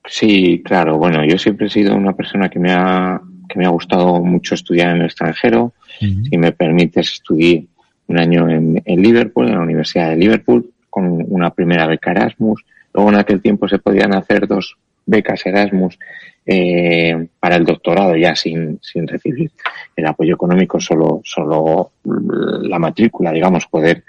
Sí, 0.07 0.63
claro. 0.65 0.99
Bueno, 0.99 1.25
yo 1.25 1.37
siempre 1.37 1.67
he 1.67 1.71
sido 1.71 1.97
una 1.97 2.13
persona 2.13 2.49
que 2.49 2.61
me 2.61 2.73
ha, 2.73 3.21
que 3.49 3.59
me 3.59 3.67
ha 3.67 3.71
gustado 3.71 4.23
mucho 4.23 4.55
estudiar 4.55 4.91
en 4.91 5.01
el 5.01 5.07
extranjero. 5.07 5.73
Si 5.99 6.37
me 6.37 6.53
permites, 6.53 7.13
estudié 7.13 7.67
un 8.09 8.19
año 8.19 8.49
en, 8.49 8.83
en 8.85 9.03
Liverpool, 9.03 9.49
en 9.49 9.55
la 9.55 9.63
Universidad 9.63 10.11
de 10.11 10.17
Liverpool, 10.17 10.71
con 10.91 11.25
una 11.29 11.51
primera 11.51 11.87
beca 11.87 12.11
Erasmus. 12.11 12.65
Luego 12.93 13.11
en 13.11 13.17
aquel 13.17 13.41
tiempo 13.41 13.69
se 13.69 13.79
podían 13.79 14.15
hacer 14.15 14.47
dos 14.47 14.77
becas 15.07 15.45
Erasmus 15.47 15.99
eh, 16.47 17.29
para 17.41 17.57
el 17.57 17.65
doctorado 17.65 18.17
ya 18.17 18.37
sin, 18.37 18.79
sin 18.83 19.09
recibir 19.09 19.51
el 19.97 20.07
apoyo 20.07 20.35
económico, 20.35 20.79
solo, 20.79 21.21
solo 21.25 21.93
la 22.05 22.79
matrícula, 22.79 23.33
digamos, 23.33 23.67
poder, 23.67 24.05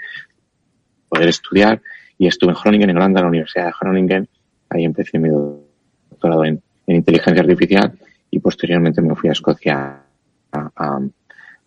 poder 1.07 1.29
estudiar. 1.29 1.81
Y 2.17 2.27
estuve 2.27 2.51
en 2.51 2.57
Groningen, 2.61 2.89
en 2.89 2.97
Holanda, 2.97 3.19
en 3.19 3.25
la 3.25 3.29
Universidad 3.29 3.65
de 3.65 3.73
Groningen. 3.79 4.27
Ahí 4.69 4.83
empecé 4.83 5.19
mi 5.19 5.29
doctorado 5.29 6.45
en, 6.45 6.61
inteligencia 6.87 7.41
artificial 7.41 7.97
y 8.29 8.39
posteriormente 8.39 9.01
me 9.01 9.15
fui 9.15 9.29
a 9.29 9.31
Escocia, 9.31 10.01
a, 10.51 10.99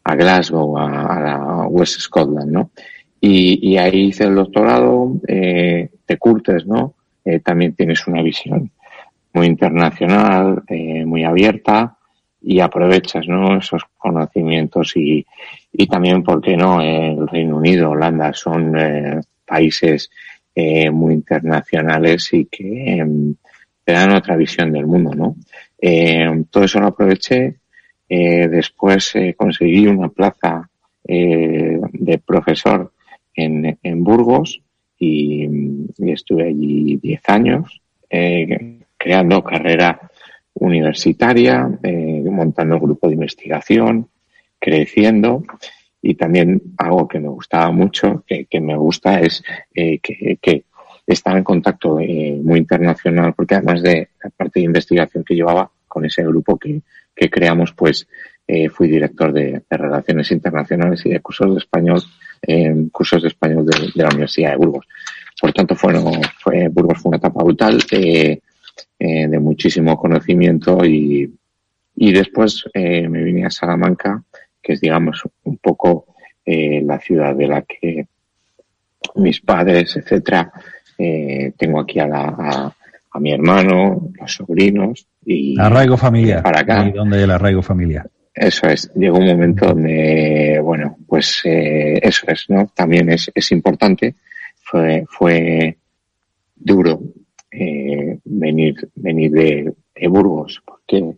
a, 0.05 0.15
Glasgow, 0.15 0.79
a, 0.79 1.21
la 1.21 1.67
West 1.69 2.01
Scotland, 2.01 2.53
¿no? 2.53 2.71
Y, 3.21 3.73
y 3.73 3.79
ahí 3.79 4.07
hice 4.07 4.25
el 4.25 4.37
doctorado, 4.37 5.13
eh, 5.27 5.91
te 6.07 6.19
curtes, 6.19 6.67
¿no? 6.67 6.95
Eh, 7.25 7.41
también 7.41 7.75
tienes 7.75 8.07
una 8.07 8.23
visión 8.23 8.71
muy 9.33 9.47
internacional, 9.47 10.63
eh, 10.69 11.05
muy 11.05 11.25
abierta 11.25 11.97
y 12.41 12.61
aprovechas 12.61 13.27
¿no? 13.27 13.59
esos 13.59 13.83
conocimientos 13.97 14.97
y, 14.97 15.25
y 15.73 15.87
también, 15.87 16.23
¿por 16.23 16.41
qué 16.41 16.57
no? 16.57 16.81
El 16.81 17.27
Reino 17.29 17.57
Unido, 17.57 17.91
Holanda 17.91 18.33
son 18.33 18.79
eh, 18.79 19.21
países 19.45 20.11
eh, 20.55 20.91
muy 20.91 21.15
internacionales 21.15 22.33
y 22.33 22.47
que 22.47 22.99
em, 22.99 23.35
te 23.85 23.93
dan 23.93 24.13
otra 24.13 24.37
visión 24.37 24.73
del 24.73 24.87
mundo, 24.87 25.15
¿no? 25.15 25.37
Eh, 25.81 26.45
todo 26.51 26.65
eso 26.65 26.81
lo 26.81 26.89
aproveché. 26.89 27.57
Eh, 28.09 28.49
después 28.49 29.15
conseguí 29.37 29.87
una 29.87 30.09
plaza 30.09 30.69
de 31.05 32.21
profesor 32.27 32.93
en, 33.35 33.79
en 33.83 34.05
Burgos 34.05 34.61
y, 34.99 35.47
y 35.97 36.11
estuve 36.11 36.49
allí 36.49 36.97
10 36.97 37.21
años. 37.29 37.81
Eh, 38.11 38.81
creando 38.99 39.43
carrera 39.43 40.11
universitaria, 40.55 41.69
eh, 41.83 42.23
montando 42.25 42.75
el 42.75 42.81
grupo 42.81 43.07
de 43.07 43.15
investigación, 43.15 44.09
creciendo 44.59 45.45
y 46.03 46.15
también 46.15 46.61
algo 46.77 47.07
que 47.07 47.21
me 47.21 47.29
gustaba 47.29 47.71
mucho, 47.71 48.25
que, 48.27 48.61
me 48.61 48.77
gusta 48.77 49.21
es 49.21 49.43
eh, 49.75 49.99
que, 50.01 50.39
que 50.41 50.65
estar 51.07 51.37
en 51.37 51.45
contacto 51.45 51.99
eh, 52.01 52.39
muy 52.43 52.59
internacional, 52.59 53.35
porque 53.35 53.55
además 53.55 53.83
de 53.83 54.11
la 54.23 54.31
parte 54.31 54.61
de 54.61 54.67
investigación 54.67 55.25
que 55.25 55.35
llevaba 55.35 55.71
con 55.87 56.05
ese 56.05 56.23
grupo 56.23 56.59
que, 56.59 56.83
que 57.15 57.31
creamos, 57.31 57.73
pues 57.73 58.07
eh, 58.47 58.69
fui 58.71 58.89
director 58.89 59.33
de, 59.33 59.63
Relaciones 59.69 60.31
Internacionales 60.31 61.05
y 61.05 61.11
de 61.11 61.21
cursos 61.21 61.53
de 61.53 61.59
español, 61.59 62.03
eh, 62.43 62.75
cursos 62.93 63.23
de 63.23 63.29
español 63.29 63.67
de, 63.67 63.91
la 63.95 64.09
Universidad 64.09 64.53
de 64.53 64.57
Burgos. 64.57 64.87
Por 65.41 65.53
tanto, 65.53 65.75
fue, 65.75 65.95
fue, 66.41 66.69
Burgos 66.69 66.99
fue 66.99 67.11
una 67.11 67.19
etapa 67.19 67.43
brutal 67.43 67.83
eh, 67.91 68.41
eh, 68.99 69.29
de 69.29 69.39
muchísimo 69.39 69.97
conocimiento 69.97 70.85
y, 70.85 71.33
y 71.97 72.13
después 72.13 72.65
eh, 72.75 73.09
me 73.09 73.23
vine 73.23 73.47
a 73.47 73.51
Salamanca, 73.51 74.23
que 74.63 74.75
es, 74.75 74.81
digamos, 74.81 75.23
un 75.45 75.57
poco 75.59 76.07
la 76.51 76.99
ciudad 76.99 77.37
de 77.37 77.47
la 77.47 77.61
que 77.61 78.07
mis 79.17 79.39
padres, 79.43 79.95
etcétera, 79.99 80.51
tengo 80.97 81.81
aquí 81.81 81.99
a, 81.99 82.07
la, 82.07 82.75
a, 83.13 83.21
mi 83.21 83.35
hermano, 83.35 84.09
los 84.19 84.33
sobrinos 84.33 85.07
y 85.27 85.61
arraigo 85.61 85.99
familiar. 85.99 86.43
Para 86.43 86.61
acá. 86.61 86.89
¿Y 86.89 86.93
dónde 86.93 87.23
el 87.23 87.31
arraigo 87.33 87.61
familiar? 87.61 88.09
Eso 88.39 88.69
es, 88.69 88.91
llegó 88.95 89.19
un 89.19 89.27
momento 89.27 89.67
donde, 89.67 90.61
bueno, 90.63 90.97
pues 91.09 91.41
eh, 91.45 91.99
eso 92.01 92.25
es, 92.29 92.45
¿no? 92.49 92.71
También 92.73 93.11
es, 93.11 93.31
es 93.35 93.51
importante, 93.51 94.15
fue, 94.63 95.05
fue 95.09 95.77
duro 96.55 97.01
eh, 97.51 98.19
venir, 98.25 98.91
venir 98.95 99.31
de, 99.31 99.75
de, 99.95 100.09
Burgos, 100.09 100.63
porque 100.65 101.17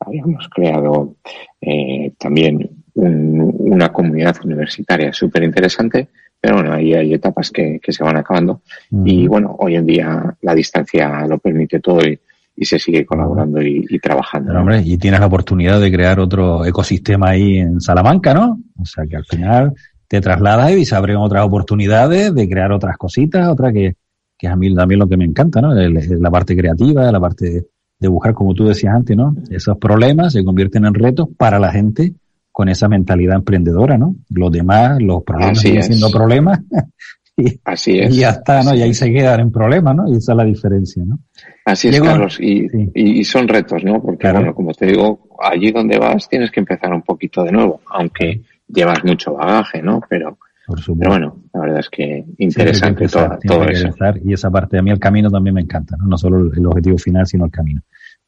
habíamos 0.00 0.48
creado 0.48 1.16
eh, 1.60 2.12
también 2.18 2.84
un, 2.94 3.54
una 3.58 3.92
comunidad 3.92 4.36
universitaria 4.44 5.12
súper 5.12 5.42
interesante, 5.42 6.08
pero 6.40 6.56
bueno, 6.56 6.72
ahí 6.72 6.94
hay 6.94 7.14
etapas 7.14 7.50
que, 7.50 7.80
que 7.82 7.92
se 7.92 8.04
van 8.04 8.16
acabando 8.16 8.62
y 9.04 9.26
bueno, 9.26 9.56
hoy 9.58 9.74
en 9.74 9.86
día 9.86 10.36
la 10.40 10.54
distancia 10.54 11.26
lo 11.26 11.38
permite 11.38 11.80
todo 11.80 12.00
y, 12.06 12.18
y 12.60 12.64
se 12.64 12.78
sigue 12.78 13.06
colaborando 13.06 13.62
y, 13.62 13.86
trabajando. 14.00 14.52
hombre, 14.58 14.82
y 14.84 14.98
tienes 14.98 15.20
la 15.20 15.26
oportunidad 15.26 15.80
de 15.80 15.92
crear 15.92 16.18
otro 16.18 16.64
ecosistema 16.64 17.30
ahí 17.30 17.58
en 17.58 17.80
Salamanca, 17.80 18.34
¿no? 18.34 18.60
O 18.80 18.84
sea 18.84 19.04
que 19.06 19.16
al 19.16 19.24
final 19.24 19.74
te 20.08 20.20
trasladas 20.20 20.72
y 20.72 20.84
se 20.84 20.96
abren 20.96 21.18
otras 21.18 21.44
oportunidades 21.44 22.34
de 22.34 22.48
crear 22.48 22.72
otras 22.72 22.96
cositas, 22.96 23.46
otras 23.48 23.72
que, 23.72 23.94
que 24.38 24.46
es 24.46 24.52
a 24.52 24.56
mí 24.56 24.72
también 24.74 25.00
lo 25.00 25.08
que 25.08 25.16
me 25.16 25.24
encanta, 25.24 25.60
¿no? 25.60 25.74
La 25.74 26.30
parte 26.30 26.56
creativa, 26.56 27.10
la 27.10 27.20
parte 27.20 27.64
de, 27.98 28.08
buscar, 28.08 28.32
como 28.32 28.54
tú 28.54 28.66
decías 28.66 28.94
antes, 28.94 29.16
¿no? 29.16 29.34
Esos 29.50 29.76
problemas 29.78 30.32
se 30.32 30.44
convierten 30.44 30.84
en 30.84 30.94
retos 30.94 31.28
para 31.36 31.58
la 31.58 31.72
gente 31.72 32.14
con 32.52 32.68
esa 32.68 32.88
mentalidad 32.88 33.36
emprendedora, 33.36 33.98
¿no? 33.98 34.14
Los 34.30 34.52
demás, 34.52 35.02
los 35.02 35.24
problemas 35.24 35.60
siguen 35.60 35.82
siendo 35.82 36.10
problemas 36.10 36.60
y, 37.36 37.60
Así 37.64 37.98
es. 37.98 38.14
y 38.14 38.20
ya 38.20 38.30
está, 38.30 38.62
¿no? 38.62 38.74
Y 38.74 38.82
ahí 38.82 38.94
se 38.94 39.12
quedan 39.12 39.40
en 39.40 39.50
problemas, 39.50 39.96
¿no? 39.96 40.08
Y 40.08 40.16
esa 40.16 40.32
es 40.32 40.36
la 40.36 40.44
diferencia, 40.44 41.02
¿no? 41.04 41.18
Así 41.64 41.88
es, 41.88 42.00
Carlos, 42.00 42.38
y, 42.40 42.66
y, 42.94 43.24
son 43.24 43.48
retos, 43.48 43.82
¿no? 43.82 44.00
Porque, 44.00 44.30
bueno, 44.30 44.54
como 44.54 44.72
te 44.72 44.86
digo, 44.86 45.28
allí 45.42 45.72
donde 45.72 45.98
vas 45.98 46.28
tienes 46.28 46.50
que 46.50 46.60
empezar 46.60 46.92
un 46.92 47.02
poquito 47.02 47.42
de 47.42 47.52
nuevo, 47.52 47.80
aunque 47.90 48.42
llevas 48.68 49.04
mucho 49.04 49.34
bagaje, 49.34 49.82
¿no? 49.82 50.00
Pero, 50.08 50.38
pero 50.68 51.10
bueno, 51.10 51.44
la 51.54 51.60
verdad 51.60 51.80
es 51.80 51.88
que 51.88 52.26
interesante 52.38 53.08
todo, 53.08 53.64
eso. 53.68 53.88
Y 54.24 54.32
esa 54.34 54.50
parte 54.50 54.76
de 54.76 54.82
mí, 54.82 54.90
el 54.90 54.98
camino 54.98 55.30
también 55.30 55.54
me 55.54 55.62
encanta, 55.62 55.96
¿no? 55.96 56.06
No 56.06 56.18
solo 56.18 56.52
el 56.52 56.66
objetivo 56.66 56.98
final, 56.98 57.26
sino 57.26 57.46
el 57.46 57.50
camino. 57.50 57.80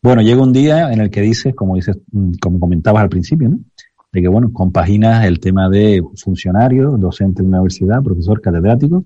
Bueno, 0.02 0.22
llega 0.22 0.42
un 0.42 0.52
día 0.52 0.90
en 0.92 1.00
el 1.00 1.10
que 1.10 1.20
dices, 1.20 1.54
como 1.54 1.76
dices, 1.76 1.98
mm, 2.12 2.32
como 2.40 2.58
comentabas 2.58 3.02
al 3.02 3.10
principio, 3.10 3.50
¿no? 3.50 3.58
De 4.12 4.22
que, 4.22 4.28
bueno, 4.28 4.52
compaginas 4.52 5.26
el 5.26 5.38
tema 5.38 5.68
de 5.68 6.02
funcionario, 6.16 6.96
docente 6.96 7.42
de 7.42 7.48
la 7.50 7.58
universidad, 7.58 8.02
profesor 8.02 8.40
catedrático, 8.40 9.04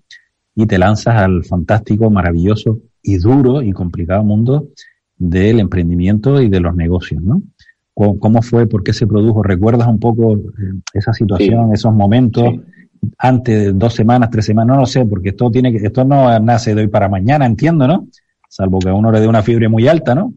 y 0.55 0.67
te 0.67 0.79
lanzas 0.79 1.17
al 1.17 1.45
fantástico, 1.45 2.11
maravilloso 2.11 2.79
y 3.03 3.19
duro 3.19 3.61
y 3.61 3.73
complicado 3.73 4.23
mundo 4.23 4.69
del 5.17 5.59
emprendimiento 5.59 6.41
y 6.41 6.49
de 6.49 6.61
los 6.61 6.77
negocios, 6.77 7.23
¿no? 7.23 7.43
¿Cómo 7.95 8.43
fue? 8.43 8.67
¿Por 8.67 8.83
qué 8.83 8.93
se 8.93 9.07
produjo? 9.07 9.43
¿Recuerdas 9.43 9.87
un 9.87 10.01
poco 10.01 10.35
eh, 10.37 10.41
esa 10.95 11.13
situación, 11.13 11.73
esos 11.73 11.95
momentos? 11.95 12.55
Antes 13.19 13.65
de 13.65 13.73
dos 13.73 13.95
semanas, 13.95 14.31
tres 14.31 14.47
semanas, 14.47 14.77
no 14.77 14.81
lo 14.83 14.87
sé, 14.87 15.05
porque 15.05 15.31
esto 15.31 15.51
tiene 15.51 15.73
que, 15.73 15.87
esto 15.87 16.05
no 16.05 16.39
nace 16.41 16.75
de 16.75 16.83
hoy 16.83 16.89
para 16.89 17.09
mañana, 17.09 17.47
entiendo, 17.47 17.87
¿no? 17.87 18.09
Salvo 18.49 18.79
que 18.79 18.89
a 18.89 18.95
uno 18.95 19.11
le 19.11 19.21
dé 19.21 19.29
una 19.29 19.43
fiebre 19.43 19.69
muy 19.69 19.89
alta, 19.89 20.15
¿no? 20.15 20.35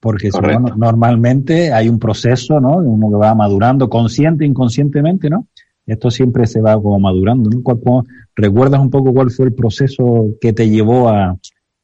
Porque 0.00 0.30
normalmente 0.76 1.72
hay 1.72 1.88
un 1.88 1.98
proceso, 1.98 2.60
¿no? 2.60 2.76
Uno 2.76 3.10
que 3.10 3.16
va 3.16 3.34
madurando 3.34 3.88
consciente, 3.88 4.44
inconscientemente, 4.44 5.28
¿no? 5.28 5.46
Esto 5.86 6.10
siempre 6.10 6.46
se 6.46 6.60
va 6.60 6.74
como 6.74 6.98
madurando, 6.98 7.50
¿no? 7.50 8.04
¿Recuerdas 8.34 8.80
un 8.80 8.90
poco 8.90 9.12
cuál 9.12 9.30
fue 9.30 9.46
el 9.46 9.54
proceso 9.54 10.36
que 10.40 10.52
te 10.52 10.68
llevó 10.68 11.08
a, 11.08 11.36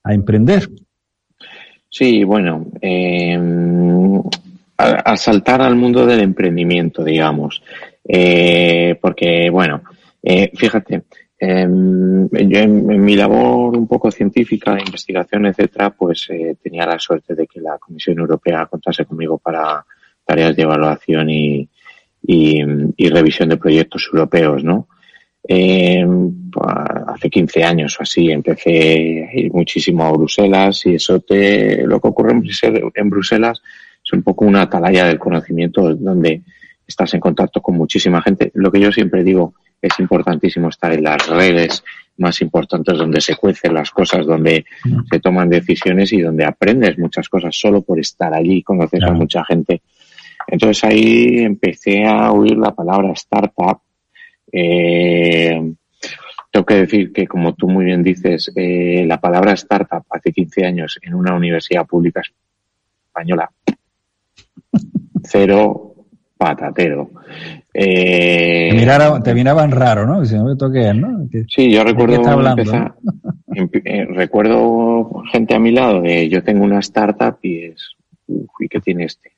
a 0.03 0.15
emprender? 0.15 0.69
Sí, 1.91 2.25
bueno, 2.25 2.67
eh, 2.81 3.39
a, 4.77 5.17
saltar 5.17 5.63
al 5.63 5.77
mundo 5.77 6.07
del 6.07 6.21
emprendimiento, 6.21 7.03
digamos, 7.03 7.63
eh, 8.07 8.99
porque, 9.01 9.51
bueno, 9.51 9.83
eh, 10.29 10.51
fíjate, 10.55 11.05
em, 11.39 12.29
yo 12.29 12.59
en, 12.59 13.05
mi 13.05 13.15
labor 13.15 13.77
un 13.77 13.87
poco 13.87 14.11
científica, 14.11 14.75
de 14.75 14.83
investigación, 14.83 15.47
etcétera, 15.47 15.91
pues 15.91 16.27
eh, 16.31 16.57
tenía 16.63 16.87
la 16.87 16.99
suerte 16.99 17.35
de 17.35 17.47
que 17.47 17.61
la 17.61 17.79
Comisión 17.79 18.19
Europea 18.19 18.67
contase 18.67 19.05
conmigo 19.05 19.39
para 19.39 19.85
tareas 20.25 20.57
de 20.57 20.63
evaluación 20.63 21.31
y 21.31 21.69
revisión 23.09 23.51
de 23.51 23.57
proyectos 23.57 24.09
europeos, 24.13 24.65
¿no? 24.65 24.89
Eh, 25.49 26.05
hace 27.07 27.31
15 27.31 27.63
años 27.63 27.97
o 28.01 28.03
así 28.03 28.31
empecé 28.31 29.29
a 29.31 29.39
ir 29.39 29.53
muchísimo 29.53 30.05
a 30.05 30.13
Bruselas 30.13 30.85
y 30.87 30.97
eso 30.97 31.21
te, 31.21 31.87
lo 31.87 32.01
que 32.01 32.09
ocurre 32.09 32.33
en 32.33 33.11
Bruselas 33.11 33.63
es 34.05 34.13
un 34.13 34.23
poco 34.23 34.45
una 34.45 34.63
atalaya 34.63 35.07
del 35.07 35.21
conocimiento 35.21 35.95
donde 35.95 36.43
estás 36.87 37.15
en 37.15 37.21
contacto 37.21 37.61
con 37.61 37.77
muchísima 37.77 38.23
gente. 38.23 38.51
Lo 38.55 38.71
que 38.71 38.81
yo 38.81 38.93
siempre 38.93 39.25
digo 39.25 39.55
es 39.81 39.99
importantísimo 39.99 40.69
estar 40.69 40.93
en 40.93 41.05
las 41.05 41.27
redes 41.29 41.83
más 42.19 42.41
importantes 42.41 42.97
donde 42.97 43.21
se 43.21 43.37
cuecen 43.37 43.75
las 43.75 43.91
cosas, 43.91 44.25
donde 44.25 44.65
se 45.11 45.21
toman 45.21 45.51
decisiones 45.51 46.13
y 46.13 46.21
donde 46.21 46.45
aprendes 46.45 46.99
muchas 46.99 47.29
cosas 47.29 47.55
solo 47.55 47.83
por 47.83 47.99
estar 47.99 48.33
allí, 48.33 48.63
conoces 48.63 49.03
a 49.03 49.13
mucha 49.13 49.45
gente. 49.45 49.83
Entonces 50.47 50.85
ahí 50.85 51.39
empecé 51.41 52.05
a 52.05 52.33
oír 52.33 52.57
la 52.57 52.75
palabra 52.75 53.13
startup 53.13 53.81
eh, 54.53 55.75
tengo 56.51 56.65
que 56.65 56.75
decir 56.75 57.13
que, 57.13 57.27
como 57.27 57.55
tú 57.55 57.69
muy 57.69 57.85
bien 57.85 58.03
dices, 58.03 58.51
eh, 58.57 59.05
la 59.07 59.21
palabra 59.21 59.53
startup 59.53 60.05
hace 60.09 60.33
15 60.33 60.65
años 60.65 60.99
en 61.03 61.15
una 61.15 61.35
universidad 61.35 61.85
pública 61.85 62.23
española, 63.07 63.51
cero 65.23 65.96
patatero. 66.37 67.11
Eh, 67.73 68.71
te, 69.23 69.35
miraban 69.35 69.71
raro, 69.71 70.07
¿no? 70.07 70.25
Si 70.25 70.35
no 70.35 70.55
¿no? 70.55 71.29
sí, 71.49 71.71
yo 71.71 71.85
recuerdo 71.85 72.23
eh, 73.85 74.07
recuerdo 74.07 75.23
gente 75.33 75.55
a 75.55 75.59
mi 75.59 75.73
lado 75.73 76.01
de 76.03 76.29
yo 76.29 76.43
tengo 76.43 76.65
una 76.65 76.81
startup 76.81 77.39
y 77.43 77.65
es, 77.65 77.97
uff, 78.27 78.51
¿y 78.61 78.69
qué 78.69 78.81
tiene 78.81 79.05
este? 79.05 79.33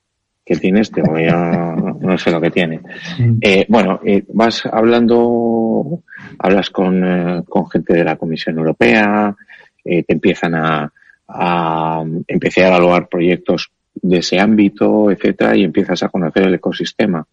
que 0.45 0.57
tiene 0.57 0.81
este, 0.81 1.03
no 1.03 2.17
sé 2.17 2.31
lo 2.31 2.41
que 2.41 2.51
tiene. 2.51 2.81
Eh, 3.43 3.67
bueno, 3.69 4.01
eh, 4.05 4.25
vas 4.33 4.65
hablando, 4.65 6.03
hablas 6.39 6.71
con, 6.71 7.45
con, 7.47 7.69
gente 7.69 7.93
de 7.93 8.05
la 8.05 8.17
Comisión 8.17 8.57
Europea, 8.57 9.37
te 9.85 10.05
empiezan 10.09 10.55
a, 10.55 10.93
a, 11.29 12.03
empecé 12.27 12.65
a 12.65 12.69
evaluar 12.69 13.09
proyectos 13.09 13.71
de 14.03 14.19
ese 14.19 14.39
ámbito, 14.39 15.11
etcétera, 15.11 15.57
y 15.57 15.65
empiezas 15.65 16.03
a 16.03 16.09
conocer 16.09 16.47
el 16.47 16.55
ecosistema. 16.55 17.27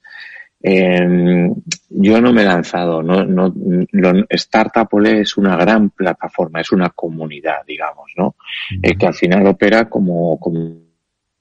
Em, 0.61 1.53
yo 1.89 2.21
no 2.21 2.33
me 2.33 2.41
he 2.41 2.45
lanzado, 2.45 3.03
no, 3.03 3.23
no, 3.23 3.53
lo, 3.91 4.25
Startup 4.29 4.89
es 5.05 5.37
una 5.37 5.55
gran 5.57 5.91
plataforma, 5.91 6.61
es 6.61 6.71
una 6.71 6.89
comunidad, 6.89 7.57
digamos, 7.67 8.11
¿no? 8.17 8.35
que 8.81 9.05
al 9.05 9.13
final 9.13 9.45
opera 9.45 9.87
como, 9.87 10.39
como 10.39 10.85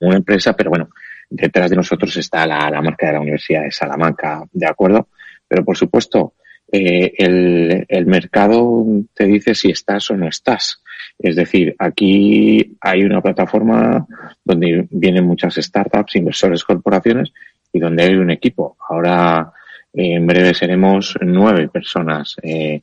una 0.00 0.16
empresa, 0.16 0.54
pero 0.54 0.70
bueno, 0.70 0.90
detrás 1.30 1.70
de 1.70 1.76
nosotros 1.76 2.16
está 2.16 2.46
la, 2.46 2.80
marca 2.82 3.06
de 3.06 3.12
la 3.14 3.20
Universidad 3.20 3.62
de 3.62 3.70
Salamanca, 3.70 4.44
¿de 4.52 4.66
acuerdo? 4.66 5.08
Pero 5.48 5.64
por 5.64 5.76
supuesto, 5.76 6.34
eh, 6.70 7.12
el, 7.16 7.84
el, 7.88 8.06
mercado 8.06 8.84
te 9.14 9.24
dice 9.24 9.54
si 9.54 9.70
estás 9.70 10.10
o 10.10 10.16
no 10.16 10.28
estás. 10.28 10.82
Es 11.18 11.36
decir, 11.36 11.74
aquí 11.78 12.76
hay 12.80 13.05
una 13.05 13.20
plataforma 13.20 14.07
donde 14.44 14.86
vienen 14.90 15.26
muchas 15.26 15.55
startups, 15.57 16.16
inversores, 16.16 16.64
corporaciones 16.64 17.32
y 17.72 17.78
donde 17.78 18.05
hay 18.05 18.14
un 18.14 18.30
equipo. 18.30 18.76
Ahora, 18.88 19.52
eh, 19.92 20.14
en 20.14 20.26
breve 20.26 20.55
seremos 20.55 21.16
nueve 21.20 21.68
personas, 21.68 22.36
eh, 22.42 22.82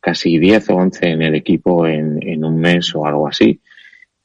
casi 0.00 0.38
diez 0.38 0.68
o 0.70 0.76
once 0.76 1.08
en 1.08 1.22
el 1.22 1.34
equipo 1.34 1.86
en, 1.86 2.18
en 2.26 2.44
un 2.44 2.58
mes 2.58 2.94
o 2.94 3.06
algo 3.06 3.28
así, 3.28 3.60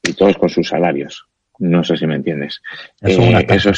y 0.02 0.12
todos 0.12 0.36
con 0.38 0.48
sus 0.48 0.68
salarios 0.68 1.26
No 1.58 1.82
sé 1.84 1.96
si 1.96 2.06
me 2.06 2.16
entiendes. 2.16 2.60
Eso, 3.00 3.22
eh, 3.22 3.46
eso, 3.48 3.70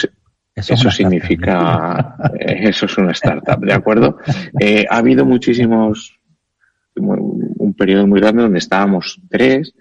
eso, 0.55 0.91
significa, 0.91 2.17
eso 2.39 2.87
es 2.87 2.99
una 2.99 3.13
startup, 3.13 3.61
¿de 3.61 3.73
acuerdo? 3.73 4.19
Eh, 4.59 4.85
ha 4.89 4.99
habido 4.99 5.25
muchísimos, 5.25 6.19
periodo 7.81 8.07
muy 8.07 8.21
grande 8.21 8.43
donde 8.43 8.59
estábamos 8.59 9.19
tres 9.31 9.73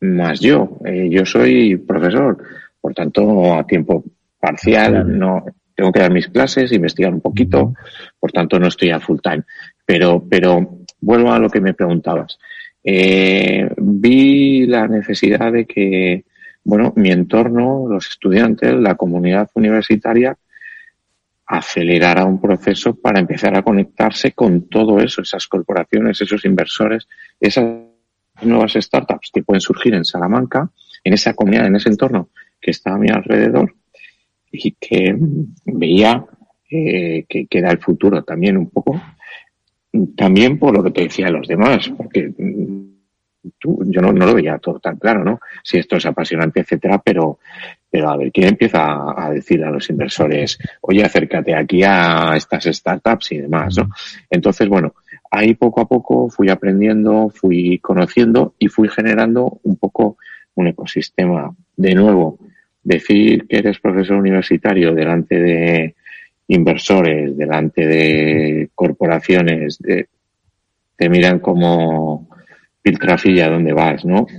más 0.00 0.38
yo. 0.38 0.78
yo 1.10 1.26
soy 1.26 1.76
profesor, 1.78 2.38
por 2.80 2.94
tanto, 2.94 3.54
a 3.54 3.66
tiempo 3.66 4.04
parcial, 4.38 5.18
no 5.18 5.44
tengo 5.74 5.90
que 5.90 5.98
dar 5.98 6.12
mis 6.12 6.28
clases, 6.28 6.70
investigar 6.70 7.12
un 7.12 7.20
poquito, 7.20 7.74
por 8.20 8.30
tanto 8.30 8.60
no 8.60 8.68
estoy 8.68 8.90
a 8.90 9.00
full 9.00 9.18
time. 9.20 9.42
Pero, 9.84 10.24
pero 10.30 10.78
vuelvo 11.00 11.32
a 11.32 11.40
lo 11.40 11.50
que 11.50 11.60
me 11.60 11.74
preguntabas. 11.74 12.38
Eh, 12.84 13.68
vi 13.78 14.66
la 14.66 14.86
necesidad 14.86 15.50
de 15.50 15.66
que, 15.66 16.24
bueno, 16.62 16.92
mi 16.94 17.10
entorno, 17.10 17.86
los 17.88 18.06
estudiantes, 18.06 18.74
la 18.74 18.94
comunidad 18.94 19.50
universitaria, 19.54 20.36
acelerara 21.46 22.24
un 22.24 22.40
proceso 22.40 22.94
para 22.94 23.20
empezar 23.20 23.56
a 23.56 23.62
conectarse 23.62 24.32
con 24.32 24.68
todo 24.68 24.98
eso, 25.00 25.22
esas 25.22 25.46
corporaciones, 25.46 26.20
esos 26.20 26.44
inversores, 26.44 27.06
esas 27.38 27.64
nuevas 28.42 28.72
startups 28.72 29.30
que 29.32 29.42
pueden 29.42 29.60
surgir 29.60 29.94
en 29.94 30.04
Salamanca, 30.04 30.70
en 31.02 31.12
esa 31.12 31.34
comunidad, 31.34 31.66
en 31.66 31.76
ese 31.76 31.90
entorno 31.90 32.30
que 32.60 32.70
está 32.70 32.94
a 32.94 32.98
mi 32.98 33.10
alrededor 33.10 33.74
y 34.50 34.72
que 34.72 35.14
veía 35.66 36.24
eh, 36.70 37.24
que, 37.28 37.46
que, 37.46 37.58
era 37.58 37.70
el 37.70 37.78
futuro 37.78 38.24
también 38.24 38.56
un 38.56 38.70
poco 38.70 39.00
también 40.16 40.58
por 40.58 40.76
lo 40.76 40.82
que 40.82 40.90
te 40.90 41.02
decía 41.02 41.30
los 41.30 41.46
demás, 41.46 41.88
porque 41.96 42.32
tú, 43.58 43.82
yo 43.86 44.00
no, 44.00 44.12
no, 44.12 44.26
lo 44.26 44.34
veía 44.34 44.58
todo 44.58 44.80
tan 44.80 44.96
claro, 44.96 45.24
¿no? 45.24 45.40
Si 45.62 45.78
esto 45.78 45.96
es 45.96 46.06
apasionante, 46.06 46.60
etcétera, 46.60 47.00
pero, 47.04 47.38
pero 47.94 48.10
a 48.10 48.16
ver, 48.16 48.32
¿quién 48.32 48.48
empieza 48.48 48.80
a, 49.16 49.30
decir 49.30 49.62
a 49.62 49.70
los 49.70 49.88
inversores, 49.88 50.58
oye, 50.80 51.04
acércate 51.04 51.54
aquí 51.54 51.84
a 51.84 52.34
estas 52.36 52.64
startups 52.64 53.30
y 53.30 53.38
demás, 53.38 53.76
¿no? 53.76 53.88
Entonces, 54.28 54.68
bueno, 54.68 54.94
ahí 55.30 55.54
poco 55.54 55.82
a 55.82 55.86
poco 55.86 56.28
fui 56.28 56.50
aprendiendo, 56.50 57.30
fui 57.32 57.78
conociendo 57.78 58.56
y 58.58 58.66
fui 58.66 58.88
generando 58.88 59.60
un 59.62 59.76
poco 59.76 60.16
un 60.56 60.66
ecosistema. 60.66 61.54
De 61.76 61.94
nuevo, 61.94 62.40
decir 62.82 63.46
que 63.46 63.58
eres 63.58 63.78
profesor 63.78 64.16
universitario 64.16 64.92
delante 64.92 65.38
de 65.38 65.94
inversores, 66.48 67.36
delante 67.36 67.86
de 67.86 68.70
corporaciones, 68.74 69.78
te 70.96 71.08
miran 71.08 71.38
como 71.38 72.26
piltrafilla 72.84 73.48
donde 73.48 73.72
vas, 73.72 74.04
¿no? 74.04 74.26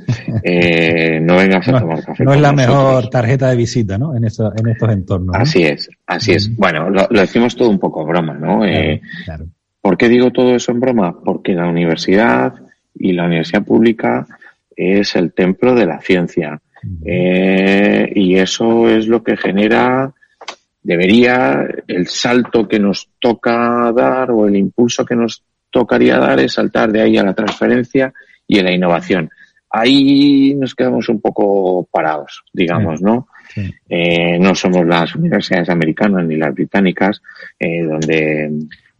Eh, 0.47 1.19
no 1.21 1.37
vengas 1.37 1.67
a 1.69 1.79
tomar 1.79 2.03
café. 2.03 2.23
No 2.23 2.33
es 2.33 2.41
la 2.41 2.51
mejor 2.51 3.09
tarjeta 3.09 3.49
de 3.49 3.55
visita, 3.55 3.97
¿no? 3.97 4.15
En, 4.15 4.25
eso, 4.25 4.51
en 4.55 4.67
estos 4.67 4.91
entornos. 4.91 5.35
Así 5.35 5.63
es, 5.63 5.89
así 6.05 6.33
es. 6.33 6.55
Bueno, 6.55 6.89
lo, 6.89 7.07
decimos 7.07 7.55
todo 7.55 7.69
un 7.69 7.79
poco 7.79 8.05
broma, 8.05 8.35
¿no? 8.35 8.63
Eh, 8.63 9.01
¿Por 9.81 9.97
qué 9.97 10.07
digo 10.07 10.31
todo 10.31 10.55
eso 10.55 10.71
en 10.71 10.81
broma? 10.81 11.19
Porque 11.23 11.53
la 11.53 11.67
universidad 11.67 12.53
y 12.93 13.13
la 13.13 13.25
universidad 13.25 13.63
pública 13.63 14.27
es 14.75 15.15
el 15.15 15.33
templo 15.33 15.73
de 15.73 15.85
la 15.87 15.99
ciencia. 15.99 16.61
Eh, 17.03 18.11
y 18.13 18.35
eso 18.35 18.87
es 18.87 19.07
lo 19.07 19.23
que 19.23 19.37
genera 19.37 20.13
debería, 20.85 21.67
el 21.87 22.07
salto 22.07 22.67
que 22.67 22.77
nos 22.77 23.09
toca 23.19 23.91
dar 23.91 24.29
o 24.29 24.47
el 24.47 24.55
impulso 24.55 25.03
que 25.03 25.15
nos 25.15 25.43
tocaría 25.71 26.19
dar 26.19 26.39
es 26.39 26.53
saltar 26.53 26.91
de 26.91 27.01
ahí 27.01 27.17
a 27.17 27.23
la 27.23 27.33
transferencia 27.33 28.13
y 28.47 28.59
a 28.59 28.63
la 28.63 28.71
innovación. 28.71 29.29
Ahí 29.69 30.53
nos 30.55 30.73
quedamos 30.73 31.09
un 31.09 31.19
poco 31.19 31.87
parados, 31.91 32.43
digamos, 32.53 33.01
¿no? 33.01 33.27
Eh, 33.89 34.37
no 34.39 34.55
somos 34.55 34.85
las 34.85 35.15
universidades 35.15 35.69
americanas 35.69 36.25
ni 36.25 36.37
las 36.37 36.53
británicas, 36.53 37.21
eh, 37.59 37.83
donde... 37.83 38.49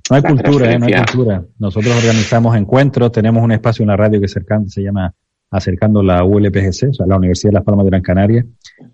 No 0.09 0.15
hay 0.15 0.21
cultura, 0.21 0.71
eh, 0.71 0.79
no 0.79 0.85
hay 0.85 0.93
cultura. 0.93 1.43
Nosotros 1.59 1.95
organizamos 1.95 2.55
encuentros, 2.55 3.11
tenemos 3.11 3.43
un 3.43 3.51
espacio 3.51 3.83
en 3.83 3.89
la 3.89 3.97
radio 3.97 4.19
que 4.19 4.27
se 4.27 4.81
llama 4.81 5.13
acercando 5.49 6.03
la 6.03 6.23
ULPGC, 6.23 6.89
o 6.89 6.93
sea, 6.93 7.05
la 7.07 7.17
Universidad 7.17 7.51
de 7.51 7.55
Las 7.55 7.63
Palmas 7.63 7.85
de 7.85 7.89
Gran 7.91 8.01
Canaria, 8.01 8.45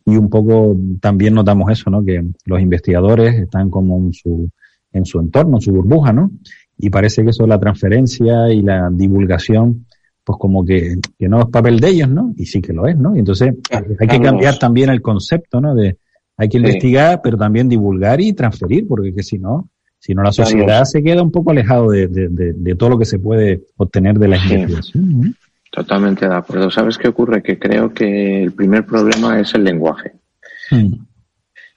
y 0.06 0.16
un 0.16 0.30
poco 0.30 0.76
también 1.00 1.34
notamos 1.34 1.72
eso, 1.72 1.90
¿no? 1.90 2.04
Que 2.04 2.24
los 2.46 2.62
investigadores 2.62 3.36
están 3.36 3.70
como 3.70 3.98
en 3.98 4.14
su, 4.14 4.50
en 4.94 5.06
su 5.06 5.20
entorno, 5.20 5.58
en 5.58 5.62
su 5.62 5.72
burbuja, 5.72 6.14
¿no? 6.14 6.32
Y 6.78 6.90
parece 6.90 7.24
que 7.24 7.30
eso 7.30 7.48
la 7.48 7.60
transferencia 7.60 8.52
y 8.52 8.62
la 8.62 8.90
divulgación, 8.92 9.86
pues 10.32 10.40
como 10.40 10.66
que, 10.66 10.96
que 11.20 11.28
no 11.28 11.42
es 11.42 11.46
papel 11.48 11.80
de 11.80 11.90
ellos, 11.90 12.10
¿no? 12.10 12.34
Y 12.38 12.46
sí 12.46 12.62
que 12.62 12.74
lo 12.74 12.88
es, 12.88 12.98
¿no? 12.98 13.16
Y 13.16 13.20
entonces 13.20 13.54
hay 14.00 14.08
que 14.08 14.22
cambiar 14.22 14.58
también 14.58 14.90
el 14.90 15.02
concepto, 15.02 15.60
¿no? 15.60 15.76
De 15.76 15.98
hay 16.38 16.50
que 16.50 16.58
investigar, 16.58 17.20
pero 17.22 17.38
también 17.38 17.68
divulgar 17.68 18.22
y 18.22 18.34
transferir, 18.34 18.88
porque 18.88 19.14
que 19.14 19.24
si 19.24 19.38
no, 19.38 19.70
si 20.00 20.16
no 20.16 20.24
la 20.24 20.32
sociedad 20.32 20.86
se 20.86 21.04
queda 21.04 21.22
un 21.22 21.32
poco 21.32 21.52
alejado 21.52 21.92
de, 21.92 22.08
de, 22.08 22.30
de, 22.30 22.76
todo 22.76 22.92
lo 22.92 22.98
que 22.98 23.06
se 23.06 23.20
puede 23.20 23.62
obtener 23.78 24.18
de 24.18 24.28
la 24.28 24.38
investigación. 24.38 25.36
Totalmente 25.70 26.28
de 26.28 26.36
acuerdo. 26.36 26.72
¿Sabes 26.72 26.98
qué 26.98 27.10
ocurre? 27.10 27.44
Que 27.44 27.60
creo 27.60 27.94
que 27.94 28.44
el 28.44 28.54
primer 28.54 28.86
problema 28.86 29.40
es 29.40 29.54
el 29.54 29.64
lenguaje. 29.64 30.14
Hmm. 30.70 30.94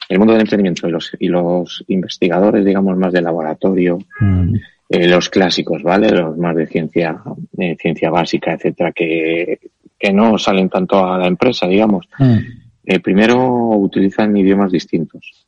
El 0.08 0.18
mundo 0.18 0.32
del 0.32 0.42
emprendimiento 0.42 0.88
y 0.88 0.90
los, 0.92 1.12
y 1.18 1.28
los 1.28 1.84
investigadores, 1.88 2.64
digamos, 2.64 2.96
más 2.96 3.12
de 3.12 3.22
laboratorio, 3.22 3.98
hmm. 4.20 4.54
Eh, 4.94 5.08
los 5.08 5.28
clásicos, 5.28 5.82
¿vale? 5.82 6.10
Los 6.10 6.36
más 6.36 6.54
de 6.54 6.66
ciencia, 6.66 7.20
de 7.52 7.76
ciencia 7.80 8.10
básica, 8.10 8.52
etcétera, 8.52 8.92
que, 8.92 9.58
que 9.98 10.12
no 10.12 10.38
salen 10.38 10.68
tanto 10.68 11.04
a 11.04 11.18
la 11.18 11.26
empresa, 11.26 11.66
digamos. 11.66 12.08
Hmm. 12.18 12.38
Eh, 12.84 13.00
primero 13.00 13.38
utilizan 13.70 14.36
idiomas 14.36 14.70
distintos. 14.70 15.46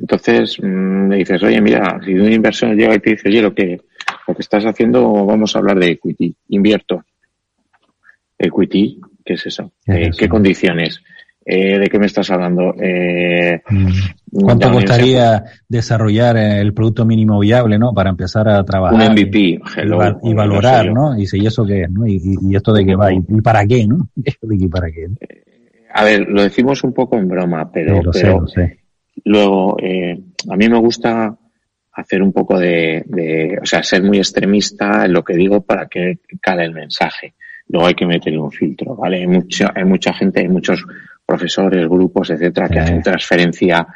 Entonces 0.00 0.58
mm, 0.60 1.08
me 1.08 1.16
dices, 1.16 1.42
oye, 1.42 1.60
mira, 1.60 2.00
si 2.04 2.14
un 2.14 2.32
inversor 2.32 2.74
llega 2.74 2.94
y 2.94 3.00
te 3.00 3.10
dice, 3.10 3.28
oye, 3.28 3.42
lo 3.42 3.54
que, 3.54 3.80
lo 4.26 4.34
que 4.34 4.42
estás 4.42 4.64
haciendo, 4.64 5.26
vamos 5.26 5.54
a 5.54 5.58
hablar 5.58 5.78
de 5.78 5.90
equity, 5.90 6.34
invierto. 6.48 7.04
Equity, 8.38 9.00
¿qué 9.24 9.34
es 9.34 9.46
eso? 9.46 9.72
Eh, 9.86 10.10
¿Qué 10.16 10.28
condiciones? 10.28 11.02
Eh, 11.52 11.80
¿De 11.80 11.88
qué 11.88 11.98
me 11.98 12.06
estás 12.06 12.30
hablando? 12.30 12.72
Eh. 12.80 13.60
¿Cuánto 14.30 14.70
costaría 14.70 15.42
desarrollar 15.68 16.36
el 16.36 16.72
producto 16.72 17.04
mínimo 17.04 17.40
viable, 17.40 17.76
¿no? 17.76 17.92
Para 17.92 18.10
empezar 18.10 18.48
a 18.48 18.64
trabajar. 18.64 18.94
Un 18.94 19.14
MVP, 19.14 19.60
y, 20.22 20.32
valorar, 20.32 20.92
¿no? 20.92 21.18
Y 21.18 21.26
si 21.26 21.44
eso 21.44 21.66
qué 21.66 21.82
es, 21.82 21.90
¿no? 21.90 22.06
Y, 22.06 22.38
esto 22.54 22.72
de 22.72 22.86
qué 22.86 22.94
va, 22.94 23.12
y, 23.12 23.20
para 23.42 23.66
qué, 23.66 23.84
¿no? 23.84 24.08
¿Y 24.16 24.68
para 24.68 24.92
qué? 24.92 25.08
A 25.92 26.04
ver, 26.04 26.28
lo 26.28 26.40
decimos 26.40 26.84
un 26.84 26.94
poco 26.94 27.18
en 27.18 27.26
broma, 27.26 27.68
pero, 27.72 28.00
pero 28.12 28.46
luego, 29.24 29.76
a 29.76 30.56
mí 30.56 30.68
me 30.68 30.78
gusta 30.78 31.36
hacer 31.94 32.22
un 32.22 32.32
poco 32.32 32.60
de, 32.60 33.02
de, 33.06 33.58
o 33.60 33.66
sea, 33.66 33.82
ser 33.82 34.04
muy 34.04 34.18
extremista 34.18 35.04
en 35.04 35.14
lo 35.14 35.24
que 35.24 35.34
digo 35.34 35.62
para 35.62 35.86
que 35.86 36.20
cale 36.40 36.62
el 36.62 36.74
mensaje 36.74 37.34
luego 37.70 37.86
hay 37.86 37.94
que 37.94 38.06
meter 38.06 38.36
un 38.38 38.50
filtro, 38.50 38.96
¿vale? 38.96 39.18
Hay 39.18 39.26
mucha, 39.26 39.72
hay 39.74 39.84
mucha 39.84 40.12
gente, 40.12 40.40
hay 40.40 40.48
muchos 40.48 40.84
profesores, 41.30 41.88
grupos, 41.88 42.30
etcétera, 42.30 42.68
que 42.68 42.80
hacen 42.80 43.02
transferencia 43.02 43.86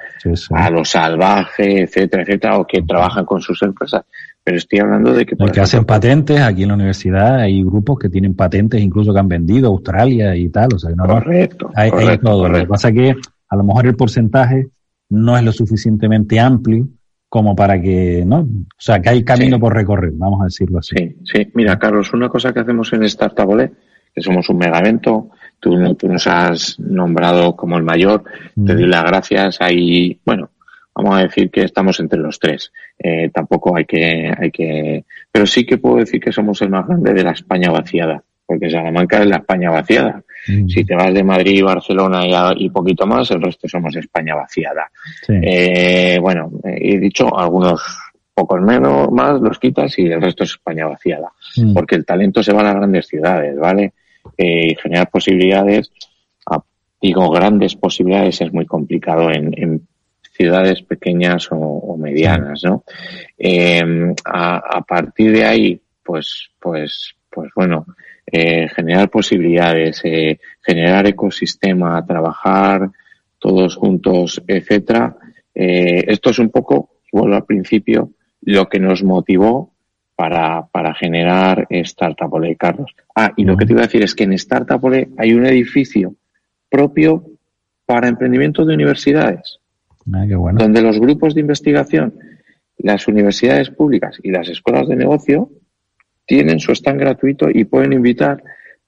a 0.50 0.70
lo 0.70 0.84
salvaje, 0.84 1.82
etcétera, 1.82 2.22
etcétera, 2.22 2.58
o 2.58 2.64
que 2.64 2.82
trabajan 2.82 3.24
con 3.24 3.40
sus 3.40 3.60
empresas. 3.62 4.04
Pero 4.44 4.58
estoy 4.58 4.78
hablando 4.78 5.12
de 5.12 5.26
que... 5.26 5.36
que 5.36 5.60
hacen 5.60 5.84
patentes 5.84 6.40
aquí 6.40 6.62
en 6.62 6.68
la 6.68 6.74
universidad, 6.74 7.40
hay 7.40 7.64
grupos 7.64 7.98
que 7.98 8.08
tienen 8.08 8.36
patentes 8.36 8.80
incluso 8.80 9.12
que 9.12 9.18
han 9.18 9.26
vendido 9.26 9.68
Australia 9.68 10.36
y 10.36 10.48
tal, 10.48 10.68
o 10.74 10.78
sea, 10.78 10.90
no, 10.94 11.06
correcto, 11.06 11.70
hay, 11.74 11.90
todo. 12.18 12.48
Lo 12.48 12.58
que 12.60 12.66
pasa 12.66 12.90
es 12.90 12.94
que 12.94 13.16
a 13.48 13.56
lo 13.56 13.64
mejor 13.64 13.86
el 13.86 13.96
porcentaje 13.96 14.68
no 15.10 15.36
es 15.36 15.42
lo 15.42 15.50
suficientemente 15.50 16.38
amplio 16.38 16.86
como 17.28 17.56
para 17.56 17.82
que, 17.82 18.22
¿no? 18.24 18.42
O 18.42 18.78
sea, 18.78 19.00
que 19.00 19.08
hay 19.08 19.24
camino 19.24 19.58
por 19.58 19.74
recorrer, 19.74 20.12
vamos 20.14 20.40
a 20.42 20.44
decirlo 20.44 20.78
así. 20.78 20.94
Sí, 20.96 21.16
sí. 21.24 21.50
Mira, 21.54 21.76
Carlos, 21.80 22.12
una 22.12 22.28
cosa 22.28 22.52
que 22.52 22.60
hacemos 22.60 22.92
en 22.92 23.02
Startup 23.04 23.50
que 24.14 24.22
somos 24.22 24.48
un 24.48 24.58
mega 24.58 24.80
tú, 25.60 25.94
tú 25.94 26.08
nos 26.08 26.26
has 26.26 26.78
nombrado 26.78 27.56
como 27.56 27.76
el 27.76 27.84
mayor, 27.84 28.24
te 28.54 28.74
doy 28.74 28.86
las 28.86 29.04
gracias, 29.04 29.60
ahí, 29.60 30.18
bueno, 30.24 30.50
vamos 30.94 31.16
a 31.16 31.22
decir 31.22 31.50
que 31.50 31.62
estamos 31.62 31.98
entre 32.00 32.18
los 32.18 32.38
tres. 32.38 32.72
Eh, 32.98 33.30
tampoco 33.32 33.76
hay 33.76 33.84
que, 33.84 34.32
hay 34.36 34.50
que, 34.50 35.04
pero 35.30 35.46
sí 35.46 35.66
que 35.66 35.78
puedo 35.78 35.96
decir 35.96 36.20
que 36.20 36.32
somos 36.32 36.60
el 36.62 36.70
más 36.70 36.86
grande 36.86 37.12
de 37.12 37.24
la 37.24 37.32
España 37.32 37.70
vaciada, 37.70 38.22
porque 38.46 38.70
Salamanca 38.70 39.20
es 39.20 39.26
la 39.26 39.36
España 39.36 39.70
vaciada. 39.70 40.22
Si 40.68 40.84
te 40.84 40.94
vas 40.94 41.14
de 41.14 41.24
Madrid, 41.24 41.56
y 41.56 41.62
Barcelona 41.62 42.54
y, 42.54 42.68
poquito 42.68 43.06
más, 43.06 43.30
el 43.30 43.40
resto 43.40 43.66
somos 43.66 43.96
España 43.96 44.34
vaciada. 44.34 44.90
Eh, 45.26 46.18
bueno, 46.20 46.50
he 46.62 46.98
dicho 46.98 47.34
algunos 47.34 47.80
pocos 48.34 48.60
menos 48.60 49.10
más 49.10 49.40
los 49.40 49.58
quitas 49.58 49.98
y 49.98 50.06
el 50.06 50.20
resto 50.20 50.44
es 50.44 50.50
España 50.50 50.86
vaciada. 50.86 51.32
Porque 51.72 51.94
el 51.94 52.04
talento 52.04 52.42
se 52.42 52.52
va 52.52 52.60
a 52.60 52.64
las 52.64 52.74
grandes 52.74 53.06
ciudades, 53.06 53.56
¿vale? 53.58 53.94
Eh, 54.36 54.74
generar 54.82 55.10
posibilidades, 55.10 55.90
digo 57.00 57.30
grandes 57.30 57.76
posibilidades 57.76 58.40
es 58.40 58.52
muy 58.52 58.66
complicado 58.66 59.30
en, 59.30 59.86
ciudades 60.36 60.82
pequeñas 60.82 61.46
o, 61.52 61.96
medianas, 61.96 62.62
¿no? 62.64 62.82
A, 64.24 64.56
a, 64.56 64.80
partir 64.80 65.30
de 65.30 65.44
ahí, 65.44 65.80
pues, 66.02 66.48
pues, 66.58 67.14
pues 67.30 67.50
bueno, 67.54 67.86
eh, 68.26 68.68
generar 68.68 69.10
posibilidades, 69.10 70.00
eh, 70.04 70.38
generar 70.62 71.06
ecosistema, 71.06 72.04
trabajar 72.06 72.90
todos 73.38 73.76
juntos, 73.76 74.42
etcétera. 74.46 75.16
Eh, 75.54 76.04
esto 76.08 76.30
es 76.30 76.38
un 76.38 76.48
poco, 76.48 76.96
vuelvo 77.12 77.36
al 77.36 77.44
principio, 77.44 78.10
lo 78.40 78.66
que 78.66 78.78
nos 78.78 79.04
motivó 79.04 79.73
para, 80.16 80.66
para 80.66 80.94
generar 80.94 81.66
Startup 81.70 82.32
Ole, 82.32 82.56
Carlos. 82.56 82.94
Ah, 83.14 83.32
y 83.36 83.44
lo 83.44 83.56
que 83.56 83.66
te 83.66 83.72
iba 83.72 83.82
a 83.82 83.86
decir 83.86 84.02
es 84.02 84.14
que 84.14 84.24
en 84.24 84.32
Startup 84.34 84.82
Ole 84.82 85.08
hay 85.18 85.32
un 85.32 85.46
edificio 85.46 86.14
propio 86.70 87.24
para 87.86 88.08
emprendimiento 88.08 88.64
de 88.64 88.74
universidades. 88.74 89.58
Ah, 90.12 90.26
donde 90.26 90.82
los 90.82 91.00
grupos 91.00 91.34
de 91.34 91.40
investigación, 91.40 92.14
las 92.78 93.08
universidades 93.08 93.70
públicas 93.70 94.18
y 94.22 94.30
las 94.30 94.48
escuelas 94.48 94.88
de 94.88 94.96
negocio 94.96 95.50
tienen 96.26 96.60
su 96.60 96.72
stand 96.72 97.00
gratuito 97.00 97.48
y 97.50 97.64
pueden 97.64 97.92
invitar 97.92 98.42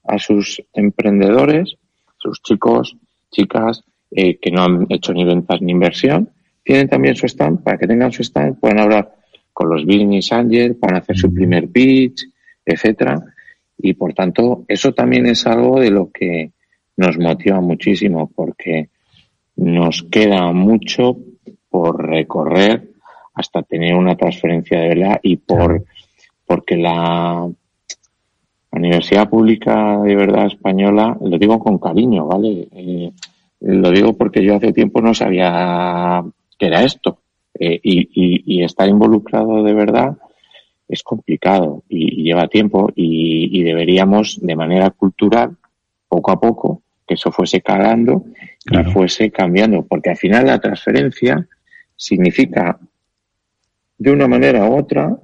a 0.05 0.19
sus 0.19 0.63
emprendedores, 0.73 1.77
sus 2.19 2.43
chicos, 2.43 2.97
chicas 3.31 3.83
eh, 4.11 4.39
que 4.39 4.51
no 4.51 4.63
han 4.63 4.87
hecho 4.89 5.13
ni 5.13 5.25
ventas 5.25 5.61
ni 5.61 5.73
inversión, 5.73 6.31
tienen 6.63 6.89
también 6.89 7.17
su 7.17 7.27
stand 7.27 7.63
para 7.63 7.79
que 7.79 7.87
tengan 7.87 8.13
su 8.13 8.23
stand, 8.23 8.59
pueden 8.59 8.81
hablar 8.81 9.15
con 9.57 9.71
los 9.71 9.87
business 9.87 10.33
angels, 10.33 10.77
pueden 10.79 10.99
hacer 10.99 11.17
su 11.17 11.33
primer 11.33 11.71
pitch, 11.71 12.27
etcétera. 12.63 13.25
Y 13.79 13.95
por 13.95 14.13
tanto, 14.13 14.67
eso 14.69 14.93
también 14.93 15.25
es 15.25 15.47
algo 15.47 15.81
de 15.81 15.91
lo 15.91 16.11
que 16.13 16.53
nos 16.99 17.17
motiva 17.17 17.59
muchísimo 17.63 18.31
porque 18.37 18.91
nos 19.57 20.03
queda 20.11 20.53
mucho 20.53 21.17
por 21.71 22.07
recorrer 22.07 22.91
hasta 23.33 23.63
tener 23.63 23.95
una 23.95 24.15
transferencia 24.15 24.79
de 24.79 24.89
verdad 24.89 25.21
y 25.23 25.39
por 25.39 25.87
porque 26.45 26.77
la 26.77 27.49
Universidad 28.73 29.31
Pública 29.31 30.03
de 30.03 30.17
Verdad 30.17 30.49
Española, 30.49 31.17
lo 31.19 31.39
digo 31.39 31.59
con 31.59 31.79
cariño, 31.79 32.27
¿vale? 32.27 32.69
Eh, 32.73 33.11
lo 33.61 33.91
digo 33.91 34.13
porque 34.13 34.45
yo 34.45 34.57
hace 34.57 34.75
tiempo 34.75 35.01
no 35.01 35.15
sabía 35.15 36.23
qué 36.59 36.67
era 36.67 36.83
esto. 36.83 37.21
Eh, 37.59 37.81
y, 37.83 38.63
estar 38.63 38.89
involucrado 38.89 39.63
de 39.63 39.73
verdad 39.73 40.17
es 40.89 41.03
complicado 41.03 41.85
y, 41.89 42.23
lleva 42.23 42.49
tiempo 42.49 42.91
y, 42.95 43.63
deberíamos 43.63 44.39
de 44.41 44.57
manera 44.57 44.91
cultural, 44.91 45.57
poco 46.09 46.31
a 46.31 46.41
poco, 46.41 46.83
que 47.07 47.15
eso 47.15 47.31
fuese 47.31 47.61
calando 47.61 48.25
y 48.71 48.83
fuese 48.91 49.31
cambiando, 49.31 49.85
porque 49.85 50.11
al 50.11 50.17
final 50.17 50.47
la 50.47 50.59
transferencia 50.59 51.47
significa 51.95 52.79
de 53.99 54.11
una 54.11 54.29
manera 54.29 54.69
u 54.69 54.77
otra 54.77 55.17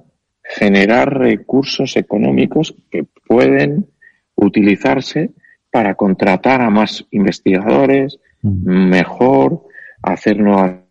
generar 0.43 1.17
recursos 1.17 1.95
económicos 1.95 2.75
que 2.89 3.05
pueden 3.27 3.87
utilizarse 4.35 5.31
para 5.71 5.95
contratar 5.95 6.61
a 6.61 6.69
más 6.69 7.05
investigadores, 7.11 8.19
mejor, 8.41 9.63
hacer 10.01 10.37
nuevas 10.37 10.82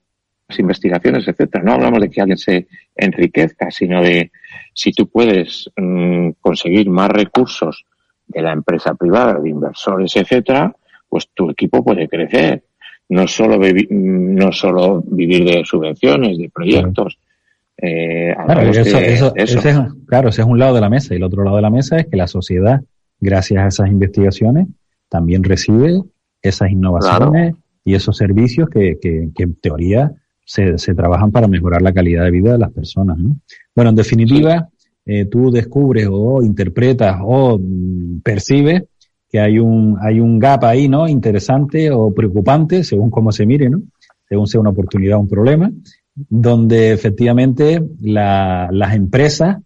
investigaciones, 0.59 1.27
etcétera. 1.27 1.65
No 1.65 1.73
hablamos 1.73 2.01
de 2.01 2.11
que 2.11 2.21
alguien 2.21 2.39
se 2.39 2.67
enriquezca, 2.97 3.71
sino 3.71 4.03
de 4.03 4.31
si 4.75 4.93
tú 4.93 5.09
puedes 5.09 5.71
mm, 5.77 6.31
conseguir 6.41 6.89
más 6.89 7.11
recursos 7.11 7.85
de 8.27 8.43
la 8.43 8.53
empresa 8.53 8.95
privada, 8.95 9.39
de 9.39 9.51
inversores, 9.51 10.17
etcétera, 10.17 10.75
pues 11.09 11.29
tu 11.35 11.51
equipo 11.51 11.85
puede 11.85 12.09
crecer. 12.09 12.65
No 13.09 13.27
solo, 13.27 13.59
no 13.91 14.53
solo 14.53 15.03
vivir 15.07 15.45
de 15.45 15.65
subvenciones, 15.65 16.39
de 16.39 16.49
proyectos, 16.49 17.19
eh, 17.77 18.33
claro, 18.47 18.71
eso, 18.71 19.35
es, 19.35 19.75
claro, 20.07 20.29
ese 20.29 20.43
es 20.43 20.47
un 20.47 20.59
lado 20.59 20.75
de 20.75 20.81
la 20.81 20.89
mesa 20.89 21.15
y 21.15 21.17
el 21.17 21.25
otro 21.25 21.43
lado 21.43 21.57
de 21.57 21.63
la 21.63 21.71
mesa 21.71 21.97
es 21.97 22.07
que 22.07 22.17
la 22.17 22.29
sociedad, 22.29 22.81
gracias 23.19 23.65
a 23.65 23.67
esas 23.67 23.89
investigaciones, 23.89 24.69
también 25.09 25.43
recibe 25.43 26.01
esas 26.41 26.71
innovaciones 26.71 27.57
y 27.85 27.95
esos 27.95 28.17
servicios 28.17 28.69
que, 28.71 28.99
que, 29.01 29.33
en 29.37 29.55
teoría 29.57 30.13
se, 30.45 30.79
se, 30.79 30.95
trabajan 30.95 31.31
para 31.31 31.49
mejorar 31.49 31.83
la 31.83 31.93
calidad 31.93 32.25
de 32.25 32.31
vida 32.31 32.53
de 32.53 32.59
las 32.59 32.73
personas. 32.73 33.19
Bueno, 33.75 33.91
en 33.91 33.97
definitiva, 33.97 34.69
eh, 35.05 35.25
tú 35.27 35.51
descubres 35.51 36.09
o 36.11 36.43
interpretas 36.43 37.19
o 37.23 37.59
mm, 37.59 38.21
percibes 38.21 38.85
que 39.29 39.41
hay 39.41 39.59
un, 39.59 39.97
hay 40.01 40.21
un 40.21 40.39
gap 40.39 40.65
ahí, 40.65 40.89
¿no? 40.89 41.09
Interesante 41.09 41.91
o 41.91 42.13
preocupante, 42.13 42.85
según 42.85 43.11
cómo 43.11 43.33
se 43.33 43.47
mire, 43.47 43.71
¿no? 43.71 43.83
Según 44.29 44.47
sea 44.47 44.61
una 44.61 44.71
oportunidad 44.71 45.17
o 45.19 45.21
un 45.21 45.29
problema 45.29 45.73
donde 46.15 46.93
efectivamente 46.93 47.83
las 48.01 48.95
empresas, 48.95 49.59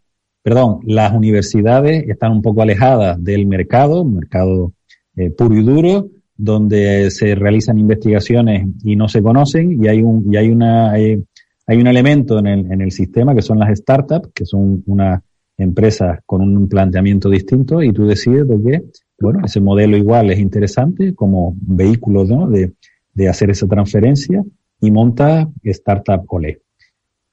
perdón, 0.42 0.80
las 0.84 1.12
universidades 1.12 2.08
están 2.08 2.32
un 2.32 2.42
poco 2.42 2.62
alejadas 2.62 3.22
del 3.22 3.46
mercado, 3.46 4.04
mercado 4.04 4.72
eh, 5.16 5.30
puro 5.30 5.56
y 5.56 5.62
duro, 5.62 6.08
donde 6.36 7.10
se 7.10 7.34
realizan 7.34 7.78
investigaciones 7.78 8.68
y 8.84 8.96
no 8.96 9.08
se 9.08 9.22
conocen 9.22 9.82
y 9.82 9.88
hay 9.88 10.02
un 10.02 10.32
y 10.32 10.36
hay 10.36 10.50
una 10.50 10.92
hay, 10.92 11.22
un 11.68 11.86
elemento 11.86 12.38
en 12.38 12.46
el, 12.46 12.72
en 12.72 12.80
el 12.80 12.92
sistema 12.92 13.34
que 13.34 13.42
son 13.42 13.58
las 13.58 13.76
startups, 13.76 14.30
que 14.34 14.44
son 14.44 14.82
una 14.86 15.22
empresas 15.58 16.20
con 16.26 16.42
un 16.42 16.68
planteamiento 16.68 17.30
distinto 17.30 17.82
y 17.82 17.92
tú 17.92 18.06
decides 18.06 18.46
de 18.46 18.62
que, 18.62 18.82
bueno, 19.18 19.40
ese 19.44 19.60
modelo 19.60 19.96
igual 19.96 20.30
es 20.30 20.38
interesante 20.38 21.14
como 21.14 21.54
vehículo 21.56 22.24
¿no? 22.24 22.48
de, 22.48 22.72
de 23.14 23.28
hacer 23.28 23.50
esa 23.50 23.66
transferencia 23.66 24.44
y 24.80 24.90
monta 24.90 25.48
Startup 25.62 26.22
Ole. 26.28 26.60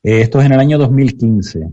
Eh, 0.01 0.22
esto 0.22 0.39
es 0.39 0.45
en 0.45 0.54
el 0.54 0.60
año 0.60 0.78
2015. 0.78 1.70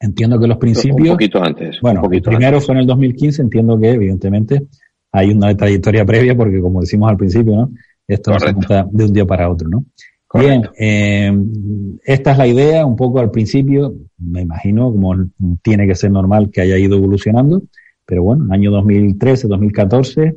Entiendo 0.00 0.38
que 0.38 0.46
los 0.46 0.58
principios... 0.58 1.08
Un 1.08 1.14
poquito 1.14 1.42
antes. 1.42 1.78
Bueno, 1.80 2.02
primero 2.02 2.60
fue 2.60 2.74
en 2.74 2.80
el 2.80 2.86
2015, 2.86 3.42
entiendo 3.42 3.78
que 3.78 3.90
evidentemente 3.90 4.66
hay 5.12 5.30
una 5.30 5.54
trayectoria 5.56 6.04
previa 6.04 6.36
porque 6.36 6.60
como 6.60 6.80
decimos 6.80 7.10
al 7.10 7.16
principio, 7.16 7.54
¿no? 7.54 7.70
Esto 8.08 8.32
no 8.32 8.40
se 8.40 8.52
monta 8.52 8.88
de 8.90 9.04
un 9.04 9.12
día 9.12 9.24
para 9.24 9.48
otro, 9.48 9.68
¿no? 9.68 9.84
Bien, 10.34 10.62
eh, 10.78 11.30
esta 12.04 12.32
es 12.32 12.38
la 12.38 12.46
idea, 12.46 12.86
un 12.86 12.96
poco 12.96 13.20
al 13.20 13.30
principio, 13.30 13.94
me 14.16 14.40
imagino, 14.40 14.90
como 14.90 15.14
tiene 15.60 15.86
que 15.86 15.94
ser 15.94 16.10
normal 16.10 16.50
que 16.50 16.62
haya 16.62 16.78
ido 16.78 16.96
evolucionando, 16.96 17.62
pero 18.06 18.22
bueno, 18.22 18.46
año 18.50 18.70
2013, 18.70 19.46
2014, 19.46 20.34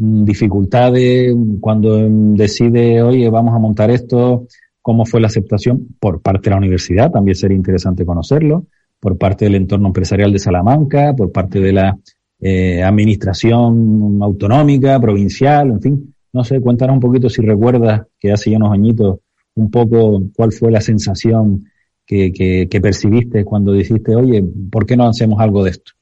Mm, 0.00 0.24
dificultades 0.24 1.34
cuando 1.60 1.98
decide, 2.08 3.02
oye, 3.02 3.28
vamos 3.28 3.54
a 3.54 3.58
montar 3.58 3.90
esto, 3.90 4.46
cómo 4.80 5.04
fue 5.04 5.20
la 5.20 5.26
aceptación 5.26 5.88
por 5.98 6.22
parte 6.22 6.48
de 6.48 6.50
la 6.52 6.58
universidad, 6.58 7.10
también 7.10 7.34
sería 7.34 7.56
interesante 7.56 8.06
conocerlo, 8.06 8.66
por 8.98 9.18
parte 9.18 9.44
del 9.44 9.56
entorno 9.56 9.88
empresarial 9.88 10.32
de 10.32 10.38
Salamanca, 10.38 11.14
por 11.14 11.32
parte 11.32 11.60
de 11.60 11.72
la 11.74 11.98
eh, 12.40 12.82
administración 12.82 14.18
autonómica, 14.22 15.00
provincial, 15.00 15.70
en 15.70 15.80
fin, 15.80 16.14
no 16.32 16.44
sé, 16.44 16.60
cuéntanos 16.60 16.94
un 16.94 17.00
poquito 17.00 17.28
si 17.28 17.42
recuerdas 17.42 18.02
que 18.18 18.32
hace 18.32 18.50
ya 18.50 18.56
unos 18.56 18.72
añitos 18.72 19.18
un 19.54 19.70
poco 19.70 20.22
cuál 20.34 20.52
fue 20.52 20.70
la 20.70 20.80
sensación 20.80 21.66
que, 22.06 22.32
que, 22.32 22.68
que 22.70 22.80
percibiste 22.80 23.44
cuando 23.44 23.72
dijiste, 23.72 24.14
oye, 24.14 24.42
¿por 24.70 24.86
qué 24.86 24.96
no 24.96 25.08
hacemos 25.08 25.40
algo 25.40 25.64
de 25.64 25.70
esto? 25.70 25.92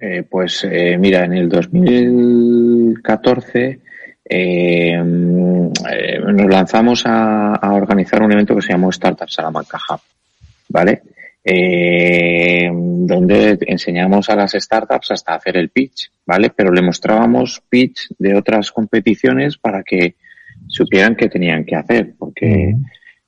Eh, 0.00 0.22
pues 0.28 0.64
eh, 0.64 0.96
mira, 0.96 1.24
en 1.24 1.32
el 1.32 1.48
2014 1.48 3.80
eh, 4.24 4.96
nos 4.96 6.46
lanzamos 6.46 7.02
a, 7.04 7.58
organizar 7.72 8.22
un 8.22 8.30
evento 8.30 8.54
que 8.54 8.62
se 8.62 8.70
llamó 8.72 8.90
Startup 8.90 9.28
Salamanca 9.28 9.80
Hub, 9.90 9.98
¿vale? 10.68 11.02
Donde 11.44 13.58
enseñamos 13.60 14.28
a 14.28 14.36
las 14.36 14.52
startups 14.52 15.12
hasta 15.12 15.34
hacer 15.34 15.56
el 15.56 15.70
pitch, 15.70 16.10
¿vale? 16.26 16.50
Pero 16.50 16.72
le 16.72 16.82
mostrábamos 16.82 17.62
pitch 17.68 18.08
de 18.18 18.34
otras 18.34 18.70
competiciones 18.70 19.56
para 19.56 19.82
que 19.82 20.16
supieran 20.66 21.16
qué 21.16 21.28
tenían 21.28 21.64
que 21.64 21.76
hacer, 21.76 22.14
porque 22.18 22.74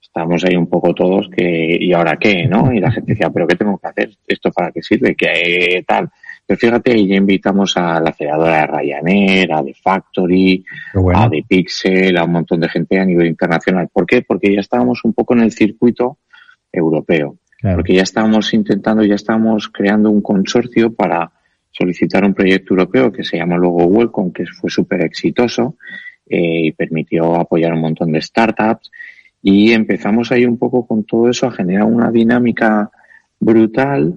estábamos 0.01 0.45
ahí 0.45 0.57
un 0.57 0.69
poco 0.69 0.93
todos 0.93 1.31
que, 1.35 1.79
¿y 1.81 1.93
ahora 1.93 2.19
qué? 2.19 2.47
¿No? 2.47 2.73
Y 2.73 2.81
la 2.81 2.91
gente 2.91 3.13
decía, 3.13 3.31
¿pero 3.31 3.47
qué 3.47 3.57
tengo 3.57 3.79
que 3.79 3.89
hacer? 3.89 4.11
¿Esto 4.27 4.51
para 4.51 4.73
qué 4.73 4.83
sirve? 4.83 5.15
¿Qué 5.15 5.85
tal? 5.87 6.11
Pero 6.45 6.59
fíjate, 6.59 7.07
ya 7.07 7.15
invitamos 7.15 7.77
a 7.77 8.01
la 8.01 8.11
aceleradora 8.11 8.57
de 8.57 8.67
Ryanair, 8.67 9.53
a 9.53 9.63
The 9.63 9.73
Factory, 9.73 10.65
a 11.15 11.31
The 11.31 11.45
Pixel, 11.49 12.17
a 12.17 12.25
un 12.25 12.33
montón 12.33 12.59
de 12.59 12.69
gente 12.69 12.99
a 12.99 13.05
nivel 13.05 13.29
internacional. 13.29 13.89
¿Por 13.93 14.05
qué? 14.05 14.23
Porque 14.23 14.53
ya 14.53 14.61
estábamos 14.61 15.05
un 15.05 15.13
poco 15.13 15.35
en 15.35 15.43
el 15.43 15.53
circuito 15.53 16.19
europeo. 16.73 17.37
Porque 17.63 17.95
ya 17.95 18.03
estábamos 18.03 18.55
intentando, 18.55 19.05
ya 19.05 19.15
estábamos 19.15 19.69
creando 19.69 20.11
un 20.11 20.23
consorcio 20.23 20.95
para 20.95 21.31
solicitar 21.71 22.25
un 22.25 22.35
proyecto 22.35 22.75
europeo 22.75 23.13
que 23.13 23.23
se 23.23 23.37
llama 23.37 23.57
luego 23.57 23.85
Welcome, 23.85 24.33
que 24.33 24.47
fue 24.47 24.71
súper 24.71 25.03
exitoso 25.03 25.77
eh, 26.27 26.67
y 26.67 26.73
permitió 26.73 27.37
apoyar 27.37 27.75
un 27.75 27.81
montón 27.81 28.13
de 28.13 28.23
startups. 28.23 28.91
Y 29.43 29.73
empezamos 29.73 30.33
ahí 30.33 30.45
un 30.45 30.59
poco 30.59 30.87
con 30.87 31.05
todo 31.05 31.29
eso 31.29 31.47
a 31.47 31.53
generar 31.53 31.85
una 31.85 32.11
dinámica 32.11 32.91
brutal 33.39 34.15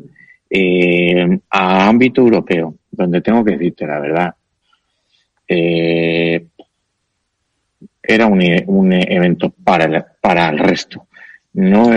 eh, 0.49 1.39
a 1.49 1.87
ámbito 1.87 2.21
europeo, 2.21 2.75
donde 2.91 3.21
tengo 3.21 3.43
que 3.43 3.51
decirte 3.51 3.87
la 3.87 3.99
verdad, 3.99 4.35
eh, 5.47 6.45
era 8.01 8.27
un, 8.27 8.41
un, 8.67 8.93
evento 8.93 9.49
para 9.49 9.85
el, 9.85 10.03
para 10.21 10.49
el 10.49 10.59
resto. 10.59 11.07
No 11.53 11.93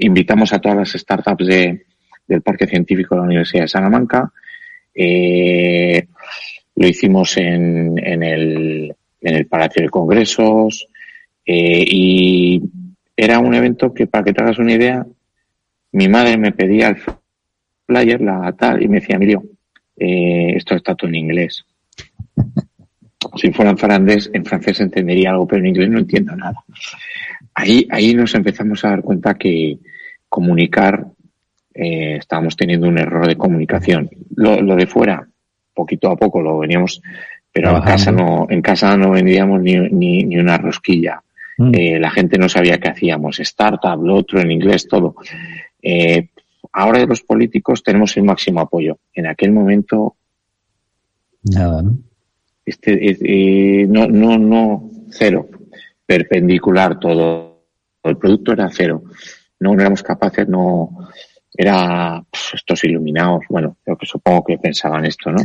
invitamos 0.00 0.52
a 0.52 0.58
todas 0.60 0.78
las 0.78 0.92
startups 0.92 1.46
de, 1.46 1.86
del 2.26 2.42
Parque 2.42 2.66
Científico 2.66 3.14
de 3.14 3.20
la 3.20 3.26
Universidad 3.26 3.62
de 3.62 3.68
Salamanca 3.68 4.32
Eh, 5.00 6.08
lo 6.74 6.86
hicimos 6.86 7.36
en, 7.36 7.94
en, 8.04 8.22
el, 8.22 8.94
en 9.20 9.34
el 9.34 9.46
Palacio 9.46 9.82
de 9.82 9.90
Congresos 9.90 10.88
eh, 11.46 11.84
y 11.86 12.60
era 13.16 13.38
un 13.38 13.54
evento 13.54 13.94
que, 13.94 14.06
para 14.06 14.24
que 14.24 14.32
te 14.32 14.42
hagas 14.42 14.58
una 14.58 14.72
idea, 14.72 15.06
mi 15.92 16.08
madre 16.08 16.36
me 16.36 16.52
pedía 16.52 16.88
el 16.88 16.96
flyer, 17.86 18.20
la 18.20 18.52
tal, 18.52 18.82
y 18.82 18.88
me 18.88 19.00
decía, 19.00 19.16
Emilio, 19.16 19.42
eh, 19.96 20.54
esto 20.56 20.74
está 20.74 20.94
todo 20.94 21.08
en 21.08 21.16
inglés. 21.16 21.64
Si 23.36 23.52
fuera 23.52 23.70
en 23.70 23.78
francés, 23.78 24.30
en 24.32 24.44
francés 24.44 24.80
entendería 24.80 25.30
algo, 25.30 25.46
pero 25.46 25.60
en 25.60 25.66
inglés 25.66 25.90
no 25.90 25.98
entiendo 25.98 26.36
nada. 26.36 26.64
Ahí, 27.54 27.86
ahí 27.90 28.14
nos 28.14 28.34
empezamos 28.34 28.84
a 28.84 28.90
dar 28.90 29.02
cuenta 29.02 29.34
que 29.34 29.78
comunicar, 30.28 31.06
eh, 31.74 32.16
estábamos 32.16 32.56
teniendo 32.56 32.88
un 32.88 32.98
error 32.98 33.26
de 33.26 33.36
comunicación. 33.36 34.08
Lo, 34.36 34.60
lo, 34.60 34.76
de 34.76 34.86
fuera, 34.86 35.26
poquito 35.74 36.10
a 36.10 36.16
poco 36.16 36.40
lo 36.40 36.58
veníamos, 36.58 37.02
pero 37.52 37.76
en 37.76 37.82
casa 37.82 38.12
no, 38.12 38.46
en 38.48 38.62
casa 38.62 38.96
no 38.96 39.10
vendíamos 39.10 39.60
ni, 39.60 39.76
ni, 39.76 40.22
ni 40.24 40.38
una 40.38 40.58
rosquilla. 40.58 41.22
Mm. 41.56 41.74
Eh, 41.74 41.98
la 41.98 42.10
gente 42.10 42.38
no 42.38 42.48
sabía 42.48 42.78
qué 42.78 42.88
hacíamos, 42.88 43.40
startup, 43.40 44.00
lo 44.00 44.16
otro 44.16 44.40
en 44.40 44.52
inglés, 44.52 44.86
todo. 44.86 45.16
Eh, 45.82 46.28
ahora 46.72 47.00
de 47.00 47.06
los 47.06 47.22
políticos 47.22 47.82
tenemos 47.82 48.16
el 48.16 48.22
máximo 48.22 48.60
apoyo. 48.60 48.98
En 49.12 49.26
aquel 49.26 49.50
momento. 49.50 50.14
Nada, 51.42 51.82
¿no? 51.82 51.98
Este, 52.68 52.98
eh, 53.00 53.86
no, 53.86 54.06
no, 54.06 54.38
no, 54.38 54.90
cero. 55.10 55.48
Perpendicular 56.04 56.98
todo. 56.98 57.64
El 58.02 58.16
producto 58.16 58.52
era 58.52 58.68
cero. 58.70 59.02
No, 59.60 59.74
no 59.74 59.80
éramos 59.80 60.02
capaces, 60.02 60.48
no. 60.48 61.08
Era 61.54 62.22
pues, 62.30 62.50
estos 62.54 62.84
iluminados. 62.84 63.44
Bueno, 63.48 63.76
creo 63.84 63.96
que 63.96 64.06
supongo 64.06 64.44
que 64.44 64.58
pensaban 64.58 65.04
esto, 65.04 65.30
¿no? 65.32 65.42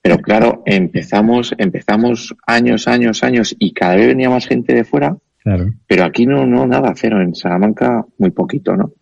Pero 0.00 0.18
claro, 0.18 0.62
empezamos, 0.66 1.54
empezamos 1.58 2.34
años, 2.46 2.86
años, 2.86 3.22
años 3.22 3.56
y 3.58 3.72
cada 3.72 3.96
vez 3.96 4.06
venía 4.06 4.30
más 4.30 4.46
gente 4.46 4.72
de 4.72 4.84
fuera. 4.84 5.16
Claro. 5.38 5.66
Pero 5.86 6.04
aquí 6.04 6.26
no, 6.26 6.46
no, 6.46 6.66
nada, 6.66 6.92
cero. 6.96 7.20
En 7.20 7.34
Salamanca 7.34 8.04
muy 8.18 8.30
poquito, 8.30 8.76
¿no? 8.76 8.92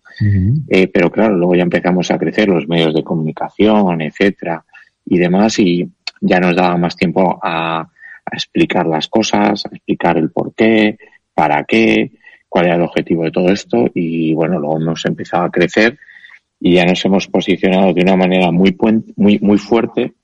eh, 0.69 0.89
pero 0.89 1.11
claro, 1.11 1.37
luego 1.37 1.55
ya 1.57 1.63
empezamos 1.63 2.11
a 2.11 2.19
crecer 2.19 2.49
los 2.49 2.69
medios 2.69 2.95
de 2.95 3.03
comunicación, 3.03 4.01
etcétera, 4.01 4.65
y 5.05 5.19
demás, 5.19 5.59
y 5.59 5.89
ya 6.21 6.41
nos 6.41 6.57
daba 6.57 6.77
más 6.77 6.97
tiempo 6.97 7.39
a, 7.43 7.81
a 7.81 8.31
explicar 8.33 8.87
las 8.87 9.09
cosas, 9.09 9.67
a 9.67 9.69
explicar 9.69 10.17
el 10.17 10.31
por 10.31 10.55
qué, 10.55 10.99
para 11.35 11.65
qué, 11.65 12.13
cuál 12.49 12.67
era 12.67 12.77
el 12.77 12.83
objetivo 12.83 13.25
de 13.25 13.31
todo 13.31 13.49
esto, 13.49 13.91
y 13.95 14.33
bueno, 14.35 14.59
luego 14.59 14.81
hemos 14.81 15.05
empezado 15.07 15.45
a 15.45 15.51
crecer 15.51 15.99
y 16.61 16.75
ya 16.75 16.85
nos 16.85 17.05
hemos 17.05 17.27
posicionado 17.27 17.93
de 17.93 18.03
una 18.03 18.17
manera 18.17 18.51
muy, 18.51 18.77
muy, 19.17 19.39
muy 19.41 19.59
fuerte 19.59 20.15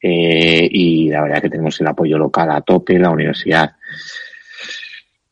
eh, 0.00 0.68
y 0.70 1.10
la 1.10 1.22
verdad 1.22 1.42
que 1.42 1.50
tenemos 1.50 1.78
el 1.80 1.86
apoyo 1.88 2.16
local 2.16 2.50
a 2.50 2.62
tope, 2.62 2.98
la 2.98 3.10
universidad 3.10 3.72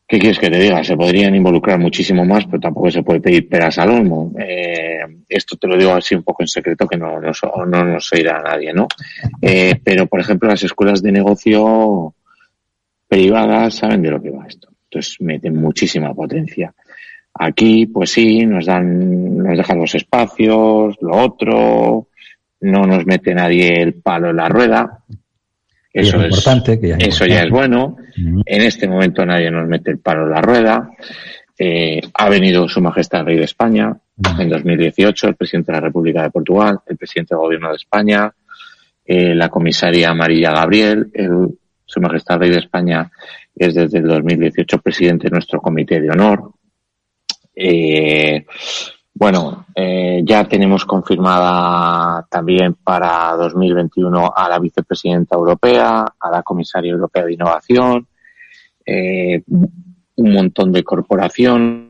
¿Qué 0.09 0.17
quieres 0.17 0.39
que 0.39 0.49
te 0.49 0.57
diga? 0.57 0.83
Se 0.83 0.97
podrían 0.97 1.35
involucrar 1.35 1.77
muchísimo 1.77 2.25
más, 2.25 2.43
pero 2.47 2.59
tampoco 2.59 2.89
se 2.89 3.03
puede 3.03 3.21
pedir 3.21 3.47
peras 3.47 3.77
al 3.77 3.91
olmo. 3.91 4.33
Eh, 4.39 5.01
esto 5.29 5.55
te 5.55 5.67
lo 5.67 5.77
digo 5.77 5.93
así 5.93 6.15
un 6.15 6.23
poco 6.23 6.41
en 6.41 6.47
secreto 6.47 6.87
que 6.87 6.97
no, 6.97 7.19
no, 7.19 7.31
no 7.67 7.83
nos 7.85 8.11
oirá 8.13 8.39
a 8.39 8.41
nadie, 8.41 8.73
¿no? 8.73 8.87
Eh, 9.39 9.79
pero, 9.83 10.07
por 10.07 10.19
ejemplo, 10.19 10.49
las 10.49 10.63
escuelas 10.63 11.03
de 11.03 11.11
negocio 11.11 12.15
privadas 13.07 13.75
saben 13.75 14.01
de 14.01 14.09
lo 14.09 14.19
que 14.19 14.31
va 14.31 14.47
esto. 14.47 14.69
Entonces 14.85 15.21
meten 15.21 15.55
muchísima 15.55 16.11
potencia. 16.15 16.73
Aquí, 17.35 17.85
pues 17.85 18.09
sí, 18.09 18.47
nos 18.47 18.65
dan, 18.65 19.37
nos 19.37 19.57
dejan 19.57 19.77
los 19.77 19.93
espacios, 19.93 20.97
lo 21.01 21.17
otro, 21.17 22.07
no 22.61 22.87
nos 22.87 23.05
mete 23.05 23.35
nadie 23.35 23.79
el 23.79 23.93
palo 23.93 24.31
en 24.31 24.37
la 24.37 24.49
rueda. 24.49 25.03
Eso 25.91 26.17
es, 26.17 26.25
importante. 26.25 26.79
Que 26.79 26.89
ya 26.89 26.95
eso 26.97 27.25
ya 27.25 27.43
es 27.43 27.49
bueno. 27.49 27.97
En 28.15 28.61
este 28.61 28.87
momento 28.87 29.25
nadie 29.25 29.49
nos 29.49 29.67
mete 29.67 29.91
el 29.91 29.99
palo 29.99 30.23
en 30.23 30.31
la 30.31 30.41
rueda. 30.41 30.91
Eh, 31.57 32.01
ha 32.13 32.29
venido 32.29 32.69
Su 32.69 32.79
Majestad 32.81 33.21
el 33.21 33.25
Rey 33.25 33.37
de 33.37 33.43
España 33.43 33.93
en 34.39 34.49
2018, 34.49 35.27
el 35.27 35.35
presidente 35.35 35.71
de 35.71 35.77
la 35.77 35.81
República 35.81 36.23
de 36.23 36.29
Portugal, 36.29 36.79
el 36.87 36.95
presidente 36.95 37.35
del 37.35 37.41
Gobierno 37.41 37.69
de 37.69 37.75
España, 37.75 38.33
eh, 39.05 39.35
la 39.35 39.49
comisaria 39.49 40.09
Amarilla 40.09 40.51
Gabriel, 40.51 41.09
el, 41.13 41.49
Su 41.85 41.99
Majestad 41.99 42.35
el 42.35 42.41
Rey 42.41 42.49
de 42.51 42.59
España 42.59 43.11
es 43.55 43.73
desde 43.73 43.97
el 43.97 44.07
2018 44.07 44.77
presidente 44.79 45.25
de 45.25 45.31
nuestro 45.31 45.59
Comité 45.59 45.99
de 45.99 46.09
Honor. 46.09 46.53
Eh, 47.53 48.45
bueno, 49.13 49.65
eh, 49.75 50.21
ya 50.23 50.47
tenemos 50.47 50.85
confirmada 50.85 52.25
también 52.29 52.75
para 52.75 53.35
2021 53.35 54.31
a 54.35 54.49
la 54.49 54.59
vicepresidenta 54.59 55.35
europea, 55.35 56.05
a 56.19 56.31
la 56.31 56.43
comisaria 56.43 56.91
europea 56.91 57.25
de 57.25 57.33
innovación, 57.33 58.07
eh, 58.85 59.43
un 59.47 60.33
montón 60.33 60.71
de 60.71 60.83
corporaciones, 60.83 61.89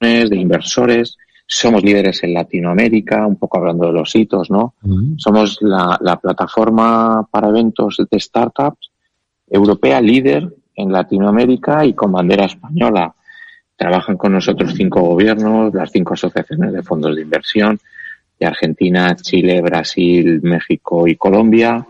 de 0.00 0.36
inversores. 0.36 1.16
Somos 1.46 1.82
líderes 1.82 2.22
en 2.22 2.34
Latinoamérica, 2.34 3.26
un 3.26 3.36
poco 3.36 3.58
hablando 3.58 3.86
de 3.86 3.92
los 3.94 4.14
hitos, 4.14 4.50
¿no? 4.50 4.74
Somos 5.16 5.58
la, 5.62 5.98
la 6.00 6.16
plataforma 6.16 7.26
para 7.30 7.48
eventos 7.48 7.96
de 8.10 8.20
startups 8.20 8.90
europea 9.50 10.00
líder 10.00 10.54
en 10.74 10.92
Latinoamérica 10.92 11.84
y 11.84 11.94
con 11.94 12.12
bandera 12.12 12.44
española. 12.44 13.14
Trabajan 13.78 14.16
con 14.16 14.32
nosotros 14.32 14.74
cinco 14.74 15.00
gobiernos, 15.02 15.72
las 15.72 15.92
cinco 15.92 16.14
asociaciones 16.14 16.72
de 16.72 16.82
fondos 16.82 17.14
de 17.14 17.22
inversión 17.22 17.78
de 18.38 18.46
Argentina, 18.46 19.16
Chile, 19.16 19.60
Brasil, 19.60 20.40
México 20.42 21.06
y 21.06 21.16
Colombia. 21.16 21.86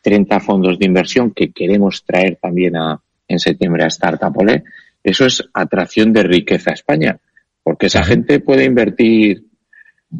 30 0.00 0.38
fondos 0.40 0.78
de 0.78 0.86
inversión 0.86 1.32
que 1.32 1.50
queremos 1.50 2.04
traer 2.04 2.36
también 2.36 2.76
a, 2.76 3.00
en 3.26 3.38
septiembre 3.38 3.84
a 3.84 3.88
Startup 3.88 4.36
Olé. 4.36 4.62
Eso 5.02 5.24
es 5.26 5.42
atracción 5.52 6.12
de 6.12 6.22
riqueza 6.22 6.70
a 6.70 6.74
España, 6.74 7.18
porque 7.62 7.86
esa 7.86 8.04
gente 8.04 8.40
puede 8.40 8.64
invertir 8.64 9.44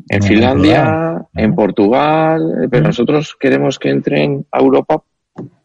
en 0.09 0.23
Finlandia, 0.23 1.27
en 1.35 1.55
Portugal, 1.55 2.67
pero 2.71 2.85
nosotros 2.85 3.37
queremos 3.39 3.79
que 3.79 3.91
entren 3.91 4.45
a 4.51 4.59
Europa 4.59 5.03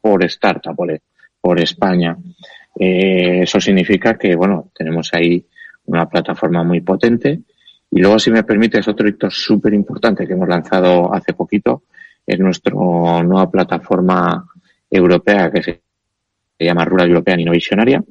por 0.01 0.23
Startup 0.25 0.77
Olé, 0.77 1.01
por 1.41 1.59
España. 1.59 2.15
Eh, 2.79 3.41
eso 3.43 3.59
significa 3.59 4.17
que, 4.17 4.35
bueno, 4.35 4.71
tenemos 4.73 5.09
ahí 5.13 5.45
una 5.85 6.07
plataforma 6.07 6.63
muy 6.63 6.79
potente. 6.79 7.41
Y 7.91 7.99
luego, 7.99 8.17
si 8.19 8.31
me 8.31 8.43
permites, 8.43 8.87
otro 8.87 9.09
hito 9.09 9.29
súper 9.29 9.73
importante 9.73 10.25
que 10.25 10.33
hemos 10.33 10.47
lanzado 10.47 11.13
hace 11.13 11.33
poquito 11.33 11.83
es 12.25 12.39
nuestra 12.39 12.73
nueva 12.73 13.49
plataforma 13.51 14.45
europea 14.89 15.51
que 15.51 15.63
se 15.63 15.81
llama 16.59 16.85
Rural 16.85 17.09
European 17.09 17.39
Innovation 17.39 17.79
Area, 17.79 18.03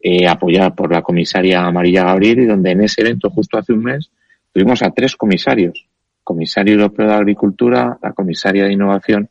eh, 0.00 0.26
apoyada 0.26 0.74
por 0.74 0.92
la 0.92 1.02
comisaria 1.02 1.70
María 1.70 2.04
Gabriel 2.04 2.40
y 2.40 2.46
donde 2.46 2.70
en 2.70 2.82
ese 2.82 3.02
evento, 3.02 3.30
justo 3.30 3.58
hace 3.58 3.72
un 3.72 3.82
mes, 3.82 4.10
tuvimos 4.52 4.82
a 4.82 4.90
tres 4.90 5.16
comisarios. 5.16 5.86
Comisario 6.22 6.74
Europeo 6.74 7.08
de 7.08 7.14
Agricultura, 7.14 7.98
la 8.02 8.12
comisaria 8.12 8.64
de 8.64 8.72
Innovación 8.72 9.28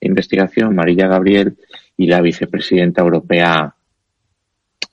e 0.00 0.08
Investigación, 0.08 0.74
María 0.74 1.06
Gabriel, 1.06 1.56
y 1.96 2.06
la 2.06 2.20
vicepresidenta 2.20 3.00
europea 3.00 3.74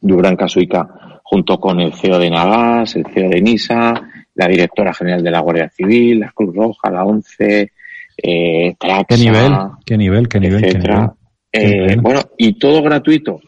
Dubran 0.02 0.36
Casuica, 0.36 1.22
junto 1.24 1.60
con 1.60 1.80
el 1.80 1.94
CEO 1.94 2.20
de 2.20 2.30
Nagas, 2.30 2.96
el 2.96 3.06
CEO 3.06 3.30
de 3.30 3.42
NISA, 3.42 3.94
la 4.36 4.48
directora 4.48 4.94
general 4.94 5.24
de 5.24 5.32
la 5.32 5.40
Guardia 5.40 5.70
Civil, 5.70 6.20
la 6.20 6.32
Cruz 6.32 6.56
Roja, 6.56 6.90
la 6.90 7.06
ONCE, 7.06 7.72
eh, 8.18 8.76
Traxa, 8.78 9.06
¿Qué 9.08 9.18
nivel? 9.18 9.54
¿Qué 9.86 9.98
nivel? 9.98 10.28
¿Qué 10.28 10.40
nivel? 10.40 10.66
etcétera. 10.66 11.14
Eh, 11.54 11.96
bueno, 12.02 12.22
y 12.38 12.58
todo 12.58 12.82
gratuito, 12.82 13.40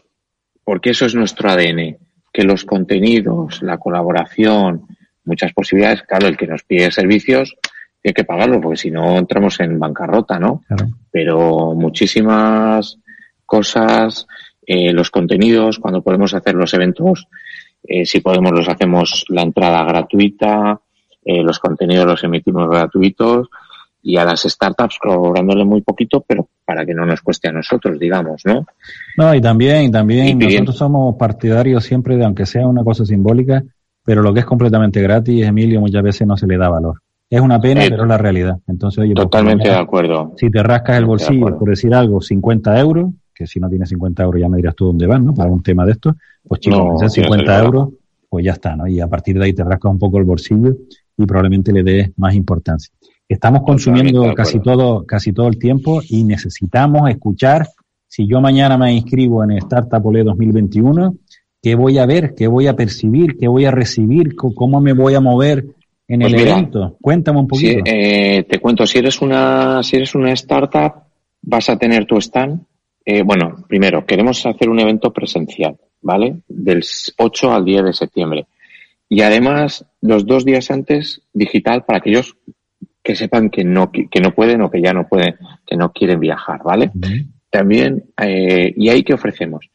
porque 0.62 0.90
eso 0.90 1.06
es 1.06 1.14
nuestro 1.14 1.50
ADN, 1.50 1.96
que 2.32 2.42
los 2.42 2.64
contenidos, 2.64 3.62
la 3.62 3.78
colaboración, 3.78 4.86
muchas 5.24 5.52
posibilidades, 5.52 6.02
claro, 6.02 6.26
el 6.26 6.36
que 6.36 6.46
nos 6.46 6.62
pide 6.64 6.90
servicios 6.90 7.54
tiene 8.02 8.14
que 8.14 8.24
pagarlo, 8.24 8.60
porque 8.60 8.76
si 8.76 8.90
no 8.90 9.16
entramos 9.16 9.58
en 9.60 9.78
bancarrota, 9.78 10.38
¿no? 10.38 10.62
Claro. 10.68 10.86
Pero 11.10 11.74
muchísimas 11.74 12.98
cosas, 13.46 14.26
eh, 14.66 14.92
los 14.92 15.10
contenidos, 15.10 15.78
cuando 15.78 16.02
podemos 16.02 16.34
hacer 16.34 16.54
los 16.54 16.72
eventos, 16.74 17.28
eh, 17.82 18.06
si 18.06 18.20
podemos 18.20 18.52
los 18.52 18.68
hacemos 18.68 19.24
la 19.28 19.42
entrada 19.42 19.84
gratuita, 19.84 20.80
eh, 21.24 21.42
los 21.42 21.58
contenidos 21.58 22.06
los 22.06 22.24
emitimos 22.24 22.68
gratuitos 22.68 23.48
y 24.02 24.16
a 24.18 24.24
las 24.24 24.42
startups 24.42 24.98
cobrándole 25.00 25.64
muy 25.64 25.80
poquito, 25.80 26.22
pero 26.26 26.48
para 26.64 26.84
que 26.84 26.92
no 26.92 27.06
nos 27.06 27.22
cueste 27.22 27.48
a 27.48 27.52
nosotros, 27.52 27.98
digamos, 27.98 28.42
¿no? 28.44 28.66
No, 29.16 29.34
y 29.34 29.40
también, 29.40 29.90
también 29.90 30.38
nosotros 30.38 30.76
somos 30.76 31.16
partidarios 31.16 31.84
siempre 31.84 32.16
de, 32.16 32.24
aunque 32.24 32.44
sea 32.44 32.66
una 32.66 32.84
cosa 32.84 33.06
simbólica, 33.06 33.62
pero 34.04 34.20
lo 34.20 34.34
que 34.34 34.40
es 34.40 34.46
completamente 34.46 35.00
gratis, 35.00 35.46
Emilio, 35.46 35.80
muchas 35.80 36.02
veces 36.02 36.26
no 36.26 36.36
se 36.36 36.46
le 36.46 36.58
da 36.58 36.68
valor. 36.68 37.00
Es 37.30 37.40
una 37.40 37.58
pena, 37.58 37.84
Eh, 37.84 37.90
pero 37.90 38.02
es 38.02 38.08
la 38.08 38.18
realidad. 38.18 38.58
Entonces, 38.68 39.02
oye, 39.02 39.14
Totalmente 39.14 39.70
de 39.70 39.76
acuerdo. 39.76 40.34
Si 40.36 40.50
te 40.50 40.62
rascas 40.62 40.98
el 40.98 41.06
bolsillo, 41.06 41.58
por 41.58 41.68
decir 41.68 41.94
algo, 41.94 42.20
50 42.20 42.78
euros, 42.78 43.06
que 43.34 43.46
si 43.46 43.60
no 43.60 43.68
tienes 43.68 43.88
50 43.88 44.22
euros 44.22 44.40
ya 44.40 44.48
me 44.48 44.56
dirás 44.58 44.74
tú 44.74 44.86
dónde 44.86 45.06
van, 45.06 45.24
¿no? 45.26 45.34
Para 45.34 45.50
un 45.50 45.62
tema 45.62 45.84
de 45.84 45.92
esto, 45.92 46.14
pues 46.46 46.60
chicos, 46.60 46.78
No, 46.78 46.86
con 46.86 46.96
esos 46.96 47.12
sí, 47.12 47.20
eso 47.20 47.30
es 47.30 47.36
50 47.36 47.50
verdad. 47.50 47.64
euros, 47.66 47.88
pues 48.28 48.44
ya 48.44 48.52
está, 48.52 48.76
¿no? 48.76 48.86
Y 48.86 49.00
a 49.00 49.08
partir 49.08 49.38
de 49.38 49.44
ahí 49.44 49.52
te 49.52 49.64
rascas 49.64 49.90
un 49.90 49.98
poco 49.98 50.18
el 50.18 50.24
bolsillo 50.24 50.76
y 51.16 51.26
probablemente 51.26 51.72
le 51.72 51.82
des 51.82 52.10
más 52.16 52.34
importancia. 52.34 52.92
Estamos 53.28 53.62
consumiendo 53.62 54.34
casi 54.34 54.60
todo, 54.60 55.04
casi 55.06 55.32
todo 55.32 55.48
el 55.48 55.58
tiempo 55.58 56.02
y 56.08 56.24
necesitamos 56.24 57.08
escuchar. 57.08 57.66
Si 58.06 58.26
yo 58.26 58.40
mañana 58.40 58.76
me 58.76 58.92
inscribo 58.92 59.42
en 59.42 59.52
Startup 59.52 60.04
Ole 60.04 60.22
2021, 60.22 61.16
¿qué 61.62 61.74
voy 61.74 61.98
a 61.98 62.06
ver? 62.06 62.34
¿Qué 62.34 62.46
voy 62.46 62.66
a 62.66 62.76
percibir? 62.76 63.36
¿Qué 63.38 63.48
voy 63.48 63.64
a 63.64 63.70
recibir? 63.70 64.36
¿Cómo 64.36 64.80
me 64.80 64.92
voy 64.92 65.14
a 65.14 65.20
mover 65.20 65.64
en 66.06 66.20
pues 66.20 66.32
el 66.34 66.40
evento? 66.40 66.96
Cuéntame 67.00 67.40
un 67.40 67.48
poquito. 67.48 67.82
Eh, 67.86 68.44
te 68.48 68.58
cuento, 68.60 68.86
si 68.86 68.98
eres 68.98 69.20
una, 69.22 69.82
si 69.82 69.96
eres 69.96 70.14
una 70.14 70.30
startup, 70.32 70.92
vas 71.42 71.70
a 71.70 71.78
tener 71.78 72.04
tu 72.06 72.18
stand. 72.18 72.60
Eh, 73.04 73.22
bueno, 73.22 73.64
primero, 73.68 74.06
queremos 74.06 74.44
hacer 74.46 74.68
un 74.68 74.80
evento 74.80 75.12
presencial, 75.12 75.76
¿vale? 76.00 76.36
Del 76.48 76.82
8 77.18 77.52
al 77.52 77.64
10 77.64 77.84
de 77.84 77.92
septiembre. 77.92 78.46
Y 79.08 79.20
además, 79.20 79.84
los 80.00 80.26
dos 80.26 80.44
días 80.44 80.70
antes, 80.70 81.22
digital 81.32 81.84
para 81.84 81.98
aquellos 81.98 82.36
que 83.02 83.14
sepan 83.14 83.50
que 83.50 83.64
no, 83.64 83.92
que 83.92 84.20
no 84.20 84.34
pueden 84.34 84.62
o 84.62 84.70
que 84.70 84.80
ya 84.80 84.94
no 84.94 85.06
pueden, 85.06 85.36
que 85.66 85.76
no 85.76 85.92
quieren 85.92 86.20
viajar, 86.20 86.62
¿vale? 86.64 86.90
También, 87.50 88.04
eh, 88.20 88.72
¿y 88.74 88.88
ahí 88.88 89.02
qué 89.02 89.12
ofrecemos? 89.12 89.68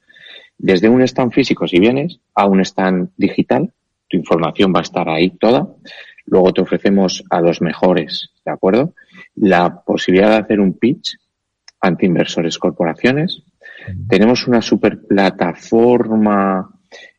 Desde 0.58 0.90
un 0.90 1.04
stand 1.04 1.32
físico, 1.32 1.68
si 1.68 1.80
vienes, 1.80 2.20
a 2.34 2.48
un 2.48 2.60
stand 2.62 3.12
digital, 3.16 3.72
tu 4.10 4.18
información 4.18 4.74
va 4.76 4.80
a 4.80 4.84
estar 4.84 5.08
ahí 5.08 5.30
toda. 5.30 5.68
Luego 6.26 6.52
te 6.52 6.62
ofrecemos 6.62 7.24
a 7.30 7.40
los 7.40 7.62
mejores, 7.62 8.32
¿de 8.44 8.52
acuerdo? 8.52 8.96
La 9.36 9.84
posibilidad 9.84 10.32
de 10.32 10.38
hacer 10.38 10.60
un 10.60 10.74
pitch 10.74 11.18
ante 11.82 12.06
inversores 12.06 12.58
corporaciones. 12.58 13.44
Tenemos 14.08 14.48
una 14.48 14.62
super 14.62 15.00
plataforma 15.08 16.70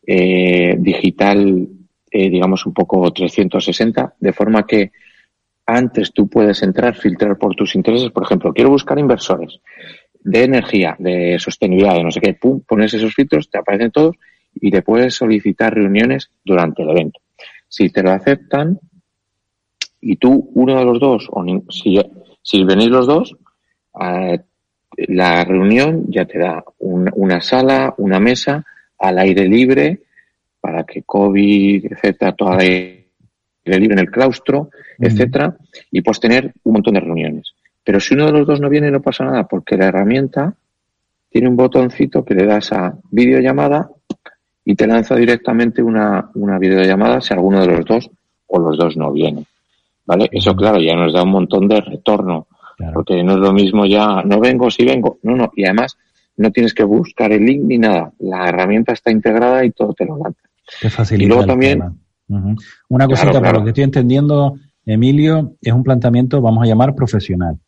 eh, 0.07 0.77
digital, 0.78 1.69
eh, 2.11 2.31
digamos 2.31 2.66
un 2.66 2.74
poco 2.74 3.11
360, 3.12 4.15
de 4.19 4.32
forma 4.32 4.66
que 4.66 4.93
antes 5.66 6.12
tú 6.12 6.28
puedes 6.28 6.62
entrar, 6.62 6.95
filtrar 6.97 7.39
por 7.39 7.55
tus 7.55 7.74
intereses. 7.74 8.11
Por 8.11 8.24
ejemplo, 8.24 8.53
quiero 8.53 8.70
buscar 8.70 8.99
inversores 8.99 9.61
de 10.23 10.45
energía, 10.45 10.97
de 10.99 11.39
sostenibilidad, 11.39 11.95
de 11.95 12.05
no 12.05 12.11
sé 12.11 12.20
qué. 12.20 12.35
Pum, 12.35 12.61
pones 12.66 12.93
esos 12.95 13.15
filtros, 13.15 13.49
te 13.49 13.59
aparecen 13.59 13.91
todos 13.91 14.16
y 14.55 14.70
te 14.70 14.82
puedes 14.82 15.15
solicitar 15.15 15.74
reuniones 15.74 16.31
durante 16.45 16.82
el 16.82 16.91
evento. 16.91 17.20
Si 17.69 17.91
te 17.91 18.03
lo 18.03 18.11
aceptan 18.11 18.78
y 20.01 20.16
tú, 20.16 20.51
uno 20.55 20.78
de 20.78 20.85
los 20.85 20.99
dos, 20.99 21.28
o 21.31 21.45
si, 21.70 22.01
si 22.43 22.65
venís 22.65 22.89
los 22.89 23.07
dos, 23.07 23.37
eh, 24.01 24.41
la 25.09 25.44
reunión 25.44 26.05
ya 26.09 26.24
te 26.24 26.39
da 26.39 26.64
una 26.78 27.40
sala, 27.40 27.94
una 27.98 28.20
mesa 28.20 28.64
al 28.98 29.18
aire 29.18 29.47
libre 29.48 30.01
para 30.60 30.85
que 30.85 31.02
COVID, 31.02 31.93
etcétera, 31.93 32.32
toda 32.32 32.56
la 32.56 32.62
libre 32.62 33.94
en 33.94 33.98
el 33.98 34.10
claustro, 34.10 34.70
etcétera, 34.98 35.56
y 35.90 36.02
puedes 36.02 36.20
tener 36.20 36.52
un 36.64 36.72
montón 36.74 36.94
de 36.94 37.01
reuniones. 37.01 37.55
Pero 37.82 37.98
si 37.98 38.14
uno 38.14 38.27
de 38.27 38.32
los 38.32 38.47
dos 38.47 38.60
no 38.60 38.68
viene, 38.68 38.90
no 38.90 39.01
pasa 39.01 39.24
nada, 39.24 39.44
porque 39.44 39.77
la 39.77 39.86
herramienta 39.86 40.55
tiene 41.31 41.48
un 41.48 41.56
botoncito 41.56 42.24
que 42.24 42.35
le 42.35 42.44
das 42.44 42.72
a 42.72 42.94
videollamada 43.10 43.89
y 44.64 44.74
te 44.74 44.86
lanza 44.86 45.16
directamente 45.16 45.82
una, 45.82 46.31
una 46.35 46.59
videollamada 46.59 47.20
si 47.20 47.32
alguno 47.32 47.60
de 47.60 47.68
los 47.68 47.85
dos 47.85 48.10
o 48.48 48.59
los 48.59 48.77
dos 48.77 48.97
no 48.97 49.12
vienen. 49.12 49.47
¿Vale? 50.05 50.28
Eso, 50.32 50.55
claro, 50.55 50.81
ya 50.81 50.94
nos 50.94 51.12
da 51.12 51.22
un 51.22 51.31
montón 51.31 51.68
de 51.68 51.81
retorno. 51.81 52.48
Porque 52.93 53.23
no 53.23 53.32
es 53.32 53.39
lo 53.39 53.52
mismo 53.52 53.85
ya, 53.85 54.23
no 54.23 54.40
vengo 54.40 54.70
si 54.70 54.85
vengo. 54.85 55.19
No, 55.23 55.36
no. 55.36 55.51
Y 55.55 55.65
además, 55.65 55.97
no 56.36 56.51
tienes 56.51 56.73
que 56.73 56.85
buscar 56.85 57.32
el 57.32 57.44
link 57.44 57.62
ni 57.65 57.78
nada. 57.78 58.12
La 58.19 58.48
herramienta 58.48 58.93
está 58.93 59.11
integrada 59.11 59.65
y 59.65 59.70
todo 59.70 59.93
te 59.93 60.07
lo 60.07 60.19
lanza. 60.19 61.15
y 61.15 61.27
luego 61.27 61.44
también, 61.44 61.82
una 62.89 63.07
cosita, 63.07 63.40
para 63.40 63.59
lo 63.59 63.65
que 63.65 63.70
estoy 63.70 63.85
entendiendo, 63.85 64.55
Emilio, 64.86 65.55
es 65.61 65.73
un 65.73 65.82
planteamiento, 65.82 66.40
vamos 66.40 66.65
a 66.65 66.66
llamar 66.66 66.94
profesional. 66.94 67.59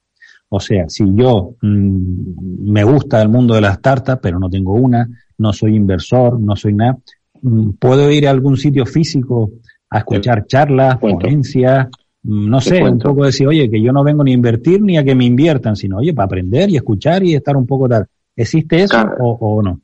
O 0.48 0.60
sea, 0.60 0.88
si 0.88 1.04
yo 1.14 1.56
mm, 1.62 2.70
me 2.70 2.84
gusta 2.84 3.22
el 3.22 3.28
mundo 3.28 3.54
de 3.54 3.62
las 3.62 3.76
startups, 3.76 4.20
pero 4.22 4.38
no 4.38 4.50
tengo 4.50 4.74
una, 4.74 5.08
no 5.38 5.52
soy 5.52 5.76
inversor, 5.76 6.38
no 6.38 6.56
soy 6.56 6.74
nada, 6.74 6.98
mm, 7.40 7.70
puedo 7.78 8.10
ir 8.10 8.28
a 8.28 8.30
algún 8.30 8.56
sitio 8.56 8.84
físico 8.84 9.50
a 9.88 9.98
escuchar 9.98 10.46
charlas, 10.46 10.98
ponencias, 10.98 11.88
no 12.24 12.60
sé, 12.60 12.82
un 12.82 12.98
poco 12.98 13.24
decir, 13.24 13.48
oye, 13.48 13.68
que 13.68 13.82
yo 13.82 13.92
no 13.92 14.04
vengo 14.04 14.22
ni 14.22 14.30
a 14.30 14.34
invertir 14.34 14.80
ni 14.80 14.96
a 14.96 15.04
que 15.04 15.14
me 15.14 15.24
inviertan, 15.24 15.74
sino, 15.74 15.98
oye, 15.98 16.14
para 16.14 16.26
aprender 16.26 16.70
y 16.70 16.76
escuchar 16.76 17.24
y 17.24 17.34
estar 17.34 17.56
un 17.56 17.66
poco 17.66 17.88
tal. 17.88 18.06
¿Existe 18.36 18.82
eso 18.82 18.98
o, 19.18 19.32
o, 19.40 19.62
no? 19.62 19.80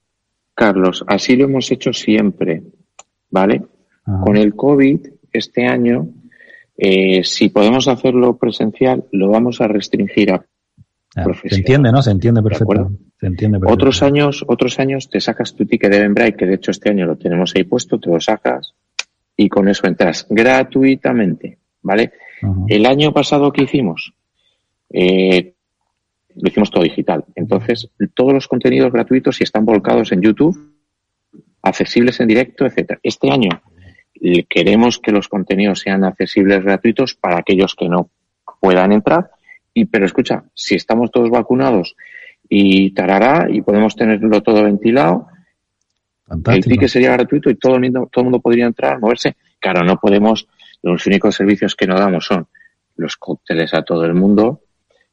Carlos, 0.55 1.05
así 1.07 1.37
lo 1.37 1.45
hemos 1.45 1.71
hecho 1.71 1.93
siempre, 1.93 2.63
¿vale? 3.31 3.63
Con 4.25 4.37
el 4.37 4.55
COVID, 4.55 5.01
este 5.33 5.67
año, 5.67 6.09
eh, 6.77 7.23
si 7.25 7.51
podemos 7.51 7.89
hacerlo 7.89 8.37
presencial, 8.39 9.05
lo 9.13 9.29
vamos 9.29 9.61
a 9.61 9.69
restringir 9.69 10.33
a 10.33 10.45
Se 11.45 11.57
entiende, 11.57 11.93
¿no? 11.93 12.01
Se 12.01 12.13
entiende 12.13 12.43
perfecto. 12.43 12.93
Se 13.21 13.27
entiende 13.27 13.59
Otros 13.67 14.03
años, 14.03 14.45
otros 14.47 14.79
años 14.79 15.11
te 15.11 15.21
sacas 15.21 15.55
tu 15.55 15.67
ticket 15.67 15.91
de 15.91 15.97
Eventbrite, 15.99 16.37
que 16.37 16.47
de 16.47 16.55
hecho 16.55 16.71
este 16.71 16.91
año 16.91 17.05
lo 17.05 17.17
tenemos 17.17 17.53
ahí 17.55 17.65
puesto, 17.65 17.99
te 17.99 18.09
lo 18.09 18.21
sacas 18.21 18.75
y 19.37 19.49
con 19.49 19.69
eso 19.69 19.87
entras 19.87 20.27
gratuitamente, 20.31 21.59
¿vale? 21.83 22.13
El 22.69 22.87
año 22.87 23.13
pasado 23.13 23.53
que 23.53 23.65
hicimos, 23.65 24.13
eh, 24.91 25.55
lo 26.35 26.49
hicimos 26.49 26.71
todo 26.71 26.85
digital. 26.85 27.25
Entonces, 27.35 27.91
todos 28.15 28.33
los 28.33 28.49
contenidos 28.49 28.93
gratuitos 28.93 29.41
y 29.41 29.45
están 29.45 29.65
volcados 29.65 30.13
en 30.13 30.23
YouTube, 30.23 30.57
accesibles 31.63 32.21
en 32.21 32.29
directo, 32.29 32.67
etcétera. 32.67 33.01
Este 33.03 33.31
año 33.31 33.63
queremos 34.49 34.99
que 34.99 35.13
los 35.13 35.29
contenidos 35.29 35.81
sean 35.81 36.05
accesibles 36.05 36.63
gratuitos 36.63 37.15
para 37.15 37.39
aquellos 37.39 37.75
que 37.75 37.89
no 37.89 38.11
puedan 38.61 38.93
entrar. 38.93 39.31
Y, 39.75 39.85
pero 39.85 40.07
escucha, 40.07 40.45
si 40.55 40.75
estamos 40.75 41.11
todos 41.11 41.31
vacunados 41.31 41.95
y 42.49 42.91
tarará 42.91 43.47
y 43.51 43.63
podemos 43.63 43.95
tenerlo 43.95 44.43
todo 44.43 44.65
ventilado, 44.65 45.29
el 46.47 46.65
ticket 46.65 46.89
sería 46.89 47.13
gratuito 47.13 47.49
y 47.49 47.55
todo 47.55 47.77
el, 47.77 47.83
mundo, 47.83 48.09
todo 48.13 48.23
el 48.23 48.25
mundo 48.27 48.41
podría 48.41 48.67
entrar, 48.67 48.99
moverse. 48.99 49.37
Claro, 49.59 49.83
no 49.83 49.99
podemos, 49.99 50.47
los 50.83 51.07
únicos 51.07 51.35
servicios 51.35 51.75
que 51.75 51.87
no 51.87 51.99
damos 51.99 52.27
son 52.27 52.47
los 52.97 53.17
cócteles 53.17 53.75
a 53.75 53.83
todo 53.83 54.05
el 54.05 54.15
mundo, 54.15 54.63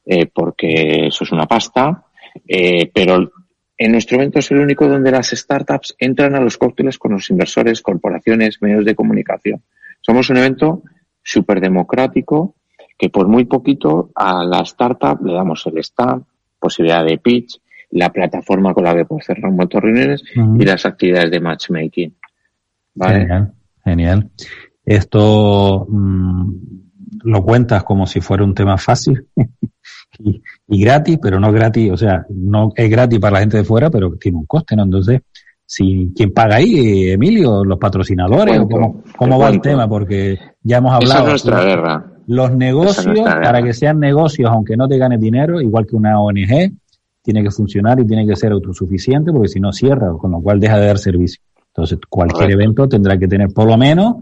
eh, 0.05 0.27
porque 0.27 1.07
eso 1.07 1.23
es 1.23 1.31
una 1.31 1.45
pasta, 1.45 2.05
eh, 2.47 2.91
pero 2.93 3.31
en 3.77 3.91
nuestro 3.91 4.17
evento 4.17 4.39
es 4.39 4.51
el 4.51 4.59
único 4.59 4.87
donde 4.87 5.11
las 5.11 5.29
startups 5.29 5.95
entran 5.99 6.35
a 6.35 6.39
los 6.39 6.57
cócteles 6.57 6.97
con 6.97 7.13
los 7.13 7.29
inversores, 7.29 7.81
corporaciones, 7.81 8.61
medios 8.61 8.85
de 8.85 8.95
comunicación. 8.95 9.63
Somos 10.01 10.29
un 10.29 10.37
evento 10.37 10.83
súper 11.21 11.59
democrático 11.59 12.55
que 12.97 13.09
por 13.09 13.27
muy 13.27 13.45
poquito 13.45 14.11
a 14.15 14.45
la 14.45 14.61
startup 14.61 15.23
le 15.25 15.33
damos 15.33 15.65
el 15.67 15.77
stand, 15.79 16.23
posibilidad 16.59 17.03
de 17.03 17.17
pitch, 17.17 17.59
la 17.91 18.11
plataforma 18.11 18.73
con 18.73 18.83
la 18.83 18.95
que 18.95 19.05
puede 19.05 19.23
cerrar 19.23 19.51
de 19.51 19.79
reuniones 19.79 20.23
y 20.33 20.65
las 20.65 20.85
actividades 20.85 21.31
de 21.31 21.39
matchmaking. 21.39 22.15
¿Vale? 22.93 23.19
Genial, 23.19 23.53
genial. 23.83 24.29
Esto 24.85 25.87
mm, 25.89 26.51
lo 27.23 27.43
cuentas 27.43 27.83
como 27.83 28.05
si 28.05 28.21
fuera 28.21 28.43
un 28.43 28.53
tema 28.53 28.77
fácil. 28.77 29.27
y, 30.19 30.81
gratis, 30.81 31.17
pero 31.21 31.39
no 31.39 31.51
gratis, 31.51 31.91
o 31.91 31.97
sea, 31.97 32.25
no 32.29 32.71
es 32.75 32.89
gratis 32.89 33.19
para 33.19 33.33
la 33.33 33.39
gente 33.39 33.57
de 33.57 33.63
fuera, 33.63 33.89
pero 33.89 34.15
tiene 34.17 34.37
un 34.37 34.45
coste, 34.45 34.75
¿no? 34.75 34.83
Entonces, 34.83 35.21
si 35.65 36.13
¿quién 36.15 36.31
paga 36.31 36.57
ahí, 36.57 37.09
Emilio? 37.09 37.63
¿Los 37.63 37.79
patrocinadores? 37.79 38.59
¿Cómo, 38.69 39.03
cómo 39.17 39.39
va 39.39 39.49
el 39.49 39.61
tema? 39.61 39.87
Porque 39.87 40.37
ya 40.61 40.77
hemos 40.77 40.93
hablado. 40.93 41.21
Esa 41.21 41.29
nuestra 41.29 41.63
guerra. 41.63 42.11
Los 42.27 42.51
negocios, 42.55 43.19
para 43.19 43.61
que 43.61 43.73
sean 43.73 43.99
negocios, 43.99 44.49
aunque 44.51 44.77
no 44.77 44.87
te 44.87 44.97
ganes 44.97 45.19
dinero, 45.19 45.61
igual 45.61 45.85
que 45.85 45.95
una 45.95 46.19
ONG, 46.19 46.73
tiene 47.21 47.43
que 47.43 47.51
funcionar 47.51 47.99
y 47.99 48.05
tiene 48.05 48.25
que 48.25 48.35
ser 48.35 48.51
autosuficiente, 48.51 49.31
porque 49.31 49.47
si 49.47 49.59
no 49.59 49.71
cierra, 49.71 50.11
con 50.19 50.31
lo 50.31 50.41
cual 50.41 50.59
deja 50.59 50.77
de 50.77 50.87
dar 50.87 50.97
servicio. 50.97 51.41
Entonces, 51.67 51.99
cualquier 52.09 52.51
evento 52.51 52.87
tendrá 52.87 53.17
que 53.17 53.27
tener 53.27 53.49
por 53.49 53.67
lo 53.67 53.77
menos 53.77 54.15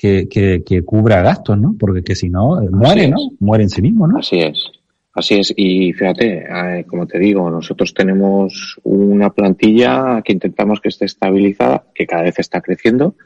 que, 0.00 0.28
que, 0.30 0.62
que 0.64 0.82
cubra 0.82 1.20
gastos, 1.20 1.58
¿no? 1.58 1.76
Porque 1.78 2.02
que 2.02 2.14
si 2.14 2.30
no, 2.30 2.58
muere, 2.70 3.08
¿no? 3.08 3.18
Muere 3.38 3.64
en 3.64 3.68
sí 3.68 3.82
mismo, 3.82 4.06
¿no? 4.06 4.18
Así 4.18 4.38
es. 4.38 4.64
Así 5.12 5.34
es, 5.34 5.52
y 5.54 5.92
fíjate, 5.92 6.46
eh, 6.48 6.84
como 6.88 7.06
te 7.06 7.18
digo, 7.18 7.50
nosotros 7.50 7.92
tenemos 7.92 8.78
una 8.84 9.28
plantilla 9.30 10.22
que 10.24 10.32
intentamos 10.32 10.80
que 10.80 10.88
esté 10.88 11.04
estabilizada, 11.04 11.84
que 11.94 12.06
cada 12.06 12.22
vez 12.22 12.38
está 12.38 12.60
creciendo, 12.60 13.16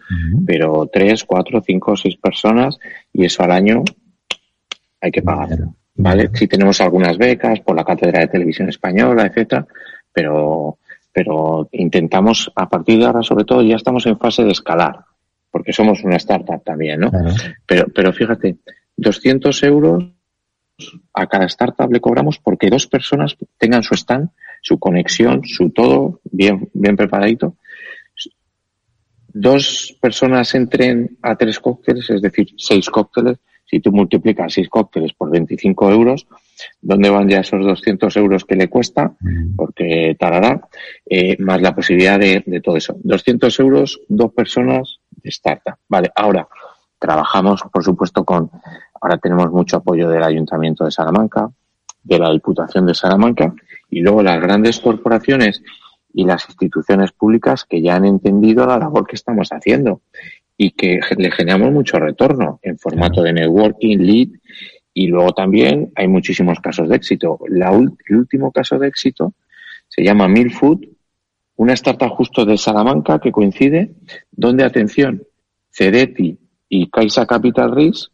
pero 0.47 0.89
tres, 0.91 1.25
cuatro, 1.25 1.63
cinco, 1.65 1.95
seis 1.95 2.17
personas, 2.17 2.79
y 3.13 3.27
eso 3.27 3.45
al 3.45 3.53
año 3.53 3.85
hay 5.01 5.13
que 5.13 5.23
pagar. 5.23 5.51
¿Vale? 5.95 6.31
Si 6.33 6.49
tenemos 6.49 6.81
algunas 6.81 7.19
becas 7.19 7.61
por 7.61 7.77
la 7.77 7.85
Cátedra 7.85 8.21
de 8.21 8.29
Televisión 8.29 8.71
Española, 8.71 9.27
etcétera, 9.27 9.67
pero, 10.13 10.79
pero 11.13 11.69
intentamos, 11.71 12.51
a 12.57 12.69
partir 12.69 12.99
de 12.99 13.05
ahora, 13.05 13.23
sobre 13.23 13.45
todo, 13.45 13.63
ya 13.63 13.77
estamos 13.77 14.07
en 14.07 14.19
fase 14.19 14.43
de 14.43 14.53
escalar, 14.53 15.05
porque 15.55 15.73
somos 15.73 16.03
una 16.03 16.17
startup 16.17 16.65
también, 16.65 16.99
¿no? 16.99 17.13
Pero, 17.65 17.87
pero 17.95 18.13
fíjate, 18.13 18.57
200 18.97 19.63
euros 19.63 20.05
a 21.13 21.29
cada 21.29 21.47
startup 21.47 21.93
le 21.93 22.01
cobramos 22.01 22.41
porque 22.41 22.69
dos 22.69 22.89
personas 22.89 23.37
tengan 23.57 23.85
su 23.85 23.95
stand, 23.95 24.31
su 24.63 24.81
conexión, 24.81 25.45
su 25.45 25.71
todo 25.71 26.21
bien, 26.25 26.69
bien 26.73 26.97
preparadito. 26.97 27.57
Dos 29.29 29.97
personas 30.01 30.53
entren 30.57 31.19
a 31.23 31.37
tres 31.37 31.61
cócteles, 31.61 32.11
es 32.11 32.21
decir, 32.21 32.49
seis 32.57 32.91
cócteles, 32.91 33.39
Si 33.65 33.79
tú 33.79 33.93
multiplicas 33.93 34.53
seis 34.53 34.69
cócteles 34.69 35.13
por 35.13 35.31
25 35.31 35.91
euros, 35.93 36.27
¿dónde 36.83 37.11
van 37.11 37.29
ya 37.29 37.41
esos 37.41 37.65
200 37.65 38.17
euros 38.17 38.45
que 38.45 38.57
le 38.57 38.69
cuesta? 38.69 39.15
Mm. 39.21 39.55
Porque 39.55 40.17
tarará, 40.19 40.69
eh, 41.07 41.37
más 41.39 41.63
la 41.63 41.75
posibilidad 41.77 42.19
de, 42.19 42.43
de 42.45 42.61
todo 42.61 42.77
eso. 42.77 42.97
200 43.05 43.61
euros, 43.61 44.01
dos 44.09 44.33
personas 44.33 44.99
startup. 45.31 45.77
Vale, 45.89 46.11
ahora 46.15 46.49
trabajamos, 46.99 47.63
por 47.73 47.85
supuesto, 47.85 48.25
con, 48.25 48.51
ahora 49.01 49.19
tenemos 49.19 49.51
mucho 49.51 49.79
apoyo 49.79 50.09
del 50.09 50.23
Ayuntamiento 50.23 50.85
de 50.85 50.91
Salamanca, 50.91 51.51
de 52.03 52.19
la 52.19 52.31
Diputación 52.31 52.87
de 52.87 52.95
Salamanca 52.95 53.55
y 53.91 54.01
luego 54.01 54.23
las 54.23 54.41
grandes 54.41 54.81
corporaciones 54.81 55.63
y 56.13 56.25
las 56.25 56.47
instituciones 56.49 57.13
públicas 57.13 57.65
que 57.65 57.83
ya 57.83 57.97
han 57.97 58.05
entendido 58.05 58.67
la 58.67 58.79
labor 58.79 59.07
que 59.07 59.17
estamos 59.17 59.49
haciendo 59.51 60.03
y 60.57 60.71
que 60.71 61.01
le 61.17 61.31
generamos 61.31 61.73
mucho 61.73 61.99
retorno 61.99 62.61
en 62.63 62.79
formato 62.79 63.23
de 63.23 63.33
networking, 63.33 63.99
lead 63.99 64.29
y 64.93 65.09
luego 65.09 65.33
también 65.33 65.93
hay 65.97 66.07
muchísimos 66.07 66.61
casos 66.61 66.89
de 66.89 66.97
éxito. 66.97 67.41
La, 67.49 67.71
el 67.71 68.17
último 68.17 68.53
caso 68.53 68.79
de 68.79 68.89
éxito 68.89 69.35
se 69.89 70.05
llama 70.05 70.29
Milfood, 70.29 70.85
una 71.57 71.75
startup 71.75 72.11
justo 72.11 72.45
de 72.45 72.59
Salamanca 72.59 73.19
que 73.19 73.33
coincide, 73.33 73.95
donde, 74.33 74.65
atención, 74.65 75.23
Cedeti 75.71 76.39
y 76.69 76.91
Caixa 76.91 77.27
Capital 77.27 77.75
Risk 77.75 78.11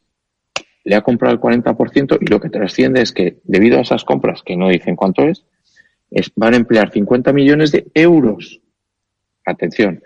le 0.85 0.97
ha 0.97 1.03
comprado 1.03 1.35
el 1.35 1.41
40% 1.41 2.19
y 2.21 2.27
lo 2.27 2.41
que 2.41 2.51
trasciende 2.51 3.03
es 3.03 3.13
que 3.13 3.39
debido 3.45 3.79
a 3.79 3.83
esas 3.83 4.05
compras, 4.05 4.43
que 4.43 4.57
no 4.57 4.69
dicen 4.69 4.97
cuánto 4.97 5.23
es, 5.23 5.45
es 6.11 6.33
van 6.35 6.55
a 6.55 6.57
emplear 6.57 6.91
50 6.91 7.33
millones 7.33 7.73
de 7.73 7.91
euros. 7.95 8.61
Atención, 9.45 10.03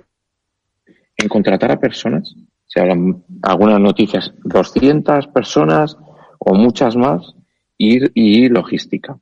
en 1.16 1.28
contratar 1.28 1.70
a 1.70 1.81
personas. 1.81 2.35
Se 2.66 2.81
hablan 2.81 3.24
algunas 3.43 3.81
noticias, 3.81 4.32
200 4.44 5.28
personas 5.28 5.97
o 6.39 6.55
muchas 6.55 6.97
más 6.97 7.35
y, 7.78 8.01
y 8.15 8.48
logística. 8.48 9.19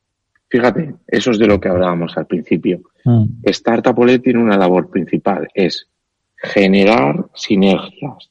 Fíjate, 0.53 0.97
eso 1.07 1.31
es 1.31 1.39
de 1.39 1.47
lo 1.47 1.59
que 1.59 1.71
hablábamos 1.71 2.15
al 2.19 2.27
principio. 2.27 2.83
Mm. 3.07 3.41
Startup 3.45 3.97
tiene 4.23 4.39
una 4.39 4.59
labor 4.59 4.91
principal, 4.91 5.49
es 5.55 5.89
generar 6.37 7.25
sinergias, 7.35 8.29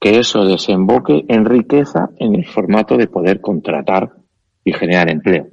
que 0.00 0.18
eso 0.18 0.46
desemboque 0.46 1.26
en 1.28 1.44
riqueza 1.44 2.08
en 2.18 2.36
el 2.36 2.46
formato 2.46 2.96
de 2.96 3.06
poder 3.06 3.42
contratar 3.42 4.12
y 4.64 4.72
generar 4.72 5.10
empleo. 5.10 5.48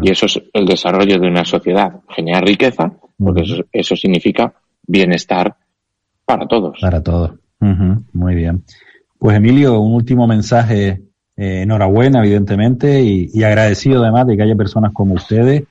Y 0.00 0.10
eso 0.10 0.26
es 0.26 0.42
el 0.52 0.66
desarrollo 0.66 1.20
de 1.20 1.28
una 1.28 1.44
sociedad, 1.44 2.00
generar 2.08 2.44
riqueza, 2.44 2.94
porque 3.16 3.42
eso, 3.42 3.62
eso 3.70 3.94
significa 3.94 4.54
bienestar 4.84 5.54
para 6.24 6.48
todos. 6.48 6.80
Para 6.80 7.00
todos. 7.00 7.38
Muy 7.60 8.34
bien. 8.34 8.64
Pues 9.16 9.36
Emilio, 9.36 9.78
un 9.78 9.94
último 9.94 10.26
mensaje. 10.26 11.02
Eh, 11.36 11.62
enhorabuena, 11.62 12.20
evidentemente, 12.20 13.02
y, 13.02 13.42
agradecido 13.42 14.02
además 14.02 14.26
de 14.26 14.36
que 14.36 14.42
haya 14.42 14.54
personas 14.54 14.92
como 14.92 15.14
ustedes 15.14 15.64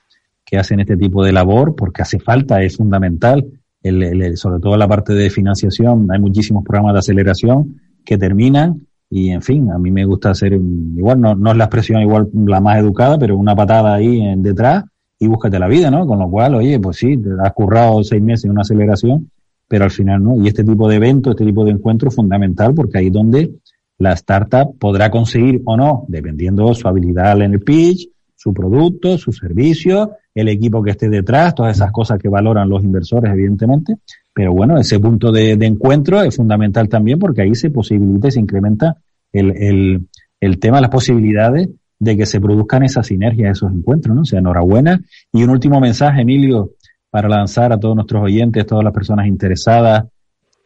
que 0.44 0.58
hacen 0.58 0.80
este 0.80 0.98
tipo 0.98 1.24
de 1.24 1.32
labor, 1.32 1.76
porque 1.76 2.02
hace 2.02 2.20
falta, 2.20 2.62
es 2.64 2.78
fundamental, 2.78 3.46
el, 3.84 4.38
sobre 4.38 4.60
todo 4.60 4.76
la 4.76 4.88
parte 4.88 5.14
de 5.14 5.30
financiación, 5.30 6.08
hay 6.12 6.20
muchísimos 6.20 6.64
programas 6.64 6.94
de 6.94 7.00
aceleración 7.00 7.80
que 8.04 8.18
terminan 8.18 8.88
y 9.10 9.30
en 9.30 9.42
fin, 9.42 9.70
a 9.72 9.78
mí 9.78 9.92
me 9.92 10.06
gusta 10.06 10.32
hacer, 10.32 10.54
igual 10.54 11.22
no, 11.22 11.36
no 11.36 11.52
es 11.52 11.58
la 11.58 11.66
expresión 11.66 12.02
igual 12.02 12.30
la 12.34 12.60
más 12.60 12.80
educada, 12.80 13.18
pero 13.20 13.38
una 13.38 13.56
patada 13.56 13.96
ahí 13.96 14.20
en 14.22 14.42
detrás 14.42 14.84
y 15.20 15.28
búscate 15.28 15.60
la 15.60 15.68
vida, 15.68 15.92
¿no? 15.92 16.08
Con 16.08 16.18
lo 16.20 16.30
cual, 16.30 16.56
oye, 16.56 16.80
pues 16.80 16.98
sí, 16.98 17.22
has 17.44 17.54
currado 17.54 18.04
seis 18.04 18.22
meses 18.22 18.46
en 18.46 18.52
una 18.52 18.62
aceleración 18.62 19.30
pero 19.72 19.86
al 19.86 19.92
final 19.92 20.22
no. 20.22 20.36
Y 20.44 20.50
este 20.50 20.66
tipo 20.66 20.90
de 20.90 20.98
evento, 20.98 21.32
este 21.32 21.46
tipo 21.46 21.64
de 21.64 21.72
encuentro 21.72 22.10
es 22.10 22.16
fundamental 22.16 22.74
porque 22.76 22.98
ahí 22.98 23.10
donde 23.10 23.54
la 24.02 24.14
startup 24.14 24.78
podrá 24.80 25.12
conseguir 25.12 25.62
o 25.66 25.78
no, 25.78 26.06
dependiendo 26.08 26.68
de 26.68 26.76
su 26.76 26.88
habilidad 26.88 27.40
en 27.42 27.54
el 27.54 27.60
pitch, 27.60 28.10
su 28.36 28.52
producto, 28.52 29.18
su 29.20 29.32
servicio, 29.32 30.14
el 30.34 30.50
equipo 30.50 30.82
que 30.82 30.92
esté 30.92 31.08
detrás, 31.08 31.54
todas 31.54 31.76
esas 31.78 31.92
cosas 31.92 32.18
que 32.18 32.28
valoran 32.28 32.68
los 32.68 32.84
inversores, 32.84 33.32
evidentemente. 33.32 33.98
Pero 34.34 34.54
bueno, 34.54 34.80
ese 34.80 35.00
punto 35.00 35.32
de, 35.32 35.52
encuentro 35.52 36.22
es 36.24 36.36
fundamental 36.36 36.90
también 36.90 37.20
porque 37.20 37.44
ahí 37.44 37.54
se 37.54 37.70
posibilita 37.70 38.30
y 38.30 38.32
se 38.32 38.40
incrementa 38.40 38.98
el, 39.32 39.52
el, 39.56 40.08
el 40.40 40.60
tema, 40.60 40.82
las 40.82 40.90
posibilidades 40.90 41.70
de 42.00 42.18
que 42.18 42.26
se 42.26 42.42
produzcan 42.42 42.82
esas 42.82 43.06
sinergias, 43.06 43.58
esos 43.58 43.72
encuentros, 43.72 44.16
¿no? 44.16 44.24
O 44.24 44.26
sea, 44.26 44.40
enhorabuena. 44.40 45.00
Y 45.32 45.44
un 45.44 45.52
último 45.52 45.80
mensaje, 45.80 46.22
Emilio, 46.22 46.72
para 47.12 47.30
lanzar 47.30 47.72
a 47.72 47.80
todos 47.80 47.96
nuestros 47.96 48.24
oyentes, 48.24 48.66
todas 48.66 48.84
las 48.84 48.94
personas 48.94 49.28
interesadas 49.28 50.06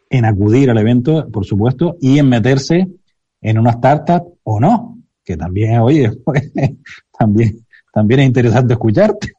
en 0.10 0.24
acudir 0.24 0.70
al 0.70 0.78
evento, 0.78 1.28
por 1.30 1.46
supuesto, 1.46 1.98
y 2.00 2.20
en 2.20 2.30
meterse 2.30 2.88
en 3.46 3.60
una 3.60 3.72
startup 3.72 4.40
o 4.44 4.60
no, 4.60 4.98
que 5.24 5.38
también, 5.38 5.80
oye, 5.80 6.12
también, 7.18 7.66
también 7.94 8.22
es 8.22 8.26
interesante 8.28 8.74
escucharte. 8.74 9.34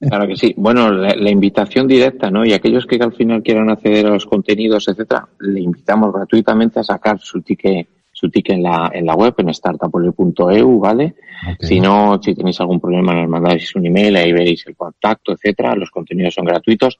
Claro 0.00 0.26
que 0.26 0.36
sí. 0.36 0.54
Bueno, 0.56 0.90
la, 0.90 1.30
invitación 1.30 1.86
directa, 1.86 2.30
¿no? 2.30 2.44
Y 2.44 2.52
aquellos 2.52 2.86
que 2.86 2.96
al 2.96 3.12
final 3.12 3.42
quieran 3.42 3.70
acceder 3.70 4.06
a 4.06 4.10
los 4.10 4.26
contenidos, 4.26 4.88
etcétera, 4.88 5.28
le 5.40 5.60
invitamos 5.60 6.12
gratuitamente 6.12 6.80
a 6.80 6.82
sacar 6.82 7.18
su 7.20 7.42
ticket 7.42 7.86
su 8.12 8.28
ticket 8.28 8.56
en 8.56 8.64
la, 8.64 8.90
en 8.92 9.06
la 9.06 9.14
web, 9.14 9.34
en 9.38 9.48
startup.eu, 9.50 10.78
¿vale? 10.78 11.14
Si 11.58 11.80
no, 11.80 12.20
si 12.22 12.34
tenéis 12.34 12.60
algún 12.60 12.78
problema, 12.78 13.14
nos 13.14 13.28
mandáis 13.28 13.74
un 13.76 13.86
email, 13.86 14.16
ahí 14.16 14.32
veréis 14.32 14.66
el 14.66 14.76
contacto, 14.76 15.32
etcétera. 15.32 15.74
Los 15.74 15.90
contenidos 15.90 16.34
son 16.34 16.44
gratuitos. 16.44 16.98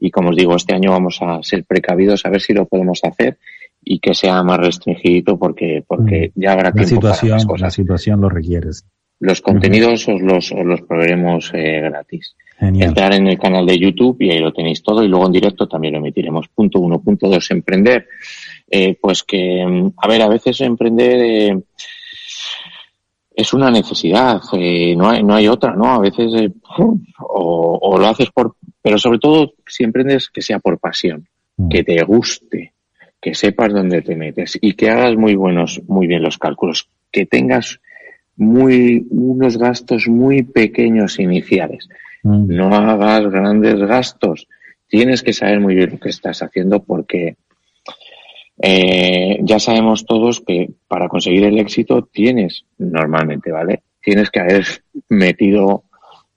Y 0.00 0.10
como 0.10 0.30
os 0.30 0.36
digo, 0.36 0.56
este 0.56 0.74
año 0.74 0.92
vamos 0.92 1.18
a 1.20 1.42
ser 1.42 1.64
precavidos 1.64 2.24
a 2.24 2.30
ver 2.30 2.40
si 2.40 2.54
lo 2.54 2.64
podemos 2.64 3.00
hacer 3.04 3.36
y 3.84 3.98
que 3.98 4.14
sea 4.14 4.42
más 4.42 4.58
restringido 4.58 5.38
porque, 5.38 5.84
porque 5.86 6.32
mm. 6.34 6.40
ya 6.40 6.52
habrá 6.52 6.72
la 6.74 6.84
situación, 6.84 7.38
La 7.58 7.70
situación 7.70 8.20
lo 8.20 8.28
requiere. 8.28 8.68
Los 9.20 9.40
contenidos 9.40 10.08
os, 10.08 10.20
los, 10.20 10.50
os 10.52 10.64
los 10.64 10.82
proveeremos 10.82 11.50
eh, 11.54 11.80
gratis. 11.80 12.34
Entrar 12.58 13.14
en 13.14 13.26
el 13.26 13.38
canal 13.38 13.66
de 13.66 13.78
YouTube 13.78 14.16
y 14.20 14.30
ahí 14.30 14.38
lo 14.38 14.52
tenéis 14.52 14.82
todo 14.82 15.02
y 15.02 15.08
luego 15.08 15.26
en 15.26 15.32
directo 15.32 15.66
también 15.66 15.94
lo 15.94 16.00
emitiremos. 16.00 16.48
Punto 16.48 16.78
uno. 16.78 17.00
Punto 17.00 17.28
dos, 17.28 17.50
emprender 17.50 18.06
eh, 18.74 18.96
pues 19.00 19.22
que, 19.22 19.90
a 19.96 20.08
ver, 20.08 20.22
a 20.22 20.28
veces 20.28 20.60
emprender 20.62 21.20
eh, 21.20 21.62
es 23.34 23.52
una 23.52 23.70
necesidad, 23.70 24.40
eh, 24.54 24.96
no, 24.96 25.10
hay, 25.10 25.22
no 25.22 25.34
hay 25.34 25.46
otra, 25.46 25.74
¿no? 25.76 25.92
A 25.92 25.98
veces 25.98 26.32
o, 26.78 27.78
o, 27.82 27.98
lo 27.98 28.06
haces 28.06 28.30
por, 28.30 28.56
pero 28.80 28.96
sobre 28.96 29.18
todo 29.18 29.52
si 29.66 29.84
emprendes 29.84 30.30
que 30.30 30.40
sea 30.40 30.58
por 30.58 30.78
pasión, 30.78 31.28
mm. 31.58 31.68
que 31.68 31.84
te 31.84 32.02
guste, 32.04 32.72
que 33.22 33.36
sepas 33.36 33.72
dónde 33.72 34.02
te 34.02 34.16
metes 34.16 34.58
y 34.60 34.74
que 34.74 34.90
hagas 34.90 35.16
muy 35.16 35.36
buenos, 35.36 35.80
muy 35.86 36.08
bien 36.08 36.22
los 36.22 36.38
cálculos, 36.38 36.88
que 37.12 37.24
tengas 37.24 37.80
muy, 38.36 39.06
unos 39.10 39.56
gastos 39.56 40.08
muy 40.08 40.42
pequeños 40.42 41.20
iniciales. 41.20 41.88
Mm. 42.24 42.48
No 42.48 42.74
hagas 42.74 43.30
grandes 43.30 43.78
gastos. 43.78 44.48
Tienes 44.88 45.22
que 45.22 45.32
saber 45.32 45.60
muy 45.60 45.76
bien 45.76 45.90
lo 45.92 46.00
que 46.00 46.08
estás 46.08 46.42
haciendo 46.42 46.82
porque 46.82 47.36
eh, 48.60 49.38
ya 49.42 49.60
sabemos 49.60 50.04
todos 50.04 50.40
que 50.40 50.70
para 50.88 51.08
conseguir 51.08 51.44
el 51.44 51.60
éxito 51.60 52.08
tienes, 52.12 52.64
normalmente, 52.78 53.52
¿vale? 53.52 53.84
Tienes 54.00 54.30
que 54.30 54.40
haber 54.40 54.66
metido 55.08 55.84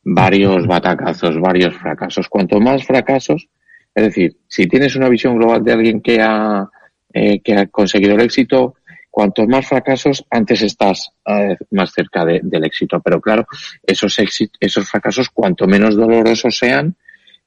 varios 0.03 0.67
batacazos, 0.67 1.39
varios 1.39 1.75
fracasos. 1.75 2.29
Cuanto 2.29 2.59
más 2.59 2.85
fracasos, 2.85 3.47
es 3.95 4.03
decir, 4.03 4.37
si 4.47 4.67
tienes 4.67 4.95
una 4.95 5.09
visión 5.09 5.35
global 5.35 5.63
de 5.63 5.73
alguien 5.73 6.01
que 6.01 6.21
ha, 6.21 6.69
eh, 7.17 7.39
que 7.39 7.53
ha 7.53 7.67
conseguido 7.67 8.15
el 8.15 8.21
éxito, 8.21 8.75
cuantos 9.09 9.47
más 9.47 9.65
fracasos, 9.65 10.25
antes 10.29 10.61
estás 10.61 11.13
eh, 11.25 11.55
más 11.71 11.93
cerca 11.93 12.25
del 12.25 12.65
éxito. 12.65 12.99
Pero 12.99 13.21
claro, 13.21 13.47
esos, 13.81 14.17
esos 14.59 14.89
fracasos, 14.89 15.29
cuanto 15.29 15.65
menos 15.65 15.95
dolorosos 15.95 16.57
sean, 16.57 16.93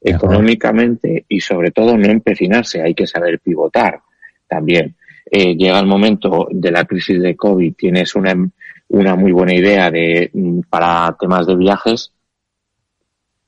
económicamente 0.01 1.27
y 1.29 1.41
sobre 1.41 1.71
todo 1.71 1.99
no 1.99 2.11
empecinarse, 2.11 2.81
hay 2.81 2.95
que 2.95 3.07
saber 3.07 3.41
pivotar 3.41 4.01
también. 4.49 4.97
Eh, 5.31 5.55
llega 5.55 5.79
el 5.79 5.87
momento 5.87 6.49
de 6.51 6.71
la 6.71 6.87
crisis 6.87 7.21
de 7.21 7.37
COVID, 7.37 7.75
tienes 7.75 8.15
una, 8.15 8.35
una 8.89 9.17
muy 9.17 9.33
buena 9.33 9.55
idea 9.55 9.91
de, 9.91 10.31
mm, 10.33 10.61
para 10.71 11.15
temas 11.21 11.47
de 11.47 11.57
viajes, 11.57 12.11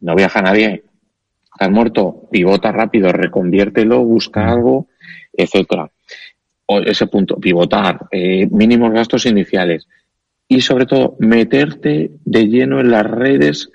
no 0.00 0.14
viaja 0.14 0.42
nadie, 0.42 0.84
estás 1.60 1.74
muerto, 1.74 2.26
pivota 2.30 2.72
rápido, 2.72 3.12
reconviértelo, 3.12 4.02
busca 4.02 4.50
algo, 4.50 4.88
etcétera. 5.30 5.90
O 6.64 6.78
ese 6.78 7.06
punto, 7.06 7.36
pivotar, 7.36 8.06
eh, 8.10 8.46
mínimos 8.50 8.90
gastos 8.92 9.26
iniciales 9.26 9.86
y 10.48 10.62
sobre 10.62 10.86
todo 10.86 11.16
meterte 11.18 12.12
de 12.24 12.48
lleno 12.48 12.80
en 12.80 12.90
las 12.90 13.04
redes 13.04 13.70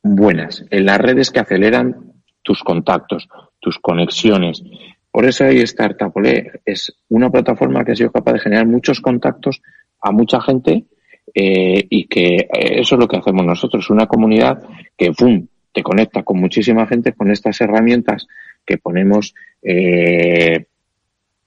buenas, 0.00 0.64
en 0.70 0.86
las 0.86 0.98
redes 0.98 1.32
que 1.32 1.40
aceleran 1.40 2.12
tus 2.42 2.62
contactos, 2.62 3.28
tus 3.58 3.80
conexiones, 3.80 4.62
por 5.10 5.24
eso 5.24 5.44
hay 5.44 5.66
Startupole. 5.66 6.60
Es 6.64 6.94
una 7.08 7.30
plataforma 7.30 7.84
que 7.84 7.92
ha 7.92 7.96
sido 7.96 8.12
capaz 8.12 8.34
de 8.34 8.40
generar 8.40 8.66
muchos 8.68 9.00
contactos 9.00 9.60
a 10.00 10.12
mucha 10.12 10.40
gente 10.40 10.84
eh, 11.34 11.84
y 11.90 12.06
que 12.06 12.36
eh, 12.36 12.48
eso 12.80 12.94
es 12.94 13.00
lo 13.00 13.08
que 13.08 13.16
hacemos 13.16 13.44
nosotros, 13.44 13.90
una 13.90 14.06
comunidad 14.06 14.62
que 14.96 15.10
¡pum! 15.10 15.48
Te 15.72 15.82
conecta 15.82 16.22
con 16.22 16.40
muchísima 16.40 16.86
gente 16.86 17.12
con 17.12 17.30
estas 17.30 17.60
herramientas 17.60 18.26
que 18.64 18.78
ponemos 18.78 19.34
eh, 19.62 20.66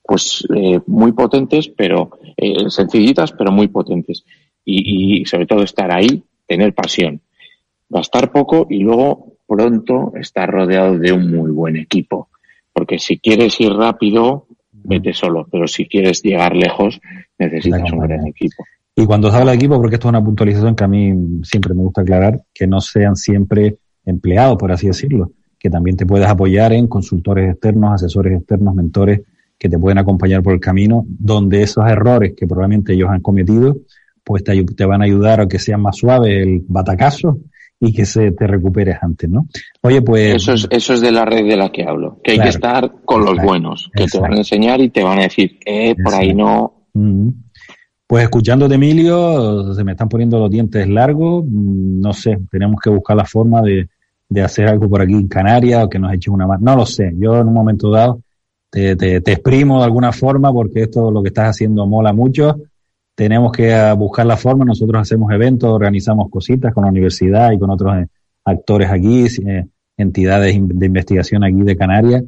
pues 0.03 0.45
eh, 0.53 0.79
muy 0.87 1.13
potentes, 1.13 1.69
pero 1.69 2.11
eh, 2.37 2.69
sencillitas, 2.69 3.31
pero 3.31 3.51
muy 3.51 3.67
potentes. 3.67 4.25
Y, 4.65 5.21
y 5.21 5.25
sobre 5.25 5.45
todo 5.45 5.63
estar 5.63 5.91
ahí, 5.91 6.23
tener 6.47 6.73
pasión, 6.73 7.21
gastar 7.89 8.31
poco 8.31 8.67
y 8.69 8.79
luego 8.79 9.33
pronto 9.47 10.13
estar 10.15 10.49
rodeado 10.49 10.97
de 10.97 11.11
un 11.11 11.31
muy 11.31 11.51
buen 11.51 11.77
equipo. 11.77 12.29
Porque 12.73 12.99
si 12.99 13.19
quieres 13.19 13.59
ir 13.59 13.71
rápido, 13.71 14.47
vete 14.71 15.13
solo, 15.13 15.47
pero 15.51 15.67
si 15.67 15.87
quieres 15.87 16.21
llegar 16.23 16.55
lejos, 16.55 16.99
necesitas 17.37 17.91
un 17.91 17.99
gran 17.99 18.27
equipo. 18.27 18.63
Y 18.95 19.05
cuando 19.05 19.31
se 19.31 19.37
habla 19.37 19.51
de 19.51 19.57
equipo, 19.57 19.77
porque 19.77 19.95
esto 19.95 20.07
es 20.07 20.09
una 20.09 20.23
puntualización 20.23 20.75
que 20.75 20.83
a 20.83 20.87
mí 20.87 21.13
siempre 21.43 21.73
me 21.73 21.81
gusta 21.81 22.01
aclarar, 22.01 22.41
que 22.53 22.67
no 22.67 22.79
sean 22.79 23.15
siempre 23.15 23.77
empleados, 24.05 24.57
por 24.57 24.71
así 24.71 24.87
decirlo, 24.87 25.31
que 25.57 25.69
también 25.69 25.95
te 25.95 26.05
puedes 26.05 26.27
apoyar 26.27 26.73
en 26.73 26.87
consultores 26.87 27.51
externos, 27.51 27.93
asesores 27.93 28.37
externos, 28.37 28.75
mentores 28.75 29.21
que 29.57 29.69
te 29.69 29.79
pueden 29.79 29.97
acompañar 29.97 30.43
por 30.43 30.53
el 30.53 30.59
camino, 30.59 31.05
donde 31.07 31.61
esos 31.61 31.85
errores 31.87 32.33
que 32.35 32.45
probablemente 32.47 32.93
ellos 32.93 33.09
han 33.09 33.21
cometido, 33.21 33.77
pues 34.23 34.43
te, 34.43 34.61
te 34.63 34.85
van 34.85 35.01
a 35.01 35.05
ayudar 35.05 35.41
a 35.41 35.47
que 35.47 35.59
sea 35.59 35.77
más 35.77 35.97
suave 35.97 36.41
el 36.41 36.63
batacazo 36.67 37.39
y 37.79 37.93
que 37.93 38.05
se 38.05 38.31
te 38.31 38.47
recuperes 38.47 38.97
antes, 39.01 39.29
¿no? 39.29 39.47
Oye, 39.81 40.01
pues... 40.01 40.35
Eso 40.35 40.53
es, 40.53 40.67
eso 40.69 40.93
es 40.93 41.01
de 41.01 41.11
la 41.11 41.25
red 41.25 41.45
de 41.45 41.57
la 41.57 41.71
que 41.71 41.83
hablo, 41.83 42.19
que 42.23 42.31
hay 42.31 42.39
que 42.39 42.49
estar 42.49 42.93
con 43.03 43.25
los 43.25 43.37
buenos, 43.41 43.89
que 43.93 44.05
te 44.05 44.19
van 44.19 44.33
a 44.33 44.37
enseñar 44.37 44.79
y 44.81 44.89
te 44.89 45.03
van 45.03 45.19
a 45.19 45.23
decir, 45.23 45.59
eh, 45.65 45.95
por 46.01 46.13
ahí 46.13 46.33
no... 46.33 46.87
Pues 48.13 48.25
escuchándote, 48.25 48.75
Emilio, 48.75 49.73
se 49.73 49.83
me 49.83 49.93
están 49.93 50.07
poniendo 50.07 50.37
los 50.37 50.51
dientes 50.51 50.87
largos. 50.87 51.43
Mm, 51.47 51.99
no 51.99 52.13
sé, 52.13 52.37
tenemos 52.51 52.79
que 52.79 52.91
buscar 52.91 53.17
la 53.17 53.25
forma 53.25 53.59
de, 53.63 53.89
de 54.29 54.41
hacer 54.43 54.67
algo 54.67 54.87
por 54.87 55.01
aquí 55.01 55.13
en 55.13 55.27
Canarias 55.27 55.83
o 55.83 55.89
que 55.89 55.97
nos 55.97 56.13
eche 56.13 56.29
una 56.29 56.45
mano. 56.45 56.61
No 56.63 56.75
lo 56.75 56.85
sé. 56.85 57.11
Yo 57.17 57.39
en 57.39 57.47
un 57.47 57.55
momento 57.55 57.89
dado 57.89 58.21
te, 58.69 58.95
te, 58.95 59.19
te, 59.21 59.31
exprimo 59.31 59.79
de 59.79 59.85
alguna 59.85 60.11
forma 60.11 60.53
porque 60.53 60.83
esto 60.83 61.09
lo 61.09 61.23
que 61.23 61.29
estás 61.29 61.49
haciendo 61.49 61.87
mola 61.87 62.13
mucho. 62.13 62.57
Tenemos 63.15 63.51
que 63.51 63.73
ah, 63.73 63.93
buscar 63.93 64.27
la 64.27 64.37
forma. 64.37 64.63
Nosotros 64.63 65.01
hacemos 65.01 65.31
eventos, 65.31 65.71
organizamos 65.73 66.29
cositas 66.29 66.71
con 66.71 66.83
la 66.83 66.91
universidad 66.91 67.51
y 67.51 67.57
con 67.57 67.71
otros 67.71 67.97
eh, 67.97 68.07
actores 68.45 68.91
aquí, 68.91 69.25
eh, 69.25 69.65
entidades 69.97 70.55
de 70.55 70.85
investigación 70.85 71.43
aquí 71.43 71.63
de 71.63 71.75
Canarias. 71.75 72.23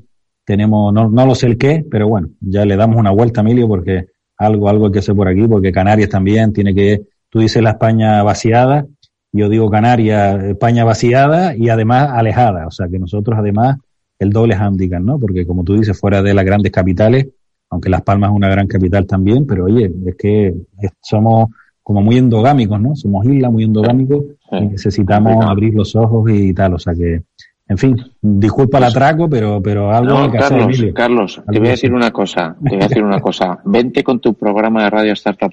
Tenemos, 0.46 0.92
no, 0.92 1.12
no 1.12 1.28
lo 1.28 1.36
sé 1.36 1.46
el 1.46 1.60
qué, 1.60 1.86
pero 1.88 2.08
bueno, 2.08 2.30
ya 2.40 2.66
le 2.66 2.76
damos 2.76 2.98
una 2.98 3.12
vuelta, 3.12 3.42
Emilio, 3.42 3.68
porque 3.68 4.15
algo, 4.38 4.70
algo 4.70 4.88
hay 4.88 4.92
que 4.92 5.00
hacer 5.00 5.16
por 5.16 5.28
aquí, 5.28 5.48
porque 5.48 5.72
Canarias 5.72 6.10
también 6.10 6.54
tiene 6.54 6.74
que, 6.74 7.02
tú 7.30 7.40
dices 7.40 7.62
la 7.62 7.72
España 7.72 8.22
vaciada, 8.24 8.86
yo 9.32 9.50
digo 9.50 9.70
Canarias, 9.70 10.44
España 10.44 10.84
vaciada 10.84 11.56
y 11.56 11.70
además 11.70 12.10
alejada, 12.14 12.68
o 12.68 12.72
sea 12.72 12.88
que 12.88 13.00
nosotros 13.00 13.38
además 13.38 13.78
el 14.20 14.30
doble 14.32 14.56
handicap, 14.56 15.02
¿no? 15.02 15.20
Porque 15.20 15.46
como 15.46 15.64
tú 15.64 15.78
dices, 15.78 16.00
fuera 16.00 16.22
de 16.22 16.34
las 16.34 16.46
grandes 16.46 16.72
capitales, 16.72 17.28
aunque 17.70 17.90
Las 17.90 18.02
Palmas 18.04 18.30
es 18.30 18.36
una 18.36 18.50
gran 18.50 18.68
capital 18.68 19.06
también, 19.06 19.46
pero 19.46 19.66
oye, 19.66 19.92
es 20.06 20.16
que 20.16 20.54
somos 21.02 21.50
como 21.84 22.02
muy 22.02 22.18
endogámicos, 22.18 22.80
¿no? 22.80 22.96
Somos 22.96 23.26
islas 23.26 23.52
muy 23.52 23.64
endogámicos 23.64 24.24
y 24.52 24.68
necesitamos 24.68 25.46
abrir 25.46 25.74
los 25.74 25.96
ojos 25.96 26.32
y 26.32 26.54
tal, 26.54 26.76
o 26.76 26.80
sea 26.80 26.94
que 26.94 27.24
en 27.68 27.78
fin, 27.78 27.96
disculpa 28.22 28.78
el 28.78 28.84
atraco, 28.84 29.28
pero, 29.28 29.62
pero 29.62 29.92
algo 29.92 30.32
que 30.32 30.38
Carlos, 30.38 30.68
hacer, 30.70 30.94
Carlos, 30.94 31.42
te 31.52 31.60
voy 31.60 31.68
a 31.70 31.72
decir 31.72 31.94
una 31.94 32.12
cosa, 32.12 32.56
te 32.64 32.70
voy 32.70 32.84
a 32.84 32.88
decir 32.88 33.04
una 33.04 33.20
cosa. 33.20 33.60
Vente 33.66 34.04
con 34.04 34.20
tu 34.20 34.36
programa 34.36 34.84
de 34.84 34.90
radio 34.92 35.14
Startup 35.14 35.52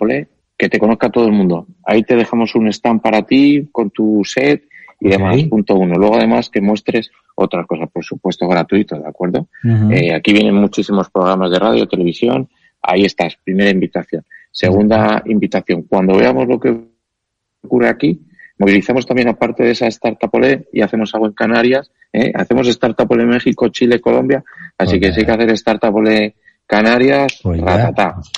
que 0.58 0.68
te 0.68 0.78
conozca 0.78 1.10
todo 1.10 1.26
el 1.26 1.32
mundo. 1.32 1.66
Ahí 1.84 2.02
te 2.02 2.14
dejamos 2.14 2.54
un 2.54 2.68
stand 2.68 3.00
para 3.00 3.22
ti, 3.22 3.68
con 3.72 3.90
tu 3.90 4.22
set 4.24 4.64
y 5.00 5.08
demás, 5.08 5.42
punto 5.44 5.74
uno. 5.74 5.96
Luego 5.96 6.16
además 6.16 6.50
que 6.50 6.60
muestres 6.60 7.10
otras 7.34 7.66
cosas, 7.66 7.88
por 7.90 8.04
supuesto, 8.04 8.46
gratuito, 8.46 8.98
¿de 8.98 9.08
acuerdo? 9.08 9.48
eh, 9.90 10.14
aquí 10.14 10.32
vienen 10.32 10.54
muchísimos 10.54 11.08
programas 11.10 11.50
de 11.50 11.58
radio, 11.58 11.88
televisión, 11.88 12.48
ahí 12.82 13.04
estás, 13.06 13.38
primera 13.42 13.70
invitación. 13.70 14.22
Segunda 14.50 15.22
invitación, 15.24 15.84
cuando 15.84 16.14
veamos 16.16 16.46
lo 16.46 16.60
que 16.60 16.76
ocurre 17.64 17.88
aquí, 17.88 18.20
movilizamos 18.58 19.06
también 19.06 19.28
aparte 19.28 19.62
de 19.64 19.70
esa 19.70 19.86
Startup 19.86 20.30
y 20.72 20.82
hacemos 20.82 21.14
algo 21.14 21.26
en 21.26 21.32
Canarias, 21.32 21.90
¿eh? 22.12 22.32
Hacemos 22.34 22.68
Startup 22.68 23.10
en 23.12 23.28
México, 23.28 23.68
Chile, 23.68 24.00
Colombia, 24.00 24.44
así 24.78 25.00
que 25.00 25.12
si 25.12 25.20
hay 25.20 25.26
que 25.26 25.32
hacer 25.32 25.50
Startup 25.50 25.96
en 26.06 26.34
Canarias, 26.66 27.40
pues 27.42 27.60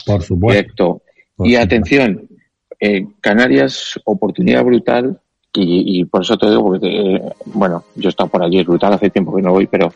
por 0.06 0.22
supuesto. 0.22 1.02
y 1.38 1.56
atención, 1.56 2.28
eh, 2.80 3.06
Canarias, 3.20 4.00
oportunidad 4.04 4.64
brutal, 4.64 5.20
y, 5.56 6.04
por 6.06 6.22
eso 6.22 6.36
te 6.36 6.48
digo, 6.50 6.64
porque, 6.64 6.88
eh, 6.88 7.22
bueno, 7.46 7.84
yo 7.94 8.08
he 8.08 8.10
estado 8.10 8.28
por 8.28 8.42
allí, 8.42 8.58
es 8.58 8.66
brutal, 8.66 8.92
hace 8.92 9.10
tiempo 9.10 9.36
que 9.36 9.42
no 9.42 9.52
voy, 9.52 9.68
pero 9.68 9.92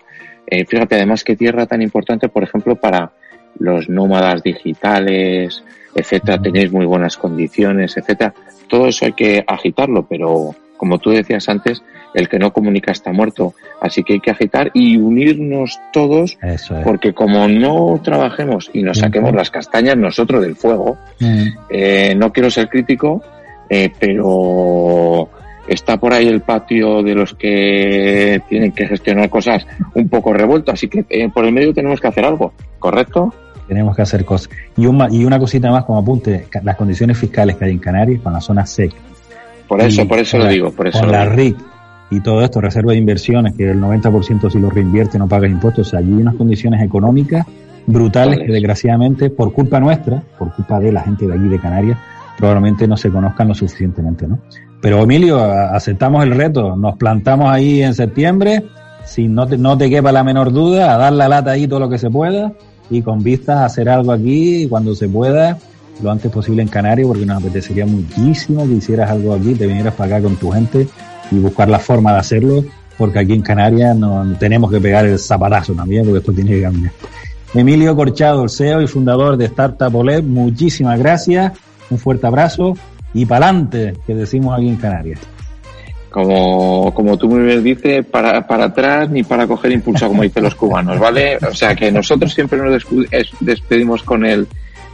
eh, 0.47 0.65
fíjate 0.65 0.95
además 0.95 1.25
qué 1.25 1.35
tierra 1.35 1.67
tan 1.67 1.83
importante, 1.83 2.29
por 2.29 2.45
ejemplo, 2.45 2.77
para 2.77 3.11
los 3.59 3.89
nómadas 3.89 4.43
digitales, 4.43 5.65
etcétera, 5.95 6.41
tenéis 6.41 6.71
muy 6.71 6.87
buenas 6.87 7.17
condiciones, 7.17 7.97
etcétera. 7.97 8.33
Todo 8.69 8.87
eso 8.87 9.07
hay 9.07 9.15
que 9.15 9.45
agitarlo, 9.47 10.07
pero 10.07 10.55
como 10.77 10.99
tú 10.99 11.11
decías 11.11 11.49
antes, 11.49 11.83
el 12.15 12.29
que 12.29 12.39
no 12.39 12.53
comunica 12.53 12.93
está 12.93 13.13
muerto. 13.13 13.55
Así 13.81 14.03
que 14.03 14.15
hay 14.15 14.21
que 14.21 14.31
agitar 14.31 14.71
y 14.75 14.97
unirnos 14.97 15.79
todos, 15.93 16.39
porque 16.85 17.13
como 17.13 17.49
no 17.49 18.01
trabajemos 18.03 18.71
y 18.73 18.83
nos 18.83 18.99
saquemos 18.99 19.35
las 19.35 19.51
castañas 19.51 19.97
nosotros 19.97 20.43
del 20.43 20.57
fuego, 20.57 20.97
eh, 21.71 22.15
no 22.17 22.33
quiero 22.33 22.51
ser 22.51 22.69
crítico, 22.69 23.23
eh, 23.71 23.91
pero 23.99 25.29
está 25.67 25.99
por 25.99 26.15
ahí 26.15 26.27
el 26.27 26.41
patio 26.41 27.03
de 27.03 27.15
los 27.15 27.35
que 27.35 28.41
tienen 28.49 28.73
que 28.73 28.87
gestionar 28.87 29.29
cosas 29.29 29.67
un 29.95 30.09
poco 30.09 30.33
revuelto, 30.33 30.73
así 30.73 30.89
que 30.89 31.05
eh, 31.11 31.29
por 31.29 31.45
el 31.45 31.53
medio 31.53 31.75
tenemos 31.75 32.01
que 32.01 32.09
hacer 32.09 32.25
algo, 32.25 32.53
¿correcto? 32.79 33.35
Tenemos 33.69 33.95
que 33.95 34.01
hacer 34.01 34.25
cosas. 34.25 34.49
Y, 34.79 34.85
y 34.85 35.25
una 35.25 35.39
cosita 35.39 35.71
más 35.71 35.85
como 35.85 35.99
apunte, 35.99 36.47
las 36.63 36.77
condiciones 36.77 37.19
fiscales 37.19 37.57
que 37.57 37.67
hay 37.67 37.73
en 37.73 37.79
Canarias 37.79 38.23
con 38.23 38.33
la 38.33 38.41
zona 38.41 38.65
SEC. 38.65 38.93
Por 39.69 39.83
eso, 39.83 40.09
por 40.09 40.19
eso 40.19 40.39
lo 40.39 40.47
digo, 40.47 40.73
por 40.73 40.89
eso. 40.89 41.01
Con 41.01 41.13
la 41.13 41.27
RIC 41.27 41.59
y 42.11 42.21
todo 42.21 42.43
esto, 42.43 42.61
reserva 42.61 42.93
de 42.93 42.99
inversiones, 42.99 43.55
que 43.55 43.71
el 43.71 43.81
90% 43.81 44.51
si 44.51 44.59
lo 44.59 44.71
reinvierte 44.71 45.19
no 45.19 45.29
paga 45.29 45.47
impuestos, 45.47 45.93
allí 45.95 46.13
hay 46.13 46.23
unas 46.23 46.37
condiciones 46.37 46.83
económicas 46.83 47.47
brutales 47.87 48.39
que 48.39 48.53
desgraciadamente, 48.53 49.31
por 49.31 49.53
culpa 49.53 49.81
nuestra, 49.81 50.23
por 50.39 50.55
culpa 50.55 50.79
de 50.79 50.93
la 50.93 51.03
gente 51.03 51.27
de 51.27 51.35
aquí 51.35 51.49
de 51.49 51.59
Canarias, 51.59 51.99
probablemente 52.37 52.87
no 52.87 52.97
se 52.97 53.11
conozcan 53.11 53.49
lo 53.49 53.55
suficientemente, 53.55 54.27
¿no? 54.27 54.39
Pero 54.81 55.03
Emilio, 55.03 55.43
aceptamos 55.43 56.23
el 56.25 56.35
reto, 56.35 56.77
nos 56.77 56.97
plantamos 56.97 57.51
ahí 57.51 57.83
en 57.83 57.95
septiembre, 57.95 58.65
si 59.05 59.27
no 59.27 59.47
te, 59.47 59.59
no 59.59 59.77
te 59.77 59.91
quepa 59.91 60.13
la 60.13 60.23
menor 60.23 60.53
duda, 60.53 60.95
a 60.95 60.99
dar 60.99 61.13
la 61.13 61.29
lata 61.29 61.51
ahí 61.51 61.67
todo 61.67 61.81
lo 61.81 61.89
que 61.89 61.99
se 61.99 62.11
pueda 62.11 62.53
y 62.91 63.03
con 63.03 63.23
vistas 63.23 63.57
a 63.57 63.65
hacer 63.65 63.89
algo 63.89 64.13
aquí 64.13 64.67
cuando 64.69 64.95
se 64.95 65.09
pueda, 65.09 65.59
lo 66.03 66.11
antes 66.11 66.31
posible 66.31 66.63
en 66.63 66.69
Canarias, 66.69 67.09
porque 67.09 67.27
nos 67.27 67.39
apetecería 67.43 67.87
muchísimo 67.87 68.65
que 68.67 68.75
hicieras 68.75 69.11
algo 69.11 69.35
aquí, 69.35 69.55
te 69.55 69.67
vinieras 69.67 69.95
para 69.95 70.17
acá 70.17 70.25
con 70.25 70.37
tu 70.37 70.51
gente 70.51 70.87
y 71.31 71.39
buscar 71.39 71.69
la 71.69 71.79
forma 71.79 72.13
de 72.13 72.19
hacerlo, 72.19 72.65
porque 72.97 73.21
aquí 73.21 73.33
en 73.33 73.43
Canarias 73.43 73.97
no 73.97 74.37
tenemos 74.39 74.71
que 74.71 74.81
pegar 74.81 75.07
el 75.07 75.19
zapatazo 75.19 75.73
también, 75.75 76.05
porque 76.05 76.19
esto 76.19 76.33
tiene 76.33 76.51
que 76.51 76.63
cambiar. 76.63 76.93
Emilio 77.55 77.97
Corchado, 77.97 78.45
el 78.45 78.51
CEO 78.51 78.83
y 78.83 78.87
fundador 78.87 79.37
de 79.37 79.47
Startup 79.47 79.95
OLED, 79.95 80.23
muchísimas 80.23 80.99
gracias, 80.99 81.53
un 81.91 81.99
fuerte 81.99 82.27
abrazo 82.27 82.75
y 83.15 83.25
pa'lante, 83.25 83.95
que 84.07 84.15
decimos 84.15 84.57
aquí 84.57 84.69
en 84.69 84.77
Canarias. 84.77 85.21
Como, 86.11 86.93
como 86.95 87.17
tú 87.17 87.29
muy 87.29 87.43
bien 87.43 87.63
dices, 87.63 88.05
para, 88.07 88.47
para 88.47 88.67
atrás 88.67 89.11
ni 89.11 89.23
para 89.23 89.47
coger 89.47 89.73
impulso, 89.73 90.09
como 90.09 90.23
dicen 90.23 90.43
los 90.43 90.55
cubanos, 90.55 90.99
¿vale? 90.99 91.37
O 91.37 91.55
sea 91.55 91.75
que 91.75 91.93
nosotros 91.93 92.33
siempre 92.33 92.59
nos 92.59 92.85
despedimos 93.41 94.03
con 94.03 94.25
el, 94.25 94.47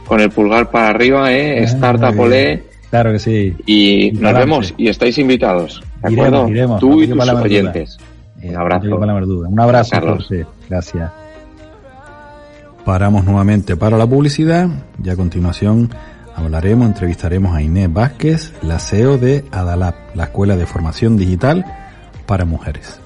con 0.05 0.19
el 0.19 0.29
pulgar 0.29 0.69
para 0.69 0.89
arriba, 0.89 1.33
¿eh? 1.33 1.59
Ah, 1.59 1.63
Startup 1.63 2.19
OLED. 2.19 2.59
Claro 2.89 3.11
que 3.13 3.19
sí. 3.19 3.53
Y, 3.65 4.11
nos 4.11 4.33
vemos 4.33 4.73
y 4.77 4.87
estáis 4.87 5.17
invitados. 5.17 5.81
¿De 6.07 6.13
acuerdo? 6.13 6.77
Tú 6.79 7.01
y 7.01 7.07
tus 7.07 7.29
oyentes. 7.29 7.97
Un 8.41 8.55
abrazo. 8.55 8.95
Un 8.95 9.59
abrazo, 9.59 9.89
Carlos. 9.91 10.29
Gracias. 10.69 11.11
Paramos 12.85 13.25
nuevamente 13.25 13.75
para 13.75 13.97
la 13.97 14.05
publicidad 14.05 14.69
y 15.03 15.09
a 15.09 15.15
continuación 15.15 15.89
hablaremos, 16.35 16.85
entrevistaremos 16.85 17.55
a 17.55 17.61
Inés 17.61 17.91
Vázquez, 17.91 18.53
la 18.61 18.77
CEO 18.77 19.17
de 19.17 19.43
Adalab, 19.51 19.95
la 20.13 20.25
Escuela 20.25 20.55
de 20.55 20.67
Formación 20.67 21.17
Digital 21.17 21.65
para 22.27 22.45
Mujeres. 22.45 22.99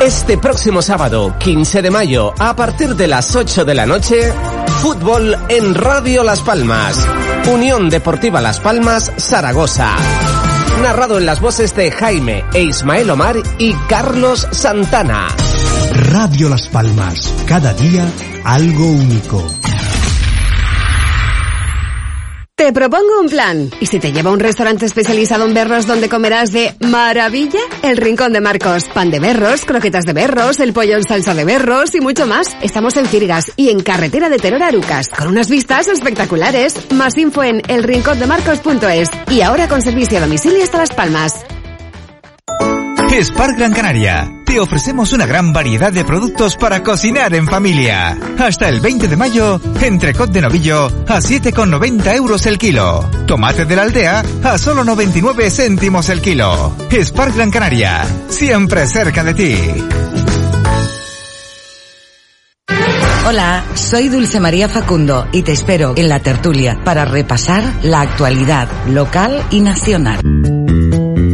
Este 0.00 0.38
próximo 0.38 0.82
sábado, 0.82 1.34
15 1.38 1.82
de 1.82 1.90
mayo, 1.90 2.32
a 2.38 2.54
partir 2.54 2.94
de 2.94 3.08
las 3.08 3.34
8 3.34 3.64
de 3.64 3.74
la 3.74 3.86
noche, 3.86 4.32
fútbol 4.80 5.36
en 5.48 5.74
Radio 5.74 6.22
Las 6.22 6.40
Palmas. 6.40 7.04
Unión 7.52 7.90
Deportiva 7.90 8.40
Las 8.40 8.60
Palmas, 8.60 9.12
Zaragoza 9.18 9.96
narrado 10.84 11.16
en 11.16 11.24
las 11.24 11.40
voces 11.40 11.74
de 11.74 11.90
Jaime 11.90 12.44
e 12.52 12.64
Ismael 12.64 13.08
Omar 13.08 13.36
y 13.56 13.72
Carlos 13.88 14.46
Santana. 14.50 15.28
Radio 16.10 16.50
Las 16.50 16.68
Palmas, 16.68 17.32
cada 17.46 17.72
día 17.72 18.06
algo 18.44 18.88
único. 18.88 19.42
Te 22.56 22.72
propongo 22.72 23.20
un 23.20 23.28
plan. 23.28 23.68
¿Y 23.80 23.86
si 23.86 23.98
te 23.98 24.12
lleva 24.12 24.30
a 24.30 24.32
un 24.32 24.38
restaurante 24.38 24.86
especializado 24.86 25.44
en 25.44 25.54
berros 25.54 25.88
donde 25.88 26.08
comerás 26.08 26.52
de 26.52 26.72
maravilla? 26.78 27.58
El 27.82 27.96
Rincón 27.96 28.32
de 28.32 28.40
Marcos. 28.40 28.84
Pan 28.94 29.10
de 29.10 29.18
berros, 29.18 29.64
croquetas 29.64 30.04
de 30.04 30.12
berros, 30.12 30.60
el 30.60 30.72
pollo 30.72 30.96
en 30.96 31.02
salsa 31.02 31.34
de 31.34 31.44
berros 31.44 31.96
y 31.96 32.00
mucho 32.00 32.28
más. 32.28 32.56
Estamos 32.62 32.96
en 32.96 33.06
Cirgas 33.06 33.50
y 33.56 33.70
en 33.70 33.80
carretera 33.80 34.28
de 34.28 34.38
Teror 34.38 34.62
Arucas, 34.62 35.08
con 35.08 35.26
unas 35.26 35.50
vistas 35.50 35.88
espectaculares. 35.88 36.92
Más 36.92 37.18
info 37.18 37.42
en 37.42 37.60
elrincondemarcos.es 37.66 39.10
y 39.30 39.40
ahora 39.40 39.66
con 39.66 39.82
servicio 39.82 40.18
a 40.18 40.20
domicilio 40.20 40.62
hasta 40.62 40.78
Las 40.78 40.92
Palmas. 40.94 41.44
Spar 43.22 43.54
Gran 43.54 43.72
Canaria. 43.72 44.28
Te 44.44 44.58
ofrecemos 44.58 45.12
una 45.12 45.24
gran 45.24 45.52
variedad 45.52 45.92
de 45.92 46.04
productos 46.04 46.56
para 46.56 46.82
cocinar 46.82 47.32
en 47.34 47.46
familia. 47.46 48.18
Hasta 48.38 48.68
el 48.68 48.80
20 48.80 49.06
de 49.06 49.16
mayo, 49.16 49.60
entrecot 49.80 50.30
de 50.30 50.40
novillo 50.40 50.86
a 50.86 51.20
7,90 51.20 52.14
euros 52.16 52.44
el 52.46 52.58
kilo. 52.58 53.08
Tomate 53.26 53.66
de 53.66 53.76
la 53.76 53.82
aldea 53.82 54.24
a 54.42 54.58
solo 54.58 54.82
99 54.82 55.50
céntimos 55.50 56.08
el 56.08 56.20
kilo. 56.20 56.74
Spar 56.90 57.32
Gran 57.32 57.50
Canaria. 57.50 58.04
Siempre 58.28 58.86
cerca 58.88 59.22
de 59.22 59.34
ti. 59.34 59.56
Hola, 63.26 63.64
soy 63.74 64.08
Dulce 64.08 64.40
María 64.40 64.68
Facundo 64.68 65.28
y 65.32 65.42
te 65.42 65.52
espero 65.52 65.94
en 65.96 66.08
la 66.08 66.18
tertulia 66.18 66.80
para 66.84 67.04
repasar 67.04 67.62
la 67.82 68.00
actualidad 68.00 68.68
local 68.88 69.42
y 69.50 69.60
nacional. 69.60 70.63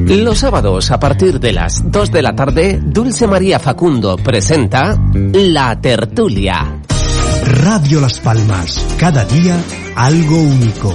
Los 0.07 0.39
sábados 0.39 0.91
a 0.91 0.99
partir 0.99 1.39
de 1.39 1.53
las 1.53 1.83
2 1.91 2.11
de 2.11 2.23
la 2.23 2.35
tarde, 2.35 2.81
Dulce 2.83 3.27
María 3.27 3.59
Facundo 3.59 4.17
presenta 4.17 4.99
La 5.15 5.81
Tertulia. 5.81 6.81
Radio 7.45 8.01
Las 8.01 8.19
Palmas, 8.21 8.85
cada 8.99 9.25
día 9.25 9.57
algo 9.97 10.37
único. 10.41 10.95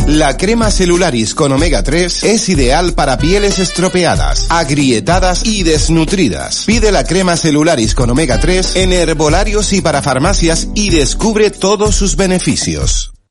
La 0.07 0.37
crema 0.37 0.69
celularis 0.69 1.33
con 1.33 1.51
omega 1.51 1.81
3 1.81 2.23
es 2.23 2.49
ideal 2.49 2.93
para 2.93 3.17
pieles 3.17 3.57
estropeadas, 3.57 4.47
agrietadas 4.49 5.45
y 5.45 5.63
desnutridas. 5.63 6.65
Pide 6.65 6.91
la 6.91 7.03
crema 7.03 7.35
celularis 7.35 7.95
con 7.95 8.09
omega 8.09 8.39
3 8.39 8.75
en 8.75 8.93
herbolarios 8.93 9.73
y 9.73 9.81
para 9.81 10.01
farmacias 10.01 10.67
y 10.75 10.91
descubre 10.91 11.49
todos 11.49 11.95
sus 11.95 12.15
beneficios. 12.15 13.12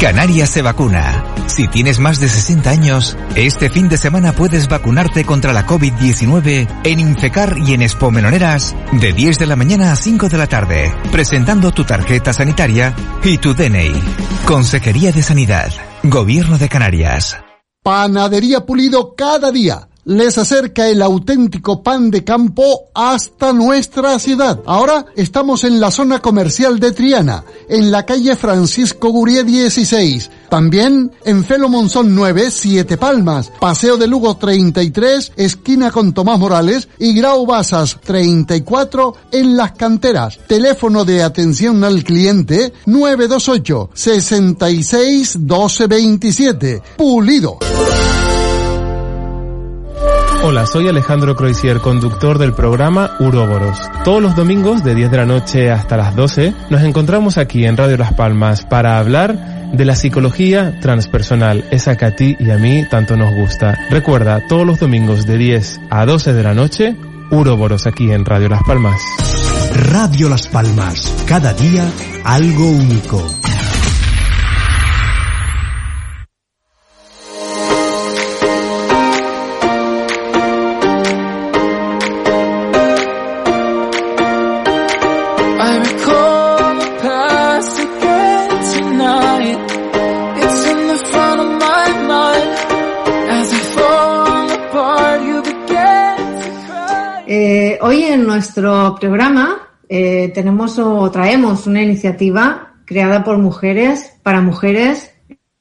Canarias 0.00 0.50
se 0.50 0.62
vacuna. 0.62 1.24
Si 1.46 1.68
tienes 1.68 1.98
más 1.98 2.20
de 2.20 2.28
60 2.28 2.68
años, 2.68 3.16
este 3.36 3.70
fin 3.70 3.88
de 3.88 3.96
semana 3.96 4.32
puedes 4.32 4.68
vacunarte 4.68 5.24
contra 5.24 5.52
la 5.52 5.66
COVID-19 5.66 6.68
en 6.84 7.00
Infecar 7.00 7.56
y 7.58 7.74
en 7.74 7.82
Expo 7.82 8.10
Meloneras 8.10 8.74
de 8.92 9.12
10 9.12 9.38
de 9.38 9.46
la 9.46 9.56
mañana 9.56 9.92
a 9.92 9.96
5 9.96 10.28
de 10.28 10.38
la 10.38 10.46
tarde, 10.46 10.92
presentando 11.10 11.70
tu 11.70 11.84
tarjeta 11.84 12.32
sanitaria 12.32 12.94
y 13.22 13.38
tu 13.38 13.54
DNI. 13.54 13.94
Consejería 14.46 15.12
de 15.12 15.22
Sanidad, 15.22 15.72
Gobierno 16.02 16.58
de 16.58 16.68
Canarias. 16.68 17.38
Panadería 17.82 18.64
Pulido 18.66 19.14
cada 19.14 19.50
día 19.52 19.88
les 20.04 20.36
acerca 20.38 20.88
el 20.88 21.02
auténtico 21.02 21.82
pan 21.82 22.10
de 22.10 22.24
campo 22.24 22.84
hasta 22.94 23.52
nuestra 23.52 24.18
ciudad. 24.18 24.60
Ahora 24.66 25.06
estamos 25.16 25.64
en 25.64 25.80
la 25.80 25.90
zona 25.90 26.20
comercial 26.20 26.78
de 26.78 26.92
Triana, 26.92 27.44
en 27.68 27.90
la 27.90 28.04
calle 28.04 28.36
Francisco 28.36 29.10
Gurie 29.10 29.44
16. 29.44 30.30
También 30.48 31.10
en 31.24 31.44
Felo 31.44 31.68
Monzón 31.68 32.14
9, 32.14 32.50
Siete 32.50 32.96
Palmas, 32.96 33.50
Paseo 33.60 33.96
de 33.96 34.06
Lugo 34.06 34.36
33, 34.36 35.32
esquina 35.36 35.90
con 35.90 36.12
Tomás 36.12 36.38
Morales 36.38 36.88
y 36.98 37.14
Grau 37.14 37.46
Basas 37.46 37.98
34 38.04 39.14
en 39.32 39.56
Las 39.56 39.72
Canteras. 39.72 40.38
Teléfono 40.46 41.04
de 41.04 41.22
atención 41.22 41.82
al 41.82 42.04
cliente 42.04 42.72
928 42.86 43.90
66 43.94 45.36
12 45.40 45.86
27. 45.86 46.82
Pulido. 46.96 47.58
Hola, 50.46 50.66
soy 50.66 50.88
Alejandro 50.88 51.36
Croisier, 51.36 51.80
conductor 51.80 52.36
del 52.36 52.52
programa 52.52 53.16
Uroboros. 53.18 53.78
Todos 54.04 54.20
los 54.20 54.36
domingos 54.36 54.84
de 54.84 54.94
10 54.94 55.10
de 55.10 55.16
la 55.16 55.24
noche 55.24 55.70
hasta 55.70 55.96
las 55.96 56.14
12 56.14 56.52
nos 56.68 56.82
encontramos 56.82 57.38
aquí 57.38 57.64
en 57.64 57.78
Radio 57.78 57.96
Las 57.96 58.12
Palmas 58.12 58.62
para 58.66 58.98
hablar 58.98 59.72
de 59.72 59.84
la 59.86 59.96
psicología 59.96 60.78
transpersonal, 60.82 61.64
esa 61.70 61.96
que 61.96 62.04
a 62.04 62.14
ti 62.14 62.36
y 62.38 62.50
a 62.50 62.58
mí 62.58 62.84
tanto 62.90 63.16
nos 63.16 63.34
gusta. 63.34 63.74
Recuerda, 63.88 64.46
todos 64.46 64.66
los 64.66 64.78
domingos 64.78 65.24
de 65.24 65.38
10 65.38 65.80
a 65.88 66.04
12 66.04 66.34
de 66.34 66.42
la 66.42 66.52
noche, 66.52 66.94
Uroboros 67.30 67.86
aquí 67.86 68.12
en 68.12 68.26
Radio 68.26 68.50
Las 68.50 68.62
Palmas. 68.64 69.00
Radio 69.90 70.28
Las 70.28 70.46
Palmas, 70.46 71.24
cada 71.26 71.54
día 71.54 71.90
algo 72.22 72.68
único. 72.68 73.26
Nuestro 98.34 98.96
programa 98.98 99.68
eh, 99.88 100.32
tenemos 100.34 100.76
o 100.80 101.08
traemos 101.08 101.68
una 101.68 101.82
iniciativa 101.82 102.74
creada 102.84 103.22
por 103.22 103.38
mujeres, 103.38 104.12
para 104.24 104.40
mujeres. 104.40 105.12